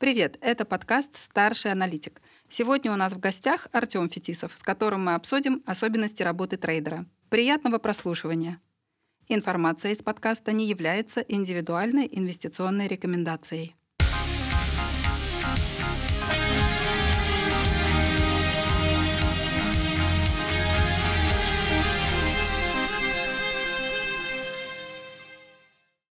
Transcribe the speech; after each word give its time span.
Привет, 0.00 0.38
это 0.40 0.64
подкаст 0.64 1.14
«Старший 1.18 1.72
аналитик». 1.72 2.22
Сегодня 2.48 2.90
у 2.90 2.96
нас 2.96 3.12
в 3.12 3.20
гостях 3.20 3.68
Артем 3.70 4.08
Фетисов, 4.08 4.52
с 4.56 4.62
которым 4.62 5.04
мы 5.04 5.14
обсудим 5.14 5.62
особенности 5.66 6.22
работы 6.22 6.56
трейдера. 6.56 7.04
Приятного 7.28 7.76
прослушивания. 7.76 8.62
Информация 9.28 9.92
из 9.92 9.98
подкаста 9.98 10.52
не 10.52 10.66
является 10.66 11.20
индивидуальной 11.20 12.08
инвестиционной 12.10 12.88
рекомендацией. 12.88 13.74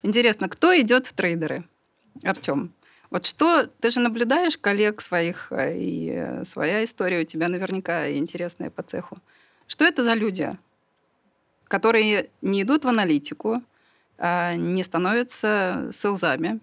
Интересно, 0.01 0.49
кто 0.49 0.77
идет 0.77 1.07
в 1.07 1.13
трейдеры? 1.13 1.63
Артем, 2.23 2.73
вот 3.09 3.25
что, 3.25 3.67
ты 3.79 3.89
же 3.89 3.99
наблюдаешь 3.99 4.57
коллег 4.57 5.01
своих, 5.01 5.51
э, 5.51 5.77
и 5.77 6.11
э, 6.11 6.43
своя 6.45 6.83
история 6.83 7.21
у 7.21 7.25
тебя 7.25 7.47
наверняка 7.47 8.11
интересная 8.11 8.69
по 8.69 8.83
цеху. 8.83 9.17
Что 9.67 9.85
это 9.85 10.03
за 10.03 10.13
люди, 10.13 10.57
которые 11.65 12.29
не 12.41 12.61
идут 12.61 12.85
в 12.85 12.87
аналитику, 12.87 13.61
а 14.17 14.55
не 14.55 14.83
становятся 14.83 15.89
селзами, 15.93 16.59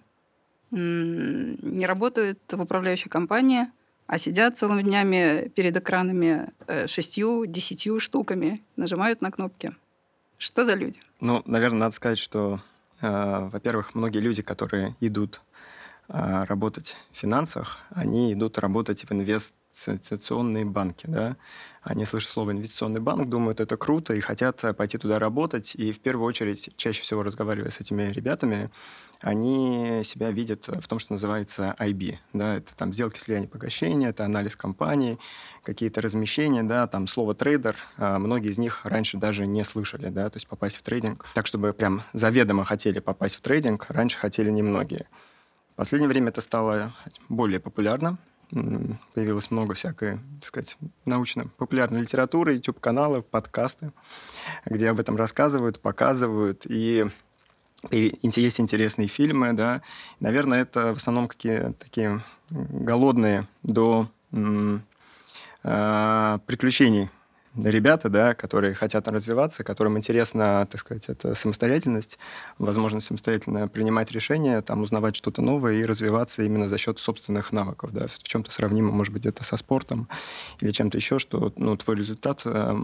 не 0.70 1.86
работают 1.86 2.40
в 2.50 2.60
управляющей 2.60 3.08
компании, 3.08 3.68
а 4.06 4.18
сидят 4.18 4.58
целыми 4.58 4.82
днями 4.82 5.48
перед 5.54 5.76
экранами 5.76 6.50
э, 6.66 6.86
шестью, 6.86 7.46
десятью 7.46 8.00
штуками, 8.00 8.62
нажимают 8.76 9.22
на 9.22 9.30
кнопки. 9.30 9.74
Что 10.36 10.64
за 10.64 10.74
люди? 10.74 11.00
Ну, 11.20 11.42
наверное, 11.46 11.80
надо 11.80 11.94
сказать, 11.94 12.18
что, 12.18 12.60
э, 13.00 13.48
во-первых, 13.50 13.94
многие 13.94 14.18
люди, 14.18 14.42
которые 14.42 14.94
идут 15.00 15.40
работать 16.08 16.96
в 17.12 17.16
финансах, 17.16 17.78
они 17.90 18.32
идут 18.32 18.58
работать 18.58 19.04
в 19.04 19.12
инвестиционные 19.12 20.64
банки. 20.64 21.06
Да? 21.06 21.36
Они 21.82 22.04
слышат 22.04 22.30
слово 22.30 22.52
«инвестиционный 22.52 23.00
банк», 23.00 23.28
думают, 23.28 23.60
это 23.60 23.76
круто, 23.76 24.14
и 24.14 24.20
хотят 24.20 24.62
пойти 24.76 24.98
туда 24.98 25.18
работать. 25.18 25.74
И 25.74 25.92
в 25.92 26.00
первую 26.00 26.26
очередь, 26.26 26.70
чаще 26.76 27.02
всего 27.02 27.22
разговаривая 27.22 27.70
с 27.70 27.80
этими 27.80 28.02
ребятами, 28.10 28.70
они 29.20 30.02
себя 30.04 30.30
видят 30.30 30.68
в 30.68 30.86
том, 30.86 30.98
что 30.98 31.14
называется 31.14 31.74
IB. 31.78 32.18
Да? 32.34 32.56
Это 32.56 32.76
там 32.76 32.92
сделки 32.92 33.18
слияния 33.18 33.48
погашения, 33.48 34.10
это 34.10 34.26
анализ 34.26 34.56
компании, 34.56 35.18
какие-то 35.62 36.02
размещения, 36.02 36.62
да, 36.62 36.86
там 36.86 37.06
слово 37.06 37.34
трейдер, 37.34 37.76
а, 37.96 38.18
многие 38.18 38.50
из 38.50 38.58
них 38.58 38.84
раньше 38.84 39.16
даже 39.16 39.46
не 39.46 39.64
слышали, 39.64 40.10
да, 40.10 40.28
то 40.28 40.36
есть 40.36 40.46
попасть 40.46 40.76
в 40.76 40.82
трейдинг. 40.82 41.24
Так, 41.34 41.46
чтобы 41.46 41.72
прям 41.72 42.02
заведомо 42.12 42.66
хотели 42.66 42.98
попасть 42.98 43.36
в 43.36 43.40
трейдинг, 43.40 43.86
раньше 43.88 44.18
хотели 44.18 44.50
немногие. 44.50 45.06
В 45.74 45.76
последнее 45.76 46.08
время 46.08 46.28
это 46.28 46.40
стало 46.40 46.94
более 47.28 47.58
популярно. 47.58 48.16
Появилось 49.14 49.50
много 49.50 49.74
всякой, 49.74 50.20
так 50.40 50.44
сказать, 50.44 50.76
научно-популярной 51.04 52.02
литературы, 52.02 52.54
YouTube-каналы, 52.54 53.22
подкасты, 53.22 53.90
где 54.64 54.88
об 54.90 55.00
этом 55.00 55.16
рассказывают, 55.16 55.80
показывают. 55.80 56.64
И, 56.68 57.06
есть 57.90 58.60
интересные 58.60 59.08
фильмы, 59.08 59.52
да. 59.52 59.82
Наверное, 60.20 60.62
это 60.62 60.94
в 60.94 60.98
основном 60.98 61.26
какие 61.26 61.72
такие 61.72 62.22
голодные 62.50 63.48
до 63.64 64.08
э, 65.64 66.38
приключений 66.46 67.10
ребята, 67.56 68.08
да, 68.08 68.34
которые 68.34 68.74
хотят 68.74 69.06
развиваться, 69.08 69.64
которым 69.64 69.98
интересна, 69.98 70.66
так 70.70 70.80
сказать, 70.80 71.08
это 71.08 71.34
самостоятельность, 71.34 72.18
возможность 72.58 73.06
самостоятельно 73.06 73.68
принимать 73.68 74.10
решения, 74.12 74.60
там, 74.62 74.82
узнавать 74.82 75.16
что-то 75.16 75.42
новое 75.42 75.74
и 75.74 75.84
развиваться 75.84 76.42
именно 76.42 76.68
за 76.68 76.78
счет 76.78 76.98
собственных 76.98 77.52
навыков, 77.52 77.90
да, 77.92 78.06
в 78.08 78.22
чем-то 78.22 78.50
сравнимо, 78.50 78.92
может 78.92 79.12
быть, 79.12 79.26
это 79.26 79.44
со 79.44 79.56
спортом 79.56 80.08
или 80.60 80.70
чем-то 80.70 80.96
еще, 80.96 81.18
что, 81.18 81.52
ну, 81.56 81.76
твой 81.76 81.96
результат 81.96 82.42
э, 82.44 82.74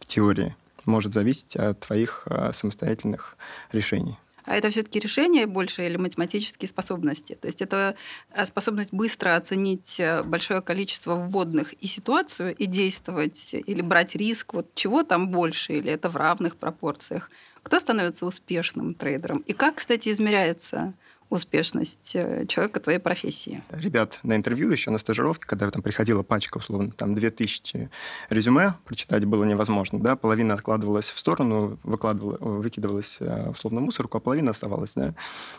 в 0.00 0.06
теории 0.06 0.54
может 0.84 1.14
зависеть 1.14 1.56
от 1.56 1.80
твоих 1.80 2.22
э, 2.26 2.52
самостоятельных 2.52 3.36
решений 3.72 4.18
это 4.54 4.70
все-таки 4.70 5.00
решение 5.00 5.46
больше 5.46 5.84
или 5.84 5.96
математические 5.96 6.68
способности. 6.68 7.34
То 7.34 7.48
есть 7.48 7.60
это 7.60 7.96
э, 8.32 8.46
способность 8.46 8.92
быстро 8.92 9.34
оценить 9.34 9.98
э, 9.98 10.22
большое 10.22 10.62
количество 10.62 11.16
вводных 11.16 11.72
и 11.74 11.86
ситуацию, 11.86 12.54
и 12.54 12.66
действовать, 12.66 13.52
или 13.52 13.80
брать 13.80 14.14
риск, 14.14 14.54
вот 14.54 14.74
чего 14.74 15.02
там 15.02 15.30
больше, 15.30 15.72
или 15.74 15.90
это 15.90 16.08
в 16.08 16.16
равных 16.16 16.56
пропорциях. 16.56 17.30
Кто 17.62 17.80
становится 17.80 18.24
успешным 18.26 18.94
трейдером? 18.94 19.38
И 19.38 19.52
как, 19.52 19.76
кстати, 19.76 20.10
измеряется 20.10 20.94
успешность 21.30 22.12
э, 22.14 22.46
человека 22.46 22.80
твоей 22.80 22.98
профессии. 22.98 23.62
Ребят 23.70 24.20
на 24.22 24.36
интервью 24.36 24.70
еще 24.70 24.90
на 24.90 24.98
стажировке, 24.98 25.46
когда 25.46 25.70
там 25.70 25.82
приходила 25.82 26.22
пачка, 26.22 26.58
условно, 26.58 26.90
там 26.90 27.14
2000 27.14 27.90
резюме, 28.30 28.74
прочитать 28.84 29.24
было 29.24 29.44
невозможно, 29.44 30.00
да, 30.00 30.16
половина 30.16 30.54
откладывалась 30.54 31.08
в 31.08 31.18
сторону, 31.18 31.78
выкладывала, 31.82 32.36
выкидывалась 32.38 33.16
э, 33.20 33.50
условно 33.50 33.80
мусорку, 33.80 34.18
а 34.18 34.20
половина 34.20 34.50
оставалась, 34.50 34.92
да. 34.94 35.14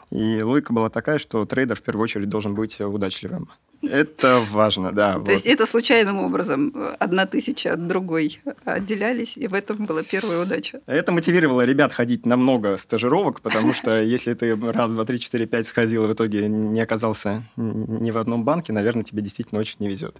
И 0.09 0.41
логика 0.41 0.73
была 0.73 0.89
такая, 0.89 1.17
что 1.17 1.45
трейдер 1.45 1.75
в 1.75 1.81
первую 1.81 2.03
очередь 2.03 2.29
должен 2.29 2.55
быть 2.55 2.79
удачливым. 2.79 3.49
Это 3.81 4.43
важно, 4.51 4.91
да. 4.91 5.13
То 5.13 5.19
вот. 5.19 5.29
есть 5.29 5.45
это 5.45 5.65
случайным 5.65 6.19
образом 6.19 6.73
одна 6.99 7.25
тысяча 7.25 7.73
от 7.73 7.87
другой 7.87 8.41
отделялись, 8.65 9.37
и 9.37 9.47
в 9.47 9.53
этом 9.53 9.85
была 9.85 10.03
первая 10.03 10.41
удача. 10.41 10.81
Это 10.87 11.11
мотивировало 11.11 11.63
ребят 11.63 11.93
ходить 11.93 12.25
на 12.25 12.37
много 12.37 12.77
стажировок, 12.77 13.41
потому 13.41 13.73
что 13.73 14.01
если 14.01 14.33
ты 14.33 14.55
раз, 14.55 14.91
два, 14.91 15.05
три, 15.05 15.19
четыре, 15.19 15.45
пять 15.45 15.67
сходил 15.67 16.05
и 16.05 16.07
в 16.07 16.13
итоге 16.13 16.47
не 16.47 16.81
оказался 16.81 17.43
ни 17.55 18.11
в 18.11 18.17
одном 18.17 18.43
банке, 18.43 18.73
наверное, 18.73 19.03
тебе 19.03 19.21
действительно 19.21 19.61
очень 19.61 19.77
не 19.79 19.87
везет. 19.87 20.17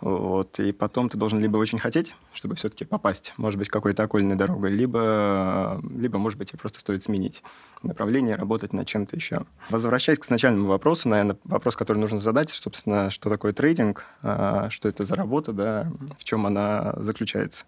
Вот. 0.00 0.58
И 0.58 0.72
потом 0.72 1.08
ты 1.08 1.18
должен 1.18 1.40
либо 1.40 1.58
очень 1.58 1.78
хотеть, 1.78 2.14
чтобы 2.32 2.54
все-таки 2.54 2.84
попасть, 2.84 3.34
может 3.36 3.58
быть, 3.58 3.68
какой-то 3.68 4.04
окольной 4.04 4.36
дорогой, 4.36 4.70
либо, 4.70 5.80
либо, 5.94 6.18
может 6.18 6.38
быть, 6.38 6.52
просто 6.52 6.80
стоит 6.80 7.04
сменить 7.04 7.42
направление, 7.82 8.36
работать 8.36 8.72
над 8.72 8.86
чем-то 8.86 9.16
еще. 9.16 9.42
Возвращаясь 9.70 10.18
к 10.18 10.30
начальному 10.30 10.66
вопросу, 10.66 11.08
наверное, 11.08 11.36
вопрос, 11.44 11.76
который 11.76 11.98
нужно 11.98 12.18
задать, 12.18 12.50
собственно, 12.50 12.85
собственно, 12.86 13.10
что 13.10 13.30
такое 13.30 13.52
трейдинг, 13.52 14.04
а, 14.22 14.70
что 14.70 14.88
это 14.88 15.04
за 15.04 15.16
работа, 15.16 15.52
да, 15.52 15.90
в 16.18 16.24
чем 16.24 16.46
она 16.46 16.94
заключается. 16.96 17.64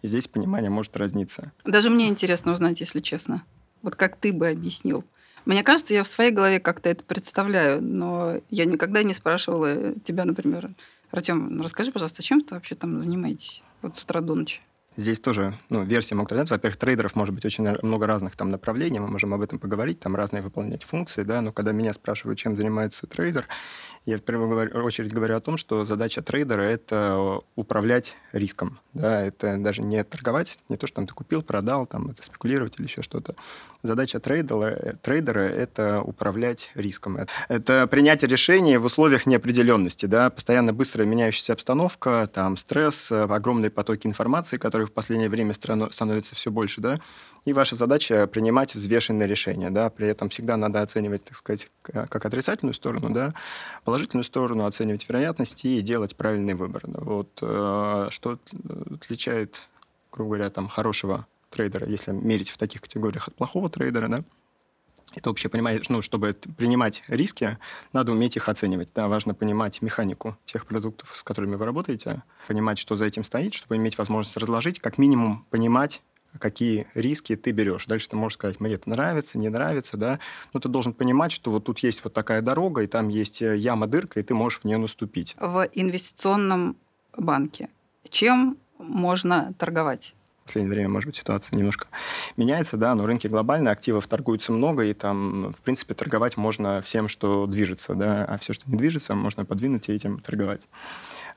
И 0.00 0.08
здесь 0.08 0.28
понимание 0.28 0.70
может 0.70 0.96
разниться. 0.96 1.52
Даже 1.64 1.90
мне 1.90 2.08
интересно 2.08 2.52
узнать, 2.52 2.80
если 2.80 3.00
честно. 3.00 3.42
Вот 3.82 3.96
как 3.96 4.16
ты 4.16 4.32
бы 4.32 4.48
объяснил. 4.48 5.04
Мне 5.44 5.62
кажется, 5.62 5.92
я 5.92 6.04
в 6.04 6.08
своей 6.08 6.30
голове 6.30 6.58
как-то 6.58 6.88
это 6.88 7.04
представляю, 7.04 7.82
но 7.82 8.40
я 8.48 8.64
никогда 8.64 9.02
не 9.02 9.12
спрашивала 9.12 9.94
тебя, 10.04 10.24
например, 10.24 10.70
Артем, 11.10 11.56
ну 11.56 11.62
расскажи, 11.62 11.92
пожалуйста, 11.92 12.22
чем 12.22 12.40
ты 12.40 12.54
вообще 12.54 12.74
там 12.74 13.02
занимаетесь 13.02 13.62
вот 13.82 13.96
с 13.96 14.02
утра 14.02 14.20
до 14.20 14.34
ночи? 14.34 14.60
Здесь 14.96 15.20
тоже 15.20 15.58
ну, 15.70 15.84
версии 15.84 16.14
могут 16.14 16.32
разниться. 16.32 16.52
Во-первых, 16.52 16.76
трейдеров 16.76 17.16
может 17.16 17.34
быть 17.34 17.44
очень 17.46 17.66
много 17.82 18.06
разных 18.06 18.36
там 18.36 18.50
направлений, 18.50 19.00
мы 19.00 19.08
можем 19.08 19.32
об 19.32 19.40
этом 19.40 19.58
поговорить, 19.58 20.00
там 20.00 20.14
разные 20.14 20.42
выполнять 20.42 20.84
функции, 20.84 21.22
да, 21.22 21.40
но 21.40 21.50
когда 21.50 21.72
меня 21.72 21.94
спрашивают, 21.94 22.38
чем 22.38 22.56
занимается 22.56 23.06
трейдер, 23.06 23.46
я 24.04 24.18
в 24.18 24.22
первую 24.22 24.84
очередь 24.84 25.12
говорю 25.12 25.36
о 25.36 25.40
том, 25.40 25.56
что 25.56 25.84
задача 25.84 26.22
трейдера– 26.22 26.62
это 26.62 27.40
управлять 27.54 28.14
риском. 28.32 28.80
Да? 28.94 29.22
Это 29.22 29.56
даже 29.58 29.80
не 29.82 30.02
торговать, 30.02 30.58
не 30.68 30.76
то, 30.76 30.86
что 30.86 30.96
там 30.96 31.06
ты 31.06 31.14
купил, 31.14 31.42
продал, 31.42 31.86
там, 31.86 32.10
это 32.10 32.24
спекулировать 32.24 32.78
или 32.78 32.86
еще 32.86 33.02
что-то. 33.02 33.36
Задача 33.82 34.18
трейдера, 34.20 34.96
трейдера– 35.02 35.40
это 35.40 36.02
управлять 36.02 36.70
риском. 36.74 37.18
Это 37.48 37.86
принятие 37.86 38.28
решений 38.28 38.76
в 38.76 38.84
условиях 38.84 39.26
неопределенности. 39.26 40.06
Да? 40.06 40.30
Постоянно 40.30 40.72
быстро 40.72 41.04
меняющаяся 41.04 41.52
обстановка, 41.52 42.28
там, 42.32 42.56
стресс, 42.56 43.12
огромные 43.12 43.70
потоки 43.70 44.06
информации, 44.06 44.56
которые 44.56 44.86
в 44.86 44.92
последнее 44.92 45.28
время 45.28 45.54
становятся 45.54 46.34
все 46.34 46.50
больше. 46.50 46.80
Да? 46.80 47.00
И 47.44 47.52
ваша 47.52 47.76
задача– 47.76 48.26
принимать 48.32 48.74
взвешенные 48.74 49.28
решения. 49.28 49.70
Да? 49.70 49.90
При 49.90 50.08
этом 50.08 50.28
всегда 50.28 50.56
надо 50.56 50.82
оценивать, 50.82 51.24
так 51.24 51.36
сказать, 51.36 51.70
как 51.82 52.26
отрицательную 52.26 52.74
сторону, 52.74 53.10
да? 53.10 53.34
Положительную 53.92 54.24
сторону, 54.24 54.64
оценивать 54.64 55.06
вероятности 55.06 55.66
и 55.66 55.82
делать 55.82 56.16
правильный 56.16 56.54
выбор. 56.54 56.80
Вот 56.86 57.28
э, 57.42 58.08
что 58.08 58.38
отличает, 58.90 59.64
грубо 60.10 60.36
говоря, 60.36 60.48
там, 60.48 60.66
хорошего 60.66 61.26
трейдера, 61.50 61.86
если 61.86 62.12
мерить 62.12 62.48
в 62.48 62.56
таких 62.56 62.80
категориях 62.80 63.28
от 63.28 63.34
плохого 63.34 63.68
трейдера, 63.68 64.08
да, 64.08 64.24
это 65.14 65.28
общее 65.28 65.50
понимание, 65.50 65.82
ну, 65.90 66.00
чтобы 66.00 66.34
принимать 66.56 67.02
риски, 67.06 67.58
надо 67.92 68.12
уметь 68.12 68.34
их 68.34 68.48
оценивать. 68.48 68.88
Да, 68.94 69.08
важно 69.08 69.34
понимать 69.34 69.82
механику 69.82 70.38
тех 70.46 70.64
продуктов, 70.64 71.14
с 71.14 71.22
которыми 71.22 71.56
вы 71.56 71.66
работаете, 71.66 72.22
понимать, 72.48 72.78
что 72.78 72.96
за 72.96 73.04
этим 73.04 73.24
стоит, 73.24 73.52
чтобы 73.52 73.76
иметь 73.76 73.98
возможность 73.98 74.38
разложить, 74.38 74.80
как 74.80 74.96
минимум 74.96 75.44
понимать, 75.50 76.00
какие 76.38 76.86
риски 76.94 77.36
ты 77.36 77.50
берешь. 77.50 77.86
Дальше 77.86 78.08
ты 78.08 78.16
можешь 78.16 78.34
сказать, 78.34 78.60
мне 78.60 78.74
это 78.74 78.88
нравится, 78.88 79.38
не 79.38 79.48
нравится, 79.48 79.96
да, 79.96 80.18
но 80.52 80.60
ты 80.60 80.68
должен 80.68 80.92
понимать, 80.92 81.32
что 81.32 81.50
вот 81.50 81.64
тут 81.64 81.78
есть 81.80 82.04
вот 82.04 82.14
такая 82.14 82.42
дорога, 82.42 82.82
и 82.82 82.86
там 82.86 83.08
есть 83.08 83.42
э, 83.42 83.56
яма, 83.56 83.86
дырка, 83.86 84.20
и 84.20 84.22
ты 84.22 84.34
можешь 84.34 84.60
в 84.60 84.64
нее 84.64 84.78
наступить. 84.78 85.36
В 85.38 85.68
инвестиционном 85.72 86.76
банке 87.16 87.68
чем 88.12 88.58
можно 88.78 89.52
торговать? 89.58 90.14
В 90.42 90.46
последнее 90.46 90.72
время, 90.72 90.88
может 90.88 91.06
быть, 91.06 91.16
ситуация 91.16 91.56
немножко 91.56 91.86
меняется, 92.36 92.76
да, 92.76 92.94
но 92.94 93.06
рынки 93.06 93.28
глобальные, 93.28 93.70
активов 93.70 94.06
торгуется 94.08 94.52
много, 94.52 94.82
и 94.82 94.92
там, 94.92 95.54
в 95.56 95.62
принципе, 95.62 95.94
торговать 95.94 96.36
можно 96.36 96.80
всем, 96.82 97.08
что 97.08 97.46
движется, 97.46 97.94
да, 97.94 98.24
а 98.24 98.38
все, 98.38 98.52
что 98.52 98.68
не 98.70 98.76
движется, 98.76 99.14
можно 99.14 99.44
подвинуть 99.44 99.88
и 99.88 99.92
этим 99.92 100.18
торговать. 100.20 100.68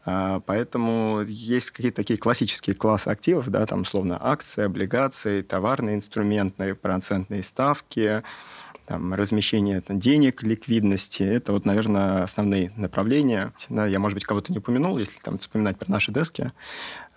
А, 0.05 0.39
поэтому 0.45 1.23
есть 1.27 1.71
какие-то 1.71 1.97
такие 1.97 2.17
классические 2.17 2.75
классы 2.75 3.07
активов, 3.07 3.49
да, 3.49 3.65
там, 3.65 3.81
условно, 3.81 4.17
акции, 4.21 4.63
облигации, 4.63 5.41
товарные 5.41 5.95
инструменты, 5.95 6.75
процентные 6.75 7.41
ставки, 7.41 8.21
там, 8.85 9.15
размещение 9.15 9.81
там, 9.81 9.99
денег, 9.99 10.43
ликвидности. 10.43 11.23
Это 11.23 11.53
вот, 11.53 11.65
наверное, 11.65 12.23
основные 12.23 12.71
направления. 12.75 13.51
Да, 13.69 13.87
я, 13.87 13.97
может 13.97 14.15
быть, 14.15 14.25
кого-то 14.25 14.51
не 14.51 14.59
упомянул, 14.59 14.99
если 14.99 15.17
там 15.23 15.39
вспоминать 15.39 15.79
про 15.79 15.91
наши 15.91 16.11
дески. 16.11 16.51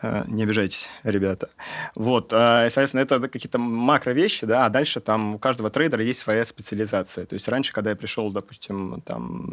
Э, 0.01 0.23
не 0.29 0.45
обижайтесь, 0.45 0.89
ребята. 1.03 1.51
Вот, 1.97 2.33
э, 2.33 2.69
соответственно, 2.71 3.01
это 3.01 3.21
какие-то 3.29 3.59
макро 3.59 4.13
вещи, 4.13 4.47
да, 4.47 4.67
а 4.67 4.69
дальше 4.69 5.01
там 5.01 5.35
у 5.35 5.39
каждого 5.39 5.71
трейдера 5.71 6.05
есть 6.05 6.21
своя 6.21 6.45
специализация. 6.45 7.27
То 7.27 7.35
есть 7.35 7.49
раньше, 7.49 7.73
когда 7.73 7.91
я 7.91 7.97
пришел, 7.97 8.31
допустим, 8.31 9.01
там 9.05 9.51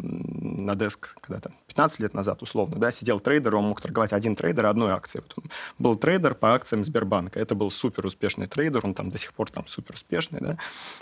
на 0.64 0.76
desk, 0.76 1.16
когда 1.20 1.40
там 1.40 1.52
15 1.66 2.00
лет 2.00 2.14
назад, 2.14 2.42
условно, 2.42 2.76
да, 2.78 2.92
сидел 2.92 3.18
трейдер, 3.18 3.56
он 3.56 3.64
мог 3.64 3.80
торговать 3.80 4.12
один 4.12 4.36
трейдер 4.36 4.66
одной 4.66 4.92
акцией. 4.92 5.24
Вот 5.36 5.44
был 5.78 5.96
трейдер 5.96 6.34
по 6.34 6.54
акциям 6.54 6.84
Сбербанка. 6.84 7.40
Это 7.40 7.56
был 7.56 7.70
супер 7.72 8.06
успешный 8.06 8.46
трейдер, 8.46 8.80
он 8.84 8.94
там 8.94 9.10
до 9.10 9.18
сих 9.18 9.32
пор 9.34 9.50
там 9.50 9.66
супер 9.66 9.94
успешный, 9.94 10.38
да. 10.40 10.58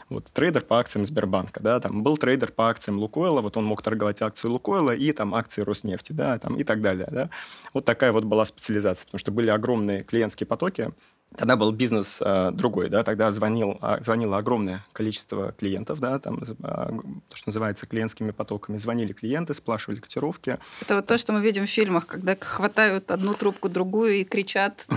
Вот 0.09 0.25
трейдер 0.33 0.63
по 0.63 0.79
акциям 0.79 1.05
Сбербанка, 1.05 1.61
да, 1.61 1.81
там 1.81 2.03
был 2.03 2.17
трейдер 2.17 2.51
по 2.51 2.71
акциям 2.71 2.99
Лукойла, 2.99 3.43
вот 3.43 3.59
он 3.59 3.67
мог 3.67 3.83
торговать 3.83 4.23
акции 4.23 4.49
Лукойла 4.49 4.95
и 4.95 5.13
там 5.13 5.35
акции 5.35 5.61
Роснефти, 5.61 6.13
да, 6.13 6.39
там 6.39 6.57
и 6.57 6.65
так 6.65 6.81
далее, 6.81 7.09
да. 7.11 7.29
Вот 7.75 7.85
такая 7.85 8.13
вот 8.13 8.25
была 8.25 8.47
специализация, 8.47 9.05
потому 9.05 9.19
что 9.19 9.34
были 9.35 9.51
огромные 9.51 10.03
клиентские 10.03 10.47
потоки, 10.47 10.91
Тогда 11.37 11.57
был 11.57 11.73
бизнес 11.73 12.19
э, 12.21 12.51
другой, 12.53 12.89
да, 12.89 13.03
тогда 13.03 13.33
звонил, 13.33 13.79
э, 13.83 13.99
звонило 14.03 14.39
огромное 14.39 14.85
количество 14.93 15.53
клиентов, 15.53 15.99
да, 15.99 16.19
там, 16.19 16.41
э, 16.43 16.47
то, 16.59 17.37
что 17.37 17.49
называется 17.49 17.87
клиентскими 17.87 18.31
потоками. 18.31 18.79
Звонили 18.79 19.13
клиенты, 19.13 19.55
спрашивали 19.55 19.99
котировки. 19.99 20.59
Это 20.83 20.97
вот 20.97 21.07
то, 21.07 21.19
что 21.19 21.33
мы 21.33 21.41
видим 21.41 21.67
в 21.67 21.71
фильмах, 21.71 22.07
когда 22.07 22.37
хватают 22.37 23.11
одну 23.11 23.35
трубку, 23.35 23.69
другую 23.69 24.15
и 24.21 24.25
кричат. 24.25 24.87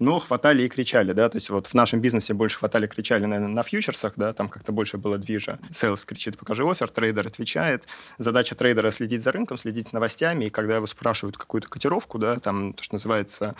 Ну, 0.00 0.18
хватали 0.20 0.62
и 0.62 0.68
кричали, 0.68 1.12
да, 1.12 1.28
то 1.28 1.38
есть 1.38 1.50
вот 1.50 1.66
в 1.66 1.74
нашем 1.74 2.00
бизнесе 2.00 2.32
больше 2.32 2.58
хватали, 2.58 2.86
кричали, 2.86 3.24
наверное, 3.24 3.52
на 3.52 3.62
фьючерсах, 3.64 4.12
да, 4.16 4.32
там 4.32 4.48
как-то 4.48 4.70
больше 4.70 4.96
было 4.96 5.18
движа. 5.18 5.58
Sales 5.72 6.04
кричит, 6.04 6.38
покажи 6.38 6.62
offer, 6.64 6.88
трейдер 6.88 7.26
отвечает. 7.26 7.84
Задача 8.18 8.54
трейдера 8.54 8.92
следить 8.92 9.24
за 9.24 9.32
рынком, 9.32 9.56
следить 9.56 9.92
новостями, 9.92 10.44
и 10.44 10.50
когда 10.50 10.76
его 10.76 10.86
спрашивают 10.86 11.36
какую-то 11.36 11.68
котировку, 11.68 12.18
да, 12.18 12.38
там 12.38 12.74
то, 12.74 12.82
что 12.84 12.94
называется 12.94 13.56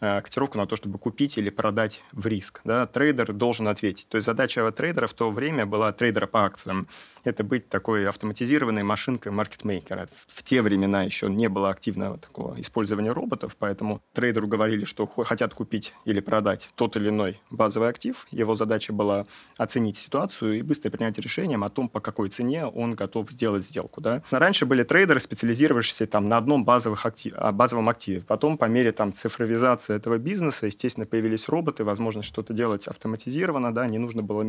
э, 0.00 0.22
котировку 0.22 0.56
на 0.56 0.66
то, 0.66 0.76
чтобы 0.76 0.98
купить 0.98 1.36
или 1.36 1.50
продать 1.56 2.02
в 2.12 2.26
риск. 2.26 2.60
Да? 2.64 2.86
Трейдер 2.86 3.32
должен 3.32 3.68
ответить. 3.68 4.08
То 4.08 4.16
есть 4.16 4.26
задача 4.26 4.70
трейдера 4.72 5.06
в 5.06 5.14
то 5.14 5.30
время 5.30 5.66
была 5.66 5.92
трейдера 5.92 6.26
по 6.26 6.44
акциям. 6.44 6.88
Это 7.24 7.44
быть 7.44 7.68
такой 7.68 8.08
автоматизированной 8.08 8.82
машинкой 8.82 9.32
маркетмейкера. 9.32 10.08
В 10.26 10.42
те 10.42 10.62
времена 10.62 11.02
еще 11.02 11.28
не 11.28 11.48
было 11.48 11.70
активного 11.70 12.18
такого 12.18 12.60
использования 12.60 13.12
роботов, 13.12 13.56
поэтому 13.58 14.02
трейдеру 14.12 14.48
говорили, 14.48 14.84
что 14.84 15.06
хотят 15.06 15.54
купить 15.54 15.92
или 16.04 16.20
продать 16.20 16.70
тот 16.74 16.96
или 16.96 17.10
иной 17.10 17.40
базовый 17.50 17.88
актив. 17.88 18.26
Его 18.30 18.56
задача 18.56 18.92
была 18.92 19.26
оценить 19.56 19.98
ситуацию 19.98 20.58
и 20.58 20.62
быстро 20.62 20.90
принять 20.90 21.18
решение 21.18 21.58
о 21.58 21.68
том, 21.68 21.88
по 21.88 22.00
какой 22.00 22.28
цене 22.28 22.66
он 22.66 22.94
готов 22.94 23.30
сделать 23.30 23.64
сделку. 23.64 24.00
Да? 24.00 24.22
Раньше 24.30 24.66
были 24.66 24.82
трейдеры, 24.82 25.20
специализировавшиеся 25.20 26.06
там, 26.06 26.28
на 26.28 26.38
одном 26.38 26.64
базовых 26.64 27.06
актив, 27.06 27.34
базовом 27.52 27.88
активе. 27.88 28.22
Потом, 28.26 28.58
по 28.58 28.64
мере 28.64 28.92
там, 28.92 29.12
цифровизации 29.12 29.94
этого 29.94 30.18
бизнеса, 30.18 30.66
естественно, 30.66 31.06
появились 31.06 31.41
появились 31.42 31.48
роботы, 31.48 31.84
возможность 31.84 32.28
что-то 32.28 32.52
делать 32.52 32.88
автоматизированно, 32.88 33.72
да, 33.72 33.86
не 33.86 33.98
нужно 33.98 34.22
было, 34.22 34.44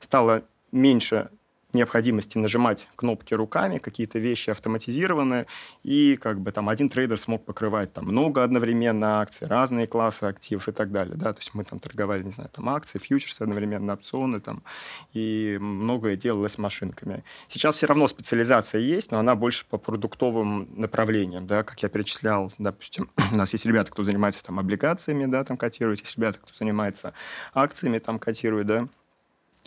стало 0.00 0.42
меньше 0.72 1.30
необходимости 1.74 2.38
нажимать 2.38 2.88
кнопки 2.96 3.34
руками, 3.34 3.78
какие-то 3.78 4.18
вещи 4.18 4.50
автоматизированы, 4.50 5.46
и 5.82 6.16
как 6.16 6.40
бы 6.40 6.52
там 6.52 6.68
один 6.68 6.88
трейдер 6.88 7.18
смог 7.18 7.44
покрывать 7.44 7.92
там 7.92 8.06
много 8.06 8.44
одновременно 8.44 9.20
акций, 9.20 9.46
разные 9.46 9.86
классы 9.86 10.24
активов 10.24 10.68
и 10.68 10.72
так 10.72 10.90
далее, 10.92 11.14
да, 11.16 11.32
то 11.32 11.40
есть 11.40 11.54
мы 11.54 11.64
там 11.64 11.78
торговали, 11.78 12.22
не 12.22 12.32
знаю, 12.32 12.50
там 12.50 12.68
акции, 12.68 12.98
фьючерсы 12.98 13.42
одновременно, 13.42 13.94
опционы 13.94 14.40
там, 14.40 14.62
и 15.12 15.58
многое 15.60 16.16
делалось 16.16 16.58
машинками. 16.58 17.24
Сейчас 17.48 17.76
все 17.76 17.86
равно 17.86 18.08
специализация 18.08 18.80
есть, 18.80 19.10
но 19.10 19.18
она 19.18 19.34
больше 19.34 19.66
по 19.68 19.78
продуктовым 19.78 20.68
направлениям, 20.76 21.46
да, 21.46 21.62
как 21.62 21.82
я 21.82 21.88
перечислял, 21.88 22.52
допустим, 22.58 23.10
у 23.32 23.36
нас 23.36 23.52
есть 23.52 23.66
ребята, 23.66 23.90
кто 23.90 24.04
занимается 24.04 24.44
там 24.44 24.58
облигациями, 24.58 25.26
да, 25.26 25.44
там 25.44 25.56
котирует, 25.56 26.00
есть 26.00 26.16
ребята, 26.16 26.38
кто 26.38 26.52
занимается 26.54 27.14
акциями, 27.54 27.98
там 27.98 28.18
котирует, 28.18 28.66
да, 28.66 28.88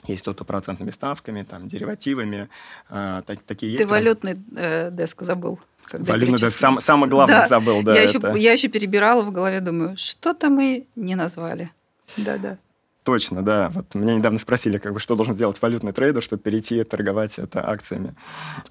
есть 0.09 0.21
кто-то 0.21 0.43
процентными 0.43 0.91
ставками, 0.91 1.43
там, 1.43 1.67
деривативами. 1.67 2.49
Э, 2.89 3.21
так, 3.25 3.39
такие 3.41 3.71
Ты 3.71 3.77
есть. 3.77 3.83
Ты 3.83 3.87
валютный 3.87 4.37
э, 4.55 4.89
деск 4.91 5.21
забыл. 5.21 5.59
Валютный 5.93 6.39
деск, 6.39 6.57
сам, 6.57 6.79
самое 6.79 7.09
главное 7.09 7.41
да. 7.41 7.45
забыл, 7.45 7.83
да. 7.83 7.93
Я, 7.95 8.03
это. 8.03 8.17
еще, 8.17 8.39
я 8.39 8.53
еще 8.53 8.67
перебирала 8.67 9.21
в 9.21 9.31
голове, 9.31 9.61
думаю, 9.61 9.95
что-то 9.97 10.49
мы 10.49 10.87
не 10.95 11.15
назвали. 11.15 11.71
Да-да. 12.17 12.57
Точно, 13.03 13.43
да. 13.43 13.69
Вот 13.69 13.93
меня 13.93 14.15
недавно 14.15 14.39
спросили, 14.39 14.79
как 14.79 14.93
бы, 14.93 14.99
что 14.99 15.15
должен 15.15 15.35
сделать 15.35 15.61
валютный 15.61 15.93
трейдер, 15.93 16.23
чтобы 16.23 16.41
перейти 16.41 16.83
торговать 16.83 17.37
это 17.37 17.67
акциями. 17.69 18.15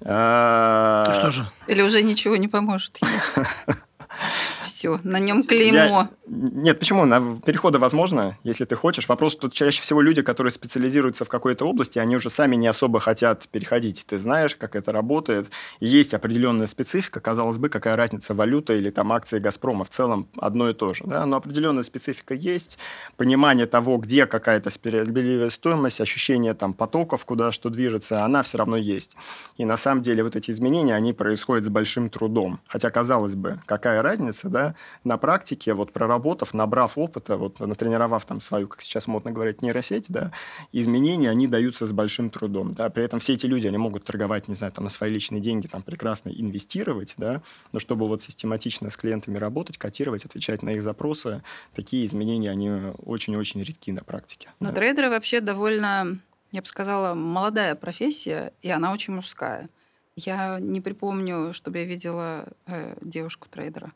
А... 0.01 1.13
Что 1.17 1.31
же? 1.31 1.49
Или 1.67 1.81
уже 1.81 2.03
ничего 2.03 2.35
не 2.35 2.49
поможет. 2.49 2.99
все, 4.75 4.99
на 5.03 5.19
нем 5.19 5.43
клеймо. 5.43 5.77
Я... 5.77 6.09
Нет, 6.27 6.79
почему? 6.79 7.05
На 7.05 7.37
переходы 7.45 7.79
возможно, 7.79 8.37
если 8.43 8.65
ты 8.65 8.75
хочешь. 8.75 9.07
Вопрос 9.07 9.37
тут 9.37 9.53
чаще 9.53 9.81
всего 9.81 10.01
люди, 10.01 10.21
которые 10.21 10.51
специализируются 10.51 11.23
в 11.23 11.29
какой-то 11.29 11.65
области, 11.65 11.97
они 11.97 12.17
уже 12.17 12.29
сами 12.29 12.57
не 12.57 12.67
особо 12.67 12.99
хотят 12.99 13.47
переходить. 13.47 14.03
Ты 14.05 14.19
знаешь, 14.19 14.55
как 14.55 14.75
это 14.75 14.91
работает. 14.91 15.47
Есть 15.79 16.13
определенная 16.13 16.67
специфика. 16.67 17.21
Казалось 17.21 17.57
бы, 17.57 17.69
какая 17.69 17.95
разница 17.95 18.33
валюта 18.33 18.73
или 18.73 18.89
там 18.89 19.13
акции 19.13 19.39
Газпрома. 19.39 19.85
В 19.85 19.89
целом 19.89 20.27
одно 20.37 20.69
и 20.69 20.73
то 20.73 20.93
же. 20.93 21.05
Да? 21.05 21.25
Но 21.25 21.37
определенная 21.37 21.83
специфика 21.83 22.33
есть. 22.33 22.77
Понимание 23.15 23.67
того, 23.67 23.97
где 23.97 24.25
какая-то 24.25 24.69
справедливая 24.71 25.51
стоимость, 25.51 26.01
ощущение 26.01 26.53
там 26.53 26.73
потоков, 26.73 27.23
куда 27.23 27.53
что 27.53 27.69
движется, 27.69 28.25
она 28.25 28.43
все 28.43 28.57
равно 28.57 28.75
есть. 28.75 29.15
И 29.55 29.63
на 29.63 29.77
самом 29.77 30.01
деле 30.01 30.23
вот 30.23 30.35
эти 30.35 30.51
изменения, 30.51 30.95
они 30.95 31.13
происходят 31.13 31.63
с 31.63 31.69
большим 31.69 32.09
трудом. 32.09 32.59
Хотя, 32.67 32.89
казалось 32.89 33.35
бы, 33.35 33.59
какая 33.65 34.01
разница, 34.01 34.49
да, 34.49 34.65
на 35.03 35.17
практике, 35.17 35.73
вот 35.73 35.91
проработав, 35.91 36.53
набрав 36.53 36.97
опыта, 36.97 37.37
вот 37.37 37.59
натренировав 37.59 38.25
там 38.25 38.41
свою, 38.41 38.67
как 38.67 38.81
сейчас 38.81 39.07
модно 39.07 39.31
говорить, 39.31 39.61
нейросеть, 39.61 40.05
да, 40.09 40.31
изменения, 40.71 41.29
они 41.29 41.47
даются 41.47 41.87
с 41.87 41.91
большим 41.91 42.29
трудом, 42.29 42.73
да, 42.73 42.89
при 42.89 43.03
этом 43.03 43.19
все 43.19 43.33
эти 43.33 43.45
люди, 43.45 43.67
они 43.67 43.77
могут 43.77 44.03
торговать, 44.03 44.47
не 44.47 44.55
знаю, 44.55 44.73
там 44.73 44.83
на 44.83 44.89
свои 44.89 45.11
личные 45.11 45.41
деньги, 45.41 45.67
там 45.67 45.81
прекрасно 45.81 46.29
инвестировать, 46.29 47.13
да, 47.17 47.41
но 47.71 47.79
чтобы 47.79 48.07
вот 48.07 48.23
систематично 48.23 48.89
с 48.89 48.97
клиентами 48.97 49.37
работать, 49.37 49.77
котировать, 49.77 50.25
отвечать 50.25 50.63
на 50.63 50.71
их 50.71 50.83
запросы, 50.83 51.41
такие 51.73 52.05
изменения, 52.05 52.51
они 52.51 52.71
очень-очень 53.05 53.63
редки 53.63 53.91
на 53.91 54.03
практике. 54.03 54.49
Но 54.59 54.69
да. 54.69 54.75
трейдеры 54.75 55.09
вообще 55.09 55.41
довольно, 55.41 56.19
я 56.51 56.61
бы 56.61 56.67
сказала, 56.67 57.13
молодая 57.13 57.75
профессия, 57.75 58.53
и 58.61 58.69
она 58.69 58.91
очень 58.91 59.13
мужская. 59.13 59.67
Я 60.15 60.59
не 60.59 60.79
припомню, 60.79 61.53
чтобы 61.53 61.79
я 61.79 61.85
видела 61.85 62.47
э, 62.67 62.95
девушку-трейдера. 63.01 63.91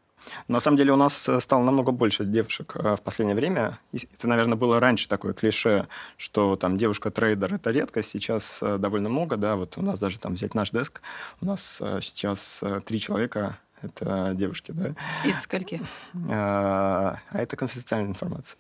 На 0.48 0.60
самом 0.60 0.78
деле 0.78 0.94
у 0.94 0.96
нас 0.96 1.28
э, 1.30 1.40
стало 1.40 1.64
намного 1.64 1.92
больше 1.92 2.26
девушек 2.26 2.74
э, 2.76 2.96
в 2.96 3.02
последнее 3.02 3.36
время. 3.36 3.80
Это, 3.94 4.28
наверное, 4.28 4.58
было 4.58 4.80
раньше 4.80 5.08
такое 5.08 5.34
клише, 5.34 5.88
что 6.18 6.56
там 6.56 6.78
девушка-трейдер– 6.78 7.54
это 7.56 7.72
редкость. 7.72 8.12
Сейчас 8.12 8.60
э, 8.62 8.78
довольно 8.78 9.10
много, 9.10 9.38
да. 9.38 9.56
Вот 9.56 9.78
у 9.78 9.82
нас 9.82 10.00
даже 10.00 10.20
там 10.20 10.34
взять 10.34 10.56
наш 10.56 10.72
деск. 10.72 11.02
У 11.42 11.46
нас 11.46 11.80
сейчас 12.02 12.62
три 12.86 13.00
человека 13.00 13.58
это 13.82 14.34
девушки, 14.36 14.72
да. 14.72 14.94
Из 15.24 15.40
скольки? 15.42 15.82
А, 16.30 17.18
а 17.30 17.38
это 17.38 17.56
конфиденциальная 17.56 18.10
информация. 18.10 18.58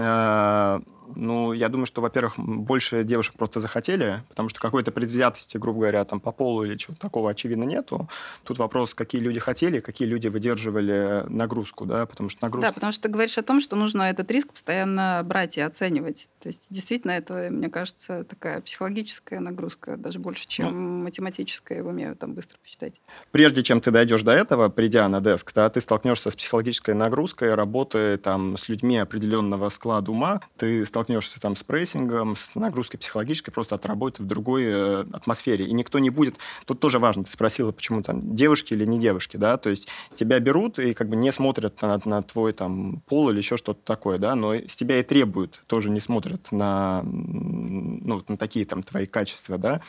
А, 0.00 0.80
ну, 1.14 1.52
я 1.52 1.68
думаю, 1.68 1.86
что, 1.86 2.00
во-первых, 2.00 2.34
больше 2.38 3.04
девушек 3.04 3.34
просто 3.36 3.60
захотели, 3.60 4.22
потому 4.28 4.48
что 4.48 4.60
какой-то 4.60 4.92
предвзятости, 4.92 5.56
грубо 5.56 5.80
говоря, 5.80 6.04
там 6.04 6.20
по 6.20 6.32
полу 6.32 6.64
или 6.64 6.76
чего-то 6.76 7.00
такого 7.00 7.30
очевидно 7.30 7.64
нету. 7.64 8.08
Тут 8.44 8.58
вопрос, 8.58 8.94
какие 8.94 9.20
люди 9.20 9.40
хотели, 9.40 9.80
какие 9.80 10.08
люди 10.08 10.28
выдерживали 10.28 11.24
нагрузку, 11.28 11.86
да, 11.86 12.06
потому 12.06 12.30
что 12.30 12.44
нагрузка... 12.44 12.68
Да, 12.68 12.72
потому 12.72 12.92
что 12.92 13.02
ты 13.02 13.08
говоришь 13.08 13.38
о 13.38 13.42
том, 13.42 13.60
что 13.60 13.76
нужно 13.76 14.02
этот 14.02 14.30
риск 14.30 14.52
постоянно 14.52 15.22
брать 15.24 15.56
и 15.58 15.60
оценивать. 15.60 16.28
То 16.40 16.48
есть, 16.48 16.66
действительно, 16.70 17.12
это, 17.12 17.48
мне 17.50 17.68
кажется, 17.68 18.24
такая 18.24 18.60
психологическая 18.60 19.40
нагрузка, 19.40 19.96
даже 19.96 20.18
больше, 20.18 20.46
чем 20.46 20.66
ну, 20.66 21.04
математическая, 21.04 21.82
в 21.82 21.86
уме 21.86 22.14
там 22.14 22.34
быстро 22.34 22.58
посчитать. 22.58 23.00
Прежде 23.30 23.62
чем 23.62 23.80
ты 23.80 23.90
дойдешь 23.90 24.22
до 24.22 24.32
этого, 24.32 24.68
придя 24.68 25.08
на 25.08 25.20
деск, 25.20 25.52
да, 25.54 25.68
ты 25.70 25.80
столкнешься 25.80 26.30
с 26.30 26.36
психологической 26.36 26.94
нагрузкой, 26.94 27.54
работы 27.54 28.16
там 28.18 28.56
с 28.56 28.68
людьми 28.68 28.98
определенного 28.98 29.68
склада 29.68 30.12
ума, 30.12 30.40
ты 30.56 30.84
столкнешься 30.84 30.97
столкнешься 30.98 31.40
там 31.40 31.54
с 31.54 31.62
прессингом, 31.62 32.34
с 32.34 32.50
нагрузкой 32.56 32.98
психологической 32.98 33.52
просто 33.52 33.76
от 33.76 33.86
работы 33.86 34.24
в 34.24 34.26
другой 34.26 34.64
э, 34.64 35.04
атмосфере. 35.12 35.64
И 35.64 35.72
никто 35.72 36.00
не 36.00 36.10
будет... 36.10 36.38
Тут 36.66 36.80
тоже 36.80 36.98
важно, 36.98 37.22
ты 37.22 37.30
спросила, 37.30 37.70
почему 37.70 38.02
там 38.02 38.34
девушки 38.34 38.72
или 38.72 38.84
не 38.84 38.98
девушки, 38.98 39.36
да, 39.36 39.56
то 39.58 39.70
есть 39.70 39.86
тебя 40.16 40.40
берут 40.40 40.80
и 40.80 40.94
как 40.94 41.08
бы 41.08 41.14
не 41.14 41.30
смотрят 41.30 41.80
на, 41.82 42.00
на 42.04 42.22
твой 42.22 42.52
там 42.52 43.00
пол 43.06 43.30
или 43.30 43.38
еще 43.38 43.56
что-то 43.56 43.80
такое, 43.84 44.18
да, 44.18 44.34
но 44.34 44.54
с 44.54 44.74
тебя 44.74 44.98
и 44.98 45.04
требуют, 45.04 45.62
тоже 45.68 45.88
не 45.88 46.00
смотрят 46.00 46.50
на, 46.50 47.02
ну, 47.04 48.24
на 48.26 48.36
такие 48.36 48.66
там 48.66 48.82
твои 48.82 49.06
качества, 49.06 49.56
да, 49.56 49.80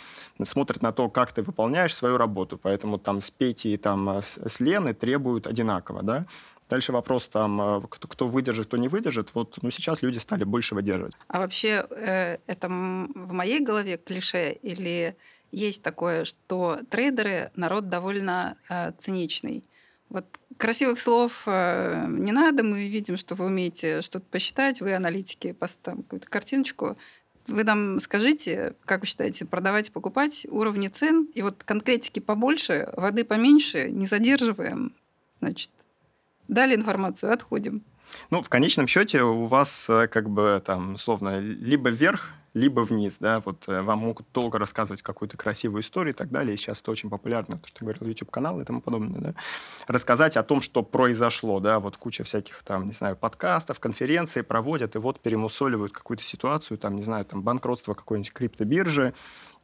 смотрят 0.44 0.84
на 0.84 0.92
то, 0.92 1.10
как 1.10 1.32
ты 1.32 1.42
выполняешь 1.42 1.96
свою 1.96 2.18
работу. 2.18 2.60
Поэтому 2.62 3.00
там 3.00 3.24
с 3.24 3.32
Петей, 3.32 3.78
там 3.78 4.08
с, 4.10 4.38
с 4.38 4.60
Леной 4.60 4.94
требуют 4.94 5.48
одинаково, 5.48 6.04
да. 6.04 6.28
Дальше 6.70 6.92
вопрос 6.92 7.28
там, 7.28 7.60
э, 7.62 7.82
кто, 7.90 8.28
выдержит, 8.28 8.68
кто 8.68 8.78
не 8.78 8.88
выдержит. 8.88 9.34
Вот, 9.34 9.58
ну, 9.62 9.72
сейчас 9.72 10.04
люди 10.04 10.20
стали 10.20 10.44
больше 10.44 10.76
выдерживать. 10.76 11.14
А 11.28 11.40
вообще 11.40 11.88
э, 11.90 12.38
это 12.46 12.68
в 12.68 13.34
моей 13.34 13.60
голове 13.60 13.98
клише 13.98 14.52
или 14.52 15.16
есть 15.52 15.82
такое, 15.82 16.26
что 16.26 16.80
трейдеры 16.92 17.52
народ 17.56 17.90
довольно 17.90 18.56
э, 18.70 18.92
циничный? 19.00 19.64
Вот 20.10 20.26
красивых 20.58 21.00
слов 21.00 21.46
не 21.46 22.32
надо, 22.32 22.64
мы 22.64 22.90
видим, 22.90 23.16
что 23.16 23.36
вы 23.36 23.46
умеете 23.46 24.02
что-то 24.02 24.26
посчитать, 24.32 24.82
вы 24.82 24.96
аналитики, 24.96 25.56
там 25.84 25.98
какую-то 25.98 26.28
картиночку. 26.28 26.98
Вы 27.46 27.64
нам 27.64 28.00
скажите, 28.00 28.74
как 28.86 29.02
вы 29.02 29.06
считаете, 29.06 29.46
продавать, 29.46 29.92
покупать, 29.92 30.48
уровни 30.50 30.88
цен, 30.88 31.28
и 31.36 31.44
вот 31.44 31.64
конкретики 31.64 32.20
побольше, 32.20 32.92
воды 32.98 33.24
поменьше, 33.24 33.92
не 33.92 34.08
задерживаем, 34.08 34.94
значит, 35.42 35.70
Дали 36.50 36.76
информацию, 36.76 37.32
отходим. 37.32 37.84
Ну, 38.32 38.42
в 38.42 38.50
конечном 38.50 38.88
счете 38.88 39.22
у 39.22 39.44
вас 39.46 39.88
э, 39.88 40.08
как 40.08 40.32
бы 40.32 40.62
там, 40.66 40.96
условно, 40.96 41.40
либо 41.40 41.90
вверх, 41.90 42.34
либо 42.56 42.82
вниз, 42.82 43.18
да, 43.20 43.40
вот 43.46 43.66
э, 43.68 43.84
вам 43.84 44.00
могут 44.00 44.26
долго 44.34 44.58
рассказывать 44.58 45.04
какую-то 45.04 45.38
красивую 45.38 45.84
историю 45.84 46.16
и 46.16 46.18
так 46.18 46.32
далее, 46.32 46.56
и 46.56 46.58
сейчас 46.58 46.82
это 46.82 46.90
очень 46.90 47.12
популярно, 47.12 47.60
то, 47.60 47.68
что 47.68 47.86
говорил 47.86 48.08
YouTube-канал 48.08 48.60
и 48.60 48.66
тому 48.66 48.82
подобное, 48.82 49.22
да, 49.22 49.36
рассказать 49.88 50.38
о 50.38 50.44
том, 50.44 50.62
что 50.62 50.82
произошло, 50.82 51.60
да, 51.60 51.80
вот 51.80 51.98
куча 51.98 52.24
всяких 52.24 52.64
там, 52.64 52.88
не 52.88 52.94
знаю, 52.94 53.16
подкастов, 53.16 53.80
конференций 53.80 54.42
проводят, 54.42 54.96
и 54.96 55.00
вот 55.00 55.20
перемусоливают 55.20 55.94
какую-то 55.94 56.24
ситуацию, 56.24 56.80
там, 56.80 56.96
не 56.96 57.04
знаю, 57.04 57.26
там, 57.26 57.44
банкротство 57.44 57.94
какой-нибудь 57.94 58.34
криптобиржи, 58.34 59.14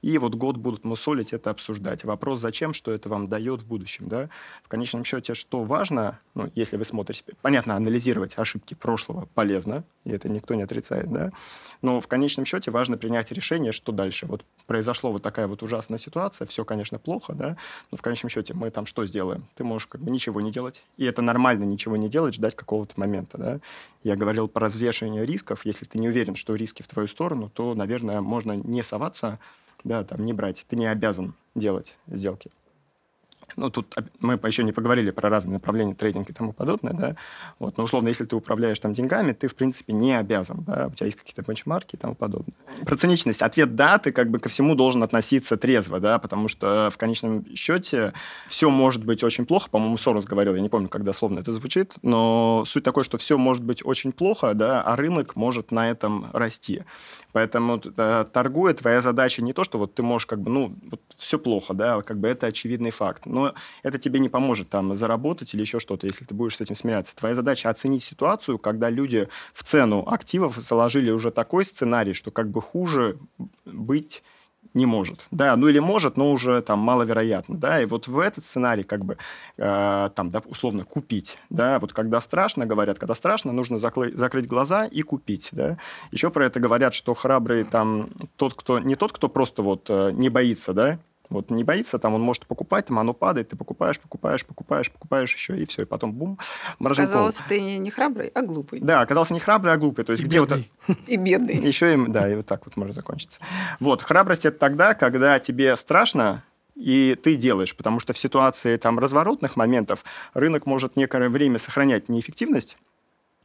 и 0.01 0.17
вот 0.17 0.35
год 0.35 0.57
будут 0.57 0.83
мусолить 0.83 1.33
это 1.33 1.49
обсуждать. 1.49 2.03
Вопрос, 2.03 2.39
зачем, 2.39 2.73
что 2.73 2.91
это 2.91 3.09
вам 3.09 3.27
дает 3.27 3.61
в 3.61 3.67
будущем, 3.67 4.07
да? 4.07 4.29
В 4.63 4.67
конечном 4.67 5.03
счете, 5.03 5.33
что 5.33 5.63
важно, 5.63 6.19
ну, 6.33 6.49
если 6.55 6.77
вы 6.77 6.85
смотрите, 6.85 7.23
понятно, 7.41 7.75
анализировать 7.75 8.37
ошибки 8.37 8.73
прошлого 8.73 9.27
полезно, 9.33 9.83
и 10.03 10.11
это 10.11 10.29
никто 10.29 10.53
не 10.53 10.63
отрицает, 10.63 11.11
да, 11.11 11.31
но 11.81 11.99
в 11.99 12.07
конечном 12.07 12.45
счете 12.45 12.71
важно 12.71 12.97
принять 12.97 13.31
решение, 13.31 13.71
что 13.71 13.91
дальше. 13.91 14.25
Вот 14.25 14.45
произошла 14.67 15.09
вот 15.09 15.23
такая 15.23 15.47
вот 15.47 15.63
ужасная 15.63 15.99
ситуация, 15.99 16.45
все, 16.45 16.63
конечно, 16.65 16.99
плохо, 16.99 17.33
да, 17.33 17.57
но 17.91 17.97
в 17.97 18.01
конечном 18.01 18.29
счете 18.29 18.53
мы 18.53 18.69
там 18.69 18.85
что 18.85 19.05
сделаем? 19.05 19.45
Ты 19.55 19.63
можешь 19.63 19.87
как 19.87 20.01
бы 20.01 20.11
ничего 20.11 20.41
не 20.41 20.51
делать, 20.51 20.83
и 20.97 21.05
это 21.05 21.21
нормально 21.21 21.63
ничего 21.63 21.97
не 21.97 22.09
делать, 22.09 22.35
ждать 22.35 22.55
какого-то 22.55 22.93
момента, 22.99 23.37
да. 23.37 23.59
Я 24.03 24.15
говорил 24.15 24.47
про 24.47 24.65
развешивание 24.65 25.25
рисков. 25.25 25.65
Если 25.65 25.85
ты 25.85 25.97
не 25.97 26.07
уверен, 26.07 26.35
что 26.35 26.53
риски 26.53 26.83
в 26.83 26.87
твою 26.87 27.07
сторону, 27.07 27.49
то, 27.51 27.73
наверное, 27.73 28.21
можно 28.21 28.51
не 28.51 28.83
соваться, 28.83 29.39
да, 29.85 30.03
там 30.03 30.25
не 30.25 30.33
брать. 30.33 30.65
Ты 30.67 30.75
не 30.75 30.87
обязан 30.87 31.35
делать 31.53 31.95
сделки. 32.07 32.51
Ну, 33.55 33.69
тут 33.69 33.95
мы 34.19 34.33
еще 34.33 34.63
не 34.63 34.71
поговорили 34.71 35.11
про 35.11 35.29
разные 35.29 35.53
направления 35.53 35.93
трейдинга 35.93 36.31
и 36.31 36.33
тому 36.33 36.53
подобное, 36.53 36.93
да. 36.93 37.15
Вот, 37.59 37.77
но 37.77 37.83
условно, 37.83 38.09
если 38.09 38.25
ты 38.25 38.35
управляешь 38.35 38.79
там 38.79 38.93
деньгами, 38.93 39.31
ты, 39.33 39.47
в 39.47 39.55
принципе, 39.55 39.93
не 39.93 40.13
обязан, 40.13 40.63
да, 40.65 40.87
у 40.87 40.95
тебя 40.95 41.05
есть 41.07 41.17
какие-то 41.17 41.41
бенчмарки 41.41 41.95
и 41.95 41.97
тому 41.97 42.15
подобное. 42.15 42.55
Про 42.85 42.95
циничность. 42.95 43.41
Ответ 43.41 43.75
«да», 43.75 43.97
ты 43.97 44.11
как 44.11 44.29
бы 44.29 44.39
ко 44.39 44.49
всему 44.49 44.75
должен 44.75 45.03
относиться 45.03 45.57
трезво, 45.57 45.99
да, 45.99 46.19
потому 46.19 46.47
что 46.47 46.89
в 46.91 46.97
конечном 46.97 47.45
счете 47.55 48.13
все 48.47 48.69
может 48.69 49.03
быть 49.03 49.23
очень 49.23 49.45
плохо. 49.45 49.69
По-моему, 49.69 49.97
Сорос 49.97 50.25
говорил, 50.25 50.55
я 50.55 50.61
не 50.61 50.69
помню, 50.69 50.89
когда 50.89 51.13
словно 51.13 51.39
это 51.39 51.53
звучит, 51.53 51.93
но 52.01 52.63
суть 52.65 52.83
такой, 52.83 53.03
что 53.03 53.17
все 53.17 53.37
может 53.37 53.63
быть 53.63 53.85
очень 53.85 54.11
плохо, 54.11 54.53
да, 54.53 54.81
а 54.81 54.95
рынок 54.95 55.35
может 55.35 55.71
на 55.71 55.89
этом 55.89 56.29
расти. 56.33 56.83
Поэтому 57.31 57.81
э, 57.97 58.25
торгуя, 58.31 58.73
твоя 58.73 59.01
задача 59.01 59.41
не 59.41 59.53
то, 59.53 59.63
что 59.63 59.77
вот 59.77 59.93
ты 59.93 60.03
можешь 60.03 60.25
как 60.25 60.39
бы, 60.39 60.49
ну, 60.49 60.75
вот 60.91 61.01
все 61.17 61.39
плохо, 61.39 61.73
да, 61.73 62.01
как 62.01 62.19
бы 62.19 62.27
это 62.27 62.47
очевидный 62.47 62.91
факт 62.91 63.25
но 63.35 63.53
это 63.83 63.99
тебе 63.99 64.19
не 64.19 64.29
поможет 64.29 64.69
там 64.69 64.95
заработать 64.95 65.53
или 65.53 65.61
еще 65.61 65.79
что-то, 65.79 66.07
если 66.07 66.25
ты 66.25 66.33
будешь 66.33 66.55
с 66.55 66.61
этим 66.61 66.75
смиряться. 66.75 67.15
Твоя 67.15 67.35
задача 67.35 67.69
оценить 67.69 68.03
ситуацию, 68.03 68.57
когда 68.57 68.89
люди 68.89 69.27
в 69.53 69.63
цену 69.63 70.03
активов 70.07 70.55
заложили 70.55 71.11
уже 71.11 71.31
такой 71.31 71.65
сценарий, 71.65 72.13
что 72.13 72.31
как 72.31 72.49
бы 72.49 72.61
хуже 72.61 73.17
быть 73.65 74.23
не 74.73 74.85
может. 74.85 75.25
Да, 75.31 75.55
ну 75.55 75.67
или 75.67 75.79
может, 75.79 76.17
но 76.17 76.31
уже 76.31 76.61
там 76.61 76.79
маловероятно, 76.79 77.57
да, 77.57 77.81
и 77.81 77.85
вот 77.85 78.07
в 78.07 78.19
этот 78.19 78.43
сценарий 78.43 78.83
как 78.83 79.05
бы 79.05 79.17
э, 79.57 80.09
там, 80.15 80.31
да, 80.31 80.41
условно, 80.45 80.83
купить, 80.83 81.37
да, 81.49 81.79
вот 81.79 81.93
когда 81.93 82.19
страшно, 82.19 82.65
говорят, 82.65 82.99
когда 82.99 83.15
страшно, 83.15 83.53
нужно 83.53 83.79
закрыть, 83.79 84.17
закрыть 84.17 84.47
глаза 84.47 84.85
и 84.85 85.01
купить, 85.01 85.49
да. 85.51 85.77
Еще 86.11 86.29
про 86.29 86.45
это 86.45 86.59
говорят, 86.59 86.93
что 86.93 87.13
храбрый 87.13 87.63
там 87.63 88.09
тот, 88.35 88.53
кто, 88.53 88.79
не 88.79 88.95
тот, 88.95 89.13
кто 89.13 89.29
просто 89.29 89.61
вот 89.61 89.85
э, 89.89 90.11
не 90.11 90.29
боится, 90.29 90.73
да, 90.73 90.99
вот 91.29 91.49
не 91.49 91.63
боится, 91.63 91.99
там 91.99 92.13
он 92.13 92.21
может 92.21 92.45
покупать, 92.45 92.87
там 92.87 92.99
оно 92.99 93.13
падает, 93.13 93.49
ты 93.49 93.55
покупаешь, 93.55 93.99
покупаешь, 93.99 94.45
покупаешь, 94.45 94.91
покупаешь 94.91 95.33
еще, 95.33 95.57
и 95.57 95.65
все, 95.65 95.83
и 95.83 95.85
потом 95.85 96.13
бум, 96.13 96.39
мороженков. 96.79 97.13
Оказалось, 97.13 97.37
ты 97.47 97.77
не 97.77 97.91
храбрый, 97.91 98.27
а 98.29 98.41
глупый. 98.41 98.79
Да, 98.79 99.01
оказался 99.01 99.33
не 99.33 99.39
храбрый, 99.39 99.73
а 99.73 99.77
глупый. 99.77 100.05
То 100.05 100.11
есть 100.11 100.23
и 100.23 100.25
где 100.25 100.39
бедный. 100.39 100.71
вот... 100.87 100.97
И 101.07 101.17
бедный. 101.17 101.55
Еще 101.57 101.93
и, 101.93 102.07
да, 102.07 102.29
и 102.31 102.35
вот 102.35 102.45
так 102.45 102.65
вот 102.65 102.77
может 102.77 102.95
закончиться. 102.95 103.39
Вот, 103.79 104.01
храбрость– 104.01 104.45
это 104.47 104.57
тогда, 104.57 104.93
когда 104.93 105.39
тебе 105.39 105.75
страшно, 105.75 106.43
и 106.75 107.17
ты 107.21 107.35
делаешь, 107.35 107.75
потому 107.75 107.99
что 107.99 108.13
в 108.13 108.17
ситуации 108.17 108.75
там 108.77 108.99
разворотных 108.99 109.55
моментов 109.55 110.03
рынок 110.33 110.65
может 110.65 110.95
некоторое 110.95 111.29
время 111.29 111.57
сохранять 111.57 112.09
неэффективность. 112.09 112.77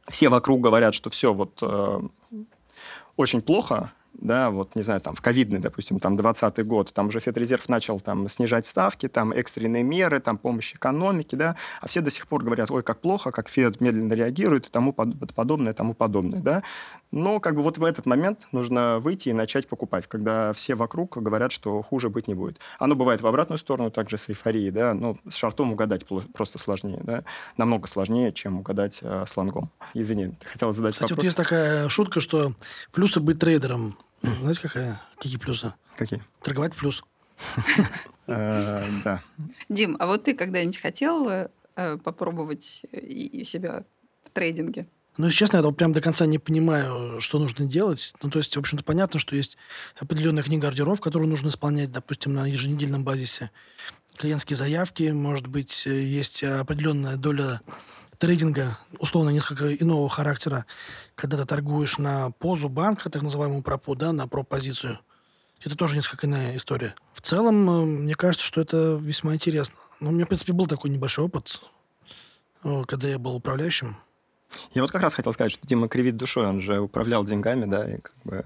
Все 0.07 0.29
вокруг 0.29 0.61
говорят, 0.61 0.93
что 0.93 1.09
все 1.09 1.33
вот 1.33 1.59
э, 1.61 2.01
очень 3.15 3.41
плохо, 3.41 3.93
да, 4.13 4.51
вот, 4.51 4.75
не 4.75 4.81
знаю, 4.81 5.01
там, 5.01 5.15
в 5.15 5.21
ковидный, 5.21 5.59
допустим, 5.59 5.99
там, 5.99 6.17
20 6.17 6.65
год, 6.65 6.93
там 6.93 7.07
уже 7.07 7.19
Федрезерв 7.19 7.67
начал 7.69 7.99
там 7.99 8.29
снижать 8.29 8.65
ставки, 8.65 9.07
там, 9.07 9.31
экстренные 9.31 9.83
меры, 9.83 10.19
там, 10.19 10.37
помощь 10.37 10.73
экономике, 10.73 11.37
да, 11.37 11.55
а 11.81 11.87
все 11.87 12.01
до 12.01 12.11
сих 12.11 12.27
пор 12.27 12.43
говорят, 12.43 12.71
ой, 12.71 12.83
как 12.83 12.99
плохо, 12.99 13.31
как 13.31 13.49
Фед 13.49 13.81
медленно 13.81 14.13
реагирует 14.13 14.67
и 14.67 14.69
тому 14.69 14.93
подобное, 14.93 15.73
тому 15.73 15.93
подобное, 15.93 16.41
да. 16.41 16.63
Но 17.11 17.39
как 17.39 17.55
бы 17.55 17.63
вот 17.63 17.77
в 17.77 17.83
этот 17.83 18.05
момент 18.05 18.47
нужно 18.51 18.99
выйти 18.99 19.29
и 19.29 19.33
начать 19.33 19.67
покупать, 19.67 20.07
когда 20.07 20.53
все 20.53 20.75
вокруг 20.75 21.17
говорят, 21.17 21.51
что 21.51 21.81
хуже 21.81 22.09
быть 22.09 22.27
не 22.27 22.33
будет. 22.33 22.59
Оно 22.79 22.95
бывает 22.95 23.21
в 23.21 23.27
обратную 23.27 23.57
сторону, 23.57 23.91
также 23.91 24.17
с 24.17 24.29
эйфорией, 24.29 24.71
да, 24.71 24.93
но 24.93 25.17
с 25.29 25.35
шартом 25.35 25.73
угадать 25.73 26.05
просто 26.33 26.57
сложнее, 26.57 27.01
да, 27.03 27.23
намного 27.57 27.87
сложнее, 27.87 28.31
чем 28.31 28.59
угадать 28.59 28.99
э, 29.01 29.25
с 29.27 29.35
лонгом. 29.35 29.69
Извини, 29.93 30.33
ты 30.39 30.47
хотел 30.47 30.73
задать 30.73 30.93
Кстати, 30.93 31.11
вопрос? 31.11 31.17
вот 31.17 31.25
есть 31.25 31.37
такая 31.37 31.89
шутка, 31.89 32.21
что 32.21 32.53
плюсы 32.91 33.19
быть 33.19 33.39
трейдером– 33.39 33.97
знаете, 34.21 34.61
какая? 34.61 35.01
Какие 35.17 35.37
плюсы? 35.37 35.73
Какие? 35.95 36.23
Торговать 36.41 36.73
в 36.73 36.79
плюс. 36.79 37.03
Э, 38.27 38.85
да. 39.03 39.21
Дим, 39.67 39.97
а 39.99 40.05
вот 40.05 40.23
ты 40.23 40.35
когда-нибудь 40.35 40.77
хотел 40.79 41.27
э, 41.27 41.47
попробовать 41.97 42.63
себя 42.63 43.83
в 44.23 44.29
трейдинге? 44.29 44.87
Ну, 45.17 45.25
если 45.25 45.39
честно, 45.39 45.57
я 45.57 45.71
прям 45.71 45.93
до 45.93 46.01
конца 46.01 46.25
не 46.25 46.39
понимаю, 46.39 47.19
что 47.19 47.37
нужно 47.37 47.65
делать. 47.65 48.13
Ну, 48.23 48.29
то 48.29 48.39
есть, 48.39 48.55
в 48.55 48.59
общем-то, 48.59 48.83
понятно, 48.83 49.19
что 49.19 49.35
есть 49.35 49.57
определенная 49.99 50.43
книга 50.43 50.67
ордеров, 50.67 51.01
которую 51.01 51.29
нужно 51.29 51.49
исполнять, 51.49 51.91
допустим, 51.91 52.33
на 52.33 52.47
еженедельном 52.47 53.03
базисе. 53.03 53.51
Клиентские 54.17 54.55
заявки, 54.55 55.11
может 55.11 55.47
быть, 55.47 55.85
есть 55.85 56.43
определенная 56.43 57.17
доля 57.17 57.61
трейдинга, 58.21 58.77
условно, 58.99 59.31
несколько 59.31 59.73
иного 59.73 60.07
характера, 60.07 60.65
когда 61.15 61.37
ты 61.37 61.45
торгуешь 61.45 61.97
на 61.97 62.29
позу 62.29 62.69
банка, 62.69 63.09
так 63.09 63.23
называемую 63.23 63.63
пропо, 63.63 63.95
да, 63.95 64.13
на 64.13 64.27
пропозицию. 64.27 64.99
Это 65.63 65.75
тоже 65.75 65.95
несколько 65.95 66.27
иная 66.27 66.55
история. 66.55 66.95
В 67.13 67.21
целом, 67.21 67.69
э, 67.69 67.85
мне 67.85 68.15
кажется, 68.15 68.45
что 68.45 68.61
это 68.61 68.99
весьма 69.01 69.35
интересно. 69.35 69.75
Но 69.99 70.09
у 70.09 70.11
меня, 70.11 70.25
в 70.25 70.27
принципе, 70.27 70.53
был 70.53 70.67
такой 70.67 70.89
небольшой 70.89 71.25
опыт, 71.25 71.61
э, 72.63 72.83
когда 72.87 73.07
я 73.07 73.19
был 73.19 73.35
управляющим. 73.35 73.97
Я 74.73 74.81
вот 74.81 74.91
как 74.91 75.01
раз 75.01 75.13
хотел 75.13 75.33
сказать, 75.33 75.51
что 75.51 75.67
Дима 75.67 75.87
кривит 75.87 76.17
душой, 76.17 76.47
он 76.47 76.61
же 76.61 76.79
управлял 76.79 77.23
деньгами, 77.23 77.65
да, 77.65 77.89
и 77.89 77.97
как 77.99 78.15
бы 78.23 78.43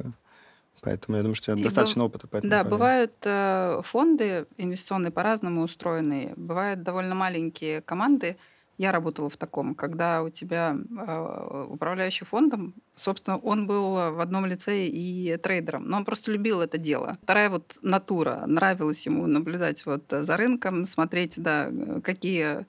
Поэтому 0.82 1.18
я 1.18 1.24
думаю, 1.24 1.36
что 1.36 1.52
у 1.52 1.56
тебя 1.56 1.64
достаточно 1.64 2.04
б... 2.04 2.06
опыта. 2.06 2.28
Да, 2.44 2.64
бывают 2.64 3.14
э, 3.24 3.82
фонды 3.84 4.46
инвестиционные 4.58 5.12
по-разному 5.12 5.64
устроенные. 5.64 6.34
Бывают 6.36 6.84
довольно 6.84 7.16
маленькие 7.16 7.82
команды, 7.82 8.38
я 8.78 8.92
работала 8.92 9.30
в 9.30 9.38
таком, 9.38 9.74
когда 9.74 10.22
у 10.22 10.30
тебя 10.30 10.76
э, 10.76 11.68
управляющий 11.70 12.26
фондом, 12.26 12.76
собственно, 12.96 13.38
он 13.38 13.68
был 13.68 13.94
в 13.94 14.20
одном 14.20 14.46
лице 14.46 14.86
и 14.86 15.38
трейдером, 15.38 15.88
но 15.88 15.98
он 15.98 16.06
просто 16.06 16.32
любил 16.32 16.62
это 16.62 16.78
дело. 16.78 17.18
Вторая 17.24 17.50
вот 17.50 17.78
натура, 17.82 18.44
нравилось 18.46 19.06
ему 19.06 19.28
наблюдать 19.28 19.86
вот 19.86 20.04
за 20.10 20.38
рынком, 20.38 20.86
смотреть, 20.86 21.34
да, 21.38 21.72
какие 22.04 22.66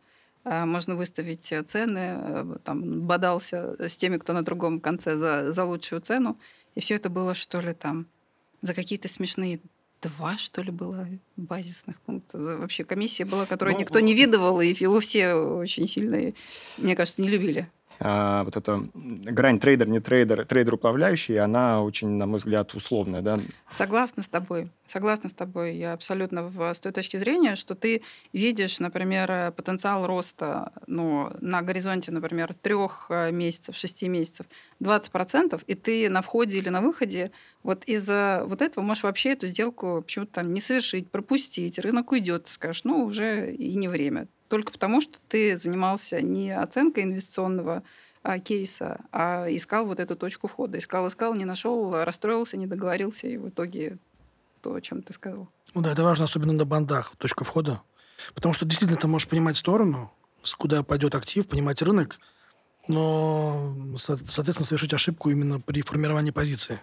можно 0.46 0.94
выставить 0.94 1.52
цены, 1.66 2.58
там, 2.64 3.00
бодался 3.02 3.76
с 3.78 3.96
теми, 3.96 4.16
кто 4.16 4.32
на 4.32 4.42
другом 4.42 4.80
конце 4.80 5.16
за, 5.16 5.52
за 5.52 5.64
лучшую 5.64 6.00
цену. 6.00 6.38
И 6.74 6.80
все 6.80 6.94
это 6.94 7.10
было, 7.10 7.34
что 7.34 7.60
ли, 7.60 7.74
там, 7.74 8.06
за 8.62 8.74
какие-то 8.74 9.08
смешные 9.08 9.60
два, 10.02 10.38
что 10.38 10.62
ли, 10.62 10.70
было 10.70 11.08
базисных 11.36 12.00
пункта. 12.00 12.38
Вообще 12.38 12.84
комиссия 12.84 13.24
была, 13.24 13.46
которую 13.46 13.74
ну, 13.74 13.80
никто 13.80 14.00
не 14.00 14.14
видывал, 14.14 14.60
и 14.60 14.68
его 14.68 15.00
все 15.00 15.34
очень 15.34 15.88
сильно, 15.88 16.32
мне 16.78 16.94
кажется, 16.94 17.22
не 17.22 17.28
любили 17.28 17.68
а, 17.98 18.44
вот 18.44 18.56
эта 18.56 18.82
грань 18.94 19.58
трейдер, 19.58 19.88
не 19.88 20.00
трейдер, 20.00 20.44
трейдер 20.44 20.74
управляющий, 20.74 21.36
она 21.36 21.82
очень, 21.82 22.08
на 22.08 22.26
мой 22.26 22.38
взгляд, 22.38 22.74
условная. 22.74 23.22
Да? 23.22 23.38
Согласна 23.70 24.22
с 24.22 24.26
тобой. 24.26 24.70
Согласна 24.86 25.28
с 25.28 25.32
тобой. 25.32 25.76
Я 25.76 25.92
абсолютно 25.92 26.44
в, 26.44 26.74
с 26.74 26.78
той 26.78 26.92
точки 26.92 27.16
зрения, 27.16 27.56
что 27.56 27.74
ты 27.74 28.02
видишь, 28.32 28.78
например, 28.78 29.52
потенциал 29.52 30.06
роста 30.06 30.72
ну, 30.86 31.32
на 31.40 31.62
горизонте, 31.62 32.12
например, 32.12 32.54
трех 32.54 33.06
э, 33.08 33.32
месяцев, 33.32 33.76
шести 33.76 34.08
месяцев, 34.08 34.46
20%, 34.82 35.62
и 35.66 35.74
ты 35.74 36.08
на 36.08 36.22
входе 36.22 36.58
или 36.58 36.68
на 36.68 36.80
выходе 36.80 37.32
вот 37.62 37.84
из-за 37.84 38.44
вот 38.46 38.62
этого 38.62 38.84
можешь 38.84 39.04
вообще 39.04 39.32
эту 39.32 39.46
сделку 39.46 40.02
почему-то 40.02 40.34
там 40.34 40.52
не 40.52 40.60
совершить, 40.60 41.10
пропустить, 41.10 41.78
рынок 41.78 42.12
уйдет, 42.12 42.46
скажешь, 42.46 42.84
ну, 42.84 43.04
уже 43.04 43.52
и 43.52 43.74
не 43.74 43.88
время 43.88 44.28
только 44.48 44.72
потому, 44.72 45.00
что 45.00 45.18
ты 45.28 45.56
занимался 45.56 46.20
не 46.20 46.50
оценкой 46.50 47.04
инвестиционного 47.04 47.82
а, 48.22 48.38
кейса, 48.38 49.00
а 49.12 49.46
искал 49.48 49.86
вот 49.86 50.00
эту 50.00 50.16
точку 50.16 50.46
входа. 50.46 50.78
Искал, 50.78 51.06
искал, 51.06 51.34
не 51.34 51.44
нашел, 51.44 52.04
расстроился, 52.04 52.56
не 52.56 52.66
договорился, 52.66 53.26
и 53.26 53.36
в 53.36 53.48
итоге 53.48 53.98
то, 54.62 54.74
о 54.74 54.80
чем 54.80 55.02
ты 55.02 55.12
сказал. 55.12 55.48
Ну 55.74 55.80
да, 55.82 55.92
это 55.92 56.02
важно, 56.02 56.24
особенно 56.24 56.52
на 56.52 56.64
бандах, 56.64 57.12
точка 57.18 57.44
входа. 57.44 57.82
Потому 58.34 58.54
что 58.54 58.64
действительно 58.64 59.00
ты 59.00 59.06
можешь 59.06 59.28
понимать 59.28 59.56
сторону, 59.56 60.12
куда 60.58 60.82
пойдет 60.82 61.14
актив, 61.14 61.46
понимать 61.46 61.82
рынок, 61.82 62.18
но, 62.88 63.74
соответственно, 63.96 64.66
совершить 64.66 64.92
ошибку 64.92 65.30
именно 65.30 65.60
при 65.60 65.82
формировании 65.82 66.30
позиции. 66.30 66.80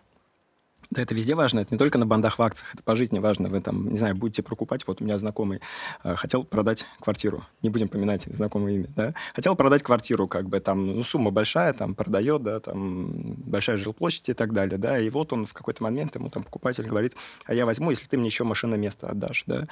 Да, 0.94 1.02
это 1.02 1.16
везде 1.16 1.34
важно. 1.34 1.62
Это 1.62 1.74
не 1.74 1.80
только 1.80 1.98
на 1.98 2.06
бандах 2.06 2.38
в 2.38 2.42
акциях, 2.44 2.72
это 2.76 2.84
по 2.84 2.96
жизни 2.96 3.18
важно. 3.18 3.50
Вы 3.50 3.62
там, 3.62 3.90
не 3.90 3.98
знаю, 3.98 4.16
будете 4.16 4.44
прокупать. 4.44 4.86
Вот 4.86 5.02
у 5.02 5.04
меня 5.04 5.18
знакомый 5.18 5.60
э, 6.04 6.16
хотел 6.16 6.44
продать 6.44 6.86
квартиру. 7.00 7.44
Не 7.64 7.72
будем 7.72 7.88
поминать 7.88 8.26
знакомое 8.26 8.76
имя, 8.76 8.88
да. 8.96 9.16
Хотел 9.34 9.56
продать 9.56 9.82
квартиру, 9.82 10.28
как 10.28 10.48
бы 10.48 10.60
там, 10.60 10.86
ну, 10.86 11.04
сумма 11.04 11.32
большая, 11.32 11.74
там, 11.74 11.96
продает, 11.96 12.44
да, 12.44 12.60
там, 12.60 13.12
большая 13.38 13.78
жилплощадь 13.78 14.30
и 14.30 14.34
так 14.34 14.54
далее, 14.54 14.78
да. 14.78 15.00
И 15.00 15.10
вот 15.10 15.34
он 15.34 15.48
в 15.48 15.54
какой-то 15.54 15.82
момент, 15.82 16.14
ему 16.14 16.30
там 16.30 16.44
покупатель 16.44 16.86
говорит, 16.86 17.16
а 17.46 17.56
я 17.56 17.66
возьму, 17.66 17.90
если 17.90 18.06
ты 18.06 18.20
мне 18.20 18.28
еще 18.28 18.44
машина 18.44 18.76
место 18.76 19.08
отдашь, 19.08 19.46
да. 19.48 19.68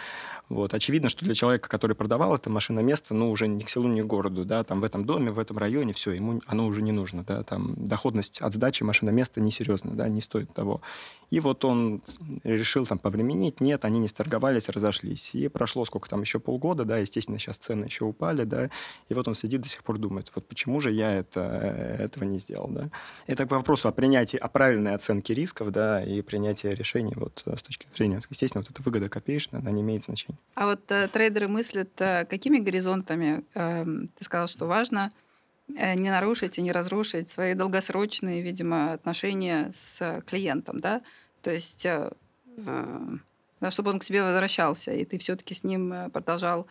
Вот. 0.49 0.73
Очевидно, 0.73 1.09
что 1.09 1.23
для 1.23 1.35
человека, 1.35 1.69
который 1.69 1.95
продавал 1.95 2.33
это 2.33 2.49
машина 2.49 2.79
место, 2.79 3.13
ну, 3.13 3.29
уже 3.29 3.47
ни 3.47 3.61
к 3.61 3.69
селу, 3.69 3.87
ни 3.87 4.01
к 4.01 4.07
городу, 4.07 4.43
да, 4.43 4.63
там, 4.63 4.81
в 4.81 4.83
этом 4.83 5.05
доме, 5.05 5.29
в 5.29 5.37
этом 5.37 5.59
районе, 5.59 5.93
все, 5.93 6.13
ему 6.13 6.41
оно 6.47 6.65
уже 6.65 6.81
не 6.81 6.91
нужно, 6.91 7.23
да, 7.23 7.43
там, 7.43 7.75
доходность 7.77 8.41
от 8.41 8.55
сдачи 8.55 8.81
машина 8.81 9.11
места 9.11 9.39
несерьезно, 9.39 9.91
да, 9.91 10.09
не 10.09 10.21
стоит 10.21 10.51
того. 10.51 10.81
И 11.31 11.39
вот 11.39 11.63
он 11.63 12.01
решил 12.43 12.85
там 12.85 12.99
повременить, 12.99 13.61
нет, 13.61 13.85
они 13.85 13.99
не 13.99 14.09
сторговались, 14.09 14.67
разошлись. 14.69 15.33
И 15.33 15.47
прошло 15.47 15.85
сколько 15.85 16.09
там, 16.09 16.21
еще 16.21 16.39
полгода, 16.39 16.83
да, 16.83 16.97
естественно, 16.97 17.39
сейчас 17.39 17.57
цены 17.57 17.85
еще 17.85 18.03
упали, 18.03 18.43
да, 18.43 18.69
и 19.07 19.13
вот 19.13 19.27
он 19.27 19.35
сидит 19.35 19.61
до 19.61 19.69
сих 19.69 19.83
пор 19.83 19.97
думает, 19.97 20.29
вот 20.35 20.45
почему 20.45 20.81
же 20.81 20.91
я 20.91 21.13
это, 21.13 21.39
этого 21.99 22.25
не 22.25 22.37
сделал, 22.37 22.67
да. 22.67 22.89
Это 23.27 23.45
к 23.45 23.51
вопросу 23.51 23.87
о 23.87 23.93
принятии, 23.93 24.37
о 24.37 24.49
правильной 24.49 24.93
оценке 24.93 25.33
рисков, 25.33 25.71
да, 25.71 26.03
и 26.03 26.21
принятии 26.21 26.67
решений 26.67 27.13
вот 27.15 27.41
с 27.45 27.61
точки 27.61 27.87
зрения, 27.95 28.21
естественно, 28.29 28.61
вот 28.61 28.69
эта 28.69 28.83
выгода 28.83 29.07
копеечная, 29.07 29.61
она 29.61 29.71
не 29.71 29.81
имеет 29.81 30.05
значения. 30.05 30.37
А 30.55 30.65
вот 30.65 30.91
э, 30.91 31.07
трейдеры 31.07 31.47
мыслят, 31.47 31.89
э, 31.99 32.25
какими 32.25 32.57
горизонтами, 32.57 33.45
э, 33.53 33.85
ты 34.17 34.23
сказал, 34.25 34.47
что 34.49 34.65
важно 34.65 35.11
Э, 35.11 35.11
не 35.67 36.09
нарушить 36.09 36.57
и 36.57 36.61
не 36.61 36.71
разрушить 36.71 37.29
свои 37.29 37.53
долгосрочные, 37.53 38.41
видимо, 38.41 38.93
отношения 38.93 39.71
с 39.73 40.21
клиентом, 40.27 40.79
да, 40.79 41.01
то 41.41 41.51
есть, 41.51 41.85
э, 41.85 42.11
э, 42.57 43.07
да, 43.59 43.71
чтобы 43.71 43.91
он 43.91 43.99
к 43.99 44.03
себе 44.03 44.23
возвращался, 44.23 44.93
и 44.93 45.05
ты 45.05 45.17
все-таки 45.17 45.53
с 45.53 45.63
ним 45.63 46.11
продолжал 46.11 46.67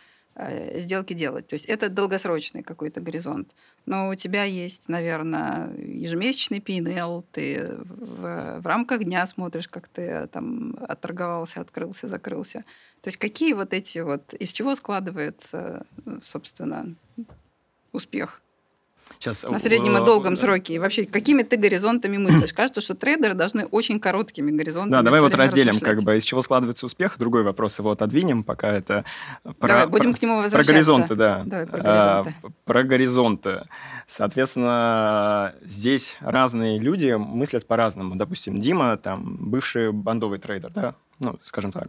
сделки 0.77 1.13
делать. 1.13 1.49
То 1.49 1.55
есть 1.55 1.67
это 1.67 1.89
долгосрочный 1.89 2.63
какой-то 2.63 3.01
горизонт. 3.01 3.55
Но 3.85 4.09
у 4.09 4.15
тебя 4.15 4.45
есть, 4.45 4.89
наверное, 4.89 5.75
ежемесячный 5.77 6.61
P&L, 6.61 7.25
ты 7.33 7.77
в, 7.79 8.61
в 8.61 8.67
рамках 8.67 9.05
дня 9.05 9.27
смотришь, 9.27 9.69
как 9.69 9.89
ты 9.89 10.29
там 10.29 10.79
отторговался, 10.81 11.61
открылся, 11.61 12.07
закрылся. 12.09 12.65
То 13.03 13.09
есть 13.09 13.19
какие 13.19 13.53
вот 13.53 13.75
эти 13.75 13.99
вот, 13.99 14.33
из 14.35 14.51
чего 14.53 14.75
складывается, 14.77 15.85
собственно, 16.23 16.95
успех? 17.93 18.41
Сейчас, 19.19 19.43
на 19.43 19.59
среднем 19.59 19.97
и 19.97 20.05
долгом 20.05 20.35
да. 20.35 20.41
сроке. 20.41 20.75
И 20.75 20.79
вообще, 20.79 21.05
какими 21.05 21.43
ты 21.43 21.57
горизонтами 21.57 22.17
мыслишь? 22.17 22.53
Кажется, 22.53 22.81
что 22.81 22.95
трейдеры 22.95 23.35
должны 23.35 23.67
очень 23.67 24.01
короткими 24.01 24.51
горизонтами 24.51 24.93
Да, 24.93 25.03
давай 25.03 25.21
вот 25.21 25.35
разделим, 25.35 25.79
как 25.81 26.03
бы, 26.03 26.17
из 26.17 26.25
чего 26.25 26.43
складывается 26.43 26.87
успех. 26.87 27.19
Другой 27.19 27.43
вопрос 27.43 27.79
его 27.79 27.91
отодвинем, 27.91 28.45
пока 28.45 28.69
это... 28.69 29.05
Давай, 29.45 29.57
про, 29.57 29.87
будем 29.87 30.15
к 30.15 30.23
нему 30.23 30.37
возвращаться. 30.37 30.65
Про 30.65 30.73
горизонты, 30.73 31.15
да. 31.17 31.43
Давай, 31.45 31.67
про 31.67 31.79
горизонты. 31.79 32.35
А, 32.43 32.51
про 32.65 32.83
горизонты. 32.83 33.63
Соответственно, 34.07 35.55
здесь 35.63 36.17
разные 36.21 36.79
люди 36.79 37.13
мыслят 37.13 37.67
по-разному. 37.67 38.17
Допустим, 38.17 38.61
Дима, 38.61 38.97
там, 38.97 39.37
бывший 39.51 39.93
бандовый 39.93 40.39
трейдер, 40.39 40.71
да, 40.71 40.95
ну, 41.19 41.39
скажем 41.45 41.73
так. 41.73 41.89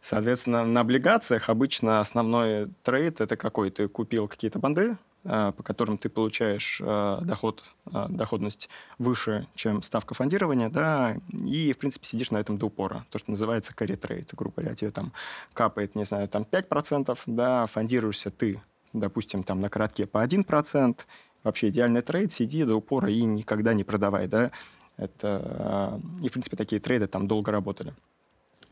Соответственно, 0.00 0.64
на 0.64 0.80
облигациях 0.80 1.48
обычно 1.48 2.00
основной 2.00 2.68
трейд– 2.82 3.20
это 3.20 3.36
какой? 3.36 3.70
Ты 3.70 3.86
купил 3.88 4.26
какие-то 4.26 4.58
бонды, 4.58 4.96
Э, 4.96 5.11
по 5.24 5.62
которым 5.62 5.98
ты 5.98 6.08
получаешь 6.08 6.80
э, 6.82 7.18
доход, 7.22 7.62
э, 7.86 8.06
доходность 8.08 8.68
выше, 8.98 9.46
чем 9.54 9.82
ставка 9.82 10.14
фондирования, 10.14 10.68
да, 10.68 11.16
и, 11.32 11.72
в 11.72 11.78
принципе, 11.78 12.06
сидишь 12.06 12.30
на 12.30 12.38
этом 12.38 12.58
до 12.58 12.66
упора. 12.66 13.06
То, 13.10 13.18
что 13.18 13.30
называется 13.30 13.72
carry 13.76 13.98
trade. 13.98 14.28
Грубо 14.32 14.56
говоря, 14.56 14.74
тебе 14.74 14.90
там 14.90 15.12
капает, 15.52 15.94
не 15.94 16.04
знаю, 16.04 16.28
там 16.28 16.42
5%, 16.50 17.16
да, 17.26 17.66
фондируешься 17.66 18.30
ты, 18.30 18.60
допустим, 18.92 19.44
там 19.44 19.60
на 19.60 19.68
коротке 19.68 20.06
по 20.06 20.24
1%, 20.24 21.00
вообще 21.44 21.68
идеальный 21.68 22.02
trade, 22.02 22.32
сиди 22.32 22.64
до 22.64 22.74
упора 22.74 23.10
и 23.10 23.22
никогда 23.22 23.74
не 23.74 23.84
продавай, 23.84 24.26
да. 24.26 24.50
Это, 24.96 26.00
и, 26.22 26.28
в 26.28 26.32
принципе, 26.32 26.56
такие 26.56 26.80
трейды 26.80 27.06
там 27.06 27.26
долго 27.26 27.50
работали. 27.50 27.94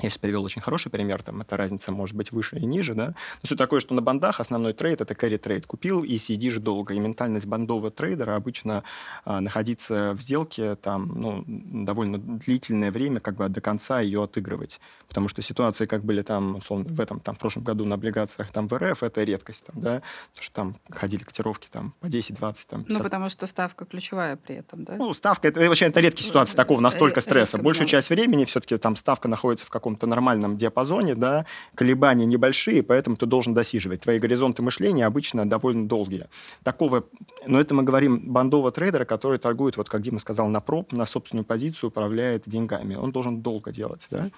Я 0.02 0.10
сейчас 0.10 0.18
привел 0.18 0.44
очень 0.44 0.62
хороший 0.62 0.90
пример, 0.90 1.22
там 1.22 1.40
эта 1.40 1.56
разница 1.56 1.92
может 1.92 2.16
быть 2.16 2.32
выше 2.32 2.58
и 2.58 2.66
ниже, 2.66 2.94
да. 2.94 3.14
Но 3.42 3.48
суть 3.48 3.58
такое, 3.58 3.80
что 3.80 3.94
на 3.94 4.02
бондах 4.02 4.40
основной 4.40 4.72
trade– 4.72 5.00
это 5.02 5.14
carry 5.14 5.38
trade. 5.38 5.66
Купил 5.66 6.02
и 6.02 6.18
сидишь 6.18 6.56
долго. 6.56 6.94
И 6.94 6.98
ментальность 6.98 7.46
бондового 7.46 7.90
трейдера 7.90 8.36
обычно 8.36 8.84
а, 9.24 9.40
находиться 9.40 10.14
в 10.14 10.20
сделке 10.20 10.76
там, 10.76 11.08
ну, 11.14 11.44
довольно 11.46 12.18
длительное 12.18 12.90
время, 12.90 13.20
как 13.20 13.36
бы 13.36 13.48
до 13.48 13.60
конца 13.60 14.00
ее 14.00 14.24
отыгрывать. 14.24 14.80
Потому 15.08 15.28
что 15.28 15.42
ситуации, 15.42 15.86
как 15.86 16.04
были 16.04 16.22
там, 16.22 16.56
условно, 16.56 16.86
в 16.88 17.00
этом, 17.00 17.20
там, 17.20 17.34
в 17.34 17.38
прошлом 17.38 17.64
году 17.64 17.84
на 17.84 17.96
облигациях 17.96 18.50
там 18.52 18.68
в 18.68 18.76
РФ, 18.76 19.02
это 19.02 19.24
редкость, 19.24 19.64
там, 19.64 19.82
да, 19.82 20.02
потому 20.30 20.42
что 20.42 20.54
там 20.54 20.76
ходили 20.90 21.22
котировки 21.22 21.68
там 21.70 21.94
по 22.00 22.08
10, 22.08 22.36
20, 22.36 22.66
там, 22.66 22.84
50. 22.84 22.98
Ну, 22.98 23.04
потому 23.04 23.28
что 23.28 23.46
ставка 23.46 23.84
ключевая 23.84 24.36
при 24.36 24.56
этом, 24.56 24.84
да? 24.84 24.96
Ну, 24.96 25.12
ставка, 25.12 25.48
это 25.48 25.60
вообще 25.60 25.86
это 25.86 26.00
редкие 26.00 26.26
ситуации 26.26 26.56
такого 26.56 26.80
настолько 26.80 27.20
стресса. 27.20 27.58
Большую 27.58 27.88
часть 27.88 28.10
времени 28.10 28.44
все-таки 28.44 28.76
там 28.76 28.96
ставка 28.96 29.28
находится 29.28 29.66
в 29.66 29.70
каком 29.70 29.89
каком-то 29.90 30.06
нормальном 30.06 30.56
диапазоне, 30.56 31.14
да, 31.14 31.46
колебания 31.74 32.26
небольшие, 32.26 32.82
поэтому 32.82 33.16
ты 33.16 33.26
должен 33.26 33.54
досиживать. 33.54 34.00
Твои 34.00 34.18
горизонты 34.18 34.62
мышления 34.62 35.06
обычно 35.06 35.48
довольно 35.48 35.88
долгие. 35.88 36.26
Такого, 36.62 37.04
но 37.46 37.60
это 37.60 37.74
мы 37.74 37.82
говорим 37.82 38.32
бандового 38.32 38.70
трейдера, 38.70 39.04
который 39.04 39.38
торгует, 39.38 39.76
вот 39.76 39.88
как 39.88 40.00
Дима 40.02 40.18
сказал, 40.18 40.48
на 40.48 40.60
проб, 40.60 40.92
на 40.92 41.06
собственную 41.06 41.44
позицию, 41.44 41.88
управляет 41.88 42.44
деньгами. 42.46 42.94
Он 42.94 43.10
должен 43.10 43.42
долго 43.42 43.72
делать, 43.72 44.06
да. 44.10 44.30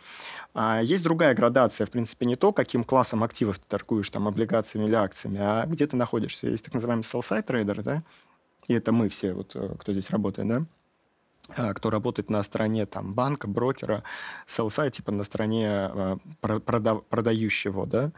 А 0.54 0.80
есть 0.82 1.02
другая 1.02 1.34
градация, 1.34 1.86
в 1.86 1.90
принципе, 1.90 2.26
не 2.26 2.36
то, 2.36 2.52
каким 2.52 2.84
классом 2.84 3.22
активов 3.22 3.58
ты 3.58 3.64
торгуешь, 3.68 4.10
там, 4.10 4.28
облигациями 4.28 4.86
или 4.86 4.94
акциями, 4.94 5.38
а 5.40 5.66
где 5.66 5.86
ты 5.86 5.96
находишься. 5.96 6.48
Есть 6.48 6.64
так 6.64 6.74
называемый 6.74 7.04
sell-side 7.04 7.42
трейдер, 7.42 7.82
да, 7.82 8.02
и 8.68 8.74
это 8.74 8.92
мы 8.92 9.08
все, 9.08 9.32
вот, 9.34 9.52
э, 9.54 9.74
кто 9.78 9.92
здесь 9.92 10.10
работает, 10.10 10.48
да, 10.48 10.64
кто 11.74 11.90
работает 11.90 12.30
на 12.30 12.42
стороне 12.42 12.86
там, 12.86 13.14
банка, 13.14 13.48
брокера, 13.48 14.02
sell 14.46 14.90
типа 14.90 15.12
на 15.12 15.24
стороне 15.24 15.68
а, 15.68 16.18
прода- 16.40 17.02
продающего, 17.08 17.86
да, 17.86 18.12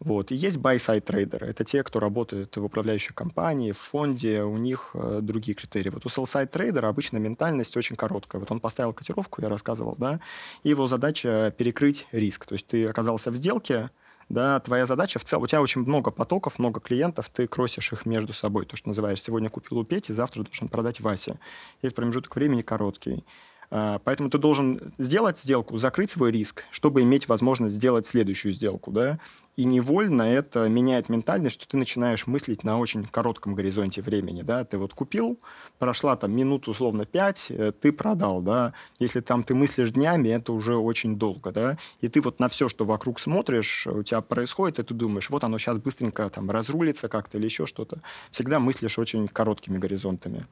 вот. 0.00 0.32
И 0.32 0.34
есть 0.34 0.56
buy-side 0.56 1.02
трейдеры. 1.02 1.46
Это 1.46 1.62
те, 1.62 1.82
кто 1.82 2.00
работает 2.00 2.56
в 2.56 2.64
управляющей 2.64 3.14
компании, 3.14 3.72
в 3.72 3.78
фонде, 3.78 4.42
у 4.42 4.56
них 4.56 4.90
э, 4.94 5.18
другие 5.20 5.54
критерии. 5.54 5.90
Вот 5.90 6.06
у 6.06 6.08
sell-side 6.08 6.46
трейдера 6.46 6.88
обычно 6.88 7.18
ментальность 7.18 7.76
очень 7.76 7.96
короткая. 7.96 8.40
Вот 8.40 8.50
он 8.50 8.60
поставил 8.60 8.94
котировку, 8.94 9.42
я 9.42 9.50
рассказывал, 9.50 9.96
да, 9.98 10.20
и 10.62 10.70
его 10.70 10.86
задача 10.86 11.54
перекрыть 11.56 12.06
риск. 12.12 12.46
То 12.46 12.54
есть 12.54 12.66
ты 12.66 12.86
оказался 12.86 13.30
в 13.30 13.36
сделке, 13.36 13.90
да, 14.30 14.60
твоя 14.60 14.86
задача 14.86 15.18
в 15.18 15.24
целом, 15.24 15.42
у 15.42 15.46
тебя 15.48 15.60
очень 15.60 15.82
много 15.82 16.12
потоков, 16.12 16.58
много 16.58 16.80
клиентов, 16.80 17.28
ты 17.28 17.48
кросишь 17.48 17.92
их 17.92 18.06
между 18.06 18.32
собой, 18.32 18.64
то, 18.64 18.76
что 18.76 18.88
называешь, 18.88 19.20
сегодня 19.20 19.50
купил 19.50 19.78
у 19.78 19.84
Пети, 19.84 20.12
завтра 20.12 20.44
должен 20.44 20.68
продать 20.68 21.00
Васе. 21.00 21.34
И 21.82 21.86
этот 21.86 21.96
промежуток 21.96 22.34
времени 22.36 22.62
короткий. 22.62 23.24
А, 23.72 24.00
поэтому 24.02 24.30
ты 24.30 24.38
должен 24.38 24.92
сделать 24.98 25.38
сделку, 25.38 25.78
закрыть 25.78 26.10
свой 26.10 26.32
риск, 26.32 26.64
чтобы 26.72 27.02
иметь 27.02 27.28
возможность 27.28 27.76
сделать 27.76 28.04
следующую 28.04 28.52
сделку, 28.52 28.90
да, 28.90 29.20
и 29.56 29.64
невольно 29.64 30.22
это 30.22 30.68
меняет 30.68 31.08
ментальность, 31.08 31.54
что 31.54 31.68
ты 31.68 31.76
начинаешь 31.76 32.26
мыслить 32.26 32.64
на 32.64 32.78
очень 32.78 33.04
коротком 33.04 33.54
горизонте 33.54 34.02
времени, 34.02 34.42
да, 34.42 34.64
ты 34.64 34.76
вот 34.76 34.92
купил, 34.92 35.38
прошла 35.78 36.16
там 36.16 36.34
минуту, 36.34 36.72
условно, 36.72 37.04
пять, 37.04 37.46
э, 37.50 37.70
ты 37.72 37.92
продал, 37.92 38.42
да, 38.42 38.72
если 38.98 39.20
там 39.20 39.44
ты 39.44 39.54
мыслишь 39.54 39.92
днями, 39.92 40.30
это 40.30 40.52
уже 40.52 40.76
очень 40.76 41.16
долго, 41.16 41.52
да, 41.52 41.78
и 42.00 42.08
ты 42.08 42.20
вот 42.20 42.40
на 42.40 42.48
все, 42.48 42.68
что 42.68 42.84
вокруг 42.84 43.20
смотришь, 43.20 43.86
у 43.86 44.02
тебя 44.02 44.20
происходит, 44.20 44.80
и 44.80 44.82
ты 44.82 44.94
думаешь, 44.94 45.30
вот 45.30 45.44
оно 45.44 45.58
сейчас 45.58 45.78
быстренько 45.78 46.28
там 46.28 46.50
разрулится 46.50 47.08
как-то 47.08 47.38
или 47.38 47.44
еще 47.44 47.66
что-то, 47.66 48.00
всегда 48.32 48.58
мыслишь 48.58 48.98
очень 48.98 49.28
короткими 49.28 49.78
горизонтами. 49.78 50.46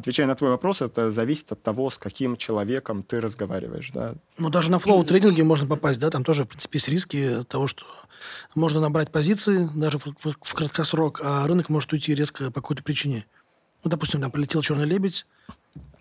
Отвечая 0.00 0.26
на 0.26 0.34
твой 0.34 0.48
вопрос, 0.48 0.80
это 0.80 1.12
зависит 1.12 1.52
от 1.52 1.62
того, 1.62 1.90
с 1.90 1.98
каким 1.98 2.38
человеком 2.38 3.02
ты 3.02 3.20
разговариваешь, 3.20 3.90
да. 3.92 4.14
Ну, 4.38 4.48
даже 4.48 4.70
на 4.70 4.78
флоу-трейдинге 4.78 5.44
можно 5.44 5.66
попасть, 5.66 6.00
да, 6.00 6.08
там 6.08 6.24
тоже, 6.24 6.44
в 6.44 6.48
принципе, 6.48 6.78
есть 6.78 6.88
риски 6.88 7.44
того, 7.46 7.66
что 7.66 7.84
можно 8.54 8.80
набрать 8.80 9.12
позиции 9.12 9.68
даже 9.74 9.98
в, 9.98 10.06
в, 10.06 10.36
в 10.40 10.54
краткосрок, 10.54 11.20
а 11.22 11.46
рынок 11.46 11.68
может 11.68 11.92
уйти 11.92 12.14
резко 12.14 12.50
по 12.50 12.62
какой-то 12.62 12.82
причине. 12.82 13.26
Ну, 13.84 13.90
допустим, 13.90 14.22
там 14.22 14.30
полетел 14.30 14.62
черный 14.62 14.86
лебедь, 14.86 15.26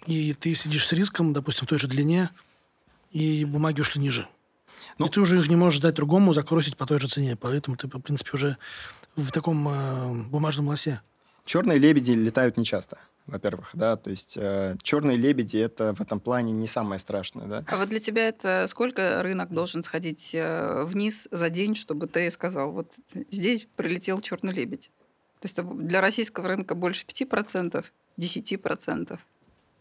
и 0.06 0.32
ты 0.32 0.56
сидишь 0.56 0.88
с 0.88 0.94
риском, 0.94 1.34
допустим, 1.34 1.66
в 1.66 1.70
той 1.70 1.78
же 1.78 1.90
длине, 1.90 2.30
и 3.12 3.44
бумаги 3.44 3.82
ушли 3.82 4.02
ниже. 4.02 4.30
Ну, 4.98 5.08
и 5.08 5.10
ты 5.10 5.20
уже 5.20 5.40
их 5.40 5.50
не 5.50 5.58
можешь 5.58 5.82
дать 5.82 5.96
другому 5.96 6.32
закросить 6.32 6.78
по 6.78 6.86
той 6.86 7.02
же 7.02 7.10
цене. 7.10 7.36
Поэтому 7.36 7.76
ты, 7.76 7.88
в 7.88 8.00
принципе, 8.00 8.32
уже 8.34 8.58
в 9.18 9.30
таком 9.34 9.68
э, 9.68 10.30
бумажном 10.30 10.70
лосе. 10.70 11.02
Черные 11.44 11.80
лебеди 11.80 12.12
летают 12.12 12.56
нечасто 12.56 12.98
во-первых, 13.30 13.70
да, 13.74 13.96
то 13.96 14.10
есть 14.10 14.38
э, 14.38 14.76
черные 14.82 15.18
лебеди 15.18 15.58
это 15.58 15.94
в 15.94 16.02
этом 16.02 16.20
плане 16.20 16.52
не 16.52 16.68
самое 16.68 17.00
страшное, 17.00 17.48
да. 17.48 17.64
А 17.68 17.78
вот 17.78 17.90
для 17.90 18.00
тебя 18.00 18.28
это 18.28 18.66
сколько 18.68 19.22
рынок 19.24 19.50
должен 19.52 19.84
сходить 19.84 20.32
э, 20.34 20.84
вниз 20.84 21.28
за 21.32 21.50
день, 21.50 21.76
чтобы 21.76 22.08
ты 22.08 22.30
сказал, 22.32 22.72
вот 22.72 22.94
здесь 23.32 23.68
прилетел 23.76 24.22
черный 24.22 24.54
лебедь? 24.54 24.92
То 25.40 25.48
есть 25.48 25.62
для 25.62 26.02
российского 26.02 26.48
рынка 26.48 26.76
больше 26.76 27.06
5%, 27.06 27.86
10%. 28.18 29.20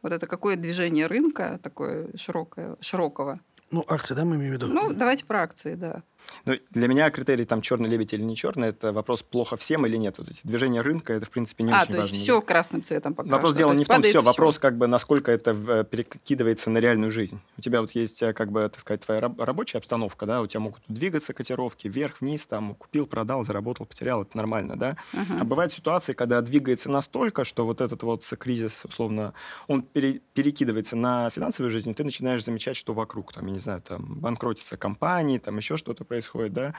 Вот 0.03 0.13
это 0.13 0.27
какое 0.27 0.57
движение 0.57 1.07
рынка 1.07 1.59
такое 1.63 2.09
широкое, 2.17 2.77
широкого? 2.81 3.41
Ну, 3.71 3.85
акции, 3.87 4.15
да, 4.15 4.25
мы 4.25 4.37
имеем 4.37 4.53
в 4.53 4.55
виду? 4.55 4.67
Ну, 4.69 4.93
давайте 4.93 5.25
про 5.25 5.43
акции, 5.43 5.75
да. 5.75 6.03
Ну, 6.45 6.55
для 6.71 6.89
меня 6.89 7.11
критерий 7.11 7.45
там 7.45 7.61
черный 7.63 7.89
лебедь 7.89 8.13
или 8.13 8.23
не 8.23 8.37
черный, 8.37 8.69
это 8.69 8.93
вопрос 8.93 9.23
плохо 9.23 9.57
всем 9.57 9.87
или 9.87 9.97
нет. 9.97 10.19
Вот 10.19 10.29
эти 10.29 10.41
движения 10.43 10.81
рынка, 10.81 11.13
это, 11.13 11.27
в 11.27 11.31
принципе, 11.31 11.65
не 11.65 11.73
а, 11.73 11.83
очень 11.83 11.95
важно. 11.95 12.01
А, 12.01 12.03
то 12.03 12.09
есть 12.09 12.23
все 12.23 12.41
красным 12.43 12.83
цветом 12.83 13.15
покрашено. 13.15 13.37
Вопрос 13.37 13.57
дела 13.57 13.73
не 13.75 13.85
в 13.85 13.89
том, 13.89 14.03
все, 14.03 14.23
вопрос 14.23 14.59
как 14.59 14.77
бы, 14.77 14.87
насколько 14.87 15.31
это 15.31 15.57
э, 15.69 15.85
перекидывается 15.85 16.71
на 16.71 16.79
реальную 16.79 17.11
жизнь. 17.11 17.41
У 17.57 17.61
тебя 17.61 17.81
вот 17.81 17.93
есть, 17.93 18.23
э, 18.23 18.33
как 18.33 18.51
бы, 18.51 18.69
так 18.69 18.81
сказать, 18.81 19.05
твоя 19.05 19.21
рабочая 19.21 19.79
обстановка, 19.79 20.27
да, 20.27 20.43
у 20.43 20.47
тебя 20.47 20.61
могут 20.61 20.83
двигаться 20.89 21.33
котировки 21.33 21.89
вверх, 21.89 22.21
вниз, 22.21 22.47
там, 22.49 22.75
купил, 22.75 23.07
продал, 23.07 23.45
заработал, 23.45 23.87
потерял, 23.87 24.23
это 24.23 24.37
нормально, 24.37 24.77
да. 24.77 24.97
Uh-huh. 25.13 25.41
А 25.41 25.45
бывают 25.45 25.73
ситуации, 25.73 26.13
когда 26.13 26.41
двигается 26.41 26.91
настолько, 26.91 27.45
что 27.45 27.65
вот 27.65 27.81
этот 27.81 28.03
вот 28.03 28.25
кризис, 28.39 28.85
условно, 28.85 29.35
он 29.67 29.83
пере, 29.83 30.21
перекидывается 30.35 30.97
на 30.97 31.31
финансовую 31.31 31.71
жизнь, 31.71 31.91
и 31.91 31.95
ты 31.95 32.05
начинаешь 32.05 32.45
замечать, 32.45 32.77
что 32.77 32.95
вокруг, 32.95 33.33
там, 33.33 33.47
я 33.47 33.58
не 33.59 33.63
знаю, 33.63 33.83
там, 33.83 34.21
банкротятся 34.21 34.77
компании, 34.77 35.39
там, 35.39 35.57
еще 35.57 35.77
что-то 35.77 36.05
происходит, 36.05 36.53
да, 36.53 36.75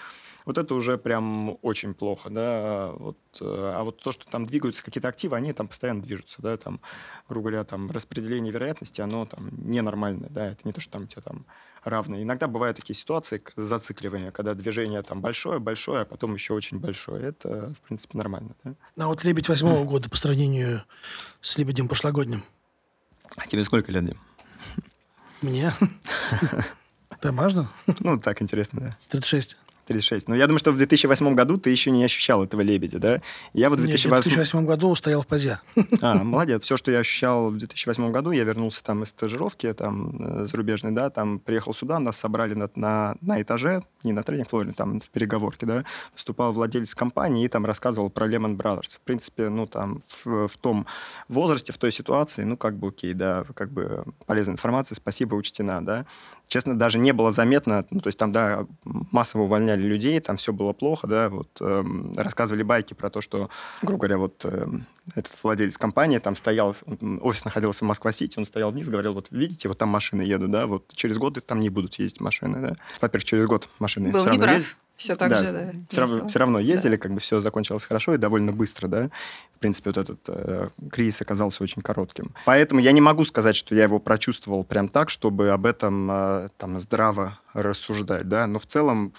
вот 0.46 0.58
это 0.58 0.74
уже 0.76 0.98
прям 0.98 1.58
очень 1.62 1.94
плохо, 1.94 2.30
да, 2.30 2.92
вот, 2.94 3.18
э, 3.42 3.74
а 3.76 3.84
вот 3.84 4.02
то, 4.02 4.13
что 4.13 4.26
там 4.26 4.46
двигаются 4.46 4.82
какие-то 4.82 5.10
активы, 5.10 5.36
они 5.36 5.52
там 5.52 5.68
постоянно 5.68 6.02
движутся, 6.02 6.42
да, 6.42 6.56
там, 6.56 6.80
грубо 7.28 7.50
говоря, 7.50 7.65
там 7.65 7.92
распределение 7.92 8.54
вероятности, 8.54 9.02
оно 9.02 9.26
там 9.26 9.50
ненормальное, 9.52 10.30
да, 10.30 10.48
это 10.48 10.62
не 10.63 10.72
то, 10.72 10.80
что 10.80 10.94
там 10.94 11.04
у 11.04 11.08
тебя 11.08 11.22
там 11.22 11.46
равные. 11.84 12.24
Иногда 12.24 12.48
бывают 12.48 12.78
такие 12.78 12.98
ситуации 12.98 13.44
зацикливания, 13.58 14.32
когда 14.32 14.54
движение 14.54 15.02
там 15.02 15.22
большое, 15.22 15.60
большое, 15.60 16.02
а 16.02 16.06
потом 16.06 16.34
еще 16.34 16.54
очень 16.54 16.80
большое. 16.80 17.24
Это, 17.28 17.74
в 17.74 17.88
принципе, 17.88 18.18
нормально. 18.18 18.56
Да? 18.63 18.76
А 18.98 19.08
вот 19.08 19.24
«Лебедь» 19.24 19.48
восьмого 19.48 19.86
года 19.86 20.10
по 20.10 20.18
сравнению 20.18 20.84
с 21.42 21.58
«Лебедем» 21.58 21.88
прошлогодним? 21.88 22.44
А 23.38 23.46
тебе 23.48 23.63
сколько 23.63 23.92
лет, 23.92 24.06
Дим? 24.06 24.20
Мне? 25.41 25.73
Важно? 27.23 27.69
Ну, 27.99 28.17
так 28.17 28.41
интересно, 28.41 28.82
да. 28.82 28.97
36. 29.10 29.58
36. 29.89 30.28
Но 30.28 30.36
я 30.36 30.45
думаю, 30.47 30.60
что 30.60 30.71
в 30.71 30.78
2008 30.78 31.36
году 31.36 31.58
ты 31.58 31.71
еще 31.71 31.91
не 31.91 32.04
ощущал 32.04 32.43
этого 32.43 32.62
лебедя, 32.62 32.99
да? 32.99 33.21
Я 33.54 33.69
в 33.69 33.75
2008... 33.75 34.10
Нет, 34.10 34.19
в 34.19 34.23
2008 34.23 34.65
году 34.65 34.95
стоял 34.95 35.21
в 35.21 35.28
позе. 35.28 35.60
А, 36.02 36.23
молодец. 36.23 36.63
Все, 36.63 36.78
что 36.78 36.91
я 36.91 36.99
ощущал 36.99 37.52
в 37.52 37.58
2008 37.58 38.12
году, 38.12 38.32
я 38.32 38.43
вернулся 38.43 38.84
там 38.84 39.04
из 39.04 39.10
стажировки 39.10 39.71
там, 39.73 40.15
э, 40.19 40.45
зарубежной, 40.45 40.91
да, 40.91 41.10
там 41.10 41.39
приехал 41.39 41.73
сюда, 41.73 41.99
нас 41.99 42.17
собрали 42.17 42.54
на, 42.54 42.69
на, 42.75 43.15
на 43.21 43.41
этаже, 43.41 43.84
не 44.04 44.13
на 44.13 44.23
тренинг 44.23 44.49
флоре, 44.49 44.71
там 44.73 45.02
в 45.02 45.10
переговорке, 45.10 45.65
да, 45.65 45.84
выступал 46.13 46.54
владелец 46.54 46.95
компании 46.95 47.45
и 47.45 47.47
там 47.47 47.65
рассказывал 47.65 48.10
про 48.10 48.28
Lehman 48.28 48.56
Brothers. 48.56 48.97
В 48.97 49.02
принципе, 49.02 49.49
ну, 49.49 49.65
там, 49.67 50.04
в, 50.23 50.47
в 50.47 50.58
том 50.58 50.86
возрасте, 51.28 51.73
в 51.73 51.78
той 51.78 51.91
ситуации, 51.91 52.43
ну, 52.43 52.56
как 52.56 52.78
бы 52.78 52.89
окей, 52.89 53.13
да, 53.13 53.43
как 53.56 53.71
бы 53.71 54.06
полезная 54.25 54.54
информация, 54.54 54.95
спасибо, 54.95 55.36
учтена, 55.36 55.84
да. 55.84 56.06
Честно, 56.49 56.77
даже 56.77 56.97
не 56.97 57.13
было 57.13 57.31
заметно, 57.31 57.85
ну, 57.91 58.01
то 58.01 58.07
есть 58.07 58.17
там, 58.17 58.31
да, 58.31 58.65
массово 58.83 59.43
увольняли 59.43 59.83
людей, 59.83 60.19
там 60.19 60.35
все 60.35 60.51
было 60.51 60.73
плохо, 60.73 61.05
да, 61.05 61.29
вот 61.29 61.47
эм, 61.62 62.13
рассказывали 62.17 62.63
байки 62.63 62.95
про 62.95 63.12
то, 63.12 63.21
что, 63.21 63.51
грубо 63.83 63.99
говоря, 63.99 64.17
вот 64.17 64.43
эм, 64.45 64.88
этот 65.13 65.38
владелец 65.43 65.77
компании 65.77 66.17
там 66.17 66.35
стоял, 66.35 66.75
офис 67.21 67.45
находился 67.45 67.85
в 67.85 67.88
Москва-Сити, 67.88 68.39
он 68.39 68.47
стоял 68.47 68.71
вниз, 68.71 68.89
говорил, 68.89 69.13
вот 69.13 69.27
видите, 69.29 69.67
вот 69.67 69.77
там 69.77 69.89
машины 69.89 70.23
едут, 70.23 70.49
да, 70.49 70.65
вот 70.65 70.91
через 70.95 71.19
год 71.19 71.38
там 71.45 71.59
не 71.59 71.69
будут 71.69 71.93
ездить 71.95 72.19
машины, 72.19 72.59
да. 72.59 72.75
Во-первых, 72.99 73.25
через 73.25 73.45
год 73.45 73.69
машины 73.77 74.12
Был 74.12 74.21
все 74.21 74.29
равно 74.29 74.51
ездят. 74.51 74.75
Все 74.99 75.15
так 75.15 75.29
да, 75.29 75.38
же, 75.38 75.51
да. 75.53 75.71
Все 75.88 76.01
равно, 76.01 76.27
все 76.27 76.39
равно 76.39 76.59
ездили, 76.59 76.97
да. 76.97 77.01
как 77.01 77.13
бы 77.13 77.21
все 77.21 77.39
закончилось 77.39 77.85
хорошо 77.85 78.15
и 78.15 78.17
довольно 78.17 78.51
быстро, 78.51 78.89
да. 78.89 79.09
В 79.55 79.59
принципе, 79.59 79.91
вот 79.91 79.97
этот 79.97 80.19
э, 80.27 80.69
кризис 80.91 81.21
оказался 81.21 81.63
очень 81.63 81.81
коротким. 81.81 82.33
Поэтому 82.45 82.81
я 82.81 82.91
не 82.91 82.99
могу 82.99 83.23
сказать, 83.23 83.55
что 83.55 83.73
я 83.73 83.83
его 83.83 83.99
прочувствовал 83.99 84.65
прям 84.65 84.89
так, 84.89 85.09
чтобы 85.09 85.51
об 85.51 85.65
этом 85.65 86.12
э, 86.12 86.49
там 86.57 86.81
здраво 86.81 87.39
рассуждать, 87.53 88.27
да. 88.27 88.45
Но 88.45 88.59
в 88.59 88.65
целом 88.65 89.13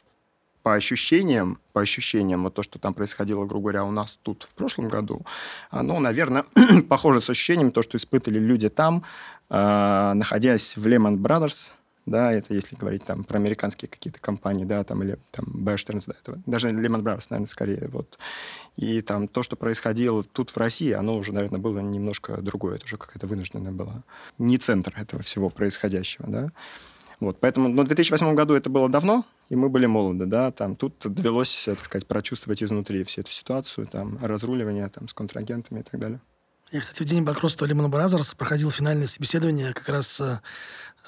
по 0.62 0.74
ощущениям, 0.74 1.58
по 1.72 1.80
ощущениям, 1.80 2.44
вот 2.44 2.52
то, 2.52 2.62
что 2.62 2.78
там 2.78 2.92
происходило, 2.92 3.46
грубо 3.46 3.70
говоря, 3.70 3.84
у 3.84 3.90
нас 3.90 4.18
тут 4.22 4.42
в 4.42 4.54
прошлом 4.54 4.88
году, 4.88 5.22
оно, 5.70 5.98
наверное, 5.98 6.44
похоже 6.90 7.22
с 7.22 7.30
ощущением, 7.30 7.72
то, 7.72 7.80
что 7.80 7.96
испытывали 7.96 8.38
люди 8.38 8.68
там, 8.68 9.02
э, 9.48 10.12
находясь 10.14 10.76
в 10.76 10.86
Lehman 10.86 11.16
Brothers, 11.16 11.70
да, 12.10 12.32
это 12.32 12.52
если 12.52 12.76
говорить 12.76 13.04
там 13.04 13.24
про 13.24 13.38
американские 13.38 13.88
какие-то 13.88 14.20
компании, 14.20 14.64
да, 14.64 14.84
там, 14.84 15.02
или 15.02 15.18
там 15.30 15.46
Stearns, 15.46 16.04
да, 16.06 16.14
это, 16.20 16.40
даже 16.46 16.68
Lehman 16.68 17.02
Brothers, 17.02 17.26
наверное, 17.30 17.46
скорее, 17.46 17.88
вот. 17.88 18.18
И 18.76 19.00
там 19.00 19.28
то, 19.28 19.42
что 19.42 19.56
происходило 19.56 20.22
тут 20.22 20.50
в 20.50 20.56
России, 20.56 20.92
оно 20.92 21.16
уже, 21.16 21.32
наверное, 21.32 21.60
было 21.60 21.78
немножко 21.78 22.42
другое, 22.42 22.76
это 22.76 22.84
уже 22.84 22.96
какая-то 22.96 23.26
вынужденная 23.26 23.72
была. 23.72 24.02
Не 24.38 24.58
центр 24.58 24.94
этого 25.00 25.22
всего 25.22 25.48
происходящего, 25.50 26.26
да. 26.28 26.52
Вот, 27.20 27.38
поэтому, 27.38 27.68
но 27.68 27.82
в 27.82 27.86
2008 27.86 28.34
году 28.34 28.54
это 28.54 28.70
было 28.70 28.88
давно, 28.88 29.24
и 29.50 29.56
мы 29.56 29.68
были 29.68 29.86
молоды, 29.86 30.26
да, 30.26 30.50
там 30.50 30.74
тут 30.74 30.94
довелось, 31.04 31.64
так 31.66 31.84
сказать, 31.84 32.06
прочувствовать 32.06 32.62
изнутри 32.62 33.04
всю 33.04 33.20
эту 33.20 33.30
ситуацию, 33.30 33.86
там, 33.86 34.18
разруливание 34.22 34.88
там 34.88 35.06
с 35.06 35.14
контрагентами 35.14 35.80
и 35.80 35.82
так 35.82 36.00
далее. 36.00 36.20
Я, 36.72 36.80
кстати, 36.80 37.02
в 37.02 37.06
день 37.06 37.22
банкротства 37.24 37.66
Lehman 37.66 37.90
Brothers 37.90 38.36
проходил 38.36 38.70
финальное 38.70 39.08
собеседование 39.08 39.72
как 39.72 39.88
раз 39.88 40.20
э, 40.20 40.38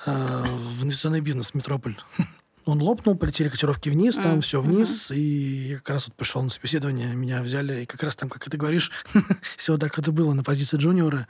э 0.07 0.43
в 0.43 0.83
инвестиционный 0.83 1.21
бизнес 1.21 1.55
«Метрополь». 1.55 1.97
Он 2.65 2.83
лопнул, 2.83 3.17
полетели 3.17 3.49
котировки 3.49 3.89
вниз, 3.89 4.17
там 4.17 4.39
mm. 4.39 4.41
все 4.41 4.61
вниз, 4.61 5.11
mm-hmm. 5.11 5.17
и 5.17 5.69
я 5.69 5.77
как 5.77 5.91
раз 5.91 6.09
вот 6.09 6.17
пришел 6.17 6.43
на 6.43 6.51
собеседование, 6.51 7.15
меня 7.15 7.43
взяли, 7.43 7.83
и 7.83 7.87
как 7.87 8.03
раз 8.03 8.17
там, 8.17 8.29
как 8.29 8.45
ты 8.45 8.57
говоришь, 8.57 8.91
все 9.57 9.77
так 9.77 9.97
это 9.99 10.11
было 10.11 10.33
на 10.33 10.43
позиции 10.43 10.79
джуниора. 10.79 11.29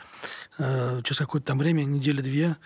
Э, 0.56 1.02
через 1.04 1.18
какое-то 1.18 1.48
там 1.48 1.58
время, 1.58 1.84
недели-две, 1.84 2.56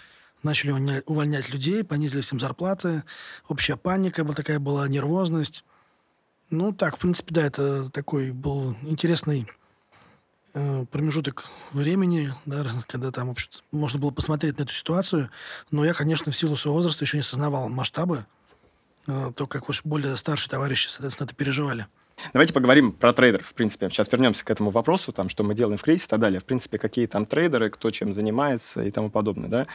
начали 0.45 1.03
увольнять 1.07 1.51
людей, 1.51 1.83
понизили 1.83 2.21
всем 2.21 2.39
зарплаты, 2.39 3.03
общая 3.49 3.77
паника 3.77 4.23
была 4.23 4.35
такая 4.35 4.61
была, 4.61 4.87
нервозность. 4.87 5.65
Ну, 6.49 6.73
так, 6.73 6.97
в 6.97 7.01
принципе, 7.01 7.35
да, 7.35 7.43
это 7.43 7.91
такой 7.91 8.31
был 8.31 8.77
интересный 8.83 9.49
промежуток 10.91 11.45
времени, 11.73 12.33
да, 12.47 12.65
когда 12.89 13.11
там, 13.11 13.29
вообще 13.29 13.49
можно 13.73 13.99
было 13.99 14.11
посмотреть 14.11 14.59
на 14.59 14.63
эту 14.63 14.73
ситуацию. 14.73 15.31
Но 15.71 15.85
я, 15.85 15.93
конечно, 15.93 16.33
в 16.33 16.37
силу 16.37 16.57
своего 16.57 16.77
возраста 16.77 17.05
еще 17.05 17.19
не 17.19 17.21
осознавал 17.21 17.69
масштабы, 17.69 18.25
э, 19.07 19.33
то, 19.37 19.47
как 19.47 19.65
более 19.85 20.17
старшие 20.17 20.49
товарищи, 20.51 20.89
соответственно, 20.89 21.27
это 21.27 21.35
переживали. 21.35 21.87
Давайте 22.33 22.53
поговорим 22.53 22.93
про 22.93 23.13
трейдеров, 23.13 23.47
в 23.47 23.55
принципе. 23.55 23.89
Сейчас 23.89 24.11
вернемся 24.11 24.45
к 24.45 24.51
этому 24.51 24.71
вопросу, 24.71 25.13
там, 25.13 25.29
что 25.29 25.43
мы 25.43 25.55
делаем 25.55 25.79
в 25.79 25.83
кризисе 25.83 26.07
и 26.07 26.09
так 26.09 26.21
далее. 26.21 26.41
В 26.41 26.45
принципе, 26.45 26.79
какие 26.79 27.07
там 27.07 27.27
трейдеры, 27.27 27.71
кто 27.71 27.91
чем 27.91 28.13
занимается 28.13 28.83
и 28.83 28.91
тому 28.91 29.11
подобное. 29.11 29.49
Да? 29.49 29.67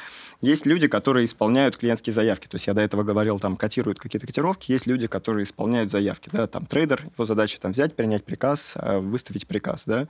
Есть 0.42 0.66
люди, 0.66 0.88
которые 0.88 1.26
исполняют 1.26 1.78
клиентские 1.78 2.14
заявки. 2.14 2.48
То 2.48 2.56
есть 2.56 2.68
я 2.68 2.74
до 2.74 2.82
этого 2.82 3.04
говорил, 3.04 3.40
там, 3.40 3.58
котируют 3.58 4.00
какие-то 4.00 4.28
котировки. 4.28 4.72
Есть 4.72 4.88
люди, 4.88 5.08
которые 5.08 5.44
исполняют 5.44 5.92
заявки. 5.92 6.30
Да? 6.32 6.48
Там 6.48 6.66
трейдер, 6.66 7.06
его 7.16 7.26
задача 7.26 7.60
там 7.60 7.72
взять, 7.72 7.96
принять 7.96 8.26
приказ, 8.26 8.74
а, 8.76 9.00
выставить 9.00 9.48
приказ. 9.48 9.84
Да? 9.86 10.08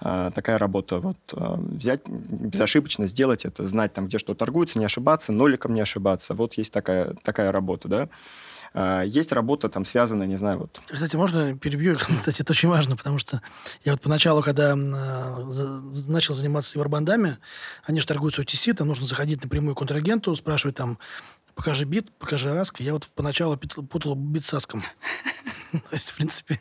А, 0.00 0.30
такая 0.32 0.58
работа. 0.58 0.98
Вот, 0.98 1.16
а, 1.32 1.56
взять, 1.58 2.06
безошибочно 2.06 3.06
сделать 3.06 3.44
это, 3.44 3.66
знать, 3.66 3.92
там, 3.92 4.08
где 4.08 4.18
что 4.18 4.34
торгуется, 4.34 4.78
не 4.78 4.84
ошибаться, 4.84 5.32
ноликом 5.32 5.74
не 5.74 5.80
ошибаться. 5.80 6.34
Вот 6.34 6.54
есть 6.54 6.72
такая, 6.72 7.14
такая 7.22 7.52
работа. 7.52 7.88
Да? 7.88 8.08
А, 8.74 9.02
есть 9.02 9.32
работа, 9.32 9.68
там, 9.68 9.84
связанная, 9.84 10.26
не 10.26 10.36
знаю, 10.36 10.58
вот... 10.58 10.80
Кстати, 10.86 11.16
можно 11.16 11.56
перебью? 11.56 11.96
Кстати, 12.16 12.42
это 12.42 12.52
очень 12.52 12.68
важно, 12.68 12.96
потому 12.96 13.18
что 13.18 13.42
я 13.84 13.92
вот 13.92 14.00
поначалу, 14.00 14.42
когда 14.42 14.74
начал 14.76 16.34
заниматься 16.34 16.72
евробандами, 16.74 17.38
они 17.84 18.00
же 18.00 18.06
торгуют 18.06 18.34
с 18.34 18.38
OTC, 18.38 18.74
там 18.74 18.88
нужно 18.88 19.06
заходить 19.06 19.42
напрямую 19.42 19.74
к 19.74 19.78
контрагенту, 19.78 20.34
спрашивать 20.36 20.76
там, 20.76 20.98
покажи 21.54 21.84
бит, 21.84 22.12
покажи 22.18 22.50
аск. 22.50 22.80
Я 22.80 22.92
вот 22.92 23.08
поначалу 23.14 23.56
путал 23.56 24.14
бит 24.14 24.44
с 24.44 24.54
аском. 24.54 24.82
То 25.72 25.80
есть, 25.90 26.10
в 26.10 26.16
принципе... 26.16 26.60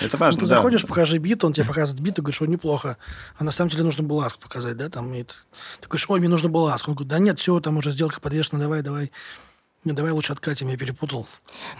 Это 0.00 0.16
важно, 0.18 0.40
ты 0.42 0.46
заходишь, 0.46 0.82
покажи 0.86 1.18
бит, 1.18 1.42
он 1.44 1.52
тебе 1.52 1.66
показывает 1.66 2.02
бит, 2.02 2.14
ты 2.14 2.22
говоришь, 2.22 2.36
что 2.36 2.46
неплохо. 2.46 2.98
А 3.38 3.44
на 3.44 3.50
самом 3.50 3.70
деле 3.70 3.84
нужно 3.84 4.04
было 4.04 4.26
аск 4.26 4.38
показать, 4.38 4.76
да, 4.76 4.88
там. 4.88 5.12
И 5.14 5.22
ты, 5.22 5.34
ты 5.80 5.88
говоришь, 5.88 6.08
ой, 6.08 6.20
мне 6.20 6.28
нужно 6.28 6.48
было 6.48 6.74
аск. 6.74 6.88
Он 6.88 6.94
говорит, 6.94 7.08
да 7.08 7.18
нет, 7.18 7.38
все, 7.38 7.58
там 7.60 7.78
уже 7.78 7.90
сделка 7.92 8.20
подвешена, 8.20 8.60
давай, 8.60 8.82
давай. 8.82 9.10
Не, 9.86 9.92
давай 9.92 10.10
лучше 10.10 10.32
откатим, 10.32 10.66
я 10.66 10.76
перепутал. 10.76 11.28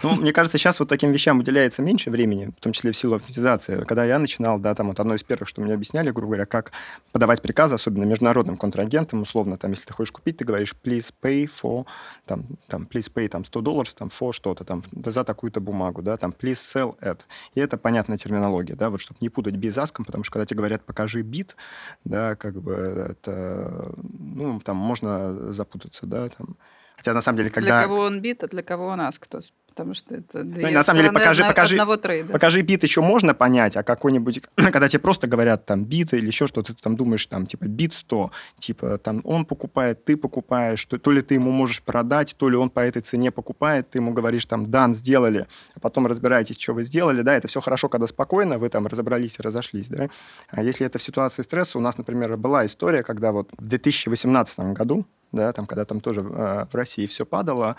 Ну, 0.01 0.15
мне 0.15 0.31
кажется, 0.31 0.57
сейчас 0.57 0.79
вот 0.79 0.87
таким 0.87 1.11
вещам 1.11 1.39
уделяется 1.39 1.81
меньше 1.81 2.09
времени, 2.09 2.53
в 2.57 2.61
том 2.61 2.71
числе 2.71 2.93
в 2.93 2.95
силу 2.95 3.15
автоматизации. 3.15 3.83
Когда 3.83 4.05
я 4.05 4.17
начинал, 4.17 4.59
да, 4.59 4.73
там 4.75 4.87
вот 4.87 5.01
одно 5.01 5.13
из 5.13 5.23
первых, 5.23 5.49
что 5.49 5.59
мне 5.59 5.73
объясняли, 5.73 6.11
грубо 6.11 6.27
говоря, 6.27 6.45
как 6.45 6.71
подавать 7.11 7.41
приказы, 7.41 7.75
особенно 7.75 8.05
международным 8.05 8.55
контрагентам, 8.55 9.23
условно, 9.23 9.57
там, 9.57 9.71
если 9.71 9.87
ты 9.87 9.93
хочешь 9.93 10.13
купить, 10.13 10.37
ты 10.37 10.45
говоришь 10.45 10.73
please 10.81 11.11
pay 11.21 11.49
for, 11.49 11.85
там, 12.25 12.45
там 12.67 12.87
please 12.89 13.11
pay 13.13 13.27
там 13.27 13.43
100 13.43 13.59
долларов, 13.59 13.93
там, 13.93 14.07
for 14.07 14.31
что-то, 14.31 14.63
там, 14.63 14.83
за 15.05 15.25
такую-то 15.25 15.59
бумагу, 15.59 16.01
да, 16.01 16.15
там, 16.15 16.31
please 16.31 16.53
sell 16.53 16.97
at. 17.01 17.19
И 17.55 17.59
это 17.59 17.77
понятная 17.77 18.17
терминология, 18.17 18.75
да, 18.75 18.89
вот, 18.89 19.01
чтобы 19.01 19.17
не 19.19 19.27
путать 19.27 19.55
безаском, 19.55 20.05
потому 20.05 20.23
что 20.23 20.31
когда 20.31 20.45
тебе 20.45 20.59
говорят 20.59 20.85
покажи 20.85 21.23
бит, 21.23 21.57
да, 22.05 22.37
как 22.37 22.61
бы 22.61 22.71
это, 22.71 23.91
ну, 23.97 24.61
там 24.61 24.77
можно 24.77 25.51
запутаться, 25.51 26.05
да, 26.05 26.29
там, 26.29 26.55
Хотя 26.97 27.13
на 27.13 27.21
самом 27.21 27.37
деле, 27.37 27.49
когда... 27.51 27.79
Для 27.79 27.87
кого 27.87 28.01
он 28.01 28.21
бит, 28.21 28.43
а 28.43 28.47
для 28.47 28.63
кого 28.63 28.87
он 28.87 29.01
аск. 29.01 29.27
То 29.27 29.37
есть, 29.37 29.53
потому 29.67 29.93
что 29.93 30.15
это 30.15 30.43
две 30.43 30.65
ну, 30.65 30.73
на 30.73 30.83
самом 30.83 31.01
деле, 31.01 31.13
покажи, 31.13 31.43
покажи, 31.43 31.75
одного 31.75 31.97
трейда. 31.97 32.33
Покажи 32.33 32.61
бит 32.61 32.81
еще 32.81 33.01
можно 33.01 33.35
понять, 33.35 33.77
а 33.77 33.83
какой-нибудь... 33.83 34.41
когда 34.55 34.89
тебе 34.89 34.99
просто 34.99 35.27
говорят 35.27 35.67
там 35.67 35.85
бит 35.85 36.13
или 36.15 36.25
еще 36.25 36.47
что-то, 36.47 36.73
ты 36.73 36.81
там 36.81 36.95
думаешь, 36.95 37.23
там, 37.27 37.45
типа, 37.45 37.67
бит 37.67 37.93
100, 37.93 38.31
типа, 38.57 38.97
там, 38.97 39.21
он 39.23 39.45
покупает, 39.45 40.03
ты 40.05 40.17
покупаешь, 40.17 40.83
то, 40.85 40.97
то 40.97 41.11
ли 41.11 41.21
ты 41.21 41.35
ему 41.35 41.51
можешь 41.51 41.83
продать, 41.83 42.35
то 42.35 42.49
ли 42.49 42.57
он 42.57 42.71
по 42.71 42.79
этой 42.79 43.03
цене 43.03 43.29
покупает, 43.29 43.91
ты 43.91 43.99
ему 43.99 44.11
говоришь, 44.11 44.45
там, 44.45 44.65
дан, 44.65 44.95
сделали, 44.95 45.45
а 45.75 45.79
потом 45.79 46.07
разбираетесь, 46.07 46.59
что 46.59 46.73
вы 46.73 46.83
сделали, 46.83 47.21
да, 47.21 47.35
это 47.35 47.47
все 47.47 47.61
хорошо, 47.61 47.89
когда 47.89 48.07
спокойно, 48.07 48.57
вы 48.57 48.69
там 48.69 48.87
разобрались 48.87 49.35
и 49.37 49.43
разошлись, 49.43 49.89
да. 49.89 50.09
А 50.49 50.63
если 50.63 50.83
это 50.87 50.97
в 50.97 51.03
ситуации 51.03 51.43
стресса, 51.43 51.77
у 51.77 51.81
нас, 51.81 51.99
например, 51.99 52.35
была 52.37 52.65
история, 52.65 53.03
когда 53.03 53.31
вот 53.31 53.51
в 53.55 53.67
2018 53.67 54.59
году 54.73 55.05
да, 55.31 55.53
там, 55.53 55.65
когда 55.65 55.85
там 55.85 55.99
тоже 55.99 56.21
э, 56.21 56.65
в 56.71 56.75
России 56.75 57.05
все 57.05 57.25
падало, 57.25 57.75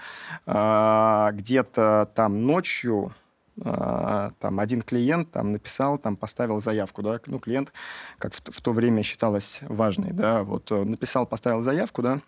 э, 0.47 1.29
где-то 1.33 2.11
там 2.15 2.47
ночью 2.47 3.13
э, 3.65 4.31
там 4.39 4.61
один 4.61 4.83
клиент 4.83 5.31
там 5.31 5.53
написал, 5.53 5.99
там 5.99 6.17
поставил 6.17 6.61
заявку, 6.61 7.03
да, 7.03 7.21
ну 7.27 7.39
клиент, 7.39 7.73
как 8.19 8.35
в, 8.35 8.41
в 8.45 8.61
то 8.61 8.73
время 8.73 9.03
считалось 9.03 9.61
важный, 9.63 10.13
да, 10.13 10.43
вот 10.43 10.71
написал, 10.71 11.27
поставил 11.27 11.63
заявку, 11.63 12.03
да, 12.03 12.21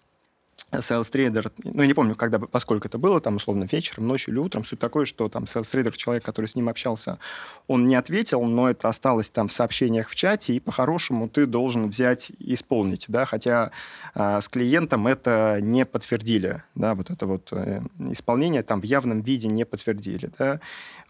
sales 0.73 1.11
trader, 1.11 1.51
ну, 1.65 1.83
я 1.83 1.87
не 1.87 1.95
помню, 1.95 2.15
когда, 2.15 2.39
поскольку 2.39 2.89
это 2.89 2.99
было, 2.99 3.21
там, 3.21 3.37
условно, 3.37 3.67
вечером, 3.71 4.07
ночью 4.07 4.33
или 4.33 4.39
утром, 4.39 4.65
суть 4.65 4.79
такой, 4.79 5.07
что 5.07 5.29
там 5.29 5.45
sales 5.45 5.71
trader, 5.71 5.95
человек, 5.97 6.25
который 6.25 6.47
с 6.47 6.55
ним 6.55 6.69
общался, 6.69 7.19
он 7.67 7.87
не 7.87 7.97
ответил, 7.97 8.43
но 8.45 8.71
это 8.71 8.89
осталось 8.89 9.31
там 9.31 9.49
в 9.49 9.53
сообщениях 9.53 10.09
в 10.09 10.15
чате, 10.15 10.55
и 10.55 10.61
по-хорошему 10.61 11.29
ты 11.29 11.47
должен 11.47 11.89
взять 11.89 12.31
и 12.39 12.55
исполнить, 12.55 13.07
да, 13.09 13.25
хотя 13.25 13.71
э, 14.15 14.41
с 14.41 14.49
клиентом 14.49 15.07
это 15.07 15.59
не 15.61 15.85
подтвердили, 15.85 16.63
да, 16.75 16.95
вот 16.95 17.11
это 17.11 17.27
вот 17.27 17.49
э, 17.53 17.83
исполнение 18.11 18.63
там 18.63 18.81
в 18.81 18.85
явном 18.85 19.23
виде 19.23 19.49
не 19.49 19.65
подтвердили, 19.65 20.31
да, 20.39 20.61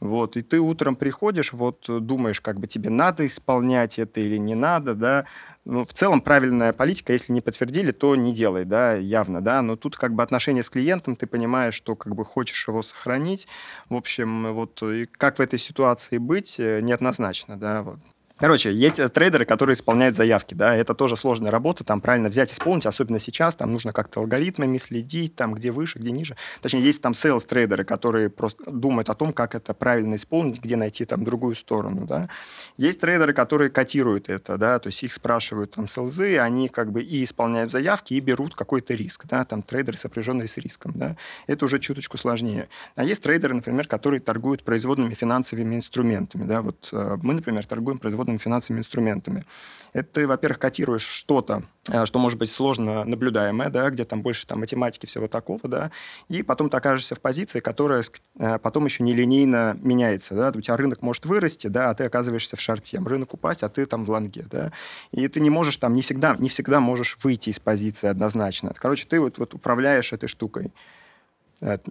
вот, 0.00 0.36
и 0.36 0.42
ты 0.42 0.60
утром 0.60 0.96
приходишь, 0.96 1.52
вот, 1.52 1.84
думаешь, 1.88 2.40
как 2.40 2.58
бы 2.58 2.66
тебе 2.66 2.90
надо 2.90 3.26
исполнять 3.26 3.98
это 3.98 4.20
или 4.20 4.38
не 4.38 4.54
надо, 4.54 4.94
да, 4.94 5.26
ну, 5.64 5.84
в 5.84 5.92
целом 5.92 6.20
правильная 6.20 6.72
политика, 6.72 7.12
если 7.12 7.32
не 7.32 7.40
подтвердили, 7.40 7.92
то 7.92 8.16
не 8.16 8.32
делай, 8.32 8.64
да, 8.64 8.94
явно, 8.94 9.40
да, 9.40 9.62
но 9.62 9.76
тут 9.76 9.96
как 9.96 10.14
бы 10.14 10.22
отношения 10.22 10.62
с 10.62 10.70
клиентом, 10.70 11.16
ты 11.16 11.26
понимаешь, 11.26 11.74
что 11.74 11.96
как 11.96 12.14
бы 12.14 12.24
хочешь 12.24 12.66
его 12.66 12.82
сохранить, 12.82 13.46
в 13.88 13.94
общем, 13.94 14.52
вот 14.54 14.82
как 15.12 15.38
в 15.38 15.40
этой 15.40 15.58
ситуации 15.58 16.18
быть, 16.18 16.56
э, 16.58 16.80
неоднозначно, 16.80 17.58
да, 17.58 17.82
вот. 17.82 17.98
Короче, 18.40 18.72
есть 18.72 18.98
э, 18.98 19.06
трейдеры, 19.10 19.44
которые 19.44 19.74
исполняют 19.74 20.16
заявки, 20.16 20.54
да, 20.54 20.74
это 20.74 20.94
тоже 20.94 21.14
сложная 21.14 21.50
работа, 21.50 21.84
там 21.84 22.00
правильно 22.00 22.30
взять, 22.30 22.50
исполнить, 22.54 22.86
особенно 22.86 23.18
сейчас, 23.18 23.54
там 23.54 23.70
нужно 23.70 23.92
как-то 23.92 24.20
алгоритмами 24.20 24.78
следить, 24.78 25.36
там 25.36 25.52
где 25.52 25.70
выше, 25.70 25.98
где 25.98 26.10
ниже. 26.10 26.36
Точнее, 26.62 26.80
есть 26.80 27.02
там 27.02 27.12
sales 27.12 27.46
трейдеры, 27.46 27.84
которые 27.84 28.30
просто 28.30 28.70
думают 28.70 29.10
о 29.10 29.14
том, 29.14 29.34
как 29.34 29.54
это 29.54 29.74
правильно 29.74 30.14
исполнить, 30.14 30.58
где 30.58 30.76
найти 30.76 31.04
там 31.04 31.22
другую 31.22 31.54
сторону, 31.54 32.06
да. 32.06 32.30
Есть 32.78 33.00
трейдеры, 33.00 33.34
которые 33.34 33.68
котируют 33.68 34.30
это, 34.30 34.56
да, 34.56 34.78
то 34.78 34.86
есть 34.86 35.02
их 35.02 35.12
спрашивают 35.12 35.72
там 35.72 35.86
селзы, 35.86 36.38
они 36.38 36.68
как 36.68 36.92
бы 36.92 37.02
и 37.02 37.22
исполняют 37.22 37.70
заявки, 37.70 38.14
и 38.14 38.20
берут 38.20 38.54
какой-то 38.54 38.94
риск, 38.94 39.26
да, 39.26 39.44
там 39.44 39.62
трейдеры, 39.62 39.98
сопряженные 39.98 40.48
с 40.48 40.56
риском, 40.56 40.92
да. 40.94 41.14
Это 41.46 41.66
уже 41.66 41.78
чуточку 41.78 42.16
сложнее. 42.16 42.70
А 42.96 43.04
есть 43.04 43.22
трейдеры, 43.22 43.52
например, 43.52 43.86
которые 43.86 44.22
торгуют 44.22 44.64
производными 44.64 45.12
финансовыми 45.12 45.74
инструментами, 45.74 46.44
да, 46.44 46.62
вот 46.62 46.88
э, 46.90 47.18
мы, 47.22 47.34
например, 47.34 47.66
торгуем 47.66 47.98
производными 47.98 48.29
международными 48.30 48.38
финансовыми 48.38 48.80
инструментами. 48.80 49.44
Это 49.92 50.12
ты, 50.12 50.26
во-первых, 50.26 50.58
котируешь 50.58 51.06
что-то, 51.06 51.64
э, 51.88 52.06
что 52.06 52.18
может 52.18 52.38
быть 52.38 52.50
сложно 52.50 53.04
наблюдаемое, 53.04 53.70
да, 53.70 53.90
где 53.90 54.04
там 54.04 54.22
больше 54.22 54.46
там, 54.46 54.60
математики, 54.60 55.06
всего 55.06 55.26
такого, 55.26 55.60
да, 55.64 55.90
и 56.28 56.42
потом 56.42 56.70
ты 56.70 56.76
окажешься 56.76 57.14
в 57.14 57.20
позиции, 57.20 57.60
которая 57.60 58.04
э, 58.38 58.58
потом 58.58 58.84
еще 58.84 59.02
нелинейно 59.02 59.76
меняется, 59.80 60.34
да, 60.34 60.52
у 60.54 60.60
тебя 60.60 60.76
рынок 60.76 61.02
может 61.02 61.26
вырасти, 61.26 61.66
да, 61.66 61.90
а 61.90 61.94
ты 61.94 62.04
оказываешься 62.04 62.56
в 62.56 62.60
шарте, 62.60 63.00
рынок 63.04 63.34
упасть, 63.34 63.62
а 63.62 63.68
ты 63.68 63.86
там 63.86 64.04
в 64.04 64.10
лонге, 64.10 64.44
да, 64.50 64.72
и 65.10 65.26
ты 65.26 65.40
не 65.40 65.50
можешь 65.50 65.76
там, 65.76 65.94
не 65.94 66.02
всегда, 66.02 66.36
не 66.38 66.48
всегда 66.48 66.80
можешь 66.80 67.18
выйти 67.22 67.50
из 67.50 67.58
позиции 67.58 68.08
однозначно. 68.08 68.72
Короче, 68.76 69.06
ты 69.08 69.20
вот, 69.20 69.38
вот 69.38 69.54
управляешь 69.54 70.12
этой 70.12 70.28
штукой. 70.28 70.72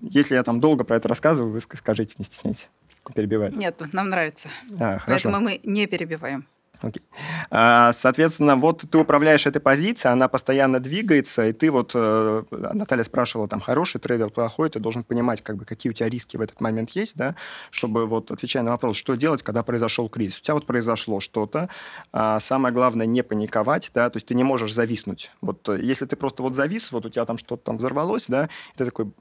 Если 0.01 0.33
я 0.33 0.43
там 0.43 0.59
долго 0.59 0.83
про 0.83 0.97
это 0.97 1.07
рассказываю, 1.07 1.53
вы 1.53 1.59
скажите, 1.59 2.15
не 2.17 2.25
стесняйтесь 2.25 2.69
перебивать. 3.13 3.55
Нет, 3.55 3.81
нам 3.93 4.09
нравится. 4.09 4.49
А, 4.79 4.99
Поэтому 5.05 5.39
мы 5.39 5.59
не 5.63 5.87
перебиваем. 5.87 6.45
Окей. 6.81 7.03
А, 7.49 7.91
соответственно, 7.91 8.55
вот 8.55 8.85
ты 8.89 8.97
управляешь 8.97 9.45
этой 9.45 9.59
позицией, 9.59 10.13
она 10.13 10.29
постоянно 10.29 10.79
двигается, 10.79 11.47
и 11.47 11.51
ты 11.51 11.71
вот, 11.71 11.91
э, 11.93 12.43
Наталья 12.51 13.03
спрашивала, 13.03 13.49
там, 13.49 13.59
хороший 13.59 13.99
трейдер, 13.99 14.29
плохой, 14.29 14.69
ты 14.69 14.79
должен 14.79 15.03
понимать, 15.03 15.41
как 15.41 15.57
бы, 15.57 15.65
какие 15.65 15.89
у 15.89 15.93
тебя 15.93 16.07
риски 16.07 16.37
в 16.37 16.41
этот 16.41 16.61
момент 16.61 16.91
есть, 16.91 17.17
да, 17.17 17.35
чтобы, 17.69 18.05
вот, 18.05 18.31
отвечая 18.31 18.63
на 18.63 18.71
вопрос, 18.71 18.95
что 18.95 19.15
делать, 19.15 19.43
когда 19.43 19.61
произошел 19.61 20.07
кризис. 20.07 20.39
У 20.39 20.41
тебя 20.41 20.53
вот 20.53 20.65
произошло 20.65 21.19
что-то, 21.19 21.69
а 22.13 22.39
самое 22.39 22.73
главное, 22.73 23.05
не 23.05 23.23
паниковать, 23.23 23.91
да, 23.93 24.09
то 24.09 24.15
есть 24.15 24.27
ты 24.27 24.35
не 24.35 24.45
можешь 24.45 24.73
зависнуть. 24.73 25.31
Вот, 25.41 25.67
э, 25.67 25.79
если 25.81 26.05
ты 26.05 26.15
просто 26.15 26.43
вот 26.43 26.55
завис, 26.55 26.93
вот 26.93 27.05
у 27.05 27.09
тебя 27.09 27.25
там 27.25 27.37
что-то 27.37 27.61
там 27.61 27.77
взорвалось, 27.77 28.25
да, 28.29 28.47
ты 28.77 28.85
такой, 28.85 29.11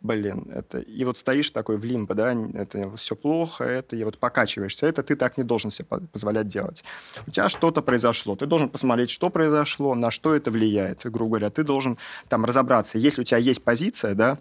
блин, 0.00 0.50
это... 0.52 0.78
И 0.78 1.04
вот 1.04 1.18
стоишь 1.18 1.50
такой 1.50 1.76
в 1.76 1.84
лимбо, 1.84 2.14
да, 2.14 2.34
это 2.54 2.96
все 2.96 3.14
плохо, 3.14 3.64
это, 3.64 3.96
и 3.96 4.04
вот 4.04 4.18
покачиваешься. 4.18 4.86
Это 4.86 5.02
ты 5.02 5.16
так 5.16 5.36
не 5.38 5.44
должен 5.44 5.70
себе 5.70 5.86
позволять 6.12 6.48
делать. 6.48 6.82
У 7.26 7.30
тебя 7.30 7.48
что-то 7.48 7.82
произошло. 7.82 8.36
Ты 8.36 8.46
должен 8.46 8.68
посмотреть, 8.68 9.10
что 9.10 9.30
произошло, 9.30 9.94
на 9.94 10.10
что 10.10 10.34
это 10.34 10.50
влияет. 10.50 11.02
Грубо 11.04 11.32
говоря, 11.32 11.50
ты 11.50 11.64
должен 11.64 11.98
там 12.28 12.44
разобраться. 12.44 12.98
Если 12.98 13.20
у 13.20 13.24
тебя 13.24 13.38
есть 13.38 13.62
позиция, 13.62 14.14
да, 14.14 14.38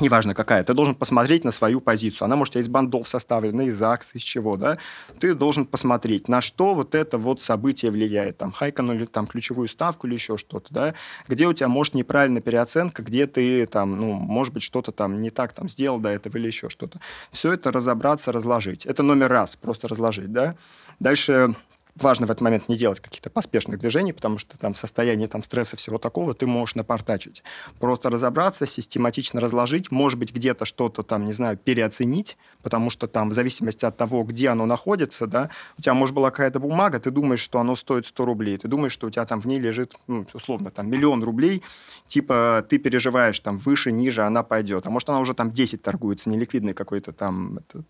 неважно 0.00 0.34
какая, 0.34 0.64
ты 0.64 0.74
должен 0.74 0.94
посмотреть 0.94 1.44
на 1.44 1.50
свою 1.50 1.80
позицию. 1.80 2.26
Она, 2.26 2.36
может, 2.36 2.56
из 2.56 2.68
бандов 2.68 3.08
составлена, 3.08 3.64
из 3.64 3.80
акций, 3.82 4.18
из 4.18 4.22
чего, 4.22 4.56
да? 4.56 4.78
Ты 5.20 5.34
должен 5.34 5.66
посмотреть, 5.66 6.28
на 6.28 6.40
что 6.40 6.74
вот 6.74 6.94
это 6.94 7.18
вот 7.18 7.42
событие 7.42 7.90
влияет. 7.90 8.38
Там, 8.38 8.52
хайканули 8.52 9.06
там 9.06 9.26
ключевую 9.26 9.68
ставку 9.68 10.06
или 10.06 10.14
еще 10.14 10.36
что-то, 10.36 10.72
да? 10.72 10.94
Где 11.28 11.46
у 11.46 11.52
тебя, 11.52 11.68
может, 11.68 11.94
неправильная 11.94 12.42
переоценка, 12.42 13.02
где 13.02 13.26
ты 13.26 13.66
там, 13.66 13.96
ну, 13.96 14.12
может 14.12 14.52
быть, 14.54 14.62
что-то 14.62 14.92
там 14.92 15.20
не 15.20 15.30
так 15.30 15.52
там 15.52 15.68
сделал 15.68 15.98
до 15.98 16.08
этого 16.08 16.36
или 16.36 16.46
еще 16.46 16.68
что-то. 16.70 17.00
Все 17.30 17.52
это 17.52 17.72
разобраться, 17.72 18.32
разложить. 18.32 18.86
Это 18.86 19.02
номер 19.02 19.28
раз, 19.28 19.56
просто 19.56 19.88
разложить, 19.88 20.32
да? 20.32 20.56
Дальше 21.00 21.54
важно 21.96 22.26
в 22.26 22.30
этот 22.30 22.40
момент 22.40 22.68
не 22.68 22.76
делать 22.76 23.00
каких-то 23.00 23.30
поспешных 23.30 23.78
движений, 23.78 24.12
потому 24.12 24.38
что 24.38 24.58
там 24.58 24.74
в 24.74 24.78
состоянии 24.78 25.26
там, 25.26 25.42
стресса 25.42 25.76
всего 25.76 25.98
такого 25.98 26.34
ты 26.34 26.46
можешь 26.46 26.74
напортачить. 26.74 27.42
Просто 27.78 28.10
разобраться, 28.10 28.66
систематично 28.66 29.40
разложить, 29.40 29.90
может 29.90 30.18
быть, 30.18 30.34
где-то 30.34 30.64
что-то 30.64 31.02
там, 31.02 31.24
не 31.24 31.32
знаю, 31.32 31.56
переоценить, 31.56 32.36
потому 32.62 32.90
что 32.90 33.06
там 33.06 33.30
в 33.30 33.34
зависимости 33.34 33.84
от 33.84 33.96
того, 33.96 34.24
где 34.24 34.48
оно 34.48 34.66
находится, 34.66 35.26
да, 35.26 35.50
у 35.78 35.82
тебя, 35.82 35.94
может, 35.94 36.14
была 36.14 36.30
какая-то 36.30 36.58
бумага, 36.58 36.98
ты 36.98 37.10
думаешь, 37.10 37.40
что 37.40 37.60
оно 37.60 37.76
стоит 37.76 38.06
100 38.06 38.24
рублей, 38.24 38.58
ты 38.58 38.68
думаешь, 38.68 38.92
что 38.92 39.06
у 39.06 39.10
тебя 39.10 39.24
там 39.24 39.40
в 39.40 39.46
ней 39.46 39.60
лежит, 39.60 39.94
ну, 40.06 40.26
условно, 40.32 40.70
там 40.70 40.90
миллион 40.90 41.22
рублей, 41.22 41.62
типа 42.06 42.64
ты 42.68 42.78
переживаешь 42.78 43.38
там 43.38 43.58
выше, 43.58 43.92
ниже, 43.92 44.22
она 44.22 44.42
пойдет. 44.42 44.86
А 44.86 44.90
может, 44.90 45.08
она 45.08 45.20
уже 45.20 45.34
там 45.34 45.52
10 45.52 45.82
торгуется, 45.82 46.28
неликвидный 46.28 46.74
какой-то 46.74 47.12
там, 47.12 47.58
этот, 47.58 47.86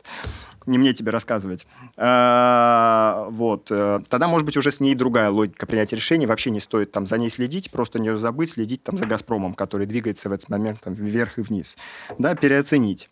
не 0.66 0.78
мне 0.78 0.92
тебе 0.92 1.10
рассказывать. 1.10 1.66
А, 1.96 3.28
вот. 3.30 3.70
Тогда, 4.00 4.28
может 4.28 4.46
быть, 4.46 4.56
уже 4.56 4.70
с 4.70 4.80
ней 4.80 4.94
другая 4.94 5.30
логика 5.30 5.66
принятия 5.66 5.96
решений. 5.96 6.26
Вообще 6.26 6.50
не 6.50 6.60
стоит 6.60 6.92
там 6.92 7.06
за 7.06 7.18
ней 7.18 7.30
следить, 7.30 7.70
просто 7.70 7.98
не 7.98 8.16
забыть 8.16 8.52
следить 8.52 8.82
там 8.82 8.96
за 8.96 9.06
«Газпромом», 9.06 9.54
который 9.54 9.86
двигается 9.86 10.28
в 10.28 10.32
этот 10.32 10.48
момент 10.48 10.80
там, 10.82 10.94
вверх 10.94 11.38
и 11.38 11.42
вниз. 11.42 11.76
Да, 12.18 12.34
переоценить. 12.34 13.08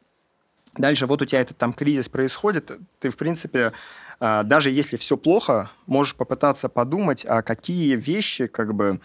Дальше 0.77 1.07
вот 1.07 1.21
у 1.21 1.27
тебя 1.27 1.41
этот 1.41 1.59
там 1.59 1.75
кризис 1.75 2.09
происходит, 2.09 2.73
ты, 2.99 3.11
в 3.11 3.17
принципе, 3.17 3.73
а, 4.21 4.43
даже 4.43 4.71
если 4.71 4.97
все 4.97 5.19
плохо, 5.19 5.71
можешь 5.87 6.15
попытаться 6.15 6.71
подумать, 6.71 7.27
а 7.29 7.43
какие 7.43 7.95
вещи 7.97 8.47
как 8.47 8.75
бы 8.75 9.01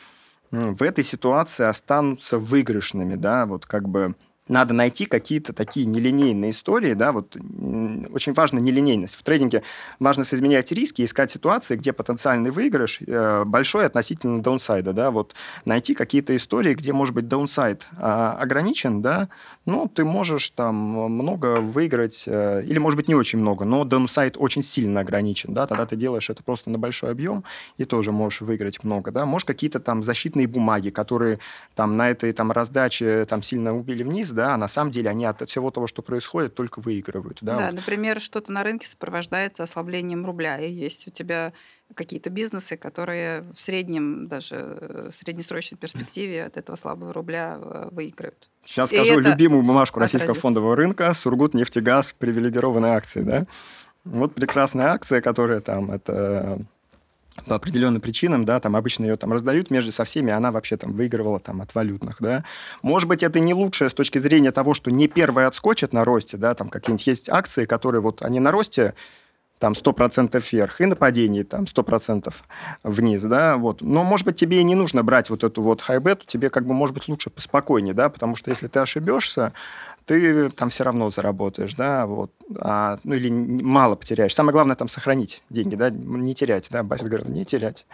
в 0.51 0.81
этой 0.81 1.03
ситуации 1.03 1.65
останутся 1.65 2.37
выигрышными, 2.37 3.15
да, 3.15 3.45
вот 3.45 3.65
как 3.65 3.89
бы 3.89 4.15
надо 4.47 4.73
найти 4.73 5.05
какие-то 5.05 5.53
такие 5.53 5.85
нелинейные 5.85 6.51
истории, 6.51 6.93
да, 6.93 7.11
вот 7.11 7.35
очень 7.35 8.33
важна 8.33 8.59
нелинейность. 8.59 9.15
В 9.15 9.23
трейдинге 9.23 9.63
важно 9.99 10.23
соизмерять 10.23 10.71
риски, 10.71 11.03
искать 11.03 11.31
ситуации, 11.31 11.75
где 11.75 11.93
потенциальный 11.93 12.51
выигрыш 12.51 12.99
э, 13.05 13.43
большой 13.45 13.85
относительно 13.85 14.41
даунсайда, 14.41 14.93
да, 14.93 15.11
вот 15.11 15.35
найти 15.65 15.93
какие-то 15.93 16.35
истории, 16.35 16.73
где, 16.73 16.93
может 16.93 17.13
быть, 17.15 17.27
даунсайд 17.27 17.87
э, 17.97 18.01
ограничен, 18.01 19.01
да, 19.01 19.29
ну, 19.65 19.87
ты 19.87 20.05
можешь 20.05 20.49
там 20.49 20.75
много 20.75 21.59
выиграть, 21.59 22.23
э, 22.25 22.63
или, 22.65 22.77
может 22.77 22.97
быть, 22.97 23.07
не 23.07 23.15
очень 23.15 23.39
много, 23.39 23.65
но 23.65 23.83
даунсайд 23.83 24.35
очень 24.37 24.63
сильно 24.63 25.01
ограничен, 25.01 25.53
да, 25.53 25.67
тогда 25.67 25.85
ты 25.85 25.95
делаешь 25.95 26.29
это 26.29 26.43
просто 26.43 26.69
на 26.69 26.77
большой 26.77 27.11
объем 27.11 27.43
и 27.77 27.85
тоже 27.85 28.11
можешь 28.11 28.41
выиграть 28.41 28.83
много, 28.83 29.11
да, 29.11 29.25
можешь 29.25 29.45
какие-то 29.45 29.79
там 29.79 30.03
защитные 30.03 30.47
бумаги, 30.47 30.89
которые 30.89 31.39
там 31.75 31.97
на 31.97 32.09
этой 32.09 32.31
там 32.33 32.51
раздаче 32.51 33.25
там 33.25 33.43
сильно 33.43 33.75
убили 33.75 34.03
вниз, 34.03 34.29
да, 34.37 34.53
а 34.53 34.57
на 34.57 34.67
самом 34.67 34.91
деле 34.91 35.09
они 35.09 35.25
от 35.25 35.41
всего 35.49 35.71
того, 35.71 35.87
что 35.87 36.01
происходит, 36.01 36.55
только 36.55 36.79
выигрывают. 36.79 37.39
Да, 37.41 37.57
да 37.57 37.65
вот. 37.65 37.75
например, 37.75 38.21
что-то 38.21 38.51
на 38.51 38.63
рынке 38.63 38.87
сопровождается 38.87 39.63
ослаблением 39.63 40.25
рубля, 40.25 40.59
и 40.59 40.71
есть 40.71 41.07
у 41.07 41.11
тебя 41.11 41.53
какие-то 41.95 42.29
бизнесы, 42.29 42.77
которые 42.77 43.41
в 43.53 43.59
среднем, 43.59 44.27
даже 44.27 44.55
в 44.55 45.07
э, 45.07 45.11
среднесрочной 45.11 45.77
перспективе 45.77 46.45
от 46.45 46.57
этого 46.57 46.75
слабого 46.75 47.11
рубля 47.11 47.57
э, 47.59 47.89
выиграют. 47.91 48.49
Сейчас 48.63 48.93
и 48.93 48.95
скажу 48.95 49.19
любимую 49.19 49.63
бумажку 49.63 49.99
российского 49.99 50.35
фондового 50.35 50.75
рынка 50.75 51.13
Сургут 51.13 51.53
нефтегаз 51.53 52.13
привилегированные 52.17 52.93
акции, 52.93 53.21
да? 53.21 53.47
Вот 54.03 54.35
прекрасная 54.35 54.87
акция, 54.87 55.19
которая 55.21 55.61
там 55.61 55.91
это 55.91 56.59
по 57.45 57.55
определенным 57.55 58.01
причинам, 58.01 58.45
да, 58.45 58.59
там 58.59 58.75
обычно 58.75 59.05
ее 59.05 59.17
там 59.17 59.31
раздают 59.31 59.69
между 59.69 59.91
со 59.91 60.03
всеми, 60.03 60.31
она 60.31 60.51
вообще 60.51 60.77
там 60.77 60.93
выигрывала 60.93 61.39
там 61.39 61.61
от 61.61 61.73
валютных, 61.75 62.17
да. 62.19 62.43
Может 62.81 63.07
быть, 63.07 63.23
это 63.23 63.39
не 63.39 63.53
лучшее 63.53 63.89
с 63.89 63.93
точки 63.93 64.17
зрения 64.17 64.51
того, 64.51 64.73
что 64.73 64.91
не 64.91 65.07
первые 65.07 65.47
отскочат 65.47 65.93
на 65.93 66.03
росте, 66.03 66.37
да, 66.37 66.53
там 66.53 66.69
какие-нибудь 66.69 67.07
есть 67.07 67.29
акции, 67.29 67.65
которые 67.65 68.01
вот 68.01 68.23
они 68.23 68.39
на 68.39 68.51
росте 68.51 68.93
там 69.59 69.73
100% 69.73 70.43
вверх, 70.51 70.81
и 70.81 70.85
на 70.85 70.95
падении 70.95 71.43
там 71.43 71.63
100% 71.63 72.33
вниз, 72.83 73.23
да, 73.23 73.57
вот. 73.57 73.81
Но, 73.81 74.03
может 74.03 74.25
быть, 74.25 74.35
тебе 74.35 74.59
и 74.59 74.63
не 74.63 74.75
нужно 74.75 75.03
брать 75.03 75.29
вот 75.29 75.43
эту 75.43 75.61
вот 75.61 75.81
хайбету, 75.81 76.25
тебе 76.27 76.49
как 76.49 76.65
бы, 76.65 76.73
может 76.73 76.93
быть, 76.93 77.07
лучше 77.07 77.29
поспокойнее, 77.29 77.93
да, 77.93 78.09
потому 78.09 78.35
что 78.35 78.51
если 78.51 78.67
ты 78.67 78.79
ошибешься, 78.79 79.53
ты 80.07 80.49
там 80.51 80.69
все 80.69 80.85
равно 80.85 81.11
заработаешь, 81.11 81.75
да, 81.75 82.05
вот, 82.05 82.31
а, 82.59 82.97
ну 83.03 83.13
или 83.13 83.29
мало 83.29 83.95
потеряешь. 83.95 84.33
Самое 84.33 84.53
главное 84.53 84.77
там 84.77 84.87
сохранить 84.87 85.43
деньги, 85.49 85.75
да, 85.75 85.89
не 85.89 86.33
терять, 86.33 86.67
да, 86.69 86.81
Басит 86.81 87.09
говорил, 87.09 87.27
не 87.29 87.43
терять. 87.43 87.85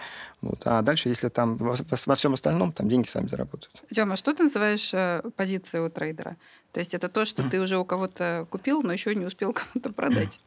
Вот. 0.41 0.61
А 0.65 0.83
дальше, 0.83 1.09
если 1.09 1.29
там 1.29 1.57
во, 1.57 1.75
во 2.05 2.15
всем 2.15 2.35
остальном, 2.35 2.71
там 2.71 2.87
деньги 2.87 3.07
сами 3.07 3.27
заработают. 3.27 3.81
Тёма, 3.91 4.15
что 4.15 4.31
ты 4.33 4.43
называешь 4.43 4.93
э, 4.93 5.23
позицией 5.35 5.81
у 5.81 5.89
трейдера? 5.89 6.37
То 6.71 6.79
есть 6.79 6.93
это 6.93 7.09
то, 7.09 7.25
что 7.25 7.49
ты 7.49 7.59
уже 7.59 7.79
у 7.79 7.85
кого-то 7.85 8.45
купил, 8.51 8.83
но 8.83 8.93
еще 8.93 9.15
не 9.15 9.25
успел 9.25 9.51
кому-то 9.73 9.91
продать. 9.91 10.39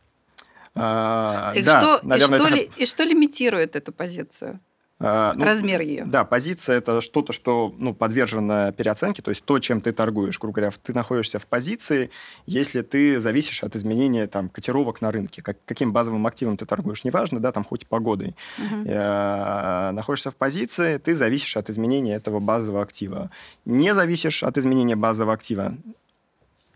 А, 0.76 1.52
и, 1.56 1.62
да, 1.62 1.80
что, 1.80 2.00
наверное, 2.06 2.38
и, 2.38 2.42
что 2.42 2.48
это... 2.48 2.56
ли, 2.56 2.70
и 2.76 2.86
что 2.86 3.02
лимитирует 3.02 3.74
эту 3.74 3.92
позицию? 3.92 4.60
А, 4.98 5.34
ну, 5.34 5.44
Размер 5.44 5.82
ее. 5.82 6.04
Да, 6.06 6.24
позиция 6.24 6.78
это 6.78 7.02
что-то, 7.02 7.34
что 7.34 7.74
ну, 7.76 7.94
подвержено 7.94 8.72
переоценке, 8.72 9.20
то 9.20 9.30
есть 9.30 9.44
то, 9.44 9.58
чем 9.58 9.82
ты 9.82 9.92
торгуешь. 9.92 10.38
Грубо 10.38 10.54
говоря, 10.54 10.72
ты 10.82 10.94
находишься 10.94 11.38
в 11.38 11.46
позиции, 11.46 12.10
если 12.46 12.80
ты 12.80 13.20
зависишь 13.20 13.62
от 13.62 13.76
изменения 13.76 14.26
там, 14.26 14.48
котировок 14.48 15.02
на 15.02 15.12
рынке. 15.12 15.42
Как, 15.42 15.58
каким 15.66 15.92
базовым 15.92 16.26
активом 16.26 16.56
ты 16.56 16.64
торгуешь, 16.64 17.04
неважно, 17.04 17.40
да, 17.40 17.52
там 17.52 17.64
хоть 17.64 17.86
погодой. 17.86 18.36
Угу. 18.58 18.88
Э, 18.88 19.90
находишься 19.92 20.30
в 20.30 20.36
позиции, 20.36 20.96
ты 20.96 21.14
зависишь 21.14 21.56
от 21.58 21.68
изменения 21.68 22.14
этого 22.14 22.40
базового 22.40 22.82
актива. 22.82 23.30
Не 23.66 23.94
зависишь 23.94 24.42
от 24.42 24.56
изменения 24.56 24.96
базового 24.96 25.34
актива, 25.34 25.74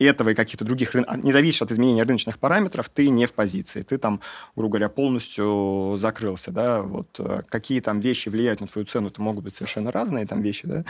этого 0.04 0.30
и 0.30 0.34
каких-то 0.34 0.64
других 0.64 0.92
рынков, 0.92 1.16
не 1.22 1.32
зависишь 1.32 1.62
от 1.62 1.72
изменения 1.72 2.02
рыночных 2.02 2.38
параметров, 2.38 2.88
ты 2.88 3.08
не 3.08 3.26
в 3.26 3.32
позиции. 3.32 3.82
Ты 3.82 3.98
там, 3.98 4.20
грубо 4.56 4.72
говоря, 4.72 4.88
полностью 4.88 5.96
закрылся. 5.96 6.50
Да? 6.50 6.82
Вот, 6.82 7.08
э, 7.18 7.42
какие 7.48 7.80
там 7.80 8.00
вещи 8.00 8.28
влияют 8.28 8.60
на 8.60 8.66
твою 8.66 8.86
цену, 8.86 9.08
это 9.08 9.20
могут 9.20 9.44
быть 9.44 9.54
совершенно 9.54 9.90
разные 9.90 10.26
там 10.26 10.42
вещи, 10.42 10.66
да? 10.66 10.84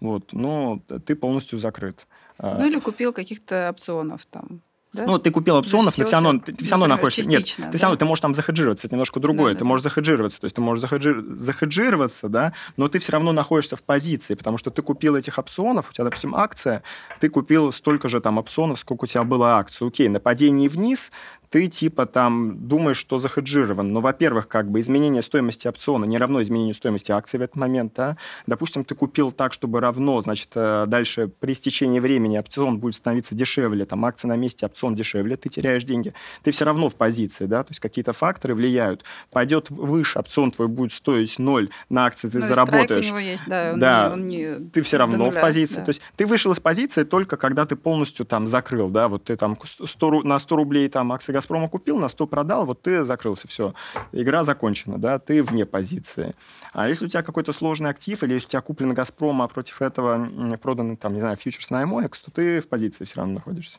вот, 0.00 0.32
но 0.32 0.80
ты 1.06 1.14
полностью 1.14 1.58
закрыт. 1.58 2.06
А 2.38 2.58
ну 2.58 2.66
или 2.66 2.78
купил 2.80 3.12
каких-то 3.12 3.70
опционов 3.70 4.26
там. 4.26 4.60
Да? 4.96 5.04
Ну, 5.04 5.18
ты 5.18 5.30
купил 5.30 5.56
опционов, 5.56 5.98
но 5.98 6.04
все 6.04 6.12
равно, 6.14 6.40
ты, 6.40 6.52
ты 6.52 6.64
все 6.64 6.72
равно 6.72 6.86
находишься... 6.86 7.28
Нет, 7.28 7.44
ты 7.44 7.76
все 7.76 7.82
равно 7.82 7.96
ты 7.96 8.04
можешь 8.04 8.22
там 8.22 8.34
захеджироваться, 8.34 8.86
это 8.86 8.94
немножко 8.94 9.20
другое. 9.20 9.52
Да, 9.52 9.58
ты 9.58 9.64
можешь 9.64 9.82
захеджироваться, 9.82 10.40
то 10.40 10.46
есть 10.46 10.56
ты 10.56 10.62
можешь 10.62 10.80
захеджи... 10.80 11.22
захеджироваться, 11.36 12.28
да, 12.28 12.52
но 12.76 12.88
ты 12.88 12.98
все 12.98 13.12
равно 13.12 13.32
находишься 13.32 13.76
в 13.76 13.82
позиции, 13.82 14.34
потому 14.34 14.58
что 14.58 14.70
ты 14.70 14.82
купил 14.82 15.16
этих 15.16 15.38
опционов, 15.38 15.90
у 15.90 15.92
тебя, 15.92 16.04
допустим, 16.04 16.34
акция, 16.34 16.82
ты 17.20 17.28
купил 17.28 17.72
столько 17.72 18.08
же 18.08 18.20
там 18.20 18.38
опционов, 18.38 18.80
сколько 18.80 19.04
у 19.04 19.06
тебя 19.06 19.24
было 19.24 19.56
акций. 19.56 19.86
Окей, 19.86 20.08
на 20.08 20.20
падении 20.20 20.68
вниз 20.68 21.10
ты 21.50 21.66
типа 21.66 22.06
там 22.06 22.68
думаешь, 22.68 22.96
что 22.96 23.18
захеджирован. 23.18 23.92
Но, 23.92 24.00
во-первых, 24.00 24.48
как 24.48 24.70
бы 24.70 24.80
изменение 24.80 25.22
стоимости 25.22 25.68
опциона 25.68 26.04
не 26.04 26.18
равно 26.18 26.42
изменению 26.42 26.74
стоимости 26.74 27.12
акции 27.12 27.38
в 27.38 27.42
этот 27.42 27.56
момент. 27.56 27.92
Да? 27.96 28.16
Допустим, 28.46 28.84
ты 28.84 28.94
купил 28.94 29.32
так, 29.32 29.52
чтобы 29.52 29.80
равно, 29.80 30.20
значит, 30.20 30.50
э, 30.54 30.84
дальше 30.86 31.28
при 31.28 31.52
истечении 31.52 32.00
времени 32.00 32.38
опцион 32.38 32.78
будет 32.78 32.94
становиться 32.94 33.34
дешевле, 33.34 33.84
там 33.84 34.04
акция 34.04 34.28
на 34.28 34.36
месте, 34.36 34.66
опцион 34.66 34.94
дешевле, 34.94 35.36
ты 35.36 35.48
теряешь 35.48 35.84
деньги. 35.84 36.12
Ты 36.42 36.50
все 36.50 36.64
равно 36.64 36.88
в 36.88 36.94
позиции, 36.96 37.46
да, 37.46 37.62
то 37.62 37.70
есть 37.70 37.80
какие-то 37.80 38.12
факторы 38.12 38.54
влияют. 38.54 39.04
Пойдет 39.30 39.70
выше, 39.70 40.18
опцион 40.18 40.50
твой 40.50 40.68
будет 40.68 40.92
стоить 40.92 41.38
ноль, 41.38 41.70
на 41.88 42.06
акции 42.06 42.28
ты 42.28 42.38
ну, 42.38 42.46
заработаешь. 42.46 43.04
у 43.04 43.08
него 43.08 43.18
есть, 43.18 43.44
да, 43.46 43.70
он 43.72 43.80
да, 43.80 44.10
он 44.12 44.26
не, 44.26 44.54
ты 44.72 44.82
все 44.82 44.96
равно 44.96 45.16
нуля, 45.16 45.30
в 45.30 45.40
позиции. 45.40 45.76
Да. 45.76 45.84
То 45.84 45.88
есть 45.90 46.02
ты 46.16 46.26
вышел 46.26 46.52
из 46.52 46.60
позиции 46.60 47.04
только 47.04 47.36
когда 47.36 47.66
ты 47.66 47.76
полностью 47.76 48.26
там 48.26 48.46
закрыл, 48.46 48.90
да, 48.90 49.08
вот 49.08 49.24
ты 49.24 49.36
там 49.36 49.58
100, 49.64 50.22
на 50.22 50.38
100 50.38 50.56
рублей 50.56 50.88
там 50.88 51.12
акции 51.12 51.32
«Газпрома» 51.36 51.68
купил, 51.68 51.98
на 51.98 52.08
100 52.08 52.26
продал, 52.26 52.66
вот 52.66 52.82
ты 52.82 53.04
закрылся, 53.04 53.46
все, 53.46 53.74
игра 54.12 54.42
закончена, 54.42 54.98
да, 54.98 55.18
ты 55.18 55.42
вне 55.42 55.66
позиции. 55.66 56.34
А 56.72 56.88
если 56.88 57.06
у 57.06 57.08
тебя 57.08 57.22
какой-то 57.22 57.52
сложный 57.52 57.90
актив, 57.90 58.22
или 58.22 58.34
если 58.34 58.46
у 58.46 58.50
тебя 58.50 58.62
куплен 58.62 58.94
«Газпром», 58.94 59.42
а 59.42 59.48
против 59.48 59.82
этого 59.82 60.28
проданы, 60.56 60.96
там, 60.96 61.12
не 61.12 61.20
знаю, 61.20 61.36
фьючерс 61.36 61.70
на 61.70 61.82
MOX, 61.82 62.12
то 62.24 62.30
ты 62.30 62.60
в 62.60 62.68
позиции 62.68 63.04
все 63.04 63.16
равно 63.16 63.34
находишься. 63.34 63.78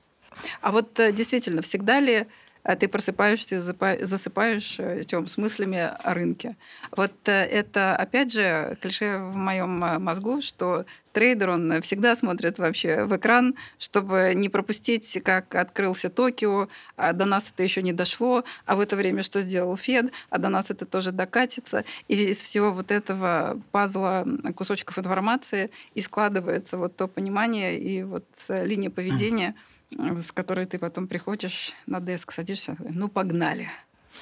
А 0.62 0.72
вот 0.72 1.00
э, 1.00 1.12
действительно, 1.12 1.62
всегда 1.62 2.00
ли 2.00 2.28
ты 2.75 2.88
просыпаешься, 2.88 3.62
засыпаешь 3.62 4.80
э, 4.80 5.03
тем 5.06 5.27
с 5.27 5.38
мыслями 5.38 5.80
о 5.80 6.13
рынке. 6.13 6.58
Вот 6.91 7.13
э, 7.25 7.32
это, 7.32 7.95
опять 7.95 8.34
же, 8.34 8.77
клише 8.82 9.19
в 9.19 9.36
моем 9.36 9.84
э, 9.84 9.99
мозгу, 9.99 10.41
что 10.41 10.86
трейдер, 11.13 11.49
он 11.49 11.82
всегда 11.82 12.15
смотрит 12.15 12.60
вообще 12.60 13.06
в 13.06 13.15
экран, 13.15 13.56
чтобы 13.80 14.34
не 14.36 14.49
пропустить, 14.49 15.19
как 15.23 15.56
открылся 15.56 16.10
Токио, 16.10 16.67
а 16.95 17.13
до 17.13 17.25
нас 17.25 17.45
это 17.51 17.63
еще 17.63 17.82
не 17.82 17.93
дошло, 17.93 18.43
а 18.65 18.75
в 18.75 18.82
это 18.82 18.95
время 18.95 19.23
что 19.23 19.39
сделал 19.39 19.75
Фед, 19.77 20.12
а 20.30 20.38
до 20.38 20.49
нас 20.49 20.69
это 20.69 20.86
тоже 20.86 21.12
докатится. 21.12 21.86
И 22.08 22.15
из 22.15 22.38
всего 22.38 22.71
вот 22.71 22.91
этого 22.91 23.60
пазла 23.71 24.27
кусочков 24.56 24.99
информации 24.99 25.71
и 25.95 26.01
складывается 26.01 26.77
вот 26.77 26.95
то 26.97 27.08
понимание 27.08 27.80
и 27.80 28.03
вот 28.03 28.25
линия 28.49 28.89
поведения, 28.89 29.56
с 29.91 30.32
которой 30.32 30.65
ты 30.65 30.80
потом 30.80 31.08
приходишь 31.08 31.73
на 31.86 32.00
деск, 32.00 32.32
садишься, 32.32 32.76
ну, 32.80 33.08
погнали. 33.08 33.69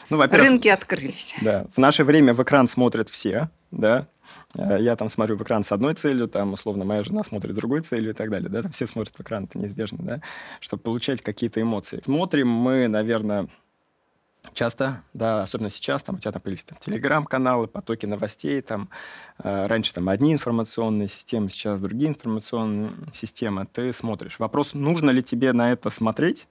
Ну, 0.09 0.21
Рынки 0.21 0.67
открылись. 0.67 1.35
Да. 1.41 1.67
В 1.73 1.77
наше 1.77 2.03
время 2.03 2.33
в 2.33 2.43
экран 2.43 2.67
смотрят 2.67 3.09
все, 3.09 3.49
да. 3.71 4.07
Э, 4.57 4.77
я 4.79 4.95
там 4.95 5.09
смотрю 5.09 5.37
в 5.37 5.43
экран 5.43 5.63
с 5.63 5.71
одной 5.71 5.93
целью, 5.93 6.27
там, 6.27 6.53
условно, 6.53 6.85
моя 6.85 7.03
жена 7.03 7.23
смотрит 7.23 7.55
другой 7.55 7.81
целью 7.81 8.11
и 8.11 8.13
так 8.13 8.29
далее, 8.29 8.49
да. 8.49 8.61
Там 8.61 8.71
все 8.71 8.87
смотрят 8.87 9.15
в 9.15 9.21
экран, 9.21 9.45
это 9.45 9.57
неизбежно, 9.57 9.99
да, 10.01 10.21
чтобы 10.59 10.83
получать 10.83 11.21
какие-то 11.21 11.61
эмоции. 11.61 12.01
Смотрим 12.03 12.49
мы, 12.49 12.87
наверное, 12.87 13.47
часто, 14.53 15.03
да, 15.13 15.43
особенно 15.43 15.69
сейчас, 15.69 16.03
там 16.03 16.15
у 16.15 16.19
тебя 16.19 16.31
там 16.31 16.41
появились 16.41 16.63
там, 16.63 16.77
телеграм-каналы, 16.79 17.67
потоки 17.67 18.05
новостей, 18.05 18.61
там 18.61 18.89
э, 19.43 19.67
раньше 19.67 19.93
там 19.93 20.09
одни 20.09 20.33
информационные 20.33 21.07
системы, 21.07 21.49
сейчас 21.49 21.81
другие 21.81 22.09
информационные 22.09 22.91
системы, 23.13 23.67
ты 23.71 23.93
смотришь. 23.93 24.39
Вопрос, 24.39 24.73
нужно 24.73 25.11
ли 25.11 25.23
тебе 25.23 25.53
на 25.53 25.71
это 25.71 25.89
смотреть, 25.89 26.47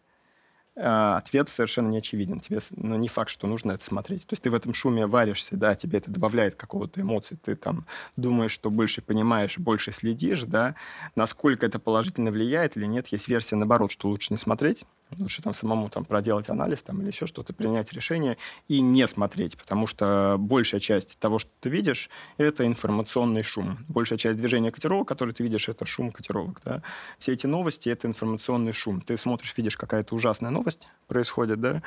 а, 0.76 1.18
ответ 1.18 1.48
совершенно 1.48 1.88
не 1.88 1.98
очевиден. 1.98 2.40
Тебе 2.40 2.59
ну, 2.72 2.96
не 2.96 3.07
факт, 3.07 3.30
что 3.30 3.46
нужно 3.46 3.72
это 3.72 3.85
смотреть. 3.85 4.26
То 4.26 4.33
есть 4.33 4.42
ты 4.42 4.50
в 4.50 4.54
этом 4.54 4.74
шуме 4.74 5.07
варишься, 5.07 5.57
да, 5.57 5.76
тебе 5.76 5.98
это 5.98 6.11
добавляет 6.11 6.57
какого-то 6.57 7.00
эмоции, 7.00 7.38
ты 7.40 7.54
там 7.54 7.87
думаешь, 8.16 8.50
что 8.50 8.70
больше 8.70 9.00
понимаешь, 9.00 9.59
больше 9.59 9.92
следишь, 9.92 10.42
да, 10.42 10.74
насколько 11.14 11.64
это 11.64 11.78
положительно 11.78 12.33
влияет 12.33 12.76
или 12.76 12.86
нет. 12.86 13.09
Есть 13.09 13.28
версия, 13.28 13.55
наоборот, 13.55 13.92
что 13.92 14.09
лучше 14.09 14.32
не 14.32 14.36
смотреть, 14.36 14.84
лучше 15.19 15.43
там 15.43 15.55
самому 15.55 15.89
там 15.89 16.05
проделать 16.05 16.49
анализ 16.49 16.83
там 16.83 17.01
или 17.01 17.09
еще 17.09 17.27
что-то, 17.27 17.53
принять 17.53 17.93
решение 17.93 18.37
и 18.69 18.81
не 18.81 19.07
смотреть, 19.07 19.57
потому 19.57 19.87
что 19.87 20.37
большая 20.39 20.81
часть 20.81 21.19
того, 21.19 21.39
что 21.39 21.51
ты 21.61 21.69
видишь, 21.69 22.11
это 22.37 22.67
информационный 22.67 23.43
шум. 23.43 23.79
Большая 23.89 24.19
часть 24.19 24.39
движения 24.39 24.71
котировок, 24.71 25.09
который 25.09 25.35
ты 25.35 25.43
видишь, 25.43 25.69
это 25.69 25.87
шум 25.87 26.12
котировок, 26.12 26.61
да. 26.65 26.83
Все 27.19 27.33
эти 27.33 27.47
новости— 27.47 27.89
это 27.91 28.07
информационный 28.09 28.73
шум. 28.73 29.01
Ты 29.01 29.17
смотришь, 29.17 29.55
видишь, 29.57 29.77
какая-то 29.77 30.15
ужасная 30.15 30.51
новость 30.51 30.89
происходит, 31.07 31.61
да, 31.61 31.83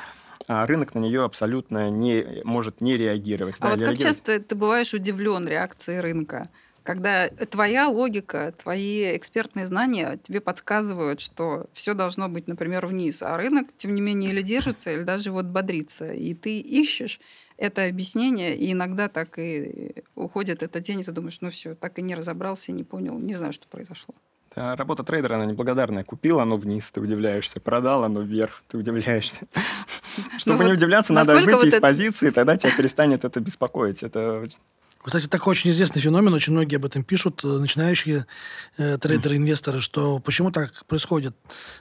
а 0.47 0.65
рынок 0.65 0.93
на 0.93 0.99
нее 0.99 1.23
абсолютно 1.23 1.89
не 1.89 2.41
может 2.43 2.81
не 2.81 2.95
реагировать. 2.97 3.55
А 3.59 3.63
да, 3.63 3.69
вот 3.69 3.79
как 3.79 3.87
реагировать... 3.89 4.15
часто 4.17 4.39
ты 4.39 4.55
бываешь 4.55 4.93
удивлен 4.93 5.47
реакцией 5.47 5.99
рынка? 5.99 6.49
Когда 6.87 7.27
твоя 7.27 7.89
логика, 7.89 8.53
твои 8.57 9.17
экспертные 9.17 9.67
знания 9.67 10.17
тебе 10.23 10.39
подсказывают, 10.39 11.19
что 11.19 11.65
все 11.73 11.93
должно 11.93 12.29
быть, 12.29 12.47
например, 12.47 12.87
вниз, 12.87 13.21
а 13.21 13.35
рынок, 13.35 13.67
тем 13.75 13.93
не 13.93 13.99
менее, 13.99 14.31
или 14.31 14.41
держится, 14.41 14.91
или 14.91 15.03
даже 15.03 15.33
вот 15.33 15.47
бодрится. 15.47 16.13
И 16.13 16.33
ты 16.33 16.61
ищешь 16.61 17.19
это 17.57 17.83
объяснение, 17.83 18.55
и 18.55 18.71
иногда 18.71 19.09
так 19.09 19.37
и 19.37 19.95
уходит 20.15 20.63
этот 20.63 20.81
день, 20.83 21.01
и 21.01 21.03
ты 21.03 21.11
думаешь, 21.11 21.39
ну 21.41 21.49
все, 21.49 21.75
так 21.75 21.99
и 21.99 22.01
не 22.01 22.15
разобрался, 22.15 22.71
не 22.71 22.85
понял, 22.85 23.19
не 23.19 23.33
знаю, 23.33 23.51
что 23.51 23.67
произошло. 23.67 24.15
Да, 24.55 24.77
работа 24.77 25.03
трейдера, 25.03 25.35
она 25.35 25.45
неблагодарная. 25.45 26.05
Купил 26.05 26.39
оно 26.39 26.55
вниз, 26.55 26.89
ты 26.89 27.01
удивляешься. 27.01 27.59
Продал 27.59 28.05
оно 28.05 28.21
вверх, 28.21 28.63
ты 28.69 28.77
удивляешься. 28.77 29.41
Чтобы 30.37 30.63
не 30.63 30.71
удивляться, 30.71 31.11
надо 31.11 31.33
выйти 31.41 31.65
из 31.65 31.81
позиции, 31.81 32.29
тогда 32.29 32.55
тебя 32.55 32.71
перестанет 32.71 33.25
это 33.25 33.41
беспокоить. 33.41 34.03
Это 34.03 34.47
кстати, 35.07 35.27
такой 35.27 35.51
очень 35.51 35.69
известный 35.69 36.01
феномен, 36.01 36.33
очень 36.33 36.51
многие 36.51 36.75
об 36.75 36.85
этом 36.85 37.01
пишут, 37.01 37.41
э, 37.45 37.47
начинающие 37.47 38.25
э, 38.77 38.97
трейдеры, 38.97 39.37
инвесторы, 39.37 39.79
что 39.79 40.19
почему 40.19 40.51
так 40.51 40.85
происходит. 40.85 41.33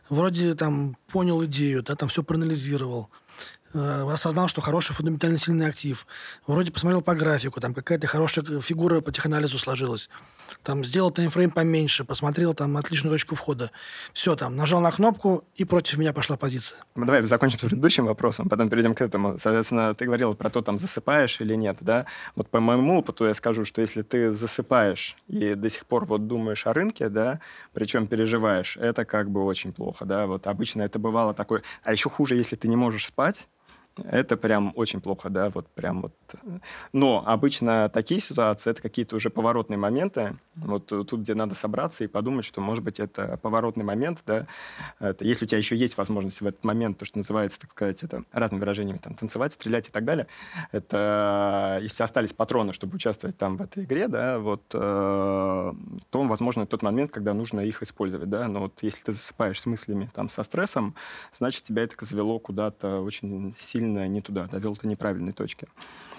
Вроде 0.09 0.55
там 0.55 0.97
понял 1.09 1.45
идею, 1.45 1.83
да, 1.83 1.97
там 1.97 2.09
все 2.09 2.23
проанализировал, 2.23 3.11
осознал, 3.77 4.49
что 4.49 4.61
хороший 4.61 4.95
фундаментально 4.95 5.39
сильный 5.39 5.67
актив. 5.67 6.07
Вроде 6.47 6.73
посмотрел 6.73 7.03
по 7.03 7.15
графику, 7.15 7.61
там 7.61 7.75
какая-то 7.75 8.07
хорошая 8.07 8.61
фигура 8.61 9.01
по 9.01 9.13
теханализу 9.13 9.59
сложилась. 9.59 10.09
Там 10.63 10.85
сделал 10.85 11.11
таймфрейм 11.11 11.51
поменьше, 11.51 12.05
посмотрел 12.05 12.55
там 12.55 12.77
отличную 12.77 13.13
точку 13.13 13.35
входа. 13.35 13.71
Все, 14.13 14.37
там, 14.37 14.57
нажал 14.57 14.81
на 14.81 14.91
кнопку, 14.93 15.45
и 15.55 15.65
против 15.65 15.99
меня 15.99 16.13
пошла 16.13 16.37
позиция. 16.37 16.79
Ну, 16.95 17.05
давай 17.05 17.23
закончим 17.23 17.59
с 17.59 17.63
предыдущим 17.63 18.07
вопросом, 18.07 18.49
потом 18.49 18.69
перейдем 18.69 18.95
к 18.95 19.01
этому. 19.01 19.39
Соответственно, 19.39 19.95
ты 19.95 20.07
говорил 20.07 20.35
про 20.35 20.51
то, 20.51 20.63
там, 20.63 20.79
засыпаешь 20.79 21.41
или 21.41 21.55
нет, 21.55 21.79
да? 21.81 22.07
Вот 22.35 22.49
по 22.49 22.61
моему 22.61 22.99
опыту 22.99 23.27
я 23.27 23.35
скажу, 23.35 23.65
что 23.65 23.81
если 23.81 24.03
ты 24.03 24.35
засыпаешь 24.35 25.17
и 25.29 25.55
до 25.55 25.71
сих 25.71 25.87
пор 25.87 26.05
вот 26.05 26.27
думаешь 26.27 26.67
о 26.67 26.73
рынке, 26.73 27.09
да, 27.09 27.41
причем 27.73 28.07
переживаешь, 28.07 28.77
это 28.77 29.05
как 29.05 29.31
бы 29.31 29.45
очень 29.45 29.73
плохо, 29.73 30.05
да? 30.05 30.27
Вот 30.27 30.47
обычно 30.47 30.83
это 30.83 30.99
бывало 30.99 31.35
такое... 31.35 31.63
А 31.83 31.93
еще 31.93 32.11
хуже, 32.11 32.37
если 32.37 32.57
ты 32.57 32.69
не 32.69 32.77
можешь 32.77 33.07
спать, 33.07 33.49
это 34.05 34.37
прям 34.37 34.73
очень 34.75 35.01
плохо, 35.01 35.31
да, 35.31 35.51
вот 35.51 35.67
прям 35.69 36.03
вот. 36.03 36.13
Но 36.93 37.23
обычно 37.27 37.89
такие 37.89 38.21
ситуации, 38.21 38.71
это 38.71 38.83
какие-то 38.83 39.17
уже 39.17 39.31
поворотные 39.31 39.79
моменты, 39.79 40.37
вот 40.55 40.87
тут, 40.87 41.13
где 41.13 41.35
надо 41.35 41.55
собраться 41.55 42.05
и 42.05 42.07
подумать, 42.07 42.45
что, 42.45 42.61
может 42.61 42.85
быть, 42.85 43.01
это 43.01 43.39
поворотный 43.43 43.85
момент, 43.85 44.23
да, 44.27 44.47
это, 45.01 45.25
если 45.25 45.45
у 45.45 45.49
тебя 45.49 45.59
еще 45.59 45.77
есть 45.77 45.97
возможность 45.97 46.41
в 46.41 46.47
этот 46.47 46.65
момент, 46.65 46.99
то, 46.99 47.05
что 47.05 47.19
называется, 47.19 47.61
так 47.61 47.71
сказать, 47.71 48.03
это 48.03 48.25
разными 48.33 48.61
выражениями, 48.61 48.99
там, 48.99 49.15
танцевать, 49.15 49.53
стрелять 49.53 49.89
и 49.89 49.91
так 49.91 50.05
далее, 50.05 50.27
это, 50.73 51.79
если 51.83 52.03
остались 52.03 52.33
патроны, 52.33 52.73
чтобы 52.73 52.97
участвовать 52.97 53.37
там 53.37 53.57
в 53.57 53.63
этой 53.63 53.85
игре, 53.85 54.09
да, 54.09 54.39
вот, 54.39 54.63
э, 54.73 54.77
то, 56.11 56.23
возможно, 56.23 56.67
тот 56.67 56.83
момент, 56.83 57.13
когда 57.13 57.35
нужно 57.35 57.61
их 57.61 57.83
использовать, 57.83 58.29
да, 58.29 58.49
но 58.49 58.61
вот 58.61 58.79
если 58.83 59.01
ты 59.03 59.13
засыпаешь 59.13 59.61
с 59.61 59.67
мыслями, 59.67 60.11
там, 60.15 60.29
со 60.29 60.43
стрессом, 60.43 60.95
значит, 61.33 61.65
тебя 61.65 61.83
это 61.83 61.97
завело 62.05 62.39
куда-то 62.39 63.01
очень 63.01 63.55
сильно 63.59 63.86
сильно 63.87 64.09
не 64.09 64.21
туда, 64.21 64.47
довел 64.47 64.77
до 64.81 64.89
неправильной 64.89 65.33
точки. 65.33 65.69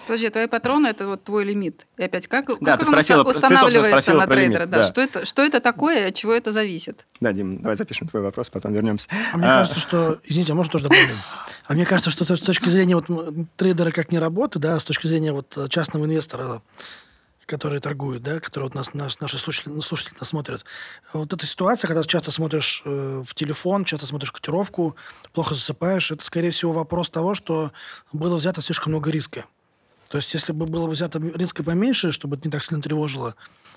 Подожди, 0.06 0.30
твои 0.30 0.46
патроны 0.46 0.86
это 0.86 1.06
вот 1.06 1.24
твой 1.24 1.44
лимит. 1.44 1.86
И 1.98 2.02
опять, 2.02 2.28
как, 2.28 2.46
да, 2.60 2.72
как 2.72 2.80
ты 2.80 2.86
спросила, 2.86 3.22
устанавливается 3.24 4.12
ты, 4.12 4.18
на 4.18 4.26
трейдера? 4.26 4.60
Лимит, 4.60 4.70
да. 4.70 4.78
Да. 4.78 4.84
Что, 4.84 5.02
это, 5.02 5.26
что 5.26 5.42
это 5.42 5.60
такое, 5.60 6.08
от 6.08 6.14
чего 6.14 6.32
это 6.32 6.50
зависит? 6.50 7.06
Да, 7.20 7.32
Дим, 7.34 7.60
давай 7.60 7.76
запишем 7.76 8.08
твой 8.08 8.22
вопрос, 8.22 8.48
потом 8.48 8.72
вернемся. 8.72 9.06
А 9.34 9.36
мне 9.36 9.46
а... 9.46 9.58
кажется, 9.58 9.80
что... 9.80 10.18
Извините, 10.24 10.52
а 10.52 10.54
можно 10.54 10.72
тоже 10.72 10.84
добавить? 10.84 11.10
А 11.66 11.74
мне 11.74 11.84
кажется, 11.84 12.10
что 12.10 12.24
с 12.24 12.40
точки 12.40 12.70
зрения 12.70 12.96
вот 12.96 13.06
трейдера 13.56 13.90
как 13.90 14.10
не 14.10 14.18
работы, 14.18 14.58
да, 14.58 14.80
с 14.80 14.84
точки 14.84 15.06
зрения 15.06 15.32
вот 15.32 15.58
частного 15.68 16.06
инвестора, 16.06 16.62
которые 17.48 17.80
торгуют, 17.80 18.22
да, 18.22 18.40
которые 18.40 18.68
вот 18.68 18.74
нас, 18.74 18.92
наш, 18.92 19.18
наши 19.20 19.38
слушатели, 19.38 19.72
ну, 19.72 19.80
слушатели 19.80 20.14
нас 20.20 20.28
смотрят. 20.28 20.64
Вот 21.14 21.32
эта 21.32 21.46
ситуация, 21.46 21.88
когда 21.88 22.04
часто 22.04 22.30
смотришь 22.30 22.82
э, 22.84 23.22
в 23.26 23.34
телефон, 23.34 23.84
часто 23.84 24.06
смотришь 24.06 24.30
котировку, 24.30 24.96
плохо 25.32 25.54
засыпаешь, 25.54 26.10
это, 26.10 26.22
скорее 26.22 26.50
всего, 26.50 26.72
вопрос 26.72 27.08
того, 27.08 27.34
что 27.34 27.72
было 28.12 28.36
взято 28.36 28.60
слишком 28.60 28.92
много 28.92 29.10
риска. 29.10 29.46
То 30.10 30.18
есть, 30.18 30.32
если 30.34 30.52
бы 30.52 30.66
было 30.66 30.88
взято 30.88 31.18
риска 31.18 31.64
поменьше, 31.64 32.12
чтобы 32.12 32.36
это 32.36 32.48
не 32.48 32.52
так 32.52 32.62
сильно 32.62 32.82
тревожило, 32.82 33.34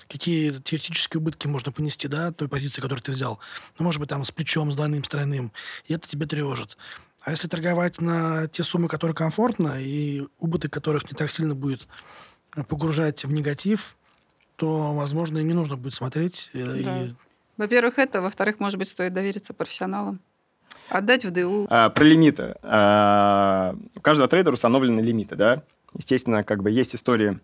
какие 0.08 0.50
теоретические 0.50 1.20
убытки 1.20 1.46
можно 1.46 1.72
понести, 1.72 2.08
да, 2.08 2.30
той 2.30 2.48
позиции, 2.48 2.80
которую 2.80 3.02
ты 3.02 3.12
взял. 3.12 3.38
Ну, 3.78 3.84
может 3.84 4.00
быть, 4.00 4.10
там 4.10 4.24
с 4.24 4.30
плечом, 4.30 4.70
с 4.70 4.76
двойным, 4.76 5.02
с 5.02 5.08
тройным. 5.08 5.50
И 5.86 5.94
это 5.94 6.06
тебя 6.06 6.26
тревожит. 6.26 6.76
А 7.22 7.30
если 7.30 7.48
торговать 7.48 8.00
на 8.00 8.48
те 8.48 8.64
суммы, 8.64 8.88
которые 8.88 9.14
комфортно, 9.14 9.80
и 9.80 10.26
убыток 10.38 10.72
которых 10.72 11.10
не 11.10 11.16
так 11.16 11.30
сильно 11.30 11.54
будет 11.54 11.86
погружать 12.68 13.24
в 13.24 13.32
негатив, 13.32 13.96
то, 14.56 14.94
возможно, 14.94 15.38
и 15.38 15.42
не 15.42 15.54
нужно 15.54 15.76
будет 15.76 15.94
смотреть. 15.94 16.50
Э, 16.52 16.82
да. 16.82 17.04
И... 17.04 17.10
Во-первых, 17.56 17.98
это. 17.98 18.20
Во-вторых, 18.20 18.60
может 18.60 18.78
быть, 18.78 18.88
стоит 18.88 19.12
довериться 19.12 19.54
профессионалам. 19.54 20.20
Отдать 20.88 21.24
в 21.24 21.30
ДУ. 21.30 21.66
А, 21.70 21.90
про 21.90 22.04
лимиты. 22.04 22.56
А, 22.62 23.74
у 23.94 24.00
каждого 24.00 24.28
трейдера 24.28 24.54
установлены 24.54 25.00
лимиты, 25.00 25.36
да? 25.36 25.62
Естественно, 25.94 26.44
как 26.44 26.62
бы 26.62 26.70
есть 26.70 26.94
истории 26.94 27.40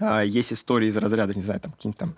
а, 0.00 0.22
есть 0.22 0.52
истории 0.52 0.88
из 0.88 0.96
разряда, 0.96 1.34
не 1.34 1.42
знаю, 1.42 1.60
там 1.60 1.72
какие-нибудь 1.72 1.98
там 1.98 2.14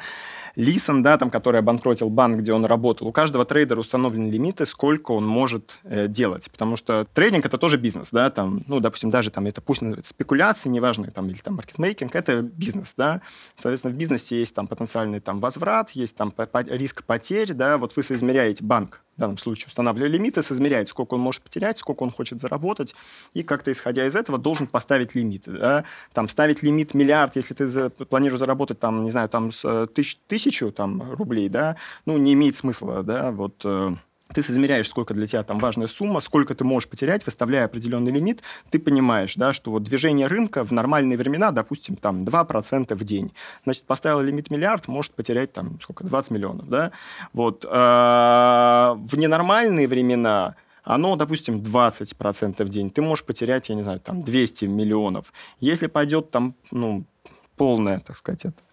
Лисон, 0.56 1.02
да, 1.02 1.18
там, 1.18 1.30
который 1.30 1.60
обанкротил 1.60 2.08
банк, 2.08 2.38
где 2.38 2.52
он 2.52 2.64
работал. 2.64 3.06
У 3.06 3.12
каждого 3.12 3.44
трейдера 3.44 3.78
установлены 3.78 4.30
лимиты, 4.30 4.64
сколько 4.64 5.12
он 5.12 5.26
может 5.26 5.78
э, 5.84 6.08
делать. 6.08 6.50
Потому 6.50 6.76
что 6.76 7.06
трейдинг 7.12 7.44
это 7.44 7.58
тоже 7.58 7.76
бизнес, 7.76 8.10
да, 8.10 8.30
там, 8.30 8.62
ну, 8.66 8.80
допустим, 8.80 9.10
даже 9.10 9.30
там 9.30 9.46
это 9.46 9.60
пусть 9.60 9.82
спекуляции, 10.04 10.70
неважно, 10.70 11.10
там, 11.10 11.28
или 11.28 11.36
там 11.38 11.56
маркетмейкинг, 11.56 12.14
это 12.16 12.40
бизнес, 12.40 12.94
да. 12.96 13.20
Соответственно, 13.54 13.92
в 13.92 13.96
бизнесе 13.96 14.38
есть 14.38 14.54
там 14.54 14.66
потенциальный 14.66 15.20
там 15.20 15.40
возврат, 15.40 15.90
есть 15.90 16.16
там 16.16 16.32
риск 16.68 17.04
потерь, 17.04 17.52
да, 17.52 17.76
вот 17.76 17.94
вы 17.94 18.02
соизмеряете 18.02 18.64
банк, 18.64 19.02
в 19.16 19.20
данном 19.20 19.38
случае 19.38 19.68
устанавливая 19.68 20.10
лимиты, 20.10 20.42
соизмеряет, 20.42 20.88
сколько 20.88 21.14
он 21.14 21.20
может 21.20 21.42
потерять, 21.42 21.78
сколько 21.78 22.02
он 22.02 22.10
хочет 22.10 22.40
заработать, 22.40 22.94
и 23.32 23.42
как-то 23.42 23.72
исходя 23.72 24.06
из 24.06 24.14
этого 24.14 24.38
должен 24.38 24.66
поставить 24.66 25.14
лимиты. 25.14 25.52
Да? 25.52 25.84
Там 26.12 26.28
ставить 26.28 26.62
лимит 26.62 26.92
миллиард, 26.94 27.36
если 27.36 27.54
ты 27.54 27.66
за, 27.66 27.88
планируешь 27.90 28.38
заработать, 28.38 28.78
там, 28.78 29.04
не 29.04 29.10
знаю, 29.10 29.28
там, 29.28 29.50
э, 29.64 29.86
тысяч, 29.94 30.18
тысячу 30.46 30.70
там, 30.70 31.02
рублей, 31.12 31.48
да, 31.48 31.76
ну, 32.04 32.16
не 32.18 32.32
имеет 32.34 32.56
смысла, 32.56 33.02
да, 33.02 33.32
вот 33.32 33.62
э, 33.64 33.90
ты 34.32 34.42
соизмеряешь, 34.42 34.88
сколько 34.88 35.12
для 35.12 35.26
тебя 35.26 35.42
там 35.42 35.58
важная 35.58 35.88
сумма, 35.88 36.20
сколько 36.20 36.54
ты 36.54 36.64
можешь 36.64 36.88
потерять, 36.88 37.26
выставляя 37.26 37.64
определенный 37.64 38.12
лимит, 38.12 38.42
ты 38.70 38.78
понимаешь, 38.78 39.34
да, 39.34 39.52
что 39.52 39.72
вот 39.72 39.82
движение 39.82 40.28
рынка 40.28 40.64
в 40.64 40.72
нормальные 40.72 41.18
времена, 41.18 41.50
допустим, 41.50 41.96
там 41.96 42.24
2% 42.24 42.94
в 42.94 43.04
день. 43.04 43.32
Значит, 43.64 43.82
поставил 43.84 44.20
лимит 44.20 44.50
миллиард, 44.50 44.86
может 44.88 45.12
потерять 45.14 45.52
там 45.52 45.80
сколько, 45.80 46.04
20 46.04 46.30
миллионов, 46.30 46.68
да. 46.68 46.92
Вот. 47.32 47.64
А 47.68 48.94
в 48.98 49.16
ненормальные 49.16 49.88
времена 49.88 50.54
оно, 50.84 51.16
допустим, 51.16 51.58
20% 51.58 52.64
в 52.64 52.68
день, 52.68 52.90
ты 52.90 53.02
можешь 53.02 53.24
потерять, 53.24 53.68
я 53.68 53.74
не 53.74 53.82
знаю, 53.82 53.98
там 53.98 54.22
200 54.22 54.66
миллионов. 54.66 55.32
Если 55.58 55.88
пойдет 55.88 56.30
там, 56.30 56.54
ну, 56.70 57.04
полная, 57.56 57.98
так 57.98 58.16
сказать, 58.16 58.44
это 58.44 58.65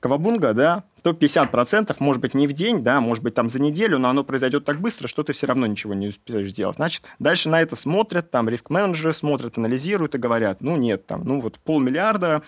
Кавабунга, 0.00 0.54
да, 0.54 0.84
то 1.02 1.10
50% 1.10 1.94
может 1.98 2.22
быть 2.22 2.34
не 2.34 2.46
в 2.46 2.52
день, 2.54 2.82
да, 2.82 3.00
может 3.00 3.22
быть 3.22 3.34
там 3.34 3.50
за 3.50 3.60
неделю, 3.60 3.98
но 3.98 4.08
оно 4.08 4.24
произойдет 4.24 4.64
так 4.64 4.80
быстро, 4.80 5.08
что 5.08 5.22
ты 5.22 5.32
все 5.32 5.46
равно 5.46 5.66
ничего 5.66 5.94
не 5.94 6.08
успеешь 6.08 6.50
сделать. 6.50 6.76
Значит, 6.76 7.04
дальше 7.18 7.48
на 7.48 7.60
это 7.60 7.76
смотрят, 7.76 8.30
там 8.30 8.48
риск-менеджеры 8.48 9.12
смотрят, 9.12 9.58
анализируют 9.58 10.14
и 10.14 10.18
говорят, 10.18 10.62
ну 10.62 10.76
нет, 10.76 11.06
там, 11.06 11.22
ну 11.24 11.40
вот 11.40 11.58
полмиллиарда 11.58 12.42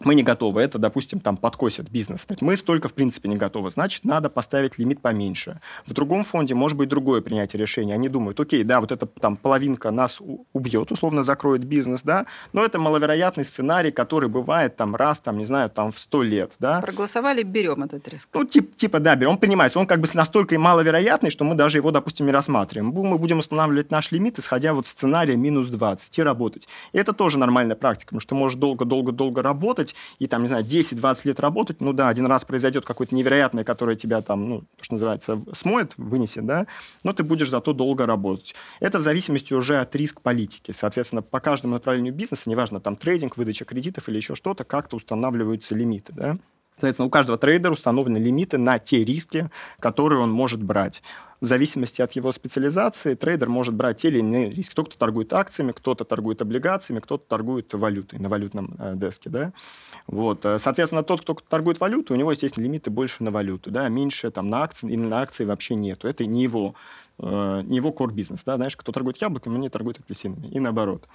мы 0.00 0.14
не 0.14 0.22
готовы, 0.22 0.60
это, 0.60 0.78
допустим, 0.78 1.20
там 1.20 1.36
подкосит 1.36 1.90
бизнес. 1.90 2.26
Мы 2.40 2.56
столько, 2.56 2.88
в 2.88 2.94
принципе, 2.94 3.28
не 3.28 3.36
готовы. 3.36 3.70
Значит, 3.70 4.04
надо 4.04 4.30
поставить 4.30 4.78
лимит 4.78 5.00
поменьше. 5.00 5.60
В 5.86 5.92
другом 5.92 6.24
фонде 6.24 6.54
может 6.54 6.76
быть 6.76 6.88
другое 6.88 7.20
принятие 7.20 7.60
решения. 7.60 7.94
Они 7.94 8.08
думают, 8.08 8.40
окей, 8.40 8.64
да, 8.64 8.80
вот 8.80 8.90
эта 8.90 9.06
там 9.06 9.36
половинка 9.36 9.90
нас 9.90 10.20
убьет, 10.52 10.90
условно 10.90 11.22
закроет 11.22 11.64
бизнес, 11.64 12.02
да, 12.02 12.26
но 12.52 12.64
это 12.64 12.78
маловероятный 12.78 13.44
сценарий, 13.44 13.90
который 13.90 14.28
бывает 14.28 14.76
там 14.76 14.96
раз, 14.96 15.20
там, 15.20 15.38
не 15.38 15.44
знаю, 15.44 15.70
там 15.70 15.92
в 15.92 15.98
сто 15.98 16.22
лет, 16.22 16.52
да. 16.58 16.80
Проголосовали, 16.80 17.42
берем 17.42 17.82
этот 17.82 18.06
риск. 18.08 18.28
Ну, 18.32 18.44
тип, 18.44 18.74
типа, 18.76 18.98
да, 18.98 19.14
берем. 19.14 19.32
Он 19.32 19.38
понимается, 19.38 19.78
он 19.78 19.86
как 19.86 20.00
бы 20.00 20.08
настолько 20.14 20.58
маловероятный, 20.58 21.30
что 21.30 21.44
мы 21.44 21.54
даже 21.54 21.78
его, 21.78 21.90
допустим, 21.90 22.26
не 22.26 22.32
рассматриваем. 22.32 22.92
Мы 22.92 23.18
будем 23.18 23.38
устанавливать 23.38 23.90
наш 23.90 24.10
лимит, 24.12 24.38
исходя 24.38 24.74
вот 24.74 24.86
сценария 24.86 25.36
минус 25.36 25.68
20 25.68 26.18
и 26.18 26.22
работать. 26.22 26.68
И 26.92 26.98
это 26.98 27.12
тоже 27.12 27.38
нормальная 27.38 27.76
практика, 27.76 28.08
потому 28.08 28.20
что 28.20 28.34
можешь 28.34 28.58
долго-долго-долго 28.58 29.42
работать, 29.42 29.91
работать 29.92 30.18
и 30.18 30.26
там, 30.26 30.42
не 30.42 30.48
знаю, 30.48 30.64
10-20 30.64 31.20
лет 31.24 31.40
работать, 31.40 31.80
ну 31.80 31.92
да, 31.92 32.08
один 32.08 32.26
раз 32.26 32.44
произойдет 32.44 32.84
какое-то 32.84 33.14
невероятное, 33.14 33.64
которое 33.64 33.96
тебя 33.96 34.20
там, 34.20 34.48
ну, 34.48 34.64
что 34.80 34.94
называется, 34.94 35.40
смоет, 35.52 35.92
вынесет, 35.96 36.46
да, 36.46 36.66
но 37.04 37.12
ты 37.12 37.22
будешь 37.22 37.50
зато 37.50 37.72
долго 37.72 38.06
работать. 38.06 38.54
Это 38.80 38.98
в 38.98 39.02
зависимости 39.02 39.54
уже 39.54 39.80
от 39.80 39.94
риск 39.96 40.20
политики. 40.20 40.72
Соответственно, 40.72 41.22
по 41.22 41.40
каждому 41.40 41.74
направлению 41.74 42.12
бизнеса, 42.12 42.48
неважно, 42.50 42.80
там 42.80 42.96
трейдинг, 42.96 43.36
выдача 43.36 43.64
кредитов 43.64 44.08
или 44.08 44.16
еще 44.16 44.34
что-то, 44.34 44.64
как-то 44.64 44.96
устанавливаются 44.96 45.74
лимиты, 45.74 46.12
да. 46.12 46.38
Соответственно, 46.74 47.06
у 47.06 47.10
каждого 47.10 47.38
трейдера 47.38 47.72
установлены 47.72 48.18
лимиты 48.18 48.58
на 48.58 48.78
те 48.78 49.04
риски, 49.04 49.50
которые 49.78 50.20
он 50.20 50.32
может 50.32 50.62
брать 50.62 51.02
в 51.42 51.46
зависимости 51.46 52.00
от 52.00 52.12
его 52.12 52.30
специализации 52.30 53.14
трейдер 53.14 53.48
может 53.48 53.74
брать 53.74 53.96
те 53.98 54.08
или 54.08 54.20
иные 54.20 54.50
риски. 54.50 54.70
Кто-то 54.70 54.96
торгует 54.96 55.32
акциями, 55.32 55.72
кто-то 55.72 56.04
торгует 56.04 56.40
облигациями, 56.40 57.00
кто-то 57.00 57.24
торгует 57.26 57.74
валютой 57.74 58.20
на 58.20 58.28
валютном 58.28 58.76
э, 58.78 58.92
desk 58.94 59.17
е. 59.17 59.28
Да? 59.28 59.52
Вот. 60.06 60.46
Э, 60.46 60.60
соответственно, 60.60 61.02
тот, 61.02 61.22
кто 61.22 61.34
торгует 61.34 61.80
валютой, 61.80 62.16
у 62.16 62.18
него, 62.18 62.30
естественно, 62.30 62.62
лимиты 62.62 62.92
больше 62.92 63.24
на 63.24 63.32
валюту, 63.32 63.72
да? 63.72 63.88
меньше 63.88 64.30
там, 64.30 64.50
на 64.50 64.62
акции, 64.62 64.88
или 64.88 65.00
на 65.00 65.20
акции 65.20 65.44
вообще 65.44 65.74
нету. 65.74 66.06
Это 66.06 66.24
не 66.26 66.44
его 66.44 66.76
э, 67.18 67.62
не 67.64 67.78
его 67.78 67.90
core 67.90 68.12
бизнес, 68.12 68.44
да, 68.46 68.54
знаешь, 68.54 68.76
кто 68.76 68.92
торгует 68.92 69.16
яблоками, 69.16 69.58
не 69.58 69.68
торгует 69.68 69.98
апельсинами, 69.98 70.46
и 70.46 70.60
наоборот. 70.60 71.08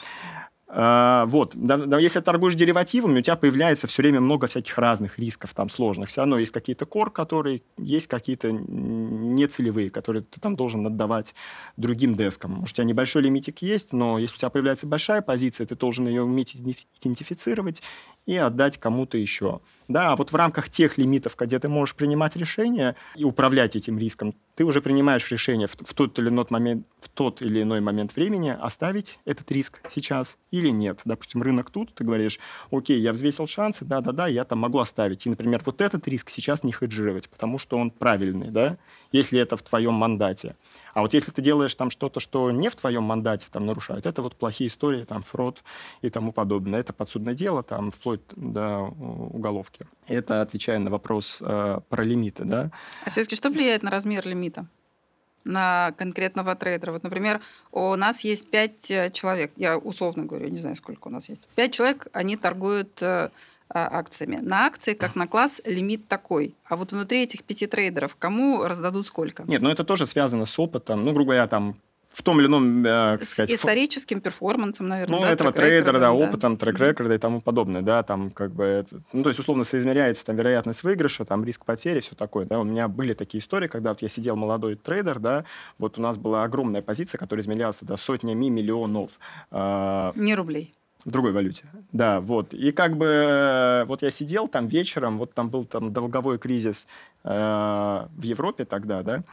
А, 0.70 1.26
вот, 1.28 1.56
если 1.56 2.20
торгуешь 2.20 2.56
деривативами, 2.56 3.20
у 3.20 3.22
тебя 3.22 3.38
появляется 3.38 3.88
все 3.88 4.02
время 4.02 4.20
много 4.20 4.48
всяких 4.48 4.78
разных 4.78 5.18
рисков 5.18 5.54
там 5.54 5.70
сложных. 5.70 6.10
Все 6.10 6.22
равно 6.22 6.38
есть 6.38 6.52
какие-то 6.52 6.86
кор, 6.86 7.10
которые 7.10 7.62
есть 7.78 8.08
какие-то 8.08 8.52
нецелевые, 8.52 9.90
которые 9.90 10.24
ты 10.24 10.42
там 10.42 10.58
должен 10.58 10.86
отдавать 10.86 11.34
другим 11.78 12.16
дескам. 12.16 12.52
Может, 12.52 12.74
у 12.74 12.76
тебя 12.78 12.86
небольшой 12.86 13.22
лимитик 13.22 13.62
есть, 13.62 13.94
но 13.94 14.20
если 14.20 14.36
у 14.36 14.40
тебя 14.40 14.50
появляется 14.50 14.88
большая 14.88 15.22
позиция, 15.22 15.66
ты 15.66 15.76
должен 15.76 16.06
ее 16.06 16.24
уметь 16.24 16.56
идентифицировать 16.56 17.82
и 18.28 18.36
отдать 18.36 18.78
кому-то 18.78 19.18
еще. 19.18 19.62
Да, 19.88 20.12
а 20.12 20.16
вот 20.16 20.32
в 20.32 20.36
рамках 20.36 20.70
тех 20.70 20.98
лимитов, 20.98 21.36
где 21.40 21.58
ты 21.58 21.70
можешь 21.70 21.96
принимать 21.96 22.36
решения 22.36 22.96
и 23.16 23.24
управлять 23.24 23.76
этим 23.76 23.98
риском, 23.98 24.36
ты 24.56 24.66
уже 24.66 24.82
принимаешь 24.82 25.32
решение 25.32 25.68
в, 25.68 25.76
в, 25.76 25.94
тот, 25.94 26.20
или 26.20 26.28
иной 26.28 26.46
момент, 26.50 26.86
в 27.00 27.10
тот 27.10 27.42
или 27.42 27.62
иной 27.62 27.80
момент 27.80 28.16
времени 28.16 28.50
оставить 28.60 29.18
этот 29.24 29.50
риск 29.52 29.80
сейчас 29.90 30.38
или 30.52 30.70
нет. 30.70 31.00
Допустим, 31.06 31.42
рынок 31.42 31.70
тут, 31.70 31.94
ты 31.94 32.04
говоришь, 32.04 32.40
окей, 32.70 33.00
я 33.00 33.14
взвесил 33.14 33.48
шансы, 33.48 33.86
да-да-да, 33.86 34.28
я 34.28 34.44
там 34.44 34.60
могу 34.60 34.80
оставить. 34.80 35.26
И, 35.26 35.30
например, 35.30 35.62
вот 35.66 35.80
этот 35.80 36.08
риск 36.08 36.30
сейчас 36.30 36.64
не 36.64 36.74
хеджировать, 36.74 37.30
потому 37.30 37.58
что 37.58 37.78
он 37.78 37.92
правильный, 37.92 38.50
да, 38.50 38.78
если 39.12 39.40
это 39.40 39.58
в 39.58 39.64
твоем 39.64 39.94
мандате. 39.94 40.56
А 40.94 41.02
вот 41.02 41.14
если 41.14 41.32
ты 41.32 41.42
делаешь 41.42 41.76
там 41.76 41.92
что-то, 41.92 42.20
что 42.20 42.50
не 42.52 42.70
в 42.70 42.76
твоем 42.76 43.04
мандате 43.04 43.48
там 43.52 43.66
нарушают, 43.66 44.06
это 44.06 44.22
вот 44.22 44.36
плохие 44.36 44.70
истории, 44.70 45.04
там 45.04 45.24
фрод 45.24 45.64
и 46.02 46.10
тому 46.10 46.32
подобное. 46.32 46.80
Это 46.80 46.94
подсудное 46.94 47.36
дело, 47.36 47.64
там 47.64 47.92
вплоть 47.92 48.22
до 48.36 48.80
уголовки. 48.80 49.86
Это 50.08 50.42
отвечая 50.42 50.80
на 50.80 50.90
вопрос 50.90 51.38
э, 51.42 51.80
про 51.90 52.04
лимиты, 52.04 52.46
да. 52.46 52.72
А 53.06 53.10
все-таки 53.10 53.36
что 53.36 53.50
влияет 53.50 53.84
на 53.84 53.92
размер 53.92 54.28
лимита? 54.28 54.68
на 55.48 55.94
конкретного 55.98 56.56
трейдера. 56.56 56.92
Вот, 56.92 57.04
например, 57.04 57.42
у 57.72 57.96
нас 57.96 58.22
есть 58.22 58.50
пять 58.50 58.92
э, 58.92 59.10
человек, 59.12 59.52
я 59.56 59.78
условно 59.78 60.26
говорю, 60.26 60.50
не 60.50 60.58
знаю, 60.58 60.76
сколько 60.76 61.08
у 61.08 61.12
нас 61.12 61.30
есть. 61.30 61.48
Пять 61.56 61.74
человек, 61.74 62.08
они 62.12 62.36
торгуют 62.36 63.02
э, 63.02 63.30
акциями. 63.70 64.38
На 64.38 64.66
акции, 64.66 64.94
как 64.94 65.16
на 65.16 65.28
класс, 65.28 65.62
лимит 65.66 66.08
такой. 66.08 66.56
А 66.66 66.76
вот 66.76 66.92
внутри 66.92 67.24
этих 67.24 67.44
пяти 67.44 67.68
трейдеров 67.68 68.16
кому 68.18 68.64
раздадут 68.64 69.06
сколько? 69.06 69.44
Нет, 69.44 69.62
ну 69.62 69.70
это 69.70 69.84
тоже 69.84 70.06
связано 70.06 70.46
с 70.46 70.58
опытом. 70.60 71.04
Ну, 71.04 71.14
грубо 71.14 71.32
говоря, 71.32 71.48
там 71.48 71.78
в 72.10 72.24
том 72.24 72.40
или 72.40 72.48
ином, 72.48 72.86
э, 72.86 73.18
как 73.18 73.28
сказать... 73.28 73.50
С 73.52 73.54
историческим 73.54 74.22
перформансом, 74.22 74.88
наверное, 74.88 75.20
Ну, 75.20 75.22
да, 75.24 75.32
этого 75.32 75.52
трейдера, 75.52 76.00
да, 76.00 76.14
опытом, 76.14 76.56
да. 76.56 76.66
трек-рекорда 76.66 77.14
и 77.14 77.18
тому 77.18 77.42
подобное, 77.42 77.82
да, 77.82 78.02
там 78.04 78.32
как 78.32 78.54
бы... 78.54 78.64
Это, 78.64 79.02
ну, 79.14 79.24
то 79.24 79.30
есть, 79.30 79.40
условно, 79.40 79.64
соизмеряется 79.64 80.26
там 80.26 80.36
вероятность 80.36 80.84
выигрыша, 80.84 81.26
там 81.26 81.44
риск 81.44 81.66
потери, 81.66 82.00
все 82.00 82.16
такое, 82.16 82.46
да. 82.46 82.60
У 82.60 82.64
меня 82.64 82.88
были 82.88 83.14
такие 83.14 83.42
истории, 83.42 83.68
когда 83.68 83.90
вот 83.90 84.02
я 84.02 84.10
сидел 84.10 84.36
молодой 84.36 84.76
трейдер, 84.76 85.20
да, 85.20 85.46
вот 85.78 86.00
у 86.00 86.02
нас 86.02 86.18
была 86.18 86.44
огромная 86.44 86.82
позиция, 86.82 87.20
которая 87.20 87.44
измерялась 87.44 87.78
до 87.82 87.98
сотнями 87.98 88.48
миллионов. 88.48 89.12
Э, 89.52 90.12
Не 90.16 90.34
рублей. 90.34 90.74
В 91.08 91.12
другой 91.12 91.32
валюте. 91.32 91.64
Да, 91.94 92.20
вот. 92.20 92.54
И 92.54 92.72
как 92.72 92.98
бы 92.98 93.06
э, 93.06 93.86
вот 93.86 94.02
я 94.02 94.12
сидел 94.12 94.50
там 94.50 94.68
вечером, 94.68 95.18
вот 95.18 95.34
там 95.34 95.50
был 95.50 95.64
там 95.64 95.94
долговой 95.94 96.38
кризис 96.38 96.86
э, 97.24 97.30
в 97.30 98.22
Европе 98.24 98.66
тогда, 98.66 99.04
да, 99.04 99.24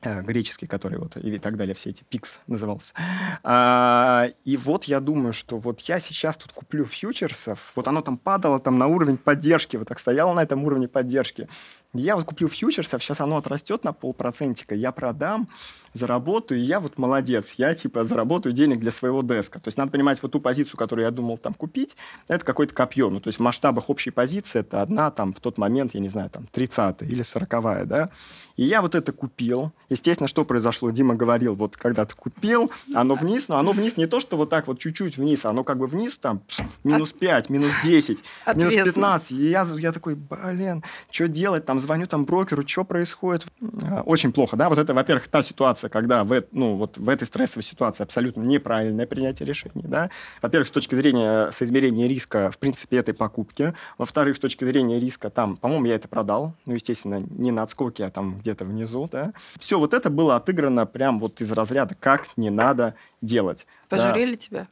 э, 0.00 0.22
греческий, 0.22 0.66
который 0.66 0.98
вот 0.98 1.18
и 1.18 1.38
так 1.38 1.58
далее, 1.58 1.74
все 1.74 1.90
эти 1.90 2.04
пикс 2.04 2.38
назывался. 2.46 2.94
А, 3.42 4.28
и 4.46 4.56
вот 4.56 4.84
я 4.84 5.00
думаю, 5.00 5.34
что 5.34 5.58
вот 5.58 5.80
я 5.82 6.00
сейчас 6.00 6.38
тут 6.38 6.52
куплю 6.52 6.86
фьючерсов, 6.86 7.72
вот 7.76 7.86
оно 7.86 8.00
там 8.00 8.16
падало 8.16 8.58
там 8.58 8.78
на 8.78 8.86
уровень 8.86 9.18
поддержки, 9.18 9.76
вот 9.76 9.88
так 9.88 9.98
стояло 9.98 10.32
на 10.32 10.42
этом 10.42 10.64
уровне 10.64 10.88
поддержки. 10.88 11.48
Я 11.94 12.16
вот 12.16 12.24
куплю 12.24 12.48
фьючерсов, 12.48 13.02
сейчас 13.02 13.20
оно 13.20 13.36
отрастет 13.36 13.84
на 13.84 13.92
полпроцентика, 13.92 14.74
я 14.74 14.92
продам, 14.92 15.46
заработаю, 15.92 16.58
и 16.58 16.62
я 16.64 16.80
вот 16.80 16.96
молодец, 16.96 17.52
я 17.58 17.74
типа 17.74 18.06
заработаю 18.06 18.54
денег 18.54 18.78
для 18.78 18.90
своего 18.90 19.22
деска. 19.22 19.60
То 19.60 19.68
есть 19.68 19.76
надо 19.76 19.92
понимать 19.92 20.22
вот 20.22 20.32
ту 20.32 20.40
позицию, 20.40 20.78
которую 20.78 21.04
я 21.04 21.10
думал 21.10 21.36
там 21.36 21.52
купить, 21.52 21.94
это 22.28 22.46
какое-то 22.46 22.74
копье. 22.74 23.10
Ну, 23.10 23.20
то 23.20 23.28
есть 23.28 23.40
в 23.40 23.42
масштабах 23.42 23.90
общей 23.90 24.10
позиции 24.10 24.60
это 24.60 24.80
одна 24.80 25.10
там 25.10 25.34
в 25.34 25.40
тот 25.40 25.58
момент, 25.58 25.92
я 25.92 26.00
не 26.00 26.08
знаю, 26.08 26.30
там 26.30 26.46
30 26.50 27.02
или 27.02 27.22
40 27.22 27.86
да. 27.86 28.08
И 28.56 28.64
я 28.64 28.80
вот 28.80 28.94
это 28.94 29.12
купил. 29.12 29.72
Естественно, 29.90 30.28
что 30.28 30.44
произошло? 30.44 30.90
Дима 30.90 31.14
говорил, 31.14 31.54
вот 31.54 31.76
когда 31.76 32.06
ты 32.06 32.14
купил, 32.14 32.70
оно 32.94 33.14
вниз, 33.14 33.48
но 33.48 33.58
оно 33.58 33.72
вниз 33.72 33.96
не 33.96 34.06
то, 34.06 34.20
что 34.20 34.36
вот 34.36 34.48
так 34.48 34.66
вот 34.66 34.78
чуть-чуть 34.78 35.18
вниз, 35.18 35.44
оно 35.44 35.64
как 35.64 35.78
бы 35.78 35.86
вниз 35.86 36.16
там 36.16 36.42
минус 36.84 37.12
5, 37.12 37.50
минус 37.50 37.72
10, 37.84 38.24
минус 38.54 38.72
15. 38.72 39.32
И 39.32 39.50
я, 39.50 39.66
я 39.76 39.92
такой, 39.92 40.14
блин, 40.14 40.82
что 41.10 41.28
делать? 41.28 41.66
Там 41.66 41.80
звоню 41.82 42.06
там 42.06 42.24
брокеру, 42.24 42.66
что 42.66 42.84
происходит? 42.84 43.46
А, 43.82 44.02
очень 44.02 44.32
плохо, 44.32 44.56
да? 44.56 44.68
Вот 44.68 44.78
это, 44.78 44.94
во-первых, 44.94 45.28
та 45.28 45.42
ситуация, 45.42 45.82
ситуация, 45.82 45.90
когда 45.90 46.24
в, 46.24 46.44
ну, 46.52 46.76
вот 46.76 46.98
в 46.98 47.08
этой 47.08 47.26
стрессовой 47.26 47.62
ситуации 47.62 48.02
абсолютно 48.02 48.42
неправильное 48.42 49.06
принятие 49.06 49.46
решений. 49.46 49.84
Да? 49.84 50.10
Во-первых, 50.40 50.68
с 50.68 50.70
точки 50.70 50.94
зрения 50.94 51.50
соизмерения 51.52 52.08
риска, 52.08 52.50
в 52.50 52.58
принципе, 52.58 52.96
этой 52.96 53.14
покупки. 53.14 53.74
Во-вторых, 53.98 54.36
с 54.36 54.38
точки 54.38 54.64
зрения 54.64 54.98
риска, 54.98 55.30
там, 55.30 55.56
по-моему, 55.56 55.86
я 55.86 55.94
это 55.94 56.08
продал. 56.08 56.54
Ну, 56.66 56.74
естественно, 56.74 57.22
не 57.30 57.50
на 57.50 57.62
отскоке, 57.62 58.06
а 58.06 58.10
там 58.10 58.38
где-то 58.38 58.64
внизу. 58.64 59.08
Да? 59.10 59.32
Все 59.58 59.78
вот 59.78 59.94
это 59.94 60.10
было 60.10 60.36
отыграно 60.36 60.86
прям 60.86 61.18
вот 61.18 61.40
из 61.40 61.50
разряда 61.52 61.94
«как 61.94 62.26
не 62.36 62.50
надо 62.50 62.94
делать». 63.20 63.66
Пожурили 63.88 64.34
да. 64.34 64.36
тебя? 64.36 64.68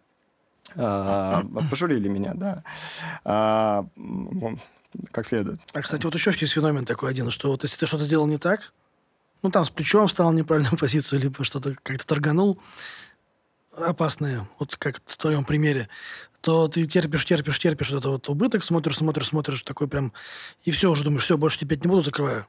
А, 0.76 1.42
пожурили 1.70 2.08
меня, 2.08 2.32
да. 2.34 2.62
А, 3.24 3.86
как 5.12 5.26
следует. 5.26 5.60
А, 5.72 5.82
кстати, 5.82 6.04
вот 6.04 6.14
еще 6.14 6.30
есть 6.38 6.52
феномен 6.52 6.84
такой 6.84 7.10
один, 7.10 7.30
что 7.30 7.50
вот 7.50 7.62
если 7.62 7.76
ты 7.76 7.86
что-то 7.86 8.04
сделал 8.04 8.26
не 8.26 8.38
так, 8.38 8.72
ну, 9.42 9.50
там 9.50 9.64
с 9.64 9.70
плечом 9.70 10.06
встал 10.06 10.30
в 10.30 10.34
неправильную 10.34 10.76
позицию, 10.78 11.20
либо 11.20 11.44
что-то 11.44 11.74
как-то 11.82 12.06
торганул 12.06 12.60
опасное, 13.76 14.48
вот 14.58 14.76
как 14.76 15.00
в 15.06 15.16
твоем 15.16 15.44
примере, 15.44 15.88
то 16.40 16.68
ты 16.68 16.86
терпишь, 16.86 17.24
терпишь, 17.24 17.58
терпишь 17.58 17.90
вот 17.90 17.98
этот 17.98 18.10
вот 18.10 18.28
убыток, 18.28 18.64
смотришь, 18.64 18.96
смотришь, 18.96 19.28
смотришь, 19.28 19.62
такой 19.62 19.88
прям, 19.88 20.12
и 20.64 20.70
все, 20.70 20.90
уже 20.90 21.04
думаешь, 21.04 21.24
все, 21.24 21.36
больше 21.36 21.58
теперь 21.58 21.78
не 21.78 21.88
буду, 21.88 22.02
закрываю. 22.02 22.46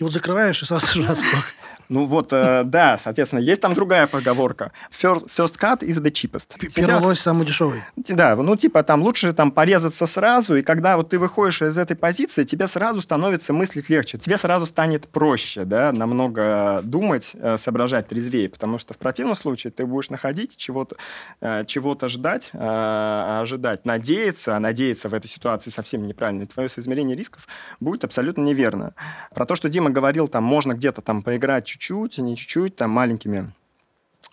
И 0.00 0.02
вот 0.02 0.14
закрываешь, 0.14 0.62
и 0.62 0.64
сразу 0.64 0.86
же 0.86 1.06
отскок. 1.06 1.44
Ну 1.90 2.06
вот, 2.06 2.32
э, 2.32 2.62
да, 2.64 2.98
соответственно, 2.98 3.40
есть 3.40 3.60
там 3.60 3.74
другая 3.74 4.06
поговорка. 4.06 4.70
First, 4.92 5.26
first 5.26 5.58
cut 5.58 5.80
is 5.80 6.00
the 6.00 6.12
cheapest. 6.12 6.56
Первый 6.72 7.00
лось 7.00 7.18
самый 7.18 7.44
дешевый. 7.44 7.82
Да, 7.96 8.36
ну 8.36 8.54
типа 8.54 8.84
там 8.84 9.02
лучше 9.02 9.32
там 9.32 9.50
порезаться 9.50 10.06
сразу, 10.06 10.54
и 10.54 10.62
когда 10.62 10.96
вот 10.96 11.08
ты 11.08 11.18
выходишь 11.18 11.62
из 11.62 11.76
этой 11.76 11.96
позиции, 11.96 12.44
тебе 12.44 12.68
сразу 12.68 13.00
становится 13.00 13.52
мыслить 13.52 13.90
легче, 13.90 14.18
тебе 14.18 14.38
сразу 14.38 14.66
станет 14.66 15.08
проще, 15.08 15.64
да, 15.64 15.90
намного 15.90 16.80
думать, 16.84 17.32
э, 17.34 17.58
соображать 17.58 18.06
трезвее, 18.06 18.48
потому 18.48 18.78
что 18.78 18.94
в 18.94 18.98
противном 18.98 19.34
случае 19.34 19.72
ты 19.72 19.84
будешь 19.84 20.10
находить 20.10 20.56
чего-то, 20.56 20.94
э, 21.40 21.64
чего-то 21.66 22.08
ждать, 22.08 22.50
ожидать, 22.52 23.84
надеяться, 23.84 24.56
а 24.56 24.60
надеяться 24.60 25.08
в 25.08 25.14
этой 25.14 25.26
ситуации 25.26 25.70
совсем 25.70 26.06
неправильно, 26.06 26.46
твое 26.46 26.68
соизмерение 26.68 27.16
рисков 27.16 27.48
будет 27.80 28.04
абсолютно 28.04 28.42
неверно. 28.42 28.94
Про 29.34 29.44
то, 29.44 29.56
что 29.56 29.68
Дима 29.68 29.89
говорил, 29.92 30.28
там 30.28 30.44
можно 30.44 30.74
где-то 30.74 31.02
там 31.02 31.22
поиграть 31.22 31.66
чуть-чуть, 31.66 32.18
не 32.18 32.36
чуть-чуть, 32.36 32.76
там 32.76 32.90
маленькими 32.90 33.52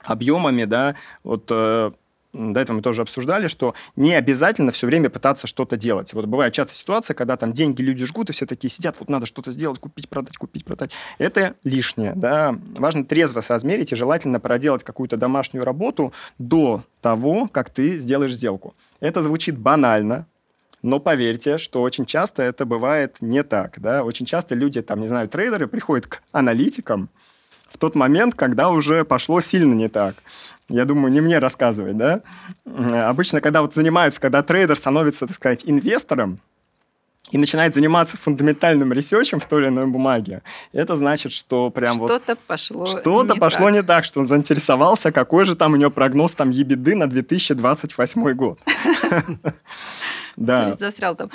объемами, 0.04 0.66
да, 0.66 0.96
вот 1.24 1.48
э, 1.50 1.92
до 2.38 2.60
этого 2.60 2.78
мы 2.78 2.82
тоже 2.82 3.02
обсуждали, 3.02 3.48
что 3.48 3.74
не 3.96 4.14
обязательно 4.14 4.72
все 4.72 4.88
время 4.88 5.10
пытаться 5.10 5.48
что-то 5.48 5.78
делать. 5.78 6.14
Вот 6.14 6.26
бывает 6.26 6.54
часто 6.54 6.74
ситуация, 6.76 7.14
когда 7.16 7.38
там 7.38 7.54
деньги 7.54 7.82
люди 7.82 8.06
жгут, 8.06 8.30
и 8.30 8.34
все 8.34 8.46
такие 8.46 8.72
сидят, 8.72 8.98
вот 9.00 9.10
надо 9.10 9.26
что-то 9.26 9.52
сделать, 9.52 9.80
купить, 9.80 10.10
продать, 10.10 10.38
купить, 10.38 10.66
продать. 10.66 10.92
Это 11.18 11.56
лишнее, 11.64 12.14
да. 12.16 12.56
Важно 12.78 13.06
трезво 13.06 13.42
соизмерить 13.42 13.92
и 13.92 13.96
желательно 13.96 14.40
проделать 14.40 14.84
какую-то 14.84 15.18
домашнюю 15.18 15.66
работу 15.66 16.14
до 16.38 16.84
того, 17.02 17.48
как 17.48 17.70
ты 17.70 17.98
сделаешь 17.98 18.34
сделку. 18.34 18.74
Это 19.00 19.24
звучит 19.24 19.58
банально, 19.58 20.28
но 20.82 21.00
поверьте, 21.00 21.58
что 21.58 21.82
очень 21.82 22.06
часто 22.06 22.44
это 22.44 22.66
бывает 22.66 23.18
не 23.22 23.44
так. 23.44 23.80
Да? 23.80 24.04
Очень 24.04 24.26
часто 24.26 24.56
люди, 24.56 24.82
там, 24.82 25.02
не 25.02 25.08
знаю, 25.08 25.28
трейдеры 25.28 25.68
приходят 25.68 26.08
к 26.08 26.22
аналитикам 26.32 27.10
в 27.70 27.78
тот 27.78 27.96
момент, 27.96 28.36
когда 28.36 28.70
уже 28.70 29.04
пошло 29.04 29.42
сильно 29.42 29.74
не 29.74 29.90
так. 29.90 30.16
Я 30.70 30.86
думаю, 30.86 31.12
не 31.12 31.22
мне 31.22 31.40
рассказывать, 31.40 31.98
да? 31.98 32.22
Обычно, 32.66 33.42
когда 33.42 33.62
вот 33.62 33.74
занимаются, 33.74 34.22
когда 34.22 34.44
трейдер 34.44 34.76
становится, 34.76 35.28
так 35.28 35.36
сказать, 35.36 35.64
инвестором, 35.66 36.40
и 37.32 37.38
начинает 37.38 37.74
заниматься 37.74 38.16
фундаментальным 38.18 38.94
ресерчем 38.94 39.40
в 39.40 39.48
той 39.48 39.64
или 39.64 39.68
иной 39.68 39.88
бумаге, 39.88 40.44
это 40.72 40.96
значит, 40.96 41.32
что 41.34 41.70
прям 41.70 41.96
что 41.96 42.02
вот... 42.02 42.12
Что-то 42.12 42.38
пошло 42.48 42.86
Что-то 42.86 43.34
не 43.34 43.40
пошло 43.40 43.66
так. 43.66 43.74
не 43.74 43.84
так, 43.84 44.06
что 44.06 44.22
он 44.22 44.28
заинтересовался, 44.28 45.12
какой 45.12 45.46
же 45.46 45.56
там 45.56 45.74
у 45.74 45.76
него 45.76 45.92
прогноз 45.92 46.34
там 46.36 46.52
ебитды 46.52 46.96
на 46.96 47.08
2028 47.08 48.32
год. 48.34 48.60
То 50.46 50.46
Да. 50.46 50.66
есть 50.68 50.80
застрял 50.80 51.16
там. 51.16 51.30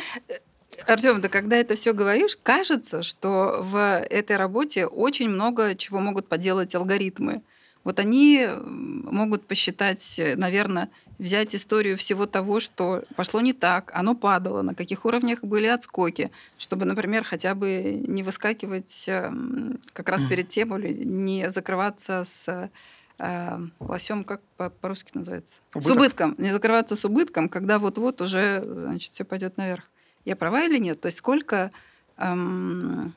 Артем, 0.86 1.20
да 1.20 1.28
когда 1.28 1.56
это 1.56 1.74
все 1.74 1.92
говоришь, 1.92 2.36
кажется, 2.42 3.02
что 3.02 3.58
в 3.62 3.76
этой 4.10 4.36
работе 4.36 4.86
очень 4.86 5.28
много 5.28 5.74
чего 5.76 6.00
могут 6.00 6.28
поделать 6.28 6.74
алгоритмы. 6.74 7.42
Вот 7.84 7.98
они 7.98 8.48
могут 8.64 9.46
посчитать, 9.48 10.20
наверное, 10.36 10.90
взять 11.18 11.54
историю 11.54 11.96
всего 11.98 12.26
того, 12.26 12.60
что 12.60 13.04
пошло 13.16 13.40
не 13.40 13.52
так, 13.52 13.90
оно 13.94 14.14
падало, 14.14 14.62
на 14.62 14.74
каких 14.74 15.04
уровнях 15.04 15.40
были 15.42 15.66
отскоки, 15.66 16.30
чтобы, 16.56 16.84
например, 16.84 17.24
хотя 17.24 17.54
бы 17.54 18.00
не 18.06 18.22
выскакивать 18.22 19.04
эм, 19.08 19.80
как 19.92 20.08
раз 20.08 20.22
перед 20.22 20.48
тем 20.48 20.76
или 20.76 20.92
не 21.04 21.50
закрываться 21.50 22.24
с 22.24 22.70
э, 23.18 23.58
лосем, 23.80 24.24
как 24.24 24.40
по- 24.56 24.70
по-русски 24.70 25.10
называется? 25.14 25.56
С 25.72 25.76
Убыток. 25.76 25.96
убытком. 25.96 26.34
Не 26.38 26.50
закрываться 26.50 26.96
с 26.96 27.04
убытком, 27.04 27.48
когда 27.48 27.78
вот-вот 27.78 28.20
уже, 28.20 28.62
значит, 28.64 29.12
все 29.12 29.24
пойдет 29.24 29.56
наверх. 29.56 29.84
Я 30.24 30.36
права 30.36 30.62
или 30.62 30.78
нет? 30.78 31.00
То 31.00 31.06
есть 31.06 31.18
сколько 31.18 31.70
эм, 32.16 33.12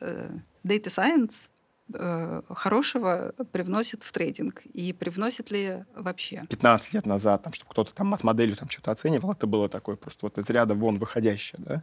э, 0.00 0.30
data 0.64 0.86
science 0.86 1.48
э, 1.92 2.42
хорошего 2.50 3.32
привносит 3.52 4.02
в 4.02 4.12
трейдинг? 4.12 4.62
И 4.72 4.92
привносит 4.92 5.50
ли 5.50 5.84
вообще? 5.94 6.44
15 6.48 6.94
лет 6.94 7.06
назад, 7.06 7.42
там, 7.42 7.52
чтобы 7.52 7.70
кто-то 7.72 7.94
там 7.94 8.14
от 8.14 8.22
моделью 8.24 8.56
там 8.56 8.68
что-то 8.68 8.92
оценивал, 8.92 9.32
это 9.32 9.46
было 9.46 9.68
такое 9.68 9.96
просто 9.96 10.20
вот 10.26 10.38
из 10.38 10.48
ряда 10.50 10.74
вон 10.74 10.98
выходящее. 10.98 11.60
Да? 11.64 11.82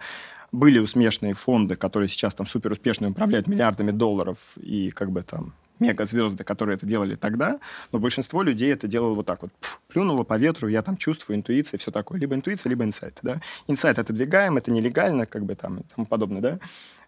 Были 0.52 0.80
успешные 0.80 1.34
фонды, 1.34 1.76
которые 1.76 2.08
сейчас 2.10 2.34
там 2.36 2.48
супер 2.48 2.72
успешно 2.72 3.10
управляют 3.10 3.48
миллиардами 3.48 3.92
долларов 3.92 4.58
и 4.58 4.92
как 4.92 5.12
бы 5.12 5.24
там 5.24 5.54
мегазвезды, 5.80 6.44
которые 6.44 6.76
это 6.76 6.86
делали 6.86 7.16
тогда, 7.16 7.60
но 7.92 8.00
большинство 8.00 8.42
людей 8.42 8.72
это 8.72 8.88
делало 8.88 9.16
вот 9.16 9.26
так 9.26 9.42
вот. 9.42 9.52
Пф, 9.60 9.80
плюнуло 9.88 10.24
по 10.24 10.38
ветру, 10.38 10.68
я 10.68 10.82
там 10.82 10.98
чувствую, 10.98 11.38
интуиция, 11.38 11.78
все 11.78 11.92
такое. 11.92 12.20
Либо 12.20 12.36
интуиция, 12.36 12.70
либо 12.70 12.84
инсайт. 12.84 13.20
Да? 13.22 13.38
Инсайт 13.68 14.00
отодвигаем, 14.00 14.58
это 14.58 14.72
нелегально, 14.72 15.26
как 15.26 15.44
бы 15.46 15.56
там 15.56 15.80
и 15.80 15.84
тому 15.96 16.06
подобное. 16.08 16.42
Да? 16.42 16.60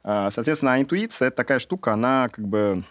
А, 0.04 0.32
Соответственно, 0.32 0.74
а 0.74 0.80
интуиция 0.80 1.30
это 1.30 1.38
такая 1.38 1.60
штука, 1.60 1.94
она 1.94 2.30
как 2.30 2.48
бы 2.48 2.86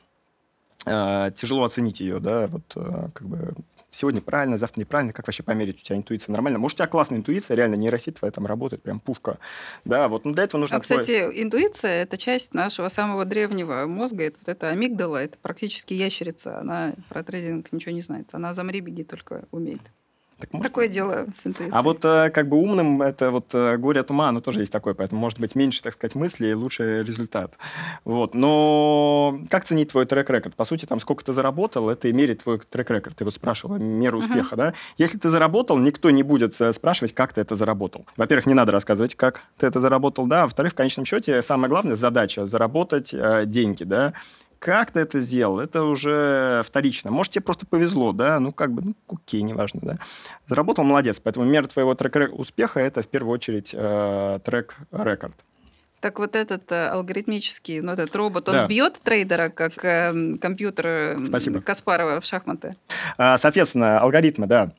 э, 0.86 1.30
тяжело 1.34 1.64
оценить 1.64 2.00
ее, 2.00 2.20
да, 2.20 2.46
вот 2.46 2.72
э, 2.76 3.08
как 3.12 3.26
бы 3.28 3.54
сегодня 3.94 4.20
правильно, 4.20 4.58
завтра 4.58 4.80
неправильно, 4.80 5.12
как 5.12 5.26
вообще 5.26 5.42
померить, 5.42 5.80
у 5.80 5.84
тебя 5.84 5.96
интуиция 5.96 6.32
нормально? 6.32 6.58
Может, 6.58 6.76
у 6.76 6.78
тебя 6.78 6.88
классная 6.88 7.18
интуиция, 7.18 7.56
реально 7.56 7.76
нейросеть 7.76 8.16
твоя 8.16 8.32
там 8.32 8.46
работает, 8.46 8.82
прям 8.82 9.00
пушка, 9.00 9.38
да, 9.84 10.08
вот, 10.08 10.24
ну 10.24 10.32
для 10.32 10.44
этого 10.44 10.60
нужно... 10.60 10.76
А, 10.76 10.80
кстати, 10.80 11.30
интуиция– 11.34 12.02
это 12.02 12.18
часть 12.18 12.54
нашего 12.54 12.88
самого 12.88 13.24
древнего 13.24 13.86
мозга. 13.86 14.24
Это 14.24 14.38
вот 14.40 14.48
эта 14.48 14.70
амигдала, 14.70 15.22
это 15.22 15.38
практически 15.40 15.94
ящерица. 15.94 16.58
Она 16.58 16.94
про 17.08 17.22
трейдинг 17.22 17.72
ничего 17.72 17.92
не 17.92 18.02
знает. 18.02 18.28
Она 18.32 18.54
замри, 18.54 18.80
беги 18.80 19.04
только 19.04 19.46
умеет. 19.50 19.82
Так, 20.38 20.52
может, 20.52 20.66
Такое 20.66 20.88
дело 20.88 21.26
с 21.32 21.46
интуицией. 21.46 21.70
А 21.72 21.82
вот 21.82 22.04
э, 22.04 22.30
как 22.30 22.48
бы 22.48 22.56
умным 22.56 23.02
это 23.02 23.30
вот 23.30 23.54
э, 23.54 23.76
горе 23.76 24.00
от 24.00 24.10
ума, 24.10 24.28
оно 24.28 24.40
тоже 24.40 24.60
есть 24.60 24.72
такое, 24.72 24.94
поэтому 24.94 25.20
может 25.20 25.38
быть 25.38 25.54
меньше, 25.54 25.82
так 25.82 25.92
сказать, 25.92 26.14
мыслей 26.14 26.50
и 26.50 26.54
лучше 26.54 27.04
результат. 27.04 27.56
Вот. 28.04 28.34
Но 28.34 29.38
как 29.48 29.64
ценить 29.64 29.92
твой 29.92 30.06
трек-рекорд? 30.06 30.56
По 30.56 30.64
сути, 30.64 30.86
там 30.86 30.98
сколько 31.00 31.24
ты 31.24 31.32
заработал, 31.32 31.88
это 31.88 32.08
и 32.08 32.12
мерит 32.12 32.42
твой 32.42 32.58
трек-рекорд. 32.58 33.16
Ты 33.16 33.24
вот 33.24 33.34
спрашивала 33.34 33.76
меру 33.76 34.18
успеха, 34.18 34.56
да? 34.56 34.74
Если 34.98 35.18
ты 35.18 35.28
заработал, 35.28 35.78
никто 35.78 36.10
не 36.10 36.22
будет 36.22 36.60
э, 36.60 36.72
спрашивать, 36.72 37.14
как 37.14 37.32
ты 37.32 37.40
это 37.40 37.54
заработал. 37.54 38.06
Во-первых, 38.16 38.46
не 38.46 38.54
надо 38.54 38.72
рассказывать, 38.72 39.14
как 39.14 39.42
ты 39.58 39.66
это 39.66 39.80
заработал, 39.80 40.26
да. 40.26 40.44
Во-вторых, 40.44 40.72
в 40.72 40.76
конечном 40.76 41.04
счете, 41.04 41.42
самая 41.42 41.68
главная 41.68 41.96
задача 41.96 42.46
заработать 42.46 43.14
э, 43.14 43.44
деньги, 43.46 43.84
да. 43.84 44.14
Как 44.64 44.92
ты 44.92 45.00
это 45.00 45.20
сделал, 45.20 45.60
это 45.60 45.82
уже 45.82 46.62
вторично. 46.66 47.10
Может, 47.10 47.34
тебе 47.34 47.42
просто 47.42 47.66
повезло, 47.66 48.12
да, 48.12 48.40
ну, 48.40 48.50
как 48.50 48.72
бы, 48.72 48.80
ну, 48.82 48.94
окей, 49.08 49.42
неважно, 49.42 49.80
да. 49.82 49.98
Заработал, 50.46 50.84
молодец. 50.84 51.20
Поэтому 51.22 51.44
мера 51.44 51.66
твоего 51.66 51.94
трек 51.94 52.32
успеха– 52.32 52.80
это, 52.80 53.02
в 53.02 53.08
первую 53.08 53.34
очередь, 53.34 53.74
э, 53.74 54.38
трек-рекорд. 54.42 55.34
Так 56.00 56.18
вот 56.18 56.34
этот 56.34 56.72
э, 56.72 56.88
алгоритмический, 56.88 57.80
ну 57.80 57.92
этот 57.92 58.16
робот, 58.16 58.48
он 58.48 58.54
Да. 58.54 58.66
бьет 58.66 58.98
трейдера, 59.04 59.50
как 59.50 59.72
эм, 59.84 60.38
компьютер 60.38 60.86
эм, 60.86 61.26
Спасибо. 61.26 61.60
Каспарова 61.60 62.20
в 62.20 62.24
шахматы? 62.24 62.74
А, 63.18 63.36
Соответственно, 63.36 63.98
алгоритмы, 64.00 64.46
да, 64.46 64.72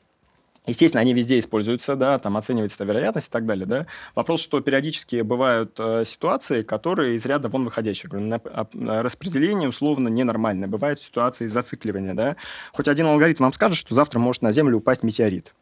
Естественно, 0.66 1.00
они 1.00 1.14
везде 1.14 1.38
используются, 1.38 1.96
да, 1.96 2.18
там 2.18 2.36
оценивается 2.36 2.84
вероятность 2.84 3.28
и 3.28 3.30
так 3.30 3.46
далее, 3.46 3.66
да. 3.66 3.86
Вопрос, 4.14 4.40
что 4.40 4.60
периодически 4.60 5.22
бывают 5.22 5.76
э, 5.78 6.04
ситуации, 6.04 6.62
которые 6.62 7.16
из 7.16 7.24
ряда 7.24 7.48
вон 7.48 7.64
выходящие. 7.64 8.10
А 8.32 9.02
распределение 9.02 9.68
условно 9.68 10.08
ненормальное. 10.08 10.68
Бывают 10.68 11.00
ситуации 11.00 11.46
зацикливания, 11.46 12.14
да. 12.14 12.36
Хоть 12.72 12.88
один 12.88 13.06
алгоритм 13.06 13.44
вам 13.44 13.52
скажет, 13.52 13.76
что 13.76 13.94
завтра 13.94 14.18
может 14.18 14.42
на 14.42 14.52
Землю 14.52 14.78
упасть 14.78 15.02
метеорит. 15.02 15.54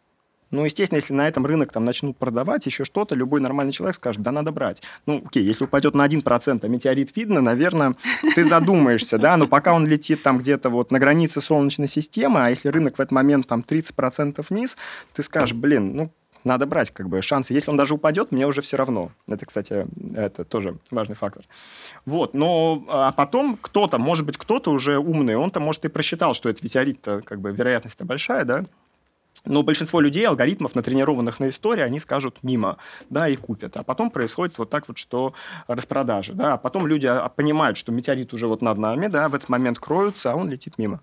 Ну, 0.55 0.65
естественно, 0.65 0.99
если 0.99 1.13
на 1.13 1.27
этом 1.27 1.45
рынок 1.45 1.73
там 1.73 1.85
начнут 1.85 2.17
продавать 2.17 2.65
еще 2.67 2.85
что-то, 2.85 3.17
любой 3.17 3.41
нормальный 3.41 3.73
человек 3.73 3.97
скажет, 3.97 4.23
да 4.23 4.31
надо 4.31 4.53
брать. 4.53 4.83
Ну, 5.05 5.21
окей, 5.27 5.43
если 5.43 5.65
упадет 5.65 5.97
на 5.97 6.07
1%, 6.07 6.61
а 6.63 6.69
метеорит 6.69 7.17
видно, 7.17 7.41
наверное, 7.41 7.97
ты 8.37 8.45
задумаешься, 8.49 9.19
да, 9.19 9.37
но 9.37 9.49
пока 9.49 9.75
он 9.75 9.85
летит 9.85 10.23
там 10.23 10.39
где-то 10.39 10.71
вот 10.71 10.93
на 10.93 11.01
границе 11.01 11.41
Солнечной 11.41 11.89
системы, 11.89 12.45
а 12.45 12.51
если 12.51 12.69
рынок 12.69 12.99
в 12.99 13.01
этот 13.01 13.11
момент 13.11 13.49
там 13.49 13.65
30% 13.69 14.47
вниз, 14.49 14.77
ты 15.13 15.25
скажешь, 15.25 15.55
блин, 15.55 15.97
ну, 15.97 16.11
надо 16.45 16.67
брать 16.67 16.93
как 16.93 17.09
бы 17.09 17.21
шансы. 17.21 17.53
Если 17.53 17.73
он 17.73 17.77
даже 17.77 17.95
упадет, 17.95 18.31
мне 18.31 18.47
уже 18.47 18.61
все 18.61 18.77
равно. 18.77 19.11
Это, 19.27 19.47
кстати, 19.47 19.87
это 20.15 20.45
тоже 20.45 20.79
важный 20.93 21.17
фактор. 21.17 21.45
Вот, 22.07 22.33
но 22.33 22.85
а 22.89 23.11
потом 23.11 23.59
кто-то, 23.61 23.99
может 23.99 24.25
быть, 24.25 24.37
кто-то 24.37 24.71
уже 24.71 24.99
умный, 24.99 25.35
он-то, 25.35 25.59
может, 25.59 25.85
и 25.85 25.89
просчитал, 25.89 26.33
что 26.35 26.49
это 26.49 26.63
метеорит-то, 26.63 27.23
как 27.23 27.41
бы, 27.41 27.51
вероятность-то 27.51 28.05
большая, 28.05 28.45
да, 28.45 28.67
но 29.45 29.63
большинство 29.63 30.01
людей, 30.01 30.27
алгоритмов, 30.27 30.75
натренированных 30.75 31.41
на 31.41 31.49
истории, 31.51 31.83
они 31.83 31.99
скажут 31.99 32.39
мимо, 32.43 32.79
да, 33.11 33.29
и 33.29 33.37
купят. 33.37 33.77
А 33.77 33.83
потом 33.83 34.11
происходит 34.11 34.59
вот 34.59 34.71
так 34.71 34.89
вот, 34.89 34.99
что 34.99 35.35
распродажи, 35.67 36.33
да, 36.33 36.55
а 36.55 36.57
потом 36.57 36.87
люди 36.87 37.07
а, 37.07 37.29
понимают, 37.29 37.77
что 37.77 37.93
метеорит 37.93 38.33
уже 38.33 38.47
вот 38.47 38.63
над 38.63 38.79
нами, 38.79 39.07
да, 39.09 39.29
в 39.29 39.35
этот 39.35 39.49
момент 39.49 39.79
кроются, 39.79 40.33
а 40.33 40.37
он 40.37 40.49
летит 40.51 40.79
мимо. 40.79 41.01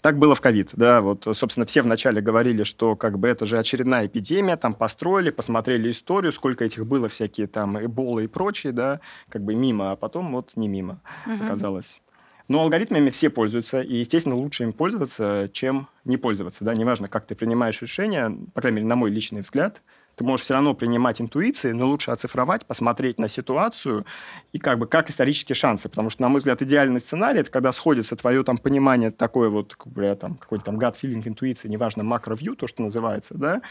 Так 0.00 0.18
было 0.18 0.34
в 0.34 0.40
ковид, 0.40 0.70
да, 0.74 1.00
вот, 1.00 1.26
собственно, 1.32 1.66
все 1.66 1.82
вначале 1.82 2.20
говорили, 2.20 2.62
что 2.62 2.96
как 2.96 3.18
бы 3.18 3.28
это 3.28 3.46
же 3.46 3.58
очередная 3.58 4.06
эпидемия, 4.06 4.56
там 4.56 4.74
построили, 4.74 5.30
посмотрели 5.30 5.90
историю, 5.90 6.32
сколько 6.32 6.64
этих 6.64 6.86
было, 6.86 7.08
всякие 7.08 7.46
там 7.46 7.78
эболы 7.84 8.24
и 8.24 8.28
прочие, 8.28 8.72
да, 8.72 9.00
как 9.28 9.42
бы 9.42 9.54
мимо, 9.54 9.92
а 9.92 9.96
потом 9.96 10.32
вот 10.32 10.52
не 10.56 10.68
мимо 10.68 11.00
Мгм. 11.26 11.46
оказалось. 11.46 12.00
Но 12.48 12.62
алгоритмами 12.62 13.10
все 13.10 13.28
пользуются, 13.28 13.82
и, 13.82 13.96
естественно, 13.96 14.34
лучше 14.34 14.62
им 14.64 14.72
пользоваться, 14.72 15.50
чем 15.52 15.88
не 16.04 16.16
пользоваться. 16.16 16.64
Да? 16.64 16.74
Неважно, 16.74 17.06
как 17.06 17.26
ты 17.26 17.34
принимаешь 17.34 17.80
решение, 17.82 18.34
по 18.54 18.62
крайней 18.62 18.76
мере, 18.76 18.88
на 18.88 18.96
мой 18.96 19.10
личный 19.10 19.42
взгляд, 19.42 19.82
ты 20.18 20.24
можешь 20.24 20.44
все 20.44 20.54
равно 20.54 20.74
принимать 20.74 21.20
интуиции, 21.20 21.70
но 21.72 21.86
лучше 21.86 22.10
оцифровать, 22.10 22.66
посмотреть 22.66 23.18
на 23.18 23.28
ситуацию 23.28 24.04
и 24.52 24.58
как 24.58 24.78
бы 24.78 24.86
как 24.86 25.08
исторические 25.10 25.54
шансы. 25.54 25.88
Потому 25.88 26.10
что, 26.10 26.22
на 26.22 26.28
мой 26.28 26.38
взгляд, 26.38 26.60
идеальный 26.60 27.00
сценарий– 27.00 27.40
это 27.40 27.50
когда 27.50 27.72
сходится 27.72 28.16
твое 28.16 28.42
там 28.42 28.58
понимание 28.58 29.10
такое 29.10 29.48
вот, 29.48 29.76
как 29.76 29.92
бы, 29.92 30.14
там, 30.20 30.34
какой-то 30.34 30.64
там 30.66 30.78
gut 30.78 30.96
feeling, 31.00 31.22
интуиции, 31.26 31.68
неважно, 31.68 32.02
макро-вью, 32.02 32.56
то, 32.56 32.66
что 32.66 32.82
называется, 32.82 33.34
да, 33.34 33.62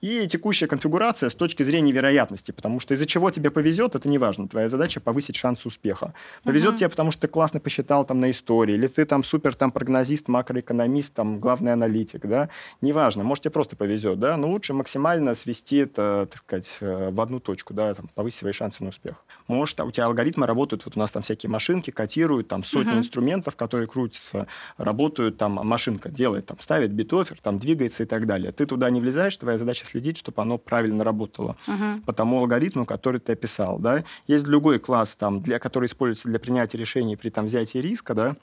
и 0.00 0.28
текущая 0.28 0.68
конфигурация 0.68 1.28
с 1.28 1.34
точки 1.34 1.64
зрения 1.64 1.90
вероятности, 1.90 2.52
потому 2.52 2.78
что 2.78 2.94
из-за 2.94 3.04
чего 3.06 3.32
тебе 3.32 3.50
повезет, 3.50 3.96
это 3.96 4.08
не 4.08 4.18
важно. 4.18 4.46
Твоя 4.46 4.68
задача 4.68 5.00
повысить 5.00 5.34
шанс 5.34 5.66
успеха. 5.66 6.14
Повезет 6.44 6.70
Мгм. 6.70 6.76
тебе, 6.78 6.88
потому 6.88 7.10
что 7.10 7.22
ты 7.22 7.26
классно 7.26 7.58
посчитал 7.58 8.04
там 8.04 8.20
на 8.20 8.30
истории, 8.30 8.74
или 8.74 8.86
ты 8.86 9.04
там 9.04 9.24
супер 9.24 9.56
там 9.56 9.72
прогнозист, 9.72 10.28
макроэкономист, 10.28 11.14
там 11.14 11.40
главный 11.40 11.72
аналитик, 11.72 12.26
да, 12.26 12.48
неважно, 12.80 13.24
может 13.24 13.42
тебе 13.42 13.50
просто 13.50 13.74
повезет, 13.74 14.20
да, 14.20 14.36
но 14.36 14.48
лучше 14.48 14.72
максимально 14.72 15.34
свести 15.34 15.84
это, 15.90 16.28
так 16.30 16.40
сказать, 16.40 16.76
э, 16.80 17.10
в 17.10 17.20
одну 17.20 17.40
точку, 17.40 17.74
да, 17.74 17.94
там, 17.94 18.08
повысить 18.14 18.38
свои 18.38 18.52
шансы 18.52 18.82
на 18.82 18.90
успех. 18.90 19.24
Может, 19.46 19.80
у 19.80 19.90
тебя 19.90 20.06
алгоритмы 20.06 20.46
работают, 20.46 20.84
вот 20.84 20.96
у 20.96 21.00
нас 21.00 21.10
там 21.10 21.22
всякие 21.22 21.50
машинки 21.50 21.90
котируют, 21.90 22.48
там 22.48 22.64
сотни 22.64 22.92
uh-huh. 22.92 22.98
инструментов, 22.98 23.56
которые 23.56 23.88
крутятся, 23.88 24.46
работают, 24.76 25.38
там 25.38 25.52
машинка 25.52 26.10
делает, 26.10 26.46
там 26.46 26.58
ставит 26.60 26.92
битофер, 26.92 27.38
там 27.40 27.58
двигается 27.58 28.02
и 28.02 28.06
так 28.06 28.26
далее. 28.26 28.52
Ты 28.52 28.66
туда 28.66 28.90
не 28.90 29.00
влезаешь, 29.00 29.36
твоя 29.36 29.58
задача 29.58 29.86
следить, 29.86 30.18
чтобы 30.18 30.42
оно 30.42 30.58
правильно 30.58 31.02
работало 31.02 31.56
uh-huh. 31.66 32.02
по 32.02 32.12
тому 32.12 32.38
алгоритму, 32.40 32.84
который 32.84 33.20
ты 33.20 33.32
описал, 33.32 33.78
да. 33.78 34.04
Есть 34.26 34.44
другой 34.44 34.78
класс, 34.78 35.16
там, 35.18 35.40
для, 35.40 35.58
который 35.58 35.86
используется 35.86 36.28
для 36.28 36.38
принятия 36.38 36.78
решений 36.78 37.16
при 37.16 37.30
там 37.30 37.46
взятии 37.46 37.78
риска, 37.78 38.14
да, 38.14 38.36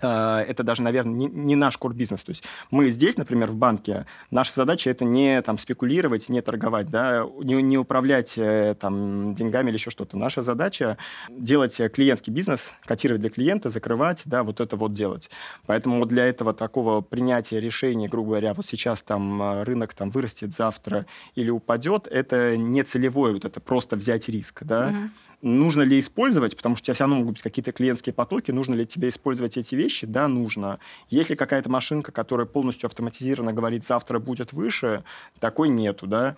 это 0.00 0.62
даже, 0.62 0.82
наверное, 0.82 1.14
не, 1.14 1.26
не 1.26 1.54
наш 1.54 1.76
кор-бизнес. 1.76 2.22
То 2.22 2.30
есть 2.30 2.44
мы 2.70 2.90
здесь, 2.90 3.16
например, 3.16 3.50
в 3.50 3.56
банке, 3.56 4.06
наша 4.30 4.52
задача 4.54 4.90
это 4.90 5.04
не 5.04 5.42
там, 5.42 5.58
спекулировать, 5.58 6.28
не 6.28 6.40
торговать, 6.40 6.88
да, 6.88 7.26
не, 7.42 7.60
не 7.62 7.76
управлять 7.76 8.34
э, 8.36 8.74
там, 8.78 9.34
деньгами 9.34 9.68
или 9.68 9.76
еще 9.76 9.90
что-то. 9.90 10.16
Наша 10.16 10.42
задача 10.42 10.96
делать 11.28 11.78
клиентский 11.92 12.32
бизнес, 12.32 12.72
котировать 12.84 13.20
для 13.20 13.30
клиента, 13.30 13.70
закрывать, 13.70 14.22
да, 14.24 14.44
вот 14.44 14.60
это 14.60 14.76
вот 14.76 14.94
делать. 14.94 15.30
Поэтому 15.66 16.06
для 16.06 16.26
этого 16.26 16.54
такого 16.54 17.02
принятия 17.02 17.60
решений, 17.60 18.08
грубо 18.08 18.30
говоря, 18.30 18.54
вот 18.54 18.66
сейчас 18.66 19.02
там 19.02 19.42
э, 19.42 19.62
рынок 19.64 19.92
там 19.92 20.10
вырастет 20.10 20.54
завтра 20.54 21.06
или 21.34 21.50
упадет, 21.50 22.08
это 22.10 22.56
не 22.56 22.82
целевое, 22.82 23.34
вот 23.34 23.44
это 23.44 23.60
просто 23.60 23.96
взять 23.96 24.28
риск, 24.28 24.62
да. 24.62 24.88
Угу. 24.88 25.10
Нужно 25.42 25.82
ли 25.82 25.98
использовать, 26.00 26.56
потому 26.56 26.76
что 26.76 26.82
у 26.82 26.86
тебя 26.86 26.94
все 26.94 27.04
равно 27.04 27.16
могут 27.16 27.34
быть 27.34 27.42
какие-то 27.42 27.72
клиентские 27.72 28.12
потоки, 28.12 28.52
нужно 28.52 28.74
ли 28.74 28.86
тебе 28.86 29.08
использовать 29.08 29.56
эти 29.56 29.74
вещи? 29.74 29.81
Да, 30.06 30.28
нужно. 30.28 30.78
Если 31.08 31.34
какая-то 31.34 31.70
машинка, 31.70 32.12
которая 32.12 32.46
полностью 32.46 32.86
автоматизированно 32.86 33.52
говорит, 33.52 33.84
завтра 33.84 34.18
будет 34.18 34.52
выше, 34.52 35.04
такой 35.40 35.68
нету, 35.68 36.06
да. 36.06 36.36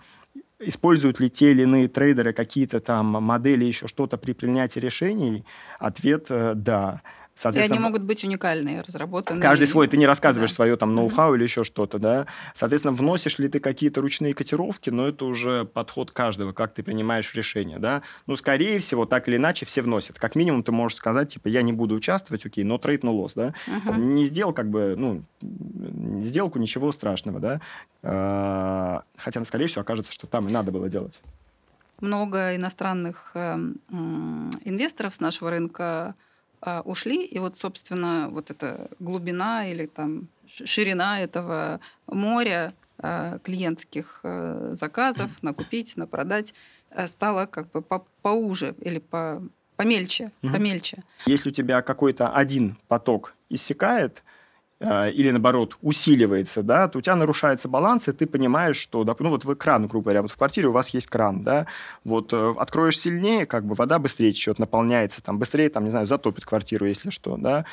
Используют 0.59 1.19
ли 1.19 1.29
те 1.29 1.51
или 1.51 1.63
иные 1.63 1.87
трейдеры 1.87 2.33
какие-то 2.33 2.79
там 2.79 3.07
модели, 3.07 3.65
еще 3.65 3.87
что-то 3.87 4.17
при 4.17 4.33
принятии 4.33 4.79
решений? 4.79 5.45
Ответ 5.79 6.27
э,– 6.29 6.53
да. 6.55 7.01
И 7.43 7.57
они 7.59 7.79
могут 7.79 8.03
быть 8.03 8.23
уникальные, 8.23 8.81
разработанные. 8.81 9.41
Каждый 9.41 9.67
свой, 9.67 9.87
ты 9.87 9.97
не 9.97 10.07
рассказываешь 10.07 10.51
да. 10.51 10.55
свое 10.55 10.77
там 10.77 10.95
ноу-хау 10.95 11.33
uh-huh. 11.33 11.35
или 11.35 11.43
еще 11.43 11.65
что-то, 11.65 11.99
да. 11.99 12.27
Соответственно, 12.53 12.95
вносишь 12.95 13.39
ли 13.39 13.49
ты 13.49 13.59
какие-то 13.59 14.01
ручные 14.01 14.33
котировки, 14.33 14.89
но 14.89 15.09
это 15.09 15.25
уже 15.25 15.65
подход 15.65 16.11
каждого, 16.11 16.53
как 16.53 16.73
ты 16.73 16.81
принимаешь 16.81 17.33
решение, 17.35 17.77
да. 17.77 18.03
Ну, 18.25 18.37
скорее 18.37 18.79
всего, 18.79 19.05
так 19.05 19.27
или 19.27 19.35
иначе 19.35 19.65
все 19.65 19.81
вносят. 19.81 20.17
Как 20.17 20.35
минимум 20.35 20.63
ты 20.63 20.71
можешь 20.71 20.97
сказать, 20.97 21.33
типа, 21.33 21.49
я 21.49 21.61
не 21.61 21.73
буду 21.73 21.95
участвовать, 21.95 22.45
окей, 22.45 22.63
но 22.63 22.77
трейд, 22.77 23.03
но 23.03 23.13
лосс, 23.13 23.33
да. 23.33 23.53
Uh-huh. 23.67 23.97
Не 23.97 24.25
сделал 24.27 24.53
как 24.53 24.69
бы, 24.69 24.95
ну, 24.97 25.23
сделку, 26.23 26.57
ничего 26.57 26.93
страшного, 26.93 27.39
да. 27.39 27.61
А, 28.01 29.03
хотя, 29.17 29.43
скорее 29.43 29.67
всего, 29.67 29.81
окажется, 29.81 30.13
что 30.13 30.25
там 30.25 30.47
и 30.47 30.51
надо 30.51 30.71
было 30.71 30.89
делать. 30.89 31.19
Много 31.99 32.55
иностранных 32.55 33.31
э, 33.35 33.55
инвесторов 34.65 35.13
с 35.13 35.19
нашего 35.19 35.49
рынка 35.49 36.15
а, 36.65 36.81
ушли, 36.83 37.23
и 37.23 37.37
вот, 37.37 37.57
собственно, 37.57 38.27
вот 38.31 38.49
эта 38.49 38.89
глубина 38.99 39.67
или 39.67 39.85
там 39.85 40.27
ширина 40.47 41.21
этого 41.21 41.79
моря 42.07 42.73
а, 42.97 43.37
клиентских 43.39 44.21
а, 44.23 44.71
заказов 44.73 45.31
на 45.43 45.53
купить, 45.53 45.95
на 45.95 46.07
продать 46.07 46.55
стала 47.07 47.45
как 47.45 47.69
бы 47.71 47.81
по 47.81 48.05
поуже 48.21 48.73
или 48.81 48.99
по 48.99 49.43
помельче, 49.75 50.31
угу. 50.41 50.53
помельче. 50.53 51.03
Если 51.25 51.49
у 51.49 51.51
тебя 51.51 51.81
какой-то 51.81 52.29
один 52.29 52.77
поток 52.87 53.35
иссякает, 53.49 54.23
или 54.81 55.31
наоборот 55.31 55.77
усиливается, 55.81 56.61
да, 56.61 56.87
то 56.87 56.99
у 56.99 57.01
тебя 57.01 57.15
нарушается 57.15 57.69
баланс, 57.69 58.07
и 58.07 58.11
ты 58.11 58.27
понимаешь, 58.27 58.75
что, 58.75 59.05
ну 59.19 59.29
вот 59.29 59.45
вы 59.45 59.55
кран, 59.55 59.87
грубо 59.87 60.05
говоря, 60.05 60.21
вот 60.21 60.31
в 60.31 60.37
квартире 60.37 60.67
у 60.67 60.71
вас 60.71 60.89
есть 60.89 61.07
кран, 61.07 61.43
да, 61.43 61.65
вот 62.03 62.33
э, 62.33 62.53
откроешь 62.57 62.99
сильнее, 62.99 63.45
как 63.45 63.65
бы 63.65 63.73
вода 63.75 63.99
быстрее 63.99 64.33
течет, 64.33 64.59
наполняется, 64.59 65.23
там 65.23 65.39
быстрее, 65.39 65.69
там, 65.69 65.85
не 65.85 65.91
знаю, 65.91 66.07
затопит 66.07 66.45
квартиру, 66.45 66.85
если 66.85 67.09
что, 67.09 67.37
да, 67.37 67.65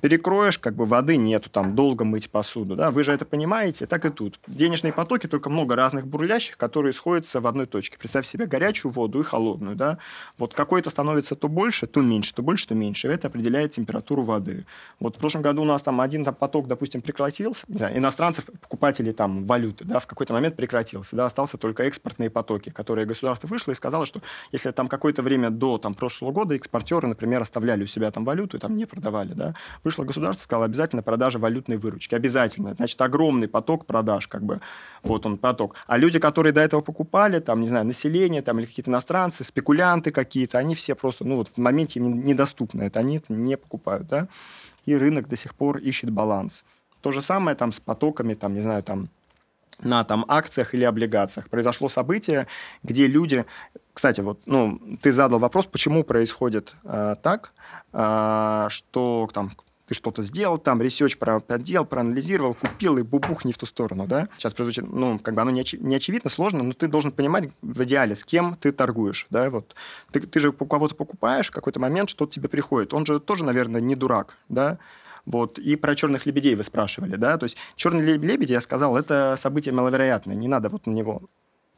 перекроешь, 0.00 0.58
как 0.58 0.74
бы 0.74 0.86
воды 0.86 1.16
нету, 1.16 1.50
там 1.50 1.74
долго 1.74 2.04
мыть 2.04 2.30
посуду, 2.30 2.76
да, 2.76 2.90
вы 2.90 3.04
же 3.04 3.12
это 3.12 3.24
понимаете, 3.24 3.86
так 3.86 4.04
и 4.04 4.10
тут. 4.10 4.38
Денежные 4.46 4.92
потоки, 4.92 5.26
только 5.26 5.50
много 5.50 5.76
разных 5.76 6.06
бурлящих, 6.06 6.56
которые 6.56 6.92
сходятся 6.92 7.40
в 7.40 7.46
одной 7.46 7.66
точке. 7.66 7.98
Представь 7.98 8.26
себе 8.26 8.46
горячую 8.46 8.92
воду 8.92 9.20
и 9.20 9.24
холодную, 9.24 9.76
да, 9.76 9.98
вот 10.38 10.54
какой-то 10.54 10.90
становится 10.90 11.34
то 11.34 11.48
больше, 11.48 11.86
то 11.86 12.00
меньше, 12.00 12.34
то 12.34 12.42
больше, 12.42 12.66
то 12.66 12.74
меньше, 12.74 13.08
это 13.08 13.28
определяет 13.28 13.72
температуру 13.72 14.22
воды. 14.22 14.66
Вот 14.98 15.16
в 15.16 15.18
прошлом 15.18 15.42
году 15.42 15.62
у 15.62 15.66
нас 15.66 15.82
там 15.82 16.00
один 16.00 16.24
там 16.24 16.34
поток, 16.34 16.66
допустим, 16.66 17.02
прекратился, 17.02 17.64
не 17.68 17.78
знаю, 17.78 17.96
иностранцев, 17.96 18.46
покупателей 18.60 19.12
там 19.12 19.46
валюты, 19.46 19.84
да, 19.84 19.98
в 19.98 20.06
какой-то 20.06 20.32
момент 20.32 20.56
прекратился, 20.56 21.16
да, 21.16 21.26
остался 21.26 21.58
только 21.58 21.84
экспортные 21.84 22.30
потоки, 22.30 22.70
которые 22.70 23.06
государство 23.06 23.46
вышло 23.46 23.72
и 23.72 23.74
сказало, 23.74 24.06
что 24.06 24.20
если 24.52 24.70
там 24.70 24.88
какое-то 24.88 25.22
время 25.22 25.50
до 25.50 25.78
там 25.78 25.94
прошлого 25.94 26.32
года 26.32 26.54
экспортеры, 26.54 27.08
например, 27.08 27.42
оставляли 27.42 27.84
у 27.84 27.86
себя 27.86 28.10
там 28.10 28.24
валюту 28.24 28.56
и 28.56 28.60
там 28.60 28.76
не 28.76 28.86
продавали, 28.86 29.32
да, 29.32 29.54
вышло 29.90 30.04
государство, 30.04 30.44
сказало, 30.44 30.66
обязательно 30.66 31.02
продажа 31.02 31.38
валютной 31.38 31.76
выручки. 31.76 32.14
Обязательно. 32.14 32.74
Значит, 32.74 33.00
огромный 33.00 33.48
поток 33.48 33.86
продаж, 33.86 34.28
как 34.28 34.42
бы, 34.42 34.60
вот 35.02 35.26
он 35.26 35.36
поток. 35.36 35.74
А 35.88 35.98
люди, 35.98 36.20
которые 36.20 36.52
до 36.52 36.60
этого 36.60 36.80
покупали, 36.80 37.40
там, 37.40 37.60
не 37.60 37.68
знаю, 37.68 37.86
население, 37.86 38.40
там, 38.40 38.60
или 38.60 38.66
какие-то 38.66 38.90
иностранцы, 38.90 39.42
спекулянты 39.42 40.12
какие-то, 40.12 40.58
они 40.58 40.74
все 40.74 40.94
просто, 40.94 41.24
ну, 41.24 41.36
вот 41.36 41.48
в 41.48 41.58
моменте 41.58 41.98
им 41.98 42.22
недоступны. 42.24 42.84
Это 42.84 43.00
они 43.00 43.16
это 43.16 43.32
не 43.32 43.56
покупают, 43.56 44.06
да. 44.06 44.28
И 44.86 44.94
рынок 44.94 45.28
до 45.28 45.36
сих 45.36 45.54
пор 45.54 45.78
ищет 45.78 46.10
баланс. 46.10 46.64
То 47.00 47.10
же 47.10 47.20
самое 47.20 47.56
там 47.56 47.72
с 47.72 47.80
потоками, 47.80 48.34
там, 48.34 48.54
не 48.54 48.60
знаю, 48.60 48.82
там, 48.82 49.08
на 49.82 50.04
там, 50.04 50.24
акциях 50.28 50.74
или 50.74 50.84
облигациях. 50.84 51.48
Произошло 51.48 51.88
событие, 51.88 52.46
где 52.84 53.08
люди... 53.08 53.44
Кстати, 53.92 54.20
вот, 54.20 54.38
ну, 54.46 54.80
ты 55.02 55.12
задал 55.12 55.40
вопрос, 55.40 55.66
почему 55.66 56.04
происходит 56.04 56.74
э, 56.84 57.16
так, 57.22 57.52
э, 57.92 58.66
что 58.70 59.28
там 59.34 59.50
ты 59.90 59.94
что-то 59.96 60.22
сделал, 60.22 60.56
там 60.56 60.80
research 60.80 61.18
проделал, 61.18 61.84
проанализировал, 61.84 62.54
купил 62.54 62.96
и 62.98 63.02
бубух 63.02 63.44
не 63.44 63.52
в 63.52 63.58
ту 63.58 63.66
сторону, 63.66 64.06
да? 64.06 64.28
Сейчас 64.36 64.54
прозвучит, 64.54 64.84
ну, 64.88 65.18
как 65.18 65.34
бы 65.34 65.40
оно 65.40 65.50
не, 65.50 65.62
оч- 65.62 65.78
не 65.80 65.96
очевидно, 65.96 66.30
сложно, 66.30 66.62
но 66.62 66.72
ты 66.74 66.86
должен 66.86 67.10
понимать 67.10 67.50
в 67.60 67.82
идеале, 67.82 68.14
с 68.14 68.22
кем 68.22 68.54
ты 68.54 68.70
торгуешь, 68.70 69.26
да, 69.30 69.50
вот. 69.50 69.74
Ты, 70.12 70.20
ты 70.20 70.38
же 70.38 70.50
у 70.50 70.66
кого-то 70.66 70.94
покупаешь, 70.94 71.48
в 71.48 71.50
какой-то 71.50 71.80
момент 71.80 72.08
что-то 72.08 72.30
тебе 72.30 72.48
приходит. 72.48 72.94
Он 72.94 73.04
же 73.04 73.18
тоже, 73.18 73.42
наверное, 73.42 73.80
не 73.80 73.96
дурак, 73.96 74.36
да? 74.48 74.78
Вот. 75.26 75.58
И 75.58 75.74
про 75.74 75.96
черных 75.96 76.24
лебедей 76.24 76.54
вы 76.54 76.62
спрашивали, 76.62 77.16
да? 77.16 77.36
То 77.36 77.44
есть 77.44 77.56
черные 77.74 78.16
лебеди, 78.16 78.52
я 78.52 78.60
сказал, 78.60 78.96
это 78.96 79.34
событие 79.36 79.74
маловероятное, 79.74 80.36
не 80.36 80.46
надо 80.46 80.68
вот 80.68 80.86
на 80.86 80.92
него 80.92 81.22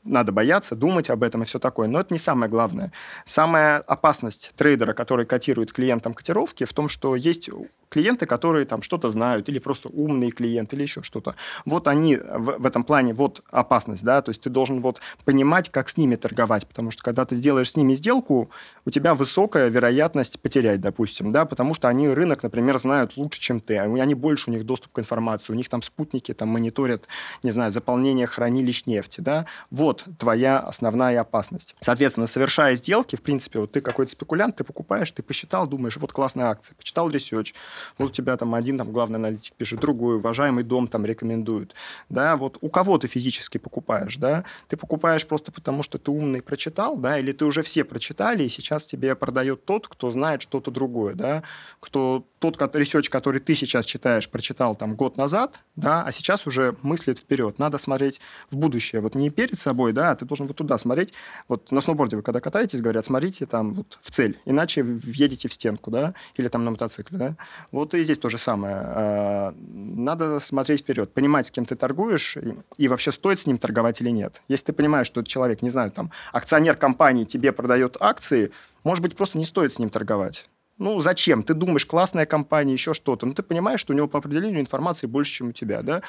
надо 0.05 0.33
бояться, 0.33 0.75
думать 0.75 1.09
об 1.09 1.23
этом 1.23 1.43
и 1.43 1.45
все 1.47 1.59
такое. 1.59 1.89
Но 1.89 2.01
это 2.01 2.13
не 2.13 2.19
самое 2.19 2.51
главное. 2.51 2.93
Самая 3.25 3.79
опасность 3.79 4.53
трейдера, 4.55 4.93
который 4.93 5.25
котирует 5.25 5.73
клиентам 5.73 6.13
котировки, 6.13 6.65
в 6.65 6.75
том, 6.75 6.91
что 6.91 7.17
есть 7.17 7.49
клиенты, 7.93 8.27
которые 8.27 8.65
там 8.65 8.83
что-то 8.83 9.11
знают, 9.11 9.49
или 9.49 9.59
просто 9.59 9.89
умные 9.89 10.31
клиенты, 10.31 10.77
или 10.77 10.83
еще 10.83 11.03
что-то. 11.03 11.35
Вот 11.67 11.89
они 11.89 12.17
в, 12.17 12.57
в 12.59 12.67
этом 12.67 12.85
плане, 12.85 13.13
вот 13.13 13.43
опасность, 13.51 14.03
да, 14.03 14.23
то 14.23 14.31
есть 14.31 14.41
ты 14.41 14.51
должен 14.51 14.81
вот 14.81 15.01
понимать, 15.25 15.71
как 15.71 15.91
с 15.91 15.97
ними 15.99 16.17
торговать, 16.17 16.67
потому 16.67 16.91
что 16.91 17.03
когда 17.03 17.25
ты 17.27 17.37
сделаешь 17.37 17.71
с 17.71 17.77
ними 17.77 17.95
сделку, 17.95 18.51
у 18.87 18.91
тебя 18.91 19.15
высокая 19.15 19.69
вероятность 19.69 20.41
потерять, 20.41 20.81
допустим, 20.81 21.33
да, 21.33 21.45
потому 21.45 21.75
что 21.75 21.89
они 21.89 22.09
рынок, 22.09 22.43
например, 22.43 22.79
знают 22.79 23.17
лучше, 23.17 23.41
чем 23.41 23.61
ты, 23.61 23.79
они 23.79 24.15
больше, 24.15 24.51
у 24.51 24.53
них 24.53 24.65
доступ 24.65 24.93
к 24.93 24.99
информации, 24.99 25.53
у 25.53 25.57
них 25.57 25.69
там 25.69 25.83
спутники 25.83 26.33
там 26.33 26.49
мониторят, 26.49 27.07
не 27.43 27.51
знаю, 27.51 27.73
заполнение 27.73 28.27
хранилищ 28.27 28.87
нефти, 28.87 29.21
да, 29.21 29.47
вот 29.71 30.05
твоя 30.19 30.59
основная 30.59 31.21
опасность. 31.21 31.77
Соответственно, 31.81 32.27
совершая 32.27 32.75
сделки, 32.77 33.17
в 33.17 33.23
принципе, 33.23 33.59
вот 33.59 33.73
ты 33.73 33.81
какой-то 33.81 34.13
спекулянт, 34.13 34.57
ты 34.57 34.65
покупаешь, 34.65 35.11
ты 35.11 35.23
посчитал, 35.23 35.67
думаешь, 35.67 35.99
вот 35.99 36.13
классная 36.13 36.47
акция, 36.47 36.75
почитал 36.75 37.11
research, 37.11 37.55
вот 37.99 38.11
у 38.11 38.13
тебя 38.13 38.37
там 38.37 38.55
один 38.55 38.79
там 38.79 38.93
главный 38.93 39.17
аналитик 39.17 39.55
пишет, 39.55 39.81
другой, 39.81 40.17
уважаемый 40.17 40.65
дом 40.65 40.89
там 40.89 41.07
рекомендует. 41.07 41.75
Да, 42.09 42.37
вот 42.37 42.59
у 42.61 42.69
кого 42.69 42.99
ты 42.99 43.09
физически 43.09 43.59
покупаешь, 43.59 44.17
да? 44.17 44.45
Ты 44.69 44.77
покупаешь 44.77 45.27
просто 45.27 45.53
потому, 45.53 45.83
что 45.83 45.99
ты 45.99 46.11
умный 46.11 46.43
прочитал, 46.43 46.97
да, 46.97 47.19
или 47.19 47.33
ты 47.33 47.45
уже 47.45 47.63
все 47.63 47.85
прочитали, 47.85 48.45
и 48.45 48.49
сейчас 48.49 48.87
тебе 48.87 49.15
продает 49.17 49.65
тот, 49.65 49.89
кто 49.89 50.11
знает 50.11 50.43
что-то 50.43 50.71
другое, 50.71 51.15
да, 51.15 51.43
кто 51.81 52.27
тот 52.43 52.75
research, 52.75 53.09
который 53.09 53.41
ты 53.41 53.55
сейчас 53.55 53.85
читаешь, 53.85 54.29
прочитал 54.29 54.75
там 54.75 54.97
год 54.97 55.17
назад, 55.17 55.61
да, 55.77 56.03
а 56.03 56.11
сейчас 56.11 56.47
уже 56.49 56.77
мыслит 56.83 57.21
вперед. 57.21 57.61
Надо 57.61 57.79
смотреть 57.79 58.21
в 58.51 58.57
будущее. 58.57 59.01
Вот 59.01 59.15
не 59.15 59.31
перед 59.31 59.61
собой, 59.61 59.93
да, 59.93 60.11
а 60.11 60.17
ты 60.17 60.25
должен 60.25 60.49
вот 60.49 60.57
туда 60.57 60.77
смотреть. 60.77 61.15
Вот 61.47 61.71
на 61.71 61.81
сноуборде 61.81 62.17
вы 62.17 62.23
когда 62.23 62.41
катаетесь, 62.41 62.81
говорят, 62.81 63.07
смотрите 63.07 63.47
там 63.47 63.75
вот 63.75 63.97
в 64.03 64.11
цель, 64.11 64.41
иначе 64.45 64.83
въедете 64.83 65.49
в 65.49 65.53
стенку, 65.53 65.93
да, 65.93 66.15
или 66.35 66.49
там 66.49 66.65
на 66.65 66.73
мотоцикле, 66.73 67.17
да. 67.17 67.37
Вот 67.71 67.95
и 67.95 68.03
здесь 68.03 68.19
то 68.19 68.29
же 68.29 68.39
самое. 68.39 68.77
А, 68.77 69.55
надо 69.57 70.41
смотреть 70.41 70.81
вперед, 70.81 71.15
понимать, 71.15 71.47
с 71.47 71.51
кем 71.53 71.65
ты 71.65 71.77
торгуешь, 71.77 72.37
и 72.77 72.89
вообще 72.89 73.13
стоит 73.13 73.39
с 73.39 73.47
ним 73.47 73.59
торговать 73.59 74.01
или 74.01 74.11
нет. 74.11 74.43
Если 74.49 74.67
ты 74.67 74.73
понимаешь, 74.73 75.07
что 75.07 75.23
человек, 75.23 75.63
не 75.63 75.71
знаю, 75.71 75.93
там, 75.93 76.11
акционер 76.33 76.75
компании 76.75 77.25
тебе 77.25 77.53
продает 77.53 77.97
акции, 78.01 78.51
может 78.83 79.01
быть, 79.01 79.15
просто 79.15 79.39
не 79.39 79.45
стоит 79.45 79.73
с 79.73 79.79
ним 79.79 79.91
торговать. 79.91 80.49
Ну, 80.79 81.01
зачем? 81.01 81.43
Ты 81.43 81.55
думаешь, 81.55 81.87
классная 81.87 82.27
компания, 82.27 82.73
еще 82.73 82.95
что-то. 82.95 83.27
Ну, 83.27 83.35
ты 83.35 83.43
понимаешь, 83.43 83.81
что 83.81 83.93
у 83.93 83.97
него 83.97 84.09
по 84.09 84.19
определению 84.19 84.61
информации 84.61 85.07
больше, 85.07 85.33
чем 85.33 85.49
у 85.49 85.53
тебя, 85.53 85.83
да? 85.83 86.03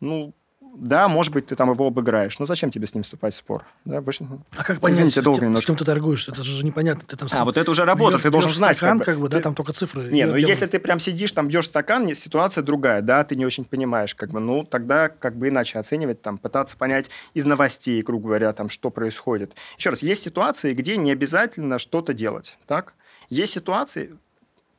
Ну, 0.00 0.34
да, 0.78 1.08
может 1.08 1.32
быть, 1.32 1.46
ты 1.46 1.56
там 1.56 1.70
его 1.70 1.86
обыграешь. 1.86 2.38
Но 2.38 2.44
зачем 2.44 2.70
тебе 2.70 2.86
с 2.86 2.92
ним 2.92 3.02
вступать 3.02 3.32
в 3.32 3.36
спор? 3.38 3.64
Да, 3.86 4.02
больше... 4.02 4.26
А 4.56 4.62
как 4.64 4.80
понять, 4.80 4.96
Извините, 4.98 5.20
с, 5.22 5.24
долго 5.24 5.40
с 5.40 5.42
немножко. 5.44 5.66
кем 5.66 5.76
ты 5.76 5.84
торгуешь? 5.86 6.28
Это 6.28 6.42
же 6.42 6.64
непонятно. 6.66 7.04
Ты 7.06 7.16
там 7.16 7.28
А, 7.32 7.44
вот 7.46 7.56
это 7.56 7.70
уже 7.70 7.84
работа, 7.84 8.16
бьешь- 8.18 8.22
ты 8.22 8.30
должен 8.30 8.48
бьешь 8.50 8.58
знать. 8.58 8.76
стакан, 8.76 8.98
как 8.98 9.06
бы. 9.06 9.12
как 9.12 9.20
бы, 9.20 9.28
да, 9.30 9.36
Ты- 9.38 9.42
там 9.44 9.54
только 9.54 9.72
цифры. 9.72 10.10
Не, 10.10 10.24
ну 10.26 10.32
объемы. 10.32 10.50
если 10.50 10.66
ты 10.66 10.78
прям 10.78 10.98
сидишь, 10.98 11.32
там 11.32 11.46
бьешь 11.48 11.66
стакан, 11.66 12.06
ситуация 12.14 12.62
другая, 12.62 13.00
да, 13.00 13.24
ты 13.24 13.36
не 13.36 13.46
очень 13.46 13.64
понимаешь, 13.64 14.14
как 14.14 14.30
бы, 14.30 14.40
ну, 14.40 14.64
тогда 14.64 15.08
как 15.08 15.38
бы 15.38 15.48
иначе 15.48 15.78
оценивать, 15.78 16.20
там, 16.20 16.36
пытаться 16.36 16.76
понять 16.76 17.08
из 17.32 17.44
новостей, 17.46 18.02
грубо 18.02 18.26
говоря, 18.26 18.52
там, 18.52 18.68
что 18.68 18.90
происходит. 18.90 19.54
Еще 19.78 19.90
раз, 19.90 20.02
есть 20.02 20.24
ситуации, 20.24 20.74
где 20.74 20.98
не 20.98 21.10
обязательно 21.12 21.78
что-то 21.78 22.12
делать, 22.12 22.58
так? 22.66 22.94
Есть 23.28 23.52
ситуации 23.52 24.16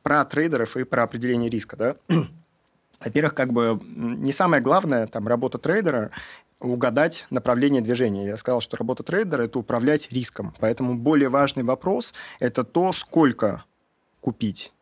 про 0.02 0.24
трейдеров 0.24 0.76
и 0.76 0.84
про 0.84 1.02
определение 1.02 1.50
риска, 1.50 1.76
да? 1.76 1.96
Во-первых, 3.04 3.34
как 3.34 3.52
бы 3.52 3.80
не 3.84 4.32
самое 4.32 4.62
главное, 4.62 5.06
там, 5.06 5.28
работа 5.28 5.58
трейдера 5.58 6.10
угадать 6.60 7.26
направление 7.30 7.82
движения. 7.82 8.26
Я 8.26 8.36
сказал, 8.36 8.60
что 8.60 8.76
работа 8.76 9.02
трейдера– 9.02 9.42
это 9.44 9.58
управлять 9.58 10.10
риском. 10.10 10.54
Поэтому 10.58 10.96
более 10.96 11.28
важный 11.28 11.62
вопрос– 11.62 12.12
это 12.40 12.64
то, 12.64 12.92
сколько 12.92 13.64
купить. 14.20 14.72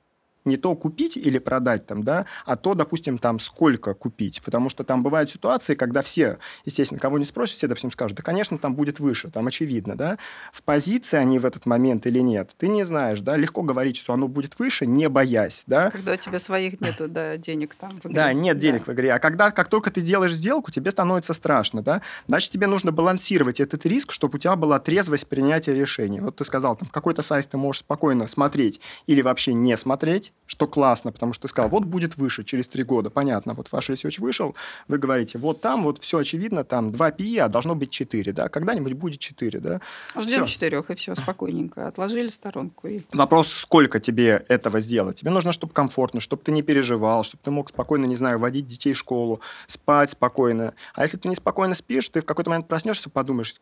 Не 0.47 0.57
то 0.57 0.75
купить 0.75 1.19
или 1.19 1.39
продать 1.39 1.87
там, 1.87 2.03
да, 2.03 2.25
а 2.47 2.57
то, 2.57 2.75
допустим, 2.75 3.19
там 3.19 3.39
сколько 3.39 3.93
купить. 3.93 4.41
Потому 4.43 4.71
что 4.71 4.85
там 4.85 5.03
бывают 5.03 5.31
ситуации, 5.31 5.75
когда 5.75 6.01
все, 6.01 6.39
естественно, 6.65 6.99
кого 7.01 7.19
не 7.19 7.25
спросишь, 7.27 7.57
все, 7.57 7.67
допустим, 7.67 7.93
скажут, 7.93 8.17
да, 8.17 8.23
конечно, 8.23 8.57
там 8.57 8.75
будет 8.75 9.01
выше, 9.01 9.31
там 9.31 9.47
очевидно, 9.47 9.97
да. 9.97 10.17
В 10.53 10.63
позиции 10.63 11.19
они 11.19 11.39
в 11.39 11.45
этот 11.45 11.67
момент 11.67 12.07
или 12.07 12.21
нет, 12.21 12.55
ты 12.57 12.69
не 12.69 12.85
знаешь, 12.85 13.21
да. 13.21 13.37
Легко 13.37 13.63
говорить, 13.63 13.97
что 13.97 14.15
оно 14.15 14.29
будет 14.29 14.59
выше, 14.59 14.87
не 14.87 15.09
боясь, 15.09 15.65
да. 15.67 15.91
Когда 15.91 16.13
у 16.13 16.17
тебя 16.17 16.39
своих 16.39 16.81
нету, 16.81 17.09
да, 17.09 17.37
денег 17.37 17.75
там. 17.75 17.91
в 18.01 18.07
игре. 18.07 18.15
Да, 18.15 18.33
нет 18.33 18.59
денег 18.59 18.87
в 18.87 18.93
игре. 18.93 19.13
А 19.13 19.19
когда, 19.19 19.51
как 19.51 19.69
только 19.69 19.91
ты 19.91 20.01
делаешь 20.01 20.33
сделку, 20.33 20.71
тебе 20.71 20.91
становится 20.91 21.33
страшно, 21.33 21.83
да? 21.83 22.03
Значит, 22.29 22.53
тебе 22.53 22.67
нужно 22.67 22.93
балансировать 22.93 23.61
этот 23.61 23.85
риск, 23.87 24.13
чтобы 24.13 24.37
у 24.37 24.39
тебя 24.39 24.57
была 24.57 24.79
трезвость 24.79 25.27
принятия 25.27 25.75
решений. 25.75 26.21
Вот 26.21 26.37
ты 26.37 26.45
сказал, 26.45 26.77
там, 26.77 26.89
какой-то 26.89 27.23
сайт 27.23 27.49
ты 27.49 27.57
можешь 27.57 27.81
спокойно 27.81 28.27
смотреть 28.27 28.81
или 29.07 29.23
вообще 29.23 29.53
не 29.55 29.77
смотреть, 29.77 30.33
что 30.47 30.66
классно, 30.66 31.12
потому 31.12 31.32
что 31.32 31.43
ты 31.43 31.49
сказал, 31.49 31.70
вот 31.70 31.84
будет 31.84 32.16
выше 32.16 32.45
через 32.45 32.66
три 32.66 32.84
года. 32.84 33.11
Понятно, 33.11 33.55
вот 33.55 33.70
ваш 33.72 33.89
research 33.89 34.19
вышел, 34.18 34.55
вы 34.89 34.99
говорите, 34.99 35.39
вот 35.39 35.61
там 35.61 35.84
вот 35.84 35.99
все 36.03 36.18
очевидно, 36.18 36.64
там 36.64 36.93
2 36.93 37.11
PE, 37.11 37.39
а 37.41 37.49
должно 37.49 37.74
быть 37.74 37.91
4, 37.91 38.32
да? 38.32 38.49
Когда-нибудь 38.49 38.95
будет 38.95 39.20
4, 39.20 39.59
да? 39.61 39.80
Ждем 40.16 40.47
четырех, 40.47 40.91
и 40.91 40.95
все, 40.95 41.14
спокойненько. 41.14 41.89
Отложили 41.89 42.28
сторонку. 42.28 42.89
И... 42.89 43.03
Вопрос, 43.12 43.49
сколько 43.49 44.01
тебе 44.01 44.45
этого 44.49 44.80
сделать. 44.80 45.20
Тебе 45.20 45.30
нужно, 45.30 45.53
чтобы 45.53 45.72
комфортно, 45.72 46.20
чтобы 46.20 46.43
ты 46.43 46.53
не 46.53 46.62
переживал, 46.62 47.24
чтобы 47.24 47.43
ты 47.43 47.51
мог 47.51 47.68
спокойно, 47.68 48.07
не 48.07 48.16
знаю, 48.16 48.39
водить 48.39 48.66
детей 48.66 48.93
в 48.93 48.99
школу, 48.99 49.41
спать 49.66 50.11
спокойно. 50.11 50.74
А 50.95 51.03
если 51.03 51.16
ты 51.16 51.28
неспокойно 51.28 51.74
спишь, 51.74 52.09
ты 52.09 52.20
в 52.20 52.24
какой-то 52.24 52.51
момент 52.51 52.68
проснешься, 52.68 53.11
подумаешь, 53.11 53.57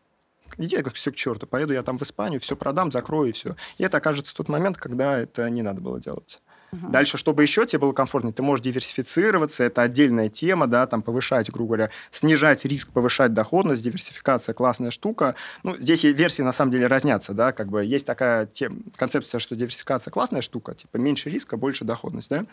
иди 0.57 0.77
все 0.93 1.11
к 1.11 1.15
черту, 1.15 1.47
поеду 1.47 1.73
я 1.73 1.83
там 1.83 1.97
в 1.97 2.03
Испанию, 2.03 2.39
все 2.39 2.55
продам, 2.55 2.91
закрою 2.91 3.29
и 3.29 3.33
все. 3.33 3.55
И 3.77 3.83
это 3.83 3.97
окажется 3.97 4.35
тот 4.35 4.49
момент, 4.49 4.77
когда 4.77 5.17
это 5.17 5.49
не 5.49 5.61
надо 5.61 5.81
было 5.81 5.99
делать. 5.99 6.41
Мгм. 6.75 6.91
Дальше, 6.91 7.17
чтобы 7.17 7.43
еще 7.43 7.65
тебе 7.65 7.79
было 7.79 7.93
комфортнее, 7.93 8.33
ты 8.33 8.43
можешь 8.43 8.63
диверсифицироваться, 8.63 9.63
это 9.63 9.81
отдельная 9.81 10.29
тема, 10.29 10.67
да, 10.67 10.85
там 10.87 11.01
повышать, 11.01 11.49
грубо 11.51 11.75
говоря, 11.75 11.89
снижать 12.11 12.65
риск, 12.65 12.89
повышать 12.89 13.33
доходность, 13.33 13.83
диверсификация 13.83 14.53
классная 14.53 14.91
штука. 14.91 15.35
Ну, 15.63 15.77
здесь 15.77 16.03
версии 16.03 16.41
на 16.41 16.51
самом 16.51 16.71
деле 16.71 16.87
разнятся, 16.87 17.33
да, 17.33 17.51
как 17.51 17.69
бы 17.69 17.83
есть 17.83 18.05
такая 18.05 18.45
тем, 18.45 18.83
концепция, 18.95 19.39
что 19.39 19.55
диверсификация 19.55 20.11
классная 20.11 20.41
штука, 20.41 20.75
типа 20.75 20.97
меньше 20.97 21.29
риска, 21.29 21.57
больше 21.57 21.85
доходность, 21.85 22.29
да. 22.29 22.45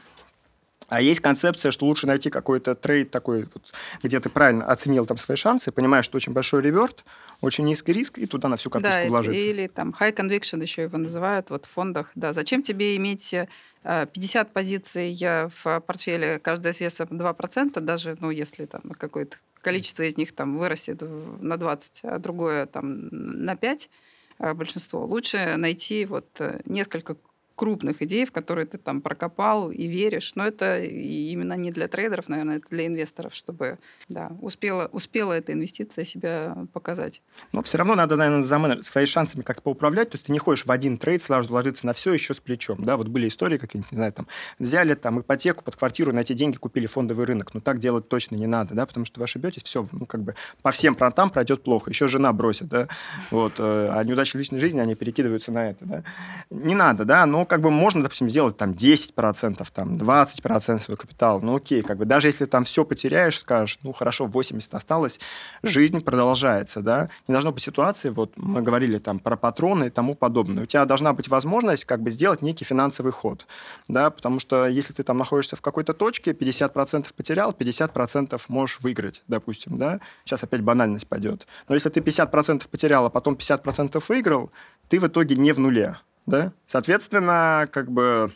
А 0.89 1.01
есть 1.01 1.21
концепция, 1.21 1.73
что 1.73 1.87
лучше 1.87 2.07
найти 2.07 2.29
какой-то 2.29 2.75
трейд 2.75 3.11
такой, 3.11 3.49
вот, 3.55 3.73
где 4.03 4.21
ты 4.21 4.29
правильно 4.29 4.67
оценил 4.67 5.07
там 5.07 5.17
свои 5.17 5.37
шансы, 5.37 5.73
понимаешь, 5.73 6.05
что 6.05 6.17
очень 6.17 6.35
большой 6.35 6.61
реверт, 6.61 7.05
очень 7.43 7.65
низкий 7.65 7.93
риск, 7.93 8.19
и 8.19 8.27
туда 8.27 8.49
на 8.49 8.57
всю 8.57 8.71
катушку 8.71 8.99
Да, 9.03 9.09
вложиться. 9.09 9.39
или 9.39 9.67
там 9.67 9.95
high 9.99 10.15
conviction 10.15 10.63
еще 10.63 10.83
его 10.83 10.97
называют 10.97 11.51
вот 11.51 11.67
в 11.67 11.69
фондах. 11.69 12.11
Да, 12.15 12.33
зачем 12.33 12.63
тебе 12.63 12.97
иметь 12.97 13.35
э, 13.35 13.47
50 13.85 14.53
позиций 14.53 15.15
э, 15.21 15.49
в 15.63 15.81
портфеле, 15.81 16.39
каждая 16.39 16.73
с 16.73 16.81
весом 16.81 17.09
2%, 17.11 17.81
даже, 17.81 18.17
ну, 18.21 18.31
если 18.31 18.65
там 18.67 18.83
какое-то 18.97 19.37
количество 19.61 20.03
из 20.05 20.17
них 20.17 20.33
там 20.35 20.57
вырастет 20.57 21.03
на 21.41 21.57
20, 21.57 22.01
а 22.05 22.19
другое 22.19 22.67
там 22.67 23.09
на 23.11 23.57
5, 23.57 23.91
э, 24.39 24.55
большинство. 24.55 25.05
Лучше 25.05 25.57
найти 25.57 26.07
вот 26.07 26.29
э, 26.41 26.61
несколько 26.65 27.17
крупных 27.55 28.03
идей, 28.03 28.25
в 28.25 28.33
которые 28.33 28.67
ты 28.67 28.79
там 28.79 29.01
прокопал 29.01 29.71
и 29.71 29.87
веришь. 29.87 30.33
Но 30.35 30.47
это 30.47 30.83
именно 30.83 31.55
не 31.55 31.71
для 31.71 31.89
трейдеров, 31.89 32.29
наверное, 32.29 32.59
это 32.59 32.67
для 32.71 32.87
инвесторов, 32.87 33.35
чтобы 33.35 33.79
да, 34.09 34.33
успела, 34.41 34.89
успела 34.93 35.33
эта 35.33 35.53
инвестиция 35.53 36.05
себя 36.05 36.57
показать. 36.73 37.23
Но 37.53 37.63
все 37.63 37.79
равно 37.79 37.95
надо, 37.95 38.17
наверное, 38.17 38.45
за 38.45 38.57
менедж- 38.57 38.83
своими 38.83 39.07
шансами 39.07 39.43
как-то 39.43 39.63
поуправлять. 39.63 40.11
То 40.11 40.17
есть 40.17 40.27
ты 40.27 40.33
не 40.33 40.39
ходишь 40.39 40.67
в 40.67 40.71
один 40.71 40.99
трейд, 40.99 41.23
сразу 41.23 41.49
вложиться 41.49 41.87
на 41.87 41.93
все 41.93 42.13
еще 42.13 42.35
с 42.35 42.41
плечом. 42.41 42.85
Да, 42.85 42.97
вот 42.97 43.09
были 43.09 43.29
истории 43.29 43.59
какие-нибудь, 43.59 43.93
не 43.93 43.97
знаю, 43.97 44.13
там, 44.13 44.27
взяли 44.59 44.95
там 44.95 45.21
ипотеку 45.21 45.65
под 45.65 45.77
квартиру, 45.77 46.13
на 46.13 46.21
эти 46.21 46.33
деньги 46.33 46.57
купили 46.57 46.87
фондовый 46.87 47.27
рынок. 47.27 47.55
Но 47.55 47.61
так 47.61 47.79
делать 47.79 48.09
точно 48.09 48.37
не 48.37 48.47
надо, 48.47 48.75
да, 48.75 48.87
потому 48.87 49.07
что 49.07 49.21
вы 49.21 49.25
ошибетесь, 49.25 49.63
все, 49.63 49.87
ну, 49.93 50.07
как 50.07 50.23
бы 50.23 50.35
по 50.63 50.71
всем 50.71 50.95
фронтам 50.97 51.31
пройдет 51.31 51.63
плохо. 51.63 51.91
Еще 51.91 52.09
жена 52.09 52.33
бросит, 52.33 52.69
да, 52.69 52.89
вот. 53.31 53.55
э, 53.59 53.89
А 53.91 54.03
неудачи 54.05 54.37
в 54.37 54.41
личной 54.41 54.59
жизни, 54.61 54.81
они 54.81 54.95
перекидываются 54.95 55.53
на 55.53 55.71
это, 55.71 55.85
да. 55.85 56.05
Не 56.51 56.75
надо, 56.75 57.05
да, 57.05 57.27
но 57.27 57.42
как 57.45 57.61
бы 57.61 57.71
можно, 57.71 58.03
допустим, 58.03 58.31
сделать 58.31 58.57
там 58.57 58.73
10%, 58.73 59.67
там 59.73 59.97
20% 59.97 60.79
свой 60.79 60.97
капитал, 60.97 61.41
ну 61.41 61.57
окей, 61.57 61.83
как 61.83 61.99
бы 61.99 62.05
даже 62.05 62.29
если 62.29 62.45
там 62.47 62.65
все 62.65 62.85
потеряешь, 62.85 63.39
скажешь, 63.39 63.79
ну 63.83 63.93
хорошо, 63.93 64.27
80 64.27 64.75
осталось, 64.75 65.21
жизнь 65.63 66.01
продолжается, 66.01 66.81
да. 66.81 67.11
Не 67.29 67.33
должно 67.33 67.53
быть 67.53 67.63
ситуации, 67.63 68.11
вот 68.11 68.33
мы 68.37 68.63
говорили 68.63 68.99
там 68.99 69.19
про 69.19 69.37
патроны 69.37 69.87
и 69.87 69.91
тому 69.91 70.15
подобное. 70.15 70.65
У 70.65 70.67
тебя 70.67 70.85
должна 70.85 71.13
быть 71.13 71.29
возможность 71.29 71.85
как 71.85 72.03
бы 72.03 72.11
сделать 72.11 72.43
некий 72.43 72.65
финансовый 72.65 73.13
ход, 73.13 73.47
да, 73.89 74.11
потому 74.11 74.41
что 74.41 74.67
если 74.67 74.93
ты 74.93 75.03
там 75.03 75.19
находишься 75.19 75.57
в 75.57 75.63
какой-то 75.63 75.95
точке, 75.95 76.33
50% 76.33 77.07
потерял, 77.17 77.53
50% 77.53 78.41
можешь 78.49 78.81
выиграть, 78.81 79.23
допустим, 79.29 79.79
да. 79.79 80.01
Сейчас 80.25 80.43
опять 80.43 80.63
банальность 80.63 81.07
пойдет. 81.07 81.47
Но 81.69 81.75
если 81.75 81.89
ты 81.89 82.01
50% 82.01 82.69
потерял, 82.69 83.07
а 83.07 83.11
потом 83.11 83.35
50% 83.35 84.03
выиграл, 84.09 84.51
ты 84.89 85.01
в 85.01 85.07
итоге 85.07 85.37
не 85.37 85.53
в 85.53 85.59
нуле, 85.59 85.97
да. 86.27 86.53
Соответственно, 86.67 87.69
как 87.71 87.91
бы 87.91 88.33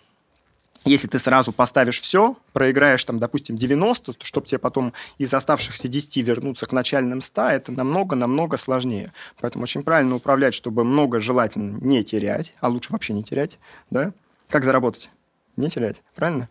если 0.86 1.08
ты 1.08 1.18
сразу 1.18 1.52
поставишь 1.52 2.00
все, 2.00 2.36
проиграешь 2.52 3.04
там, 3.04 3.18
допустим, 3.18 3.56
90, 3.56 4.12
то 4.12 4.24
чтобы 4.24 4.46
тебе 4.46 4.58
потом 4.58 4.92
из 5.18 5.34
оставшихся 5.34 5.88
10 5.88 6.16
вернуться 6.18 6.66
к 6.66 6.72
начальным 6.72 7.20
100, 7.20 7.42
это 7.48 7.72
намного-намного 7.72 8.56
сложнее. 8.56 9.12
Поэтому 9.40 9.64
очень 9.64 9.82
правильно 9.82 10.14
управлять, 10.14 10.54
чтобы 10.54 10.84
много 10.84 11.18
желательно 11.18 11.78
не 11.80 12.04
терять, 12.04 12.54
а 12.60 12.68
лучше 12.68 12.92
вообще 12.92 13.14
не 13.14 13.24
терять, 13.24 13.58
да? 13.90 14.12
Как 14.48 14.64
заработать? 14.64 15.10
Не 15.56 15.68
терять, 15.68 16.02
правильно? 16.14 16.48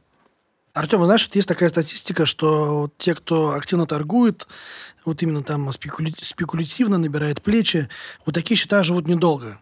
Артем, 0.74 1.06
знаешь, 1.06 1.26
вот 1.28 1.36
есть 1.38 1.48
такая 1.48 1.70
статистика, 1.70 2.26
что 2.26 2.80
вот 2.82 2.98
те, 2.98 3.16
кто 3.16 3.52
активно 3.54 3.86
торгует, 3.86 4.46
вот 5.06 5.24
именно 5.24 5.44
там 5.44 5.70
спекуля- 5.70 6.14
спекулятивно 6.22 6.98
набирает 6.98 7.42
плечи, 7.42 7.88
вот 8.26 8.36
такие 8.36 8.58
счета 8.58 8.84
живут 8.84 9.08
недолго. 9.08 9.62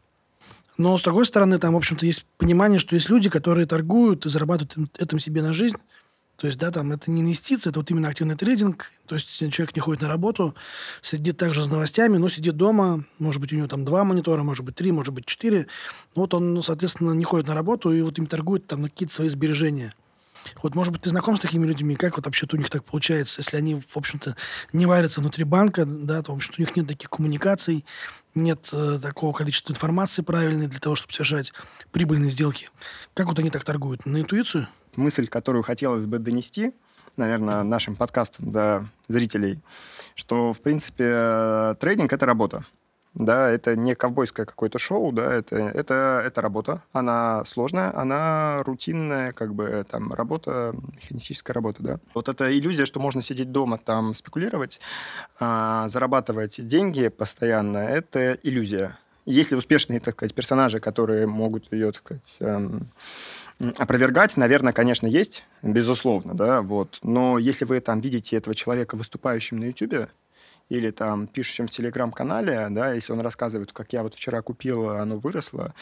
Но, 0.77 0.97
с 0.97 1.03
другой 1.03 1.25
стороны, 1.25 1.59
там, 1.59 1.73
в 1.73 1.77
общем-то, 1.77 2.05
есть 2.05 2.25
понимание, 2.37 2.79
что 2.79 2.95
есть 2.95 3.09
люди, 3.09 3.29
которые 3.29 3.65
торгуют 3.67 4.25
и 4.25 4.29
зарабатывают 4.29 4.75
им- 4.77 4.89
этим 4.97 5.19
себе 5.19 5.41
на 5.41 5.53
жизнь. 5.53 5.77
То 6.37 6.47
есть, 6.47 6.59
да, 6.59 6.71
там, 6.71 6.91
это 6.91 7.11
не 7.11 7.21
инвестиция, 7.21 7.69
это 7.69 7.79
вот 7.79 7.91
именно 7.91 8.09
активный 8.09 8.35
трейдинг. 8.35 8.91
То 9.05 9.15
есть, 9.15 9.29
человек 9.29 9.75
не 9.75 9.81
ходит 9.81 10.01
на 10.01 10.07
работу, 10.07 10.55
сидит 11.01 11.37
также 11.37 11.63
с 11.63 11.67
новостями, 11.67 12.17
но 12.17 12.27
сидит 12.27 12.57
дома. 12.57 13.05
Может 13.19 13.39
быть, 13.39 13.53
у 13.53 13.55
него 13.55 13.67
там 13.67 13.85
два 13.85 14.03
монитора, 14.03 14.41
может 14.41 14.65
быть, 14.65 14.75
три, 14.75 14.91
может 14.91 15.13
быть, 15.13 15.25
четыре. 15.25 15.67
Ну, 16.15 16.23
Вот 16.23 16.33
он, 16.33 16.55
ну, 16.55 16.61
соответственно, 16.63 17.11
не 17.11 17.23
ходит 17.23 17.47
на 17.47 17.53
работу 17.53 17.91
и 17.91 18.01
вот 18.01 18.17
им 18.17 18.25
торгует 18.25 18.65
там 18.65 18.81
на 18.81 18.89
какие-то 18.89 19.13
свои 19.13 19.29
сбережения. 19.29 19.93
Вот, 20.61 20.75
может 20.75 20.93
быть, 20.93 21.01
ты 21.01 21.09
знаком 21.09 21.37
с 21.37 21.39
такими 21.39 21.65
людьми, 21.65 21.95
как 21.95 22.17
вот 22.17 22.25
вообще-то 22.25 22.55
у 22.55 22.59
них 22.59 22.69
так 22.69 22.83
получается, 22.83 23.41
если 23.41 23.57
они, 23.57 23.75
в 23.75 23.97
общем-то, 23.97 24.35
не 24.71 24.85
варятся 24.85 25.21
внутри 25.21 25.43
банка, 25.43 25.85
да, 25.85 26.21
то, 26.21 26.31
в 26.33 26.35
общем-то, 26.35 26.61
у 26.61 26.65
них 26.65 26.75
нет 26.75 26.87
таких 26.87 27.09
коммуникаций, 27.09 27.85
нет 28.35 28.69
э, 28.71 28.99
такого 29.01 29.33
количества 29.33 29.73
информации 29.73 30.21
правильной 30.21 30.67
для 30.67 30.79
того, 30.79 30.95
чтобы 30.95 31.13
совершать 31.13 31.53
прибыльные 31.91 32.31
сделки. 32.31 32.69
Как 33.13 33.27
вот 33.27 33.39
они 33.39 33.49
так 33.49 33.63
торгуют? 33.63 34.05
На 34.05 34.21
интуицию? 34.21 34.67
мысль, 34.97 35.27
которую 35.27 35.63
хотелось 35.63 36.05
бы 36.05 36.19
донести, 36.19 36.73
наверное, 37.17 37.63
нашим 37.63 37.95
подкастом 37.95 38.51
до 38.51 38.89
зрителей, 39.07 39.59
что, 40.15 40.53
в 40.53 40.61
принципе, 40.61 41.75
трейдинг– 41.79 42.11
это 42.13 42.25
работа. 42.25 42.65
Да, 43.15 43.49
это 43.49 43.75
не 43.75 43.93
ковбойское 43.93 44.45
какое-то 44.45 44.79
шоу, 44.79 45.11
да, 45.11 45.31
это, 45.31 45.55
это, 45.55 46.23
это 46.25 46.41
работа. 46.41 46.81
Она 46.93 47.43
сложная, 47.45 47.95
она 47.95 48.63
рутинная, 48.63 49.33
как 49.33 49.53
бы 49.53 49.85
там 49.89 50.11
работа, 50.13 50.73
механистическая 50.95 51.53
работа, 51.53 51.83
да. 51.83 51.99
Вот 52.15 52.27
эта 52.27 52.51
иллюзия, 52.51 52.87
что 52.87 52.99
можно 52.99 53.21
сидеть 53.21 53.51
дома, 53.51 53.77
там 53.77 54.15
спекулировать, 54.15 54.79
а, 55.39 55.87
зарабатывать 55.89 56.65
деньги 56.65 57.07
постоянно, 57.09 57.77
это 57.77 58.39
иллюзия. 58.41 58.97
Если 59.25 59.55
успешные, 59.55 59.99
так 59.99 60.15
сказать, 60.15 60.33
персонажи, 60.33 60.79
которые 60.79 61.27
могут 61.27 61.71
ее, 61.71 61.91
так 61.91 62.01
сказать, 62.01 62.35
эм, 62.39 62.89
опровергать, 63.77 64.35
наверное, 64.35 64.73
конечно, 64.73 65.07
есть, 65.07 65.45
безусловно, 65.61 66.33
да, 66.33 66.61
вот. 66.61 66.99
Но 67.03 67.37
если 67.37 67.63
вы 67.63 67.79
там 67.79 68.01
видите 68.01 68.35
этого 68.35 68.53
человека 68.53 68.97
выступающим 68.97 69.59
на 69.59 69.65
YouTube, 69.65 70.09
или 70.69 70.91
там 70.91 71.27
пишущим 71.27 71.67
в 71.67 71.71
телеграм-канале, 71.71 72.67
да, 72.71 72.93
если 72.93 73.13
он 73.13 73.21
рассказывает, 73.21 73.71
как 73.71 73.93
я 73.93 74.03
вот 74.03 74.15
вчера 74.15 74.41
купил, 74.41 74.89
оно 74.89 75.17
выросло, 75.17 75.73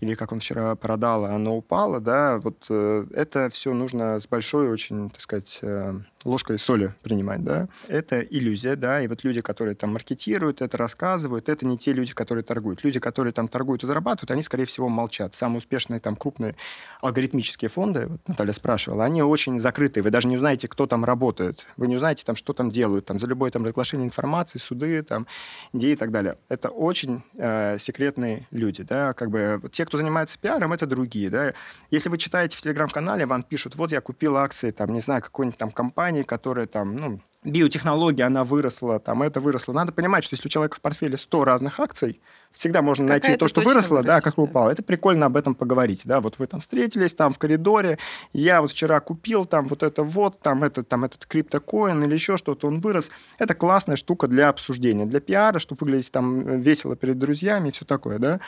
или 0.00 0.14
как 0.14 0.32
он 0.32 0.40
вчера 0.40 0.74
продал, 0.76 1.24
оно 1.24 1.56
упало, 1.56 2.00
да, 2.00 2.38
вот 2.38 2.66
э, 2.70 3.06
это 3.14 3.50
все 3.50 3.72
нужно 3.72 4.18
с 4.20 4.26
большой 4.26 4.70
очень, 4.70 5.10
так 5.10 5.20
сказать, 5.20 5.58
э, 5.62 5.94
ложкой 6.24 6.58
соли 6.58 6.94
принимать, 7.02 7.44
да. 7.44 7.68
Это 7.88 8.20
иллюзия, 8.20 8.76
да, 8.76 9.02
и 9.02 9.08
вот 9.08 9.24
люди, 9.24 9.40
которые 9.40 9.74
там 9.74 9.92
маркетируют, 9.92 10.62
это 10.62 10.76
рассказывают, 10.76 11.48
это 11.48 11.66
не 11.66 11.78
те 11.78 11.92
люди, 11.92 12.12
которые 12.14 12.44
торгуют. 12.44 12.84
Люди, 12.84 13.00
которые 13.00 13.32
там 13.32 13.48
торгуют 13.48 13.84
и 13.84 13.86
зарабатывают, 13.86 14.30
они, 14.30 14.42
скорее 14.42 14.64
всего, 14.64 14.88
молчат. 14.88 15.34
Самые 15.34 15.58
успешные 15.58 16.00
там 16.00 16.16
крупные 16.16 16.56
алгоритмические 17.00 17.68
фонды, 17.68 18.06
вот 18.08 18.20
Наталья 18.26 18.52
спрашивала, 18.52 19.04
они 19.04 19.22
очень 19.22 19.60
закрытые, 19.60 20.02
вы 20.02 20.10
даже 20.10 20.28
не 20.28 20.36
узнаете, 20.36 20.68
кто 20.68 20.86
там 20.86 21.04
работает, 21.04 21.66
вы 21.76 21.86
не 21.86 21.96
узнаете 21.96 22.24
там, 22.24 22.36
что 22.36 22.52
там 22.52 22.70
делают, 22.70 23.06
там 23.06 23.20
за 23.20 23.26
любое 23.26 23.50
там 23.50 23.64
разглашение 23.64 24.06
информации, 24.06 24.58
суды, 24.58 25.02
там, 25.02 25.26
идеи 25.72 25.92
и 25.92 25.96
так 25.96 26.10
далее. 26.10 26.36
Это 26.48 26.68
очень 26.70 27.22
э, 27.34 27.78
секретные 27.78 28.46
люди, 28.50 28.82
да, 28.82 29.12
как 29.12 29.30
бы 29.30 29.60
те, 29.72 29.84
кто 29.84 29.98
занимается 29.98 30.38
пиаром, 30.38 30.72
это 30.72 30.86
другие, 30.86 31.30
да. 31.30 31.52
Если 31.90 32.08
вы 32.08 32.18
читаете 32.18 32.56
в 32.56 32.62
телеграм-канале, 32.62 33.26
вам 33.26 33.42
пишут, 33.42 33.76
вот 33.76 33.92
я 33.92 34.00
купил 34.00 34.36
акции, 34.36 34.70
там, 34.70 34.92
не 34.92 35.00
знаю, 35.00 35.22
какой-нибудь 35.22 35.58
там 35.58 35.70
компании, 35.70 36.07
которая 36.24 36.66
там, 36.66 36.96
ну, 36.96 37.20
биотехнология, 37.44 38.26
она 38.26 38.44
выросла, 38.44 38.98
там 38.98 39.22
это 39.22 39.40
выросло. 39.40 39.72
Надо 39.72 39.92
понимать, 39.92 40.24
что 40.24 40.34
если 40.34 40.48
у 40.48 40.50
человека 40.50 40.76
в 40.76 40.80
портфеле 40.80 41.16
100 41.16 41.44
разных 41.44 41.80
акций, 41.80 42.20
всегда 42.52 42.82
можно 42.82 43.06
найти 43.06 43.36
то, 43.36 43.48
что 43.48 43.60
выросло, 43.60 44.02
да, 44.02 44.20
как 44.20 44.38
упало. 44.38 44.70
Это 44.70 44.82
прикольно 44.82 45.26
об 45.26 45.36
этом 45.36 45.54
поговорить, 45.54 46.02
да, 46.04 46.20
вот 46.20 46.38
вы 46.38 46.46
там 46.46 46.60
встретились 46.60 47.12
там 47.12 47.32
в 47.32 47.38
коридоре, 47.38 47.98
я 48.32 48.60
вот 48.60 48.70
вчера 48.70 49.00
купил 49.00 49.44
там 49.44 49.68
вот 49.68 49.82
это 49.82 50.02
вот, 50.02 50.40
там 50.40 50.64
этот, 50.64 50.88
там 50.88 51.04
этот 51.04 51.26
криптокоин 51.26 52.02
или 52.02 52.14
еще 52.14 52.36
что-то, 52.36 52.66
он 52.68 52.80
вырос. 52.80 53.10
Это 53.38 53.54
классная 53.54 53.96
штука 53.96 54.28
для 54.28 54.48
обсуждения, 54.48 55.06
для 55.06 55.20
пиара, 55.20 55.58
чтобы 55.58 55.80
выглядеть 55.80 56.10
там 56.10 56.60
весело 56.60 56.96
перед 56.96 57.18
друзьями 57.18 57.68
и 57.68 57.72
все 57.72 57.84
такое, 57.84 58.18
да. 58.18 58.40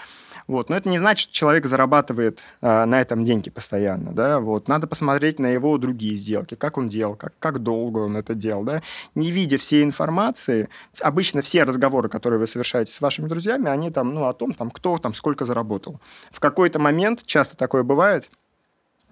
Вот. 0.46 0.70
Но 0.70 0.76
это 0.76 0.88
не 0.88 0.98
значит, 0.98 1.24
что 1.24 1.32
человек 1.32 1.66
зарабатывает 1.66 2.40
а, 2.60 2.86
на 2.86 3.00
этом 3.00 3.24
деньги 3.24 3.50
постоянно, 3.50 4.12
да, 4.12 4.40
вот. 4.40 4.68
Надо 4.68 4.86
посмотреть 4.86 5.38
на 5.38 5.46
его 5.46 5.78
другие 5.78 6.16
сделки, 6.16 6.54
как 6.54 6.78
он 6.78 6.88
делал, 6.88 7.14
как, 7.14 7.34
как 7.38 7.60
долго 7.60 7.98
он 7.98 8.16
это 8.16 8.34
делал, 8.34 8.64
да. 8.64 8.82
Не 9.14 9.30
видя 9.30 9.58
всей 9.58 9.84
информации, 9.84 10.68
обычно 11.00 11.42
все 11.42 11.64
разговоры, 11.64 12.08
которые 12.08 12.40
вы 12.40 12.46
совершаете 12.46 12.92
с 12.92 13.00
вашими 13.00 13.28
друзьями, 13.28 13.68
они 13.68 13.89
там, 13.90 14.14
ну, 14.14 14.26
о 14.26 14.34
том, 14.34 14.54
там, 14.54 14.70
кто 14.70 14.98
там 14.98 15.14
сколько 15.14 15.44
заработал. 15.44 16.00
В 16.30 16.40
какой-то 16.40 16.78
момент, 16.78 17.24
часто 17.26 17.56
такое 17.56 17.82
бывает, 17.82 18.30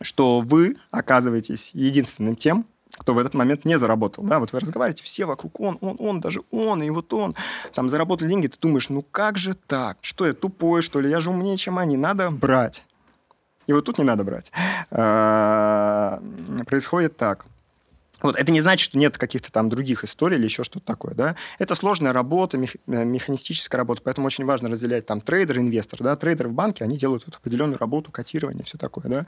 что 0.00 0.40
вы 0.40 0.76
оказываетесь 0.90 1.70
единственным 1.74 2.36
тем, 2.36 2.66
кто 2.96 3.14
в 3.14 3.18
этот 3.18 3.34
момент 3.34 3.64
не 3.64 3.78
заработал. 3.78 4.24
Да? 4.24 4.38
Вот 4.38 4.52
вы 4.52 4.60
разговариваете, 4.60 5.02
все 5.02 5.24
вокруг 5.26 5.60
он, 5.60 5.78
он, 5.80 5.96
он, 5.98 6.20
даже 6.20 6.42
он, 6.50 6.82
и 6.82 6.90
вот 6.90 7.12
он. 7.12 7.34
Там 7.74 7.90
заработал 7.90 8.26
деньги, 8.26 8.48
ты 8.48 8.58
думаешь, 8.60 8.88
ну 8.88 9.02
как 9.02 9.38
же 9.38 9.54
так? 9.54 9.98
Что 10.00 10.26
я 10.26 10.32
тупой, 10.32 10.82
что 10.82 11.00
ли? 11.00 11.10
Я 11.10 11.20
же 11.20 11.30
умнее, 11.30 11.56
чем 11.56 11.78
они. 11.78 11.96
Надо 11.96 12.30
брать. 12.30 12.84
И 13.66 13.72
вот 13.72 13.84
тут 13.84 13.98
не 13.98 14.04
надо 14.04 14.24
брать. 14.24 14.50
А, 14.90 16.22
происходит 16.66 17.16
так– 17.16 17.46
вот, 18.22 18.36
это 18.36 18.50
не 18.52 18.60
значит, 18.60 18.84
что 18.84 18.98
нет 18.98 19.16
каких-то 19.18 19.52
там 19.52 19.68
других 19.68 20.04
историй 20.04 20.36
или 20.36 20.44
еще 20.44 20.64
что-то 20.64 20.84
такое, 20.84 21.14
да. 21.14 21.36
Это 21.58 21.74
сложная 21.74 22.12
работа, 22.12 22.58
мех, 22.58 22.76
э, 22.86 23.04
механистическая 23.04 23.76
работа, 23.76 24.02
поэтому 24.04 24.26
очень 24.26 24.44
важно 24.44 24.68
разделять 24.68 25.06
там 25.06 25.20
трейдер, 25.20 25.58
инвестор, 25.58 26.00
да. 26.02 26.16
Трейдеры 26.16 26.48
в 26.48 26.52
банке, 26.52 26.84
они 26.84 26.96
делают 26.96 27.24
вот 27.26 27.36
определенную 27.36 27.78
работу, 27.78 28.10
котирование, 28.10 28.64
все 28.64 28.78
такое, 28.78 29.04
да. 29.04 29.26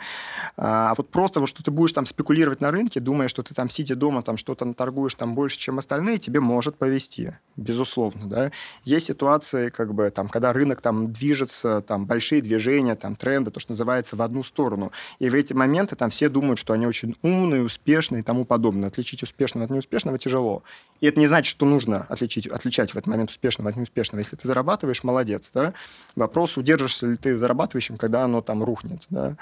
А 0.57 0.95
вот 0.97 1.11
просто 1.11 1.41
вот, 1.41 1.49
что 1.49 1.63
ты 1.63 1.71
будешь 1.71 1.93
там 1.93 2.07
спекулировать 2.07 2.61
на 2.61 2.71
рынке, 2.71 3.01
думая, 3.01 3.29
что 3.29 3.43
ты 3.43 3.55
там, 3.55 3.71
сидя 3.71 3.97
дома, 3.97 4.23
там 4.23 4.37
что-то 4.37 4.73
торгуешь 4.75 5.15
там 5.15 5.35
больше, 5.35 5.59
чем 5.59 5.79
остальные, 5.79 6.19
тебе 6.19 6.41
может 6.41 6.77
повести, 6.77 7.35
безусловно, 7.57 8.29
да. 8.29 8.51
Есть 8.85 9.07
ситуации, 9.07 9.71
как 9.71 9.95
бы, 9.95 10.11
там, 10.11 10.29
когда 10.29 10.53
рынок 10.53 10.81
там 10.81 11.13
движется, 11.13 11.83
там, 11.83 12.07
большие 12.07 12.43
движения, 12.43 12.95
там, 12.95 13.17
тренды, 13.17 13.51
то, 13.51 13.61
что 13.61 13.73
называется, 13.73 14.17
в 14.17 14.23
одну 14.23 14.43
сторону. 14.43 14.93
И 15.19 15.29
в 15.29 15.35
эти 15.35 15.53
моменты 15.53 15.97
там 15.97 16.11
все 16.11 16.29
думают, 16.29 16.59
что 16.59 16.73
они 16.73 16.87
очень 16.87 17.17
умные, 17.23 17.63
успешные 17.63 18.21
и 18.21 18.23
тому 18.23 18.45
подобное 18.45 18.80
подобное. 18.81 18.89
Отличить 18.89 19.23
успешного 19.23 19.65
от 19.65 19.71
неуспешного 19.71 20.19
тяжело. 20.19 20.63
И 21.01 21.07
это 21.07 21.19
не 21.19 21.27
значит, 21.27 21.51
что 21.51 21.67
нужно 21.67 22.07
отличить, 22.09 22.47
отличать 22.47 22.91
в 22.91 22.97
этот 22.97 23.07
момент 23.07 23.31
успешного 23.31 23.71
от 23.71 23.77
неуспешного. 23.77 24.21
Если 24.21 24.37
ты 24.37 24.47
зарабатываешь, 24.47 25.05
молодец. 25.05 25.51
Да? 25.55 25.73
Вопрос, 26.17 26.57
удержишься 26.57 27.07
ли 27.07 27.17
ты 27.17 27.37
зарабатывающим, 27.37 27.97
когда 27.97 28.25
оно 28.25 28.41
там 28.41 28.65
рухнет. 28.65 29.07
Да? 29.11 29.37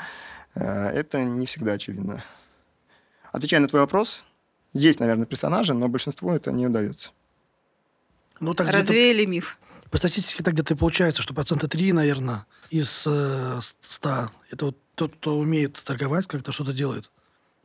Э, 0.55 0.89
это 0.89 1.22
не 1.22 1.47
всегда 1.47 1.72
очевидно. 1.72 2.24
Отвечая 3.32 3.61
на 3.61 3.68
твой 3.68 3.82
вопрос, 3.82 4.24
есть, 4.74 5.01
наверное, 5.01 5.26
персонажи, 5.26 5.74
но 5.74 5.89
большинству 5.89 6.32
это 6.32 6.53
не 6.53 6.66
удается. 6.66 7.11
Ну, 8.41 8.55
так 8.55 8.68
Развеяли 8.68 9.24
миф. 9.26 9.59
По 9.91 9.99
статистике 9.99 10.43
так 10.43 10.55
где-то 10.55 10.74
и 10.74 10.76
получается, 10.76 11.22
что 11.22 11.34
процента 11.34 11.66
3, 11.66 11.93
наверное, 11.93 12.45
из 12.70 13.05
э, 13.07 13.59
100 13.80 14.30
это 14.51 14.66
вот 14.66 14.76
тот, 14.95 15.14
кто 15.14 15.39
умеет 15.39 15.82
торговать, 15.84 16.26
как-то 16.26 16.53
что-то 16.53 16.72
делает 16.72 17.11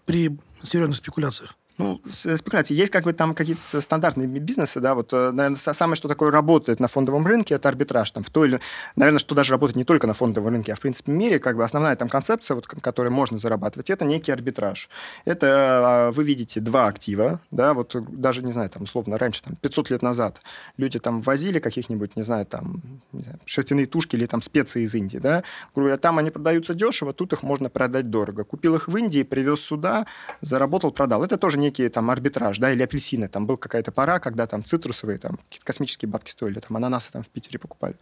при 0.06 0.38
серьезных 0.64 0.98
спекуляциях. 0.98 1.56
Ну, 1.78 2.02
спекуляции. 2.08 2.76
Есть 2.76 2.92
как 2.92 3.04
бы 3.04 3.14
там 3.14 3.34
какие-то 3.34 3.82
стандартные 3.82 4.28
бизнесы, 4.28 4.80
да, 4.80 4.94
вот, 4.94 5.12
э, 5.12 5.32
наверное, 5.32 5.58
самое, 5.58 5.96
что 5.96 6.08
такое 6.08 6.30
работает 6.30 6.80
на 6.80 6.88
фондовом 6.88 7.26
рынке, 7.26 7.56
это 7.56 7.70
арбитраж. 7.70 8.12
Там, 8.12 8.24
в 8.24 8.30
той 8.30 8.48
или... 8.48 8.60
Наверное, 8.96 9.20
что 9.20 9.34
даже 9.34 9.52
работает 9.52 9.76
не 9.76 9.84
только 9.84 10.06
на 10.06 10.14
фондовом 10.14 10.54
рынке, 10.54 10.74
а 10.74 10.76
в 10.76 10.80
принципе 10.80 11.12
в 11.12 11.16
мире, 11.16 11.40
как 11.40 11.58
бы 11.58 11.64
основная 11.64 11.96
там 11.96 12.10
концепция, 12.10 12.56
вот, 12.56 12.68
которой 12.68 13.10
можно 13.10 13.40
зарабатывать, 13.40 13.90
это 13.90 14.06
некий 14.06 14.32
арбитраж. 14.32 14.88
Это 15.26 15.48
а, 15.50 16.12
вы 16.12 16.24
видите 16.24 16.60
два 16.60 16.88
актива, 16.88 17.40
да, 17.50 17.74
вот 17.74 17.96
даже, 18.10 18.44
не 18.44 18.52
знаю, 18.52 18.70
там, 18.70 18.84
условно, 18.84 19.18
раньше, 19.18 19.42
там, 19.42 19.56
500 19.56 19.90
лет 19.90 20.02
назад 20.04 20.42
люди 20.78 21.00
там 21.00 21.22
возили 21.22 21.60
каких-нибудь, 21.60 22.16
не 22.16 22.24
знаю, 22.24 22.46
там, 22.46 22.82
не 23.12 23.24
знаю, 23.24 23.40
шерстяные 23.46 23.88
тушки 23.88 24.16
или 24.16 24.28
там 24.28 24.42
специи 24.42 24.84
из 24.84 24.94
Индии, 24.94 25.18
да, 25.18 25.44
говоря, 25.76 25.98
там 25.98 26.20
они 26.20 26.30
продаются 26.30 26.74
дешево, 26.74 27.14
тут 27.14 27.34
их 27.34 27.44
можно 27.44 27.70
продать 27.70 28.10
дорого. 28.10 28.44
Купил 28.44 28.76
их 28.76 28.88
в 28.88 28.96
Индии, 28.96 29.24
привез 29.24 29.62
сюда, 29.62 30.06
заработал, 30.42 30.92
продал. 30.92 31.24
Это 31.24 31.38
тоже 31.38 31.58
некий 31.64 31.90
там 31.90 32.10
арбитраж, 32.10 32.58
да, 32.60 32.72
или 32.72 32.84
апельсины. 32.84 33.28
Там 33.28 33.48
была 33.48 33.58
какая-то 33.58 33.92
пора, 33.92 34.20
когда 34.20 34.46
там 34.48 34.64
цитрусовые, 34.64 35.18
там 35.18 35.38
какие-то 35.38 35.66
космические 35.66 36.10
бабки 36.10 36.32
стоили, 36.32 36.60
там 36.60 36.78
ананасы 36.78 37.12
там 37.12 37.24
в 37.24 37.30
Питере 37.30 37.60
покупали. 37.60 37.96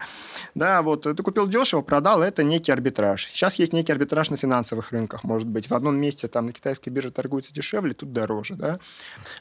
Да, 0.56 0.82
вот 0.82 1.04
ты 1.04 1.16
купил 1.16 1.48
дешево, 1.48 1.82
продал, 1.82 2.22
это 2.22 2.44
некий 2.44 2.72
арбитраж. 2.72 3.28
Сейчас 3.28 3.56
есть 3.56 3.74
некий 3.74 3.92
арбитраж 3.92 4.30
на 4.30 4.38
финансовых 4.38 4.92
рынках, 4.92 5.24
может 5.24 5.48
быть. 5.48 5.70
В 5.70 5.74
одном 5.74 5.96
месте 5.96 6.28
там 6.28 6.48
на 6.48 6.54
китайской 6.54 6.90
бирже 6.90 7.12
торгуется 7.12 7.54
дешевле, 7.54 7.94
тут 7.94 8.12
дороже, 8.12 8.56
да. 8.56 8.80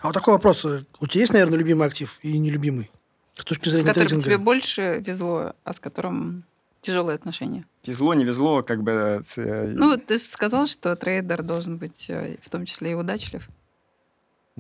А 0.01 0.09
вот 0.09 0.13
такой 0.13 0.35
вопрос. 0.35 0.65
У 0.65 1.07
тебя 1.07 1.21
есть, 1.21 1.33
наверное, 1.33 1.59
любимый 1.59 1.87
актив 1.87 2.19
и 2.23 2.39
нелюбимый? 2.39 2.91
С 3.35 3.45
точки 3.45 3.69
зрения 3.69 3.85
С 3.85 3.89
которым 3.89 4.09
трейдинга? 4.09 4.25
тебе 4.25 4.39
больше 4.39 5.03
везло, 5.07 5.55
а 5.65 5.73
с 5.73 5.81
которым 5.81 6.45
тяжелые 6.83 7.15
отношения? 7.15 7.65
Везло, 7.87 8.15
не 8.15 8.25
везло, 8.25 8.63
как 8.63 8.83
бы... 8.83 9.23
Э, 9.37 9.67
ну, 9.75 9.97
ты 9.97 10.19
же 10.19 10.25
сказал, 10.25 10.67
что 10.67 10.97
трейдер 10.97 11.43
должен 11.43 11.79
быть 11.79 12.07
э, 12.09 12.37
в 12.43 12.51
том 12.51 12.67
числе 12.67 12.93
и 12.93 12.95
удачлив. 12.95 13.49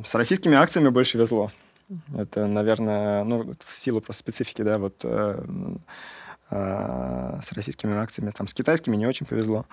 С 0.05 0.15
российскими 0.15 0.57
акциями 0.57 0.89
больше 0.89 1.19
везло. 1.19 1.51
Это, 2.17 2.47
наверное, 2.47 3.25
ну, 3.25 3.53
в 3.67 3.77
силу 3.77 4.01
просто 4.01 4.21
специфики, 4.21 4.63
да, 4.63 4.79
вот 4.79 5.01
э, 5.03 5.45
с 6.51 7.53
российскими 7.53 7.95
акциями, 7.97 8.33
там, 8.37 8.49
с 8.49 8.55
китайскими 8.55 8.97
не 8.97 9.07
очень 9.07 9.27
повезло. 9.27 9.67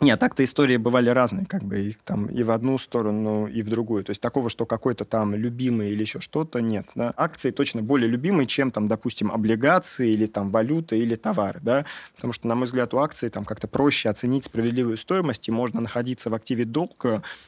Нет, 0.00 0.18
так-то 0.18 0.42
истории 0.42 0.76
бывали 0.76 1.08
разные, 1.08 1.46
как 1.46 1.62
бы, 1.62 1.80
и, 1.80 1.96
там, 2.04 2.26
и 2.26 2.42
в 2.42 2.50
одну 2.50 2.78
сторону, 2.78 3.46
и 3.46 3.62
в 3.62 3.68
другую. 3.68 4.04
То 4.04 4.10
есть 4.10 4.20
такого, 4.20 4.50
что 4.50 4.66
какой-то 4.66 5.04
там 5.04 5.34
любимый 5.34 5.90
или 5.90 6.00
еще 6.00 6.20
что-то, 6.20 6.60
нет. 6.60 6.88
Да? 6.94 7.12
Акции 7.16 7.50
точно 7.50 7.82
более 7.82 8.08
любимые, 8.08 8.46
чем, 8.46 8.70
там, 8.70 8.88
допустим, 8.88 9.30
облигации 9.30 10.10
или 10.10 10.26
там 10.26 10.50
валюта 10.50 10.96
или 10.96 11.14
товары, 11.14 11.60
да, 11.62 11.84
потому 12.16 12.32
что, 12.32 12.48
на 12.48 12.54
мой 12.54 12.66
взгляд, 12.66 12.92
у 12.94 12.98
акций 12.98 13.28
там 13.28 13.44
как-то 13.44 13.68
проще 13.68 14.08
оценить 14.08 14.46
справедливую 14.46 14.96
стоимость, 14.96 15.48
и 15.48 15.52
можно 15.52 15.80
находиться 15.80 16.30
в 16.30 16.34
активе 16.34 16.64
долг, 16.64 17.06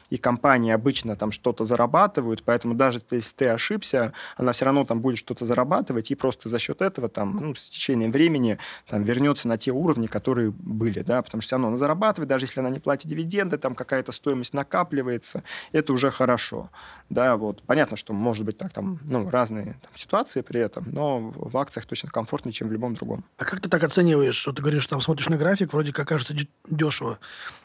и 0.09 0.17
компании 0.17 0.71
обычно 0.71 1.15
там 1.15 1.31
что-то 1.31 1.65
зарабатывают, 1.65 2.43
поэтому 2.43 2.75
даже 2.75 3.01
если 3.11 3.33
ты 3.35 3.47
ошибся, 3.47 4.13
она 4.37 4.51
все 4.51 4.65
равно 4.65 4.85
там 4.85 5.01
будет 5.01 5.17
что-то 5.17 5.45
зарабатывать, 5.45 6.11
и 6.11 6.15
просто 6.15 6.47
за 6.47 6.59
счет 6.59 6.81
этого 6.81 7.09
там, 7.09 7.37
ну, 7.41 7.55
с 7.55 7.69
течением 7.69 8.11
времени 8.11 8.57
там 8.87 9.03
вернется 9.03 9.47
на 9.47 9.57
те 9.57 9.71
уровни, 9.71 10.07
которые 10.07 10.51
были, 10.51 11.01
да, 11.01 11.21
потому 11.21 11.41
что 11.41 11.47
все 11.47 11.55
она 11.57 11.77
зарабатывает, 11.77 12.29
даже 12.29 12.45
если 12.45 12.59
она 12.59 12.69
не 12.69 12.79
платит 12.79 13.07
дивиденды, 13.07 13.57
там 13.57 13.75
какая-то 13.75 14.11
стоимость 14.11 14.53
накапливается, 14.53 15.43
это 15.71 15.93
уже 15.93 16.11
хорошо. 16.11 16.69
Да, 17.09 17.37
вот. 17.37 17.63
Понятно, 17.63 17.97
что 17.97 18.13
может 18.13 18.45
быть 18.45 18.57
так, 18.57 18.73
там, 18.73 18.99
ну, 19.03 19.29
разные 19.29 19.77
там, 19.81 19.91
ситуации 19.95 20.41
при 20.41 20.59
этом, 20.59 20.85
но 20.91 21.31
в 21.33 21.55
акциях 21.57 21.85
точно 21.85 22.09
комфортнее, 22.09 22.53
чем 22.53 22.67
в 22.69 22.71
любом 22.71 22.95
другом. 22.95 23.23
А 23.37 23.45
как 23.45 23.61
ты 23.61 23.69
так 23.69 23.83
оцениваешь, 23.83 24.35
что 24.35 24.51
ты 24.51 24.61
говоришь, 24.61 24.85
там 24.87 25.01
смотришь 25.01 25.29
на 25.29 25.37
график, 25.37 25.73
вроде 25.73 25.93
как 25.93 26.07
кажется 26.07 26.33
дешево. 26.69 27.19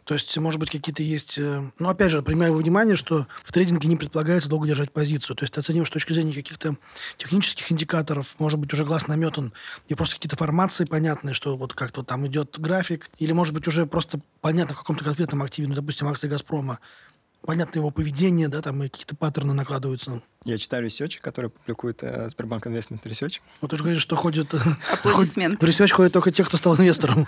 То 0.04 0.14
есть, 0.14 0.36
может 0.38 0.58
быть, 0.58 0.70
какие-то 0.70 1.02
есть... 1.02 1.38
Э, 1.38 1.62
ну, 1.78 1.88
опять 1.88 2.10
же, 2.10 2.22
принимаю 2.22 2.54
внимание, 2.54 2.96
что 2.96 3.26
в 3.44 3.52
трейдинге 3.52 3.88
не 3.88 3.96
предполагается 3.96 4.48
долго 4.48 4.66
держать 4.66 4.90
позицию. 4.90 5.36
То 5.36 5.44
есть, 5.44 5.54
ты 5.54 5.60
оцениваешь 5.60 5.88
с 5.88 5.92
точки 5.92 6.12
зрения 6.12 6.32
каких-то 6.32 6.76
технических 7.18 7.70
индикаторов, 7.70 8.34
может 8.38 8.58
быть, 8.58 8.72
уже 8.72 8.84
глаз 8.84 9.06
наметан, 9.06 9.52
и 9.86 9.94
просто 9.94 10.16
какие-то 10.16 10.36
формации 10.36 10.84
понятные, 10.92 11.32
что 11.32 11.56
вот 11.56 11.72
как-то 11.72 12.02
там 12.02 12.26
идет 12.26 12.60
график, 12.60 13.08
или, 13.16 13.32
может 13.32 13.54
быть, 13.54 13.66
уже 13.66 13.86
просто 13.86 14.20
понятно 14.42 14.74
в 14.74 14.78
каком-то 14.78 15.02
конкретном 15.02 15.42
активе, 15.42 15.66
ну, 15.66 15.74
допустим, 15.74 16.06
акции 16.06 16.28
«Газпрома», 16.28 16.80
понятно 17.40 17.78
его 17.78 17.90
поведение, 17.90 18.48
да, 18.48 18.60
там 18.60 18.82
и 18.82 18.90
какие-то 18.90 19.16
паттерны 19.16 19.54
накладываются. 19.54 20.20
Я 20.44 20.58
читаю 20.58 20.84
Research, 20.86 21.20
который 21.22 21.48
публикует 21.48 22.02
э, 22.02 22.28
Сбербанк 22.28 22.66
Investment 22.66 23.02
Research. 23.04 23.40
Вот 23.62 23.70
ты 23.70 23.78
же 23.78 23.84
говоришь, 23.84 24.02
что 24.02 24.16
ходят... 24.16 24.52
Аплодисменты. 24.92 25.66
В 25.66 25.70
Research 25.70 25.92
ходят 25.92 26.12
только 26.12 26.30
те, 26.30 26.44
кто 26.44 26.58
стал 26.58 26.76
инвестором. 26.76 27.26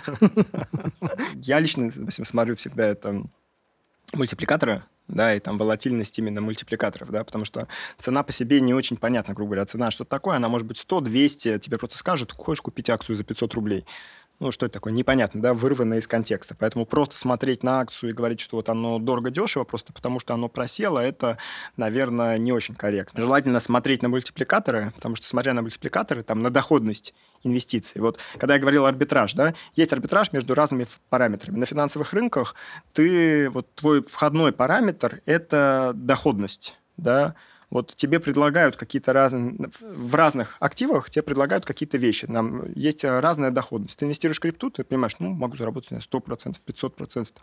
Я 1.33 1.57
лично, 1.57 1.89
допустим, 1.89 2.23
смотрю 2.23 2.55
всегда 2.55 2.85
это 2.85 3.23
мультипликаторы, 4.13 4.83
да, 5.07 5.35
и 5.35 5.39
там 5.39 5.57
волатильность 5.57 6.17
именно 6.17 6.41
мультипликаторов, 6.41 7.11
да, 7.11 7.23
потому 7.23 7.45
что 7.45 7.67
цена 7.97 8.23
по 8.23 8.31
себе 8.31 8.61
не 8.61 8.73
очень 8.73 8.97
понятна, 8.97 9.33
грубо 9.33 9.51
говоря. 9.51 9.65
Цена 9.65 9.91
что-то 9.91 10.09
такое, 10.09 10.37
она 10.37 10.49
может 10.49 10.67
быть 10.67 10.77
100, 10.77 11.01
200, 11.01 11.59
тебе 11.59 11.77
просто 11.77 11.97
скажут, 11.97 12.33
хочешь 12.33 12.61
купить 12.61 12.89
акцию 12.89 13.15
за 13.15 13.23
500 13.23 13.53
рублей 13.53 13.85
ну, 14.39 14.51
что 14.51 14.65
это 14.65 14.73
такое, 14.73 14.93
непонятно, 14.93 15.41
да, 15.41 15.53
вырвано 15.53 15.95
из 15.95 16.07
контекста. 16.07 16.55
Поэтому 16.57 16.85
просто 16.85 17.17
смотреть 17.17 17.63
на 17.63 17.79
акцию 17.79 18.09
и 18.09 18.13
говорить, 18.13 18.39
что 18.39 18.57
вот 18.57 18.69
оно 18.69 18.99
дорого-дешево, 18.99 19.63
просто 19.63 19.93
потому 19.93 20.19
что 20.19 20.33
оно 20.33 20.49
просело, 20.49 20.99
это, 20.99 21.37
наверное, 21.77 22.37
не 22.37 22.51
очень 22.51 22.75
корректно. 22.75 23.21
Желательно 23.21 23.59
смотреть 23.59 24.01
на 24.01 24.09
мультипликаторы, 24.09 24.91
потому 24.95 25.15
что, 25.15 25.25
смотря 25.25 25.53
на 25.53 25.61
мультипликаторы, 25.61 26.23
там, 26.23 26.41
на 26.41 26.49
доходность 26.49 27.13
инвестиций. 27.43 28.01
Вот, 28.01 28.19
когда 28.37 28.55
я 28.55 28.59
говорил 28.59 28.85
арбитраж, 28.85 29.33
да, 29.33 29.53
есть 29.75 29.93
арбитраж 29.93 30.33
между 30.33 30.53
разными 30.53 30.87
параметрами. 31.09 31.57
На 31.57 31.65
финансовых 31.65 32.13
рынках 32.13 32.55
ты, 32.93 33.49
вот 33.49 33.73
твой 33.75 34.01
входной 34.01 34.51
параметр– 34.51 35.21
это 35.25 35.91
доходность, 35.95 36.77
да, 36.97 37.35
вот 37.75 37.93
тебе 37.93 38.21
предлагают 38.21 38.77
какие-то 38.77 39.11
разные... 39.11 39.53
В 39.81 40.15
разных 40.15 40.55
активах 40.61 41.09
тебе 41.09 41.23
предлагают 41.23 41.65
какие-то 41.65 41.97
вещи. 41.97 42.25
Нам 42.25 42.71
есть 42.73 43.03
разная 43.03 43.51
доходность. 43.51 43.99
Ты 43.99 44.05
инвестируешь 44.05 44.37
в 44.37 44.39
крипту, 44.39 44.69
ты 44.69 44.85
понимаешь, 44.85 45.17
ну, 45.19 45.33
могу 45.33 45.57
заработать 45.57 45.89
знаю, 45.89 46.01
100%, 46.01 46.55
500%, 46.65 47.33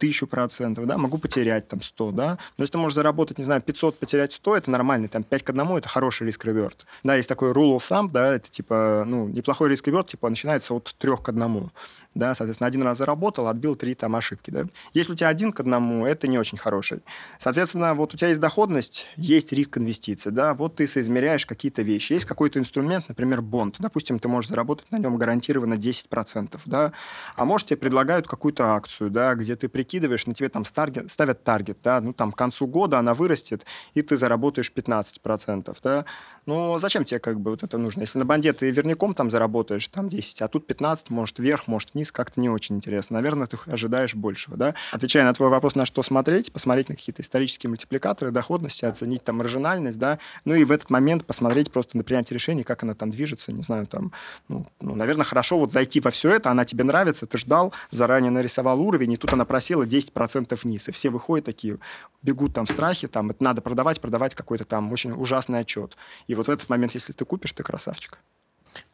1000%, 0.00 0.86
да, 0.86 0.96
могу 0.96 1.18
потерять 1.18 1.68
там 1.68 1.82
100, 1.82 2.12
да. 2.12 2.38
Но 2.56 2.62
если 2.62 2.72
ты 2.72 2.78
можешь 2.78 2.94
заработать, 2.94 3.36
не 3.36 3.44
знаю, 3.44 3.60
500, 3.60 3.98
потерять 3.98 4.32
100, 4.32 4.56
это 4.56 4.70
нормально. 4.70 5.08
Там 5.08 5.22
5 5.22 5.42
к 5.42 5.50
1 5.50 5.76
это 5.76 5.88
хороший 5.90 6.26
риск-реверт. 6.28 6.86
Да, 7.02 7.16
есть 7.16 7.28
такой 7.28 7.52
rule 7.52 7.76
of 7.76 7.82
thumb, 7.86 8.08
да, 8.10 8.36
это 8.36 8.50
типа, 8.50 9.04
ну, 9.06 9.28
неплохой 9.28 9.68
риск-реверт, 9.68 10.06
типа, 10.06 10.30
начинается 10.30 10.72
от 10.72 10.94
3 10.98 11.16
к 11.18 11.28
1 11.28 11.70
да, 12.14 12.34
соответственно, 12.34 12.68
один 12.68 12.82
раз 12.82 12.98
заработал, 12.98 13.48
отбил 13.48 13.76
три 13.76 13.94
там 13.94 14.16
ошибки, 14.16 14.50
да. 14.50 14.64
Если 14.92 15.12
у 15.12 15.14
тебя 15.14 15.28
один 15.28 15.52
к 15.52 15.60
одному, 15.60 16.06
это 16.06 16.28
не 16.28 16.38
очень 16.38 16.58
хороший. 16.58 17.00
Соответственно, 17.38 17.94
вот 17.94 18.14
у 18.14 18.16
тебя 18.16 18.28
есть 18.28 18.40
доходность, 18.40 19.08
есть 19.16 19.52
риск 19.52 19.78
инвестиций, 19.78 20.32
да, 20.32 20.54
вот 20.54 20.76
ты 20.76 20.86
соизмеряешь 20.86 21.46
какие-то 21.46 21.82
вещи. 21.82 22.12
Есть 22.12 22.24
какой-то 22.24 22.58
инструмент, 22.58 23.08
например, 23.08 23.42
бонд, 23.42 23.76
допустим, 23.78 24.18
ты 24.18 24.28
можешь 24.28 24.50
заработать 24.50 24.90
на 24.90 24.98
нем 24.98 25.16
гарантированно 25.16 25.74
10%, 25.74 26.58
да, 26.66 26.92
а 27.36 27.44
может 27.44 27.68
тебе 27.68 27.76
предлагают 27.78 28.26
какую-то 28.26 28.74
акцию, 28.74 29.10
да, 29.10 29.34
где 29.34 29.56
ты 29.56 29.68
прикидываешь, 29.68 30.26
на 30.26 30.34
тебе 30.34 30.48
там 30.48 30.64
таргет, 30.64 31.10
ставят 31.10 31.44
таргет, 31.44 31.78
да, 31.82 32.00
ну 32.00 32.12
там 32.12 32.32
к 32.32 32.36
концу 32.36 32.66
года 32.66 32.98
она 32.98 33.14
вырастет, 33.14 33.64
и 33.94 34.02
ты 34.02 34.16
заработаешь 34.16 34.72
15%, 34.74 35.76
да. 35.82 36.04
Ну, 36.46 36.78
зачем 36.78 37.04
тебе 37.04 37.20
как 37.20 37.40
бы 37.40 37.52
вот 37.52 37.62
это 37.62 37.78
нужно? 37.78 38.02
Если 38.02 38.18
на 38.18 38.24
банде 38.24 38.52
ты 38.52 38.70
верняком 38.70 39.14
там 39.14 39.30
заработаешь, 39.30 39.86
там 39.88 40.08
10, 40.08 40.42
а 40.42 40.48
тут 40.48 40.66
15, 40.66 41.10
может 41.10 41.38
вверх, 41.38 41.66
может 41.66 41.94
вниз, 41.94 42.03
вниз 42.04 42.12
как-то 42.12 42.40
не 42.40 42.50
очень 42.50 42.76
интересно. 42.76 43.14
Наверное, 43.14 43.46
ты 43.46 43.56
ожидаешь 43.66 44.14
большего, 44.14 44.56
да? 44.56 44.74
Отвечая 44.92 45.24
на 45.24 45.32
твой 45.32 45.48
вопрос, 45.48 45.74
на 45.74 45.86
что 45.86 46.02
смотреть, 46.02 46.52
посмотреть 46.52 46.88
на 46.88 46.96
какие-то 46.96 47.22
исторические 47.22 47.70
мультипликаторы 47.70 48.30
доходности, 48.30 48.84
оценить 48.84 49.24
там 49.24 49.36
маржинальность, 49.36 49.98
да, 49.98 50.18
ну 50.44 50.54
и 50.54 50.64
в 50.64 50.72
этот 50.72 50.90
момент 50.90 51.24
посмотреть 51.24 51.72
просто 51.72 51.96
на 51.96 52.04
принятие 52.04 52.34
решений, 52.34 52.62
как 52.62 52.82
она 52.82 52.94
там 52.94 53.10
движется, 53.10 53.52
не 53.52 53.62
знаю, 53.62 53.86
там, 53.86 54.12
ну, 54.48 54.66
ну 54.80 54.94
наверное, 54.94 55.24
хорошо 55.24 55.58
вот 55.58 55.72
зайти 55.72 56.00
во 56.00 56.10
все 56.10 56.30
это, 56.30 56.50
она 56.50 56.64
тебе 56.64 56.84
нравится, 56.84 57.26
ты 57.26 57.38
ждал, 57.38 57.72
заранее 57.90 58.30
нарисовал 58.30 58.80
уровень, 58.80 59.12
и 59.12 59.16
тут 59.16 59.32
она 59.32 59.44
просела 59.44 59.84
10% 59.84 60.58
вниз, 60.62 60.88
и 60.88 60.92
все 60.92 61.10
выходят 61.10 61.46
такие, 61.46 61.78
бегут 62.22 62.54
там 62.54 62.66
в 62.66 62.70
страхе, 62.70 63.08
там, 63.08 63.30
это 63.30 63.42
надо 63.42 63.60
продавать, 63.62 64.00
продавать 64.00 64.34
какой-то 64.34 64.64
там 64.64 64.92
очень 64.92 65.12
ужасный 65.12 65.60
отчет. 65.60 65.96
И 66.26 66.34
вот 66.34 66.48
в 66.48 66.50
этот 66.50 66.68
момент, 66.68 66.94
если 66.94 67.12
ты 67.12 67.24
купишь, 67.24 67.52
ты 67.52 67.62
красавчик. 67.62 68.18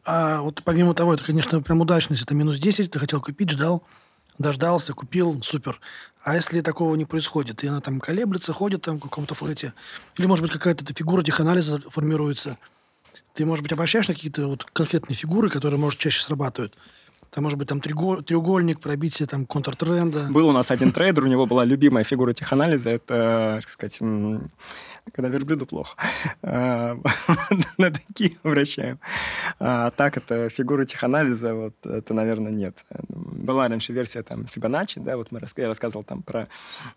А 0.05 0.41
вот 0.41 0.63
помимо 0.63 0.93
того, 0.93 1.13
это, 1.13 1.23
конечно, 1.23 1.61
прям 1.61 1.81
удачность. 1.81 2.23
Это 2.23 2.33
минус 2.33 2.59
10, 2.59 2.91
ты 2.91 2.99
хотел 2.99 3.21
купить, 3.21 3.51
ждал, 3.51 3.83
дождался, 4.37 4.93
купил, 4.93 5.41
супер. 5.43 5.79
А 6.23 6.35
если 6.35 6.61
такого 6.61 6.95
не 6.95 7.05
происходит, 7.05 7.63
и 7.63 7.67
она 7.67 7.81
там 7.81 7.99
колеблется, 7.99 8.53
ходит 8.53 8.81
там 8.83 8.97
в 8.97 9.03
каком-то 9.03 9.35
флете, 9.35 9.73
или, 10.17 10.25
может 10.25 10.43
быть, 10.43 10.51
какая-то 10.51 10.93
фигура 10.93 11.23
теханализа 11.23 11.81
формируется, 11.89 12.57
ты, 13.33 13.45
может 13.45 13.63
быть, 13.63 13.71
обращаешь 13.71 14.07
на 14.07 14.13
какие-то 14.13 14.47
вот 14.47 14.65
конкретные 14.65 15.15
фигуры, 15.15 15.49
которые, 15.49 15.79
может, 15.79 15.99
чаще 15.99 16.21
срабатывают? 16.21 16.77
Там, 17.31 17.45
может 17.45 17.57
быть, 17.57 17.69
там 17.69 17.79
треугольник, 17.79 18.81
пробитие 18.81 19.25
там 19.25 19.45
контртренда. 19.45 20.27
Был 20.29 20.49
у 20.49 20.51
нас 20.51 20.69
один 20.69 20.91
трейдер, 20.91 21.23
у 21.23 21.27
него 21.27 21.45
была 21.45 21.63
любимая 21.63 22.03
фигура 22.03 22.33
теханализа. 22.33 22.89
Это, 22.89 23.59
как 23.63 23.71
сказать, 23.71 23.99
когда 25.13 25.29
верблюду 25.29 25.65
плохо. 25.65 25.95
А, 26.43 26.97
на 27.77 27.91
такие 27.91 28.37
обращаем. 28.43 28.99
А 29.59 29.91
так 29.91 30.17
это 30.17 30.49
фигура 30.49 30.83
теханализа, 30.83 31.55
вот 31.55 31.85
это, 31.85 32.13
наверное, 32.13 32.51
нет. 32.51 32.83
Была 33.07 33.69
раньше 33.69 33.93
версия 33.93 34.23
там 34.23 34.45
Фибоначчи, 34.45 34.99
да, 34.99 35.15
вот 35.15 35.31
мы, 35.31 35.39
я 35.55 35.67
рассказывал 35.67 36.03
там 36.03 36.23
про 36.23 36.49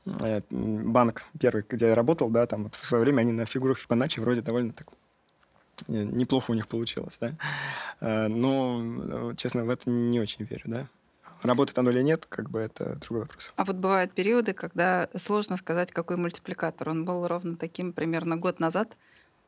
э, 0.07 0.41
банк 0.51 1.23
первый, 1.39 1.65
где 1.69 1.87
я 1.87 1.95
работал, 1.95 2.29
да, 2.29 2.47
там 2.47 2.65
вот 2.65 2.75
в 2.75 2.85
свое 2.85 3.05
время 3.05 3.21
они 3.21 3.31
на 3.31 3.47
фигурах 3.47 3.79
Фибоначчи 3.79 4.19
вроде 4.19 4.43
довольно 4.43 4.73
так 4.73 4.89
неплохо 5.89 6.51
у 6.51 6.55
них 6.55 6.69
получилось, 6.69 7.19
да. 7.21 7.33
А, 8.01 8.29
но, 8.29 9.35
честно, 9.37 9.65
в 9.65 9.71
это 9.71 9.91
не 9.91 10.21
очень 10.21 10.45
верю, 10.45 10.63
да. 10.67 10.89
Работает 11.43 11.79
оно 11.79 11.91
или 11.91 12.01
нет, 12.03 12.27
как 12.27 12.49
бы 12.51 12.61
это 12.61 12.97
другой 13.01 13.23
вопрос. 13.23 13.53
А 13.57 13.65
вот 13.65 13.77
бывают 13.77 14.13
периоды, 14.13 14.55
когда 14.55 15.09
сложно 15.15 15.57
сказать, 15.59 15.93
какой 15.93 16.17
мультипликатор. 16.17 16.89
Он 16.89 17.05
был 17.05 17.27
ровно 17.29 17.57
таким 17.57 17.93
примерно 17.93 18.37
год 18.37 18.61
назад. 18.61 18.97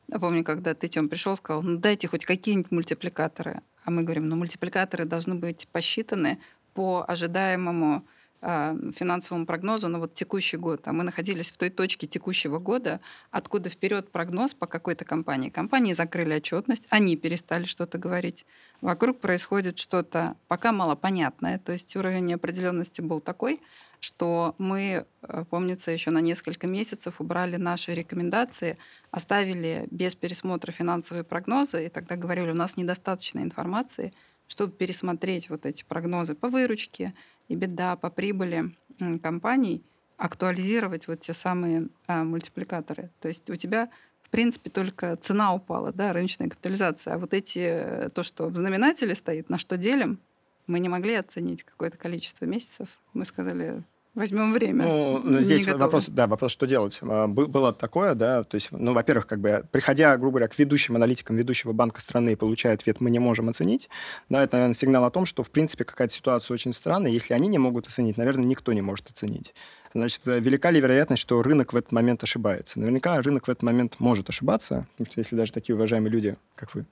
Я 0.08 0.18
помню, 0.18 0.44
когда 0.44 0.74
ты, 0.74 0.88
Тём, 0.88 1.08
пришел, 1.08 1.36
сказал, 1.36 1.62
ну 1.62 1.78
дайте 1.78 2.06
хоть 2.06 2.26
какие-нибудь 2.26 2.70
мультипликаторы. 2.70 3.62
А 3.84 3.90
мы 3.90 4.02
говорим, 4.02 4.28
ну 4.28 4.36
мультипликаторы 4.36 5.04
должны 5.04 5.36
быть 5.36 5.66
посчитаны 5.72 6.38
по 6.74 7.04
ожидаемому 7.08 8.06
финансовому 8.46 9.44
прогнозу 9.44 9.88
на 9.88 9.98
вот 9.98 10.14
текущий 10.14 10.56
год. 10.56 10.86
А 10.86 10.92
мы 10.92 11.02
находились 11.02 11.50
в 11.50 11.56
той 11.56 11.70
точке 11.70 12.06
текущего 12.06 12.58
года, 12.58 13.00
откуда 13.30 13.70
вперед 13.70 14.10
прогноз 14.12 14.54
по 14.54 14.66
какой-то 14.66 15.04
компании. 15.04 15.50
Компании 15.50 15.92
закрыли 15.92 16.34
отчетность, 16.34 16.84
они 16.90 17.16
перестали 17.16 17.64
что-то 17.64 17.98
говорить. 17.98 18.46
Вокруг 18.80 19.20
происходит 19.20 19.78
что-то 19.78 20.36
пока 20.46 20.70
малопонятное. 20.70 21.58
То 21.58 21.72
есть 21.72 21.96
уровень 21.96 22.26
неопределенности 22.26 23.00
был 23.00 23.20
такой, 23.20 23.60
что 23.98 24.54
мы, 24.58 25.06
э, 25.22 25.44
помнится, 25.50 25.90
еще 25.90 26.10
на 26.10 26.20
несколько 26.20 26.68
месяцев 26.68 27.20
убрали 27.20 27.56
наши 27.56 27.94
рекомендации, 27.94 28.78
оставили 29.10 29.88
без 29.90 30.14
пересмотра 30.14 30.70
финансовые 30.70 31.24
прогнозы, 31.24 31.86
и 31.86 31.88
тогда 31.88 32.14
говорили, 32.16 32.50
у 32.50 32.54
нас 32.54 32.76
недостаточно 32.76 33.40
информации, 33.40 34.12
чтобы 34.46 34.72
пересмотреть 34.72 35.50
вот 35.50 35.66
эти 35.66 35.82
прогнозы 35.82 36.34
по 36.34 36.48
выручке, 36.48 37.14
и 37.48 37.56
беда 37.56 37.96
по 37.96 38.10
прибыли 38.10 38.74
компаний 39.22 39.84
актуализировать 40.16 41.08
вот 41.08 41.20
те 41.20 41.34
самые 41.34 41.88
а, 42.06 42.24
мультипликаторы. 42.24 43.10
То 43.20 43.28
есть 43.28 43.50
у 43.50 43.56
тебя 43.56 43.90
в 44.26 44.30
принципе, 44.30 44.70
только 44.70 45.14
цена 45.14 45.54
упала, 45.54 45.92
да, 45.92 46.12
рыночная 46.12 46.48
капитализация. 46.48 47.14
А 47.14 47.18
вот 47.18 47.32
эти, 47.32 47.60
э, 47.60 48.08
то, 48.08 48.24
что 48.24 48.48
в 48.48 48.56
знаменателе 48.56 49.14
стоит, 49.14 49.48
на 49.48 49.56
что 49.56 49.76
делим, 49.76 50.18
мы 50.66 50.80
не 50.80 50.88
могли 50.88 51.14
оценить 51.14 51.62
какое-то 51.62 51.96
количество 51.96 52.44
месяцев. 52.44 52.88
Мы 53.12 53.24
сказали, 53.24 53.84
возьмем 54.16 54.52
время. 54.52 54.84
Ну, 54.84 55.20
ну 55.22 55.40
здесь 55.40 55.66
вопрос, 55.68 56.06
да, 56.08 56.26
вопрос, 56.26 56.50
что 56.50 56.66
делать. 56.66 56.98
А, 57.02 57.28
было 57.28 57.72
такое, 57.72 58.14
да, 58.14 58.42
то 58.42 58.56
есть, 58.56 58.68
ну, 58.72 58.92
во-первых, 58.92 59.26
как 59.26 59.40
бы, 59.40 59.64
приходя, 59.70 60.16
грубо 60.16 60.38
говоря, 60.38 60.48
к 60.48 60.58
ведущим 60.58 60.96
аналитикам 60.96 61.36
ведущего 61.36 61.72
банка 61.72 62.00
страны 62.00 62.32
и 62.32 62.36
получая 62.36 62.74
ответ, 62.74 63.00
мы 63.00 63.10
не 63.10 63.18
можем 63.18 63.48
оценить, 63.48 63.88
да, 64.28 64.42
это, 64.42 64.56
наверное, 64.56 64.74
сигнал 64.74 65.04
о 65.04 65.10
том, 65.10 65.26
что, 65.26 65.42
в 65.42 65.50
принципе, 65.50 65.84
какая-то 65.84 66.14
ситуация 66.14 66.54
очень 66.54 66.72
странная. 66.72 67.12
Если 67.12 67.34
они 67.34 67.48
не 67.48 67.58
могут 67.58 67.86
оценить, 67.86 68.16
наверное, 68.16 68.44
никто 68.46 68.72
не 68.72 68.82
может 68.82 69.08
оценить. 69.08 69.54
Значит, 69.96 70.20
э, 70.26 70.40
велика 70.40 70.70
ли 70.70 70.78
вероятность, 70.78 71.22
что 71.22 71.42
рынок 71.42 71.72
в 71.72 71.76
этот 71.76 71.90
момент 71.90 72.22
ошибается? 72.22 72.78
Наверняка 72.78 73.20
рынок 73.22 73.46
в 73.46 73.50
этот 73.50 73.62
момент 73.62 73.96
может 73.98 74.28
ошибаться, 74.28 74.86
потому 74.92 75.10
что 75.10 75.20
если 75.20 75.36
даже 75.36 75.52
такие 75.52 75.74
уважаемые 75.74 76.12
люди, 76.12 76.36
как 76.54 76.74
вы, 76.74 76.84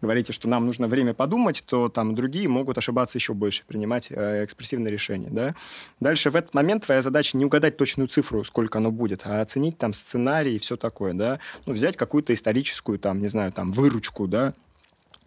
говорите, 0.00 0.32
что 0.32 0.48
нам 0.48 0.66
нужно 0.66 0.88
время 0.88 1.14
подумать, 1.14 1.62
то 1.64 1.88
там 1.88 2.16
другие 2.16 2.48
могут 2.48 2.76
ошибаться 2.76 3.16
еще 3.16 3.32
больше, 3.32 3.62
принимать 3.68 4.08
э, 4.10 4.44
экспрессивные 4.44 4.90
решения. 4.90 5.28
Да? 5.30 5.54
Дальше 6.00 6.30
в 6.30 6.36
этот 6.36 6.52
момент 6.52 6.84
твоя 6.84 7.00
задача 7.00 7.36
не 7.36 7.44
угадать 7.44 7.76
точную 7.76 8.08
цифру, 8.08 8.42
сколько 8.42 8.78
оно 8.78 8.90
будет, 8.90 9.22
а 9.24 9.40
оценить 9.40 9.78
там 9.78 9.92
сценарий 9.92 10.56
и 10.56 10.58
все 10.58 10.76
такое. 10.76 11.14
Да? 11.14 11.38
Ну, 11.64 11.74
взять 11.74 11.96
какую-то 11.96 12.34
историческую, 12.34 12.98
там, 12.98 13.20
не 13.20 13.28
знаю, 13.28 13.52
там, 13.52 13.70
выручку, 13.70 14.26
да, 14.26 14.54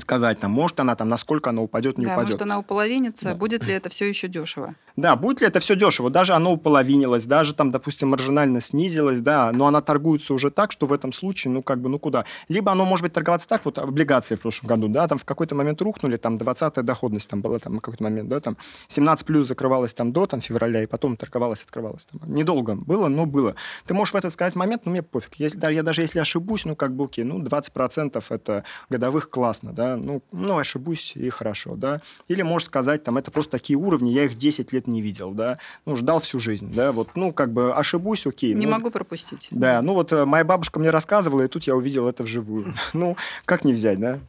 сказать, 0.02 0.39
там, 0.39 0.52
может 0.52 0.80
она 0.80 0.95
там, 0.95 1.10
насколько 1.10 1.49
она 1.49 1.62
упадет, 1.62 1.97
не 1.97 2.06
да, 2.06 2.14
упадет. 2.14 2.30
может 2.30 2.41
она 2.41 2.60
уполовинится, 2.60 3.26
да. 3.26 3.36
будет 3.36 3.66
ли 3.66 3.74
это 3.74 3.89
все 3.89 4.10
еще 4.10 4.28
дешево. 4.28 4.76
Да, 4.95 5.16
будет 5.16 5.41
ли 5.41 5.47
это 5.47 5.60
все 5.60 5.76
дешево? 5.76 6.10
Даже 6.10 6.34
оно 6.34 6.54
уполовинилось, 6.54 7.26
даже 7.26 7.54
там, 7.54 7.72
допустим, 7.72 8.10
маржинально 8.10 8.62
снизилось, 8.62 9.22
да, 9.22 9.52
но 9.54 9.68
она 9.68 9.82
торгуется 9.82 10.34
уже 10.34 10.52
так, 10.52 10.72
что 10.72 10.86
в 10.86 10.93
этом 10.93 11.14
случае, 11.14 11.54
ну, 11.54 11.64
как 11.64 11.80
бы, 11.80 11.89
ну, 11.89 11.99
куда? 11.99 12.26
Либо 12.49 12.72
оно 12.72 12.86
может 12.86 13.04
быть 13.04 13.14
торговаться 13.14 13.47
так, 13.47 13.64
вот 13.66 13.78
облигации 13.78 14.36
в 14.36 14.41
прошлом 14.41 14.68
году, 14.68 14.88
да, 14.89 15.08
там 15.08 15.18
в 15.18 15.26
какой-то 15.26 15.56
момент 15.56 15.82
рухнули, 15.82 16.18
там 16.18 16.36
20-я 16.36 16.84
доходность 16.84 17.30
там 17.30 17.41
была, 17.41 17.60
там, 17.60 17.80
какой-то 17.80 18.04
момент, 18.04 18.30
да, 18.30 18.39
там 18.39 18.58
17 18.88 19.26
плюс 19.26 19.47
закрывалась 19.47 19.93
там 19.93 20.12
до 20.12 20.26
там 20.26 20.41
февраля, 20.41 20.84
и 20.84 20.88
потом 20.88 21.16
торговалась, 21.18 21.64
открывалась. 21.64 22.06
Там. 22.06 22.34
Недолго 22.34 22.76
было, 22.76 23.08
но 23.08 23.26
было. 23.26 23.56
Ты 23.86 23.93
можешь 23.93 24.14
в 24.14 24.18
этот 24.18 24.34
сказать 24.34 24.56
момент, 24.56 24.84
ну, 24.86 24.91
мне 24.91 25.04
пофиг. 25.04 25.36
Если, 25.36 25.74
я 25.74 25.84
даже 25.84 26.02
если 26.02 26.20
ошибусь, 26.20 26.66
ну, 26.66 26.76
как 26.76 26.95
бы, 26.95 27.06
окей, 27.06 27.24
ну, 27.24 27.41
20% 27.41 28.24
это 28.30 28.64
годовых 28.89 29.30
классно, 29.30 29.74
да, 29.74 29.90
ну, 29.97 30.21
ну, 30.31 30.57
ошибусь 30.57 31.13
и 31.15 31.29
хорошо, 31.29 31.75
да. 31.75 32.01
Или 32.27 32.41
можешь 32.41 32.67
сказать, 32.67 33.03
там, 33.03 33.17
это 33.17 33.31
просто 33.31 33.51
такие 33.51 33.77
уровни, 33.77 34.09
я 34.09 34.26
их 34.26 34.35
10 34.35 34.73
лет 34.73 34.88
не 34.88 35.01
видел, 35.01 35.31
да, 35.31 35.57
ну, 35.85 35.95
ждал 35.95 36.19
всю 36.19 36.39
жизнь, 36.39 36.73
да, 36.73 36.91
вот, 36.91 37.09
ну, 37.15 37.34
как 37.34 37.51
бы 37.51 37.73
ошибусь, 37.73 38.26
окей. 38.26 38.53
Не 38.53 38.65
ну, 38.65 38.73
могу 38.73 38.91
пропустить. 38.91 39.47
Да, 39.51 39.81
ну, 39.81 39.93
вот 39.93 40.11
э, 40.11 40.26
моя 40.26 40.43
бабушка 40.43 40.80
мне 40.80 40.89
рассказывала, 40.89 41.41
и 41.41 41.47
тут 41.47 41.63
я 41.63 41.76
увидел 41.76 42.07
это 42.07 42.23
вживую. 42.23 42.73
Ну, 42.93 43.15
как 43.45 43.63
не 43.63 43.73
взять, 43.73 43.99
да? 43.99 44.19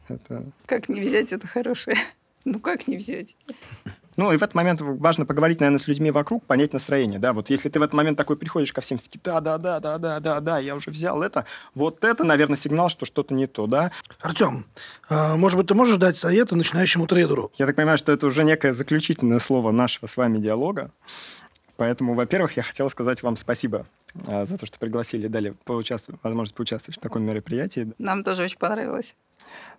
Как 0.65 0.89
не 0.89 1.01
взять 1.01 1.31
это 1.31 1.47
хорошее? 1.47 1.97
Ну, 2.45 2.59
как 2.59 2.87
не 2.87 2.97
взять? 2.97 3.35
Ну, 4.17 4.31
и 4.31 4.37
в 4.37 4.43
этот 4.43 4.55
момент 4.55 4.81
важно 4.81 5.25
поговорить, 5.25 5.59
наверное, 5.59 5.79
с 5.79 5.87
людьми 5.87 6.11
вокруг, 6.11 6.45
понять 6.45 6.73
настроение, 6.73 7.19
да, 7.19 7.33
вот 7.33 7.49
если 7.49 7.69
ты 7.69 7.79
в 7.79 7.83
этот 7.83 7.93
момент 7.93 8.17
такой 8.17 8.37
приходишь 8.37 8.71
ко 8.71 8.81
всем, 8.81 8.97
такие, 8.97 9.19
да, 9.23 9.41
да, 9.41 9.57
да, 9.57 9.79
да, 9.79 9.97
да, 9.97 10.19
да, 10.19 10.39
да, 10.39 10.59
я 10.59 10.75
уже 10.75 10.91
взял 10.91 11.21
это, 11.21 11.45
вот 11.75 12.03
это, 12.03 12.23
наверное, 12.23 12.57
сигнал, 12.57 12.89
что 12.89 13.05
что-то 13.05 13.33
не 13.33 13.47
то, 13.47 13.67
да. 13.67 13.91
Артем, 14.21 14.65
а, 15.09 15.35
может 15.35 15.57
быть, 15.57 15.67
ты 15.67 15.73
можешь 15.73 15.97
дать 15.97 16.17
советы 16.17 16.55
начинающему 16.55 17.07
трейдеру? 17.07 17.51
Я 17.57 17.65
так 17.65 17.75
понимаю, 17.75 17.97
что 17.97 18.11
это 18.11 18.27
уже 18.27 18.43
некое 18.43 18.73
заключительное 18.73 19.39
слово 19.39 19.71
нашего 19.71 20.07
с 20.07 20.17
вами 20.17 20.37
диалога. 20.37 20.91
Поэтому, 21.75 22.13
во-первых, 22.13 22.55
я 22.55 22.63
хотел 22.63 22.89
сказать 22.89 23.23
вам 23.23 23.35
спасибо 23.35 23.87
а, 24.27 24.45
за 24.45 24.57
то, 24.57 24.65
что 24.65 24.77
пригласили, 24.79 25.27
дали 25.27 25.55
поучаствовать, 25.65 26.21
возможность 26.23 26.55
поучаствовать 26.55 26.97
в 26.97 27.01
таком 27.01 27.23
мероприятии. 27.23 27.91
Нам 27.97 28.23
тоже 28.23 28.43
очень 28.43 28.57
понравилось. 28.57 29.15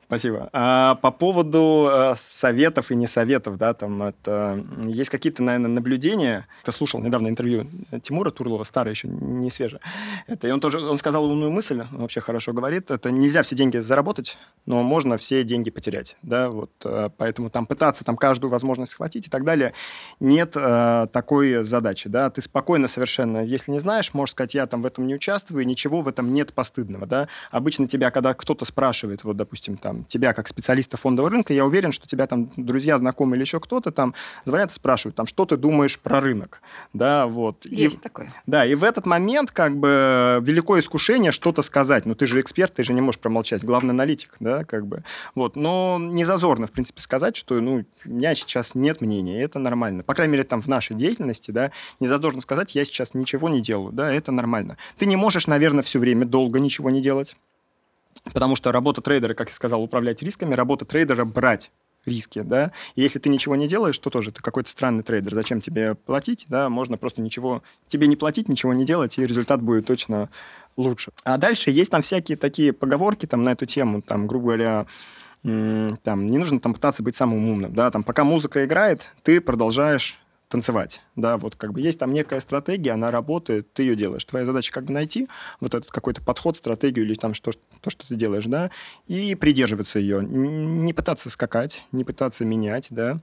Спасибо. 0.07 0.49
А 0.53 0.97
по 0.97 1.11
поводу 1.11 1.89
э, 1.91 2.15
советов 2.17 2.91
и 2.91 2.95
не 2.95 3.07
советов, 3.07 3.57
да, 3.57 3.75
там 3.75 4.03
это 4.03 4.65
есть 4.85 5.11
какие-то, 5.11 5.43
наверное, 5.43 5.71
наблюдения. 5.71 6.47
Кто 6.63 6.73
слушал 6.73 7.01
недавно 7.01 7.29
интервью 7.29 7.67
Тимура 8.03 8.31
Турлова, 8.31 8.65
старое 8.65 8.93
еще, 8.93 9.09
не 9.09 9.51
свежее. 9.51 9.81
Это, 10.27 10.49
и 10.49 10.51
он 10.51 10.61
тоже, 10.61 10.79
он 10.81 10.99
сказал 10.99 11.25
умную 11.25 11.51
мысль, 11.51 11.81
он 11.81 12.03
вообще 12.03 12.21
хорошо 12.21 12.53
говорит. 12.53 12.91
Это 12.91 13.11
нельзя 13.11 13.43
все 13.43 13.57
деньги 13.57 13.79
заработать, 13.79 14.39
но 14.67 14.83
можно 14.83 15.17
все 15.17 15.45
деньги 15.45 15.71
потерять, 15.71 16.17
да, 16.23 16.51
вот. 16.51 16.71
Э, 16.85 17.11
поэтому 17.17 17.51
там 17.51 17.67
пытаться 17.67 18.05
там 18.05 18.17
каждую 18.17 18.51
возможность 18.51 18.93
схватить 18.93 19.27
и 19.27 19.31
так 19.31 19.45
далее 19.45 19.75
нет 20.21 20.55
э, 20.57 21.07
такой 21.13 21.65
задачи, 21.65 22.09
да. 22.09 22.31
Ты 22.31 22.41
спокойно 22.41 22.89
совершенно, 22.89 23.45
если 23.45 23.71
не 23.71 23.79
знаешь, 23.79 24.15
можешь 24.15 24.33
сказать, 24.33 24.55
я 24.55 24.67
там 24.67 24.83
в 24.83 24.87
этом 24.87 25.07
не 25.07 25.15
участвую, 25.15 25.67
ничего 25.67 26.01
в 26.01 26.09
этом 26.09 26.33
нет 26.33 26.53
постыдного, 26.53 27.07
да. 27.07 27.29
Обычно 27.51 27.89
тебя, 27.89 28.11
когда 28.11 28.35
кто-то 28.35 28.65
спрашивает, 28.65 29.25
вот, 29.25 29.37
допустим, 29.37 29.77
там 29.77 30.05
тебя 30.05 30.33
как 30.33 30.49
специалиста 30.49 30.97
фондового 30.97 31.31
рынка, 31.31 31.53
я 31.53 31.65
уверен, 31.65 31.93
что 31.93 32.07
тебя 32.07 32.27
там 32.27 32.51
друзья, 32.57 32.99
знакомые 32.99 33.37
или 33.37 33.45
еще 33.45 33.61
кто-то 33.61 33.91
там 33.91 34.15
звонят 34.45 34.71
и 34.71 34.75
спрашивают, 34.75 35.17
там, 35.17 35.27
что 35.27 35.45
ты 35.45 35.57
думаешь 35.57 35.99
про 35.99 36.21
рынок, 36.21 36.61
да, 36.93 37.27
вот. 37.27 37.65
Есть 37.67 37.99
и, 37.99 38.01
такое. 38.01 38.31
Да, 38.47 38.65
и 38.65 38.75
в 38.75 38.85
этот 38.85 39.07
момент 39.07 39.51
как 39.51 39.77
бы 39.77 40.39
великое 40.43 40.81
искушение 40.81 41.33
что-то 41.33 41.63
сказать, 41.63 42.07
ну, 42.07 42.15
ты 42.15 42.27
же 42.27 42.41
эксперт, 42.41 42.75
ты 42.75 42.85
же 42.85 42.93
не 42.93 43.01
можешь 43.01 43.21
промолчать, 43.21 43.65
главный 43.65 43.91
аналитик, 43.91 44.37
да, 44.41 44.54
как 44.63 44.87
бы, 44.87 45.03
вот, 45.35 45.57
но 45.57 45.99
не 46.01 46.25
зазорно, 46.25 46.69
в 46.69 46.73
принципе, 46.73 47.01
сказать, 47.01 47.35
что, 47.35 47.61
ну, 47.61 47.85
у 48.05 48.09
меня 48.09 48.37
сейчас 48.37 48.77
нет 48.77 49.01
мнения, 49.01 49.43
это 49.43 49.59
нормально, 49.59 50.05
по 50.05 50.15
крайней 50.15 50.33
мере, 50.33 50.45
там, 50.45 50.63
в 50.63 50.69
нашей 50.69 50.95
деятельности, 50.95 51.51
да, 51.51 51.73
не 51.99 52.07
зазорно 52.07 52.41
сказать, 52.41 52.77
я 52.77 52.85
сейчас 52.85 53.15
ничего 53.15 53.49
не 53.49 53.61
делаю, 53.61 53.93
да, 53.93 54.13
это 54.13 54.31
нормально. 54.31 54.77
Ты 54.99 55.07
не 55.07 55.17
можешь, 55.17 55.49
наверное, 55.49 55.83
все 55.83 55.99
время 55.99 56.25
долго 56.25 56.61
ничего 56.61 56.91
не 56.91 57.03
делать, 57.03 57.37
Потому 58.33 58.57
что 58.57 58.73
работа 58.73 59.03
трейдера, 59.03 59.35
как 59.35 59.49
я 59.49 59.55
сказал, 59.55 59.83
управлять 59.83 60.23
рисками, 60.23 60.55
работа 60.55 60.85
трейдера 60.85 61.25
брать 61.25 61.71
риски, 62.07 62.41
да, 62.41 62.73
и 62.97 63.03
если 63.03 63.19
ты 63.19 63.29
ничего 63.29 63.57
не 63.57 63.67
делаешь, 63.67 63.97
то 63.97 64.11
тоже 64.11 64.31
ты 64.31 64.43
какой-то 64.43 64.69
странный 64.69 65.03
трейдер, 65.03 65.35
зачем 65.35 65.61
тебе 65.63 65.95
платить, 65.95 66.45
да, 66.49 66.69
можно 66.69 66.99
просто 66.99 67.23
ничего, 67.23 67.63
тебе 67.89 68.07
не 68.07 68.17
платить, 68.17 68.49
ничего 68.49 68.75
не 68.75 68.85
делать, 68.85 69.19
и 69.19 69.27
результат 69.27 69.63
будет 69.63 69.87
точно 69.87 70.29
лучше. 70.77 71.13
А 71.25 71.39
дальше 71.39 71.71
есть 71.71 71.91
там 71.91 72.03
всякие 72.03 72.37
такие 72.37 72.73
поговорки 72.73 73.27
там 73.27 73.43
на 73.43 73.53
эту 73.53 73.67
тему, 73.67 74.03
там, 74.03 74.27
грубо 74.27 74.47
говоря, 74.47 74.87
там, 75.43 76.27
не 76.27 76.39
нужно 76.39 76.61
там 76.61 76.75
пытаться 76.75 77.03
быть 77.03 77.17
самым 77.17 77.49
умным, 77.49 77.75
да, 77.75 77.91
там, 77.91 78.03
пока 78.03 78.25
музыка 78.25 78.65
играет, 78.65 79.09
ты 79.23 79.41
продолжаешь 79.41 80.19
танцевать, 80.49 81.01
да, 81.17 81.37
вот 81.37 81.57
как 81.57 81.73
бы 81.73 81.81
есть 81.81 81.99
там 81.99 82.13
некая 82.13 82.39
стратегия, 82.41 82.93
она 82.93 83.11
работает, 83.11 83.73
ты 83.73 83.83
ее 83.83 83.97
делаешь. 83.97 84.25
Твоя 84.25 84.47
задача 84.47 84.73
как 84.73 84.85
бы 84.85 84.93
найти 84.93 85.29
вот 85.61 85.75
этот 85.75 85.91
какой-то 85.91 86.23
подход, 86.23 86.57
стратегию 86.57 87.05
или 87.05 87.15
там 87.15 87.35
что, 87.35 87.51
то, 87.81 87.91
что 87.91 88.07
ты 88.07 88.15
делаешь, 88.15 88.45
да, 88.47 88.71
и 89.07 89.35
придерживаться 89.35 89.99
ее. 89.99 90.25
Не 90.25 90.93
пытаться 90.93 91.29
скакать, 91.29 91.85
не 91.93 92.05
пытаться 92.05 92.45
менять, 92.45 92.87
да, 92.91 93.21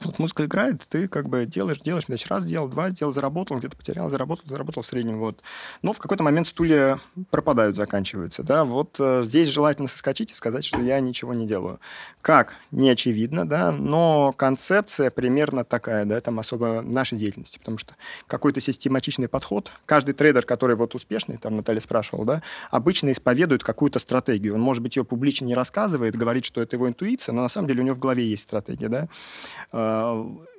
вот 0.00 0.18
музыка 0.18 0.44
играет, 0.44 0.82
ты 0.88 1.08
как 1.08 1.28
бы 1.28 1.46
делаешь, 1.46 1.80
делаешь, 1.80 2.04
значит, 2.06 2.28
раз 2.28 2.44
сделал, 2.44 2.68
два 2.68 2.90
сделал, 2.90 3.12
заработал, 3.12 3.58
где-то 3.58 3.76
потерял, 3.76 4.10
заработал, 4.10 4.44
заработал 4.48 4.82
в 4.82 4.86
среднем. 4.86 5.18
Вот. 5.18 5.42
Но 5.82 5.92
в 5.92 5.98
какой-то 5.98 6.22
момент 6.22 6.48
стулья 6.48 7.00
пропадают, 7.30 7.76
заканчиваются. 7.76 8.42
Да? 8.42 8.64
Вот 8.64 8.96
э, 8.98 9.22
здесь 9.24 9.48
желательно 9.48 9.88
соскочить 9.88 10.32
и 10.32 10.34
сказать, 10.34 10.64
что 10.64 10.80
я 10.80 11.00
ничего 11.00 11.34
не 11.34 11.46
делаю. 11.46 11.80
Как? 12.20 12.54
Не 12.70 12.90
очевидно, 12.90 13.48
да, 13.48 13.70
но 13.70 14.32
концепция 14.32 15.10
примерно 15.10 15.64
такая, 15.64 16.04
да, 16.04 16.20
там 16.20 16.38
особо 16.40 16.82
нашей 16.82 17.18
деятельности, 17.18 17.58
потому 17.58 17.78
что 17.78 17.94
какой-то 18.26 18.60
систематичный 18.60 19.28
подход, 19.28 19.70
каждый 19.86 20.12
трейдер, 20.12 20.44
который 20.44 20.76
вот 20.76 20.94
успешный, 20.94 21.38
там 21.38 21.56
Наталья 21.56 21.80
спрашивала, 21.80 22.26
да, 22.26 22.42
обычно 22.70 23.12
исповедует 23.12 23.62
какую-то 23.62 23.98
стратегию. 23.98 24.54
Он, 24.54 24.60
может 24.60 24.82
быть, 24.82 24.96
ее 24.96 25.04
публично 25.04 25.44
не 25.44 25.54
рассказывает, 25.54 26.16
говорит, 26.16 26.44
что 26.44 26.60
это 26.60 26.76
его 26.76 26.88
интуиция, 26.88 27.32
но 27.32 27.42
на 27.42 27.48
самом 27.48 27.68
деле 27.68 27.82
у 27.82 27.84
него 27.84 27.94
в 27.94 28.00
голове 28.00 28.26
есть 28.26 28.42
стратегия, 28.42 28.88
да 28.88 29.08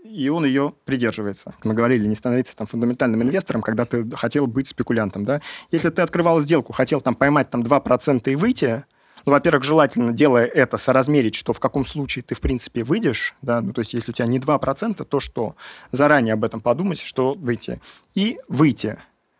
и 0.03 0.29
он 0.29 0.45
ее 0.45 0.73
придерживается. 0.85 1.53
Мы 1.63 1.73
говорили, 1.73 2.05
не 2.07 2.15
становиться 2.15 2.55
там 2.55 2.67
фундаментальным 2.67 3.21
инвестором, 3.23 3.61
когда 3.61 3.85
ты 3.85 4.09
хотел 4.15 4.47
быть 4.47 4.67
спекулянтом, 4.67 5.25
да. 5.25 5.41
Если 5.71 5.89
ты 5.89 6.01
открывал 6.01 6.39
сделку, 6.39 6.73
хотел 6.73 7.01
там 7.01 7.15
поймать 7.15 7.49
там 7.49 7.61
2% 7.61 8.31
и 8.31 8.35
выйти, 8.35 8.85
ну, 9.25 9.33
во-первых, 9.33 9.65
желательно, 9.65 10.13
делая 10.13 10.45
это, 10.45 10.77
соразмерить, 10.77 11.35
что 11.35 11.51
в 11.51 11.59
каком 11.59 11.85
случае 11.85 12.23
ты, 12.23 12.33
в 12.33 12.39
принципе, 12.39 12.85
выйдешь, 12.85 13.35
да, 13.41 13.59
ну, 13.59 13.73
то 13.73 13.79
есть 13.79 13.93
если 13.93 14.11
у 14.11 14.13
тебя 14.13 14.25
не 14.25 14.39
2%, 14.39 15.03
то 15.03 15.19
что? 15.19 15.55
Заранее 15.91 16.33
об 16.33 16.45
этом 16.45 16.61
подумать, 16.61 16.99
что 16.99 17.33
выйти. 17.33 17.81
И 18.15 18.39
выйти. 18.47 18.97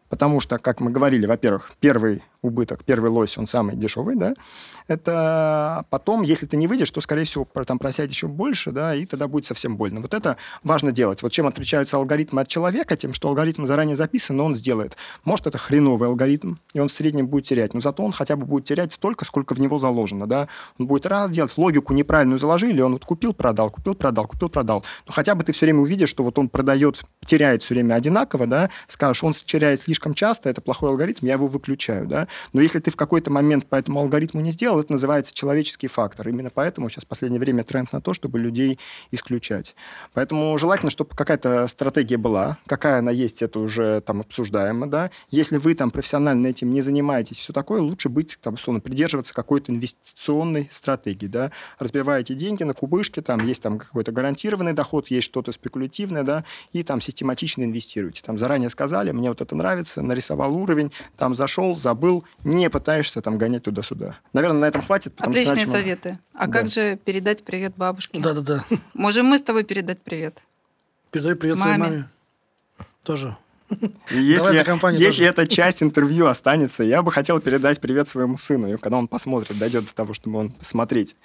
Потому 0.09 0.41
что, 0.41 0.57
как 0.57 0.81
мы 0.81 0.91
говорили, 0.91 1.25
во-первых, 1.25 1.71
первый 1.79 2.21
убыток, 2.47 2.83
первый 2.83 3.11
лось, 3.11 3.37
он 3.37 3.47
самый 3.47 3.75
дешевый, 3.75 4.15
да, 4.15 4.33
это 4.87 5.85
потом, 5.89 6.21
если 6.21 6.45
ты 6.45 6.57
не 6.57 6.67
выйдешь, 6.67 6.89
то, 6.89 7.01
скорее 7.01 7.25
всего, 7.25 7.47
там 7.65 7.77
просядет 7.79 8.11
еще 8.11 8.27
больше, 8.27 8.71
да, 8.71 8.95
и 8.95 9.05
тогда 9.05 9.27
будет 9.27 9.45
совсем 9.45 9.77
больно. 9.77 10.01
Вот 10.01 10.13
это 10.13 10.37
важно 10.63 10.91
делать. 10.91 11.21
Вот 11.21 11.31
чем 11.31 11.47
отличаются 11.47 11.97
алгоритмы 11.97 12.41
от 12.41 12.47
человека, 12.47 12.95
тем, 12.95 13.13
что 13.13 13.27
алгоритм 13.27 13.65
заранее 13.65 13.95
записан, 13.95 14.37
но 14.37 14.45
он 14.45 14.55
сделает. 14.55 14.97
Может, 15.25 15.47
это 15.47 15.57
хреновый 15.57 16.07
алгоритм, 16.09 16.55
и 16.73 16.79
он 16.79 16.87
в 16.87 16.91
среднем 16.91 17.27
будет 17.27 17.45
терять, 17.45 17.73
но 17.73 17.81
зато 17.81 18.03
он 18.03 18.11
хотя 18.11 18.35
бы 18.35 18.45
будет 18.45 18.65
терять 18.65 18.93
столько, 18.93 19.25
сколько 19.25 19.53
в 19.53 19.59
него 19.59 19.79
заложено, 19.79 20.27
да. 20.27 20.47
Он 20.79 20.87
будет 20.87 21.05
раз 21.05 21.31
делать, 21.31 21.53
логику 21.57 21.93
неправильную 21.93 22.39
заложили, 22.39 22.81
он 22.81 22.93
вот 22.93 23.05
купил, 23.05 23.33
продал, 23.33 23.69
купил, 23.69 23.95
продал, 23.95 24.27
купил, 24.27 24.49
продал. 24.49 24.85
Но 25.05 25.13
хотя 25.13 25.35
бы 25.35 25.43
ты 25.43 25.51
все 25.51 25.65
время 25.65 25.81
увидишь, 25.81 26.09
что 26.09 26.23
вот 26.23 26.39
он 26.39 26.49
продает, 26.49 27.01
теряет 27.25 27.63
все 27.63 27.73
время 27.73 27.95
одинаково, 27.95 28.47
да, 28.47 28.69
скажешь, 28.87 29.23
он 29.23 29.33
теряет 29.33 29.81
слишком 29.81 30.13
часто, 30.13 30.49
это 30.49 30.61
плохой 30.61 30.89
алгоритм, 30.89 31.25
я 31.25 31.33
его 31.33 31.47
выключаю, 31.47 32.07
да. 32.07 32.27
Но 32.53 32.61
если 32.61 32.79
ты 32.79 32.91
в 32.91 32.95
какой-то 32.95 33.31
момент 33.31 33.67
по 33.67 33.75
этому 33.75 33.99
алгоритму 33.99 34.41
не 34.41 34.51
сделал, 34.51 34.79
это 34.79 34.91
называется 34.91 35.33
человеческий 35.33 35.87
фактор. 35.87 36.27
Именно 36.29 36.49
поэтому 36.49 36.89
сейчас 36.89 37.05
в 37.05 37.07
последнее 37.07 37.39
время 37.39 37.63
тренд 37.63 37.91
на 37.93 38.01
то, 38.01 38.13
чтобы 38.13 38.39
людей 38.39 38.79
исключать. 39.11 39.75
Поэтому 40.13 40.57
желательно, 40.57 40.91
чтобы 40.91 41.15
какая-то 41.15 41.67
стратегия 41.67 42.17
была. 42.17 42.57
Какая 42.65 42.99
она 42.99 43.11
есть, 43.11 43.41
это 43.41 43.59
уже 43.59 44.01
там 44.01 44.21
обсуждаемо, 44.21 44.87
да. 44.87 45.11
Если 45.29 45.57
вы 45.57 45.75
там 45.75 45.91
профессионально 45.91 46.47
этим 46.47 46.71
не 46.71 46.81
занимаетесь, 46.81 47.39
все 47.39 47.53
такое, 47.53 47.81
лучше 47.81 48.09
быть, 48.09 48.37
там, 48.41 48.55
условно, 48.55 48.81
придерживаться 48.81 49.33
какой-то 49.33 49.71
инвестиционной 49.71 50.67
стратегии, 50.71 51.27
да. 51.27 51.51
Разбиваете 51.79 52.33
деньги 52.33 52.63
на 52.63 52.73
кубышки, 52.73 53.21
там 53.21 53.45
есть 53.45 53.61
там 53.61 53.79
какой-то 53.79 54.11
гарантированный 54.11 54.73
доход, 54.73 55.07
есть 55.09 55.25
что-то 55.25 55.51
спекулятивное, 55.51 56.23
да, 56.23 56.43
и 56.71 56.83
там 56.83 57.01
систематично 57.01 57.63
инвестируете. 57.63 58.21
Там 58.23 58.37
заранее 58.37 58.69
сказали, 58.69 59.11
мне 59.11 59.29
вот 59.29 59.41
это 59.41 59.55
нравится, 59.55 60.01
нарисовал 60.01 60.55
уровень, 60.55 60.91
там 61.17 61.35
зашел, 61.35 61.77
забыл, 61.77 62.16
не 62.43 62.69
пытаешься 62.69 63.21
там 63.21 63.37
гонять 63.37 63.63
туда-сюда. 63.63 64.17
Наверное, 64.33 64.61
на 64.61 64.65
этом 64.65 64.81
хватит. 64.81 65.13
Отличные 65.17 65.65
что, 65.65 65.73
советы. 65.73 66.19
А 66.33 66.47
да. 66.47 66.53
как 66.53 66.69
же 66.69 66.97
передать 67.03 67.43
привет 67.43 67.73
бабушке? 67.75 68.19
Да-да-да. 68.19 68.63
Можем 68.93 69.25
мы 69.27 69.37
с 69.37 69.41
тобой 69.41 69.63
передать 69.63 70.01
привет? 70.01 70.41
Передай 71.11 71.35
привет 71.35 71.57
маме. 71.57 71.75
своей 71.75 71.91
маме. 71.91 72.09
Тоже. 73.03 73.37
если, 74.09 75.01
если 75.01 75.25
эта 75.25 75.45
часть 75.45 75.83
интервью 75.83 76.27
останется, 76.27 76.83
я 76.83 77.01
бы 77.01 77.11
хотел 77.11 77.39
передать 77.39 77.81
привет 77.81 78.07
своему 78.07 78.37
сыну. 78.37 78.73
И 78.73 78.77
когда 78.77 78.97
он 78.97 79.07
посмотрит, 79.07 79.57
дойдет 79.57 79.85
до 79.85 79.93
того, 79.93 80.13
чтобы 80.13 80.39
он 80.39 80.51
посмотреть 80.51 81.15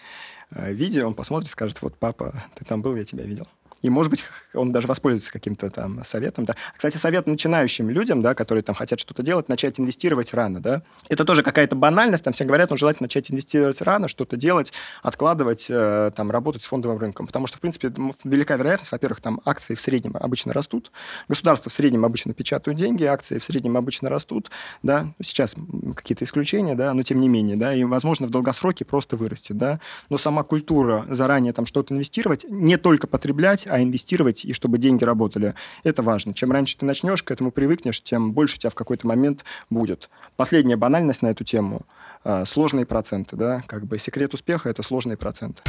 э, 0.50 0.72
видео, 0.72 1.06
он 1.06 1.14
посмотрит, 1.14 1.50
скажет, 1.50 1.80
вот, 1.82 1.96
папа, 1.96 2.44
ты 2.54 2.64
там 2.64 2.82
был, 2.82 2.96
я 2.96 3.04
тебя 3.04 3.24
видел. 3.24 3.46
И, 3.82 3.90
может 3.90 4.10
быть, 4.10 4.24
он 4.54 4.72
даже 4.72 4.86
воспользуется 4.86 5.30
каким-то 5.30 5.70
там 5.70 6.02
советом, 6.04 6.44
да. 6.44 6.54
Кстати, 6.74 6.96
совет 6.96 7.26
начинающим 7.26 7.90
людям, 7.90 8.22
да, 8.22 8.34
которые 8.34 8.62
там 8.62 8.74
хотят 8.74 8.98
что-то 9.00 9.22
делать, 9.22 9.48
начать 9.48 9.78
инвестировать 9.78 10.32
рано, 10.32 10.60
да. 10.60 10.82
Это 11.08 11.24
тоже 11.24 11.42
какая-то 11.42 11.76
банальность, 11.76 12.24
там 12.24 12.32
все 12.32 12.44
говорят, 12.44 12.70
ну, 12.70 12.76
желательно 12.76 13.04
начать 13.04 13.30
инвестировать 13.30 13.80
рано, 13.82 14.08
что-то 14.08 14.36
делать, 14.36 14.72
откладывать, 15.02 15.66
э, 15.68 16.12
там, 16.14 16.30
работать 16.30 16.62
с 16.62 16.66
фондовым 16.66 16.98
рынком, 16.98 17.26
потому 17.26 17.46
что, 17.46 17.58
в 17.58 17.60
принципе, 17.60 17.92
велика 18.24 18.56
вероятность, 18.56 18.92
во-первых, 18.92 19.20
там 19.20 19.40
акции 19.44 19.74
в 19.74 19.80
среднем 19.80 20.16
обычно 20.18 20.52
растут, 20.52 20.92
государство 21.28 21.70
в 21.70 21.72
среднем 21.72 22.04
обычно 22.04 22.32
печатают 22.32 22.78
деньги, 22.78 23.04
акции 23.04 23.38
в 23.38 23.44
среднем 23.44 23.76
обычно 23.76 24.08
растут, 24.08 24.50
да, 24.82 25.12
сейчас 25.22 25.56
какие-то 25.96 26.24
исключения, 26.24 26.74
да, 26.74 26.94
но 26.94 27.02
тем 27.02 27.20
не 27.20 27.28
менее, 27.28 27.56
да, 27.56 27.74
и, 27.74 27.82
возможно, 27.84 28.26
в 28.26 28.30
долгосроке 28.30 28.84
просто 28.84 29.16
вырастет, 29.16 29.58
да, 29.58 29.80
но 30.08 30.18
сама 30.18 30.44
культура 30.44 31.04
заранее 31.08 31.52
там 31.52 31.66
что-то 31.66 31.94
инвестировать, 31.94 32.44
не 32.48 32.76
только 32.76 33.06
потреблять, 33.06 33.66
а 33.72 33.82
инвестировать, 33.82 34.44
и 34.44 34.52
чтобы 34.52 34.76
деньги 34.76 35.02
работали, 35.02 35.54
это 35.82 36.02
важно. 36.02 36.34
Чем 36.34 36.52
раньше 36.52 36.76
ты 36.76 36.84
начнешь, 36.84 37.22
к 37.22 37.30
этому 37.30 37.50
привыкнешь, 37.50 38.02
тем 38.02 38.32
больше 38.32 38.56
у 38.56 38.58
тебя 38.58 38.68
в 38.68 38.74
какой-то 38.74 39.06
момент 39.06 39.46
будет. 39.70 40.10
Последняя 40.36 40.76
банальность 40.76 41.22
на 41.22 41.28
эту 41.28 41.42
тему 41.42 41.80
э,– 42.24 42.44
сложные 42.46 42.84
проценты, 42.84 43.34
да, 43.36 43.62
как 43.66 43.86
бы 43.86 43.98
секрет 43.98 44.34
успеха– 44.34 44.68
это 44.70 44.82
сложные 44.82 45.16
проценты. 45.16 45.62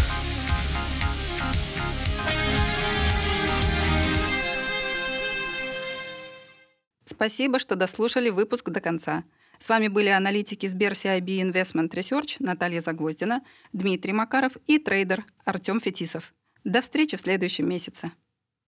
Спасибо, 7.05 7.57
что 7.57 7.77
дослушали 7.77 8.29
выпуск 8.29 8.69
до 8.69 8.81
конца. 8.81 9.23
С 9.59 9.69
вами 9.69 9.87
были 9.87 10.09
аналитики 10.09 10.65
Сбер 10.65 10.91
CIB 10.91 11.53
Investment 11.53 11.91
Research 11.91 12.35
Наталья 12.39 12.81
Загвоздина, 12.81 13.43
Дмитрий 13.71 14.11
Макаров 14.11 14.57
и 14.67 14.77
трейдер 14.77 15.23
Артем 15.45 15.79
Фетисов. 15.79 16.33
До 16.63 16.81
встречи 16.81 17.17
в 17.17 17.19
следующем 17.19 17.67
месяце. 17.67 18.11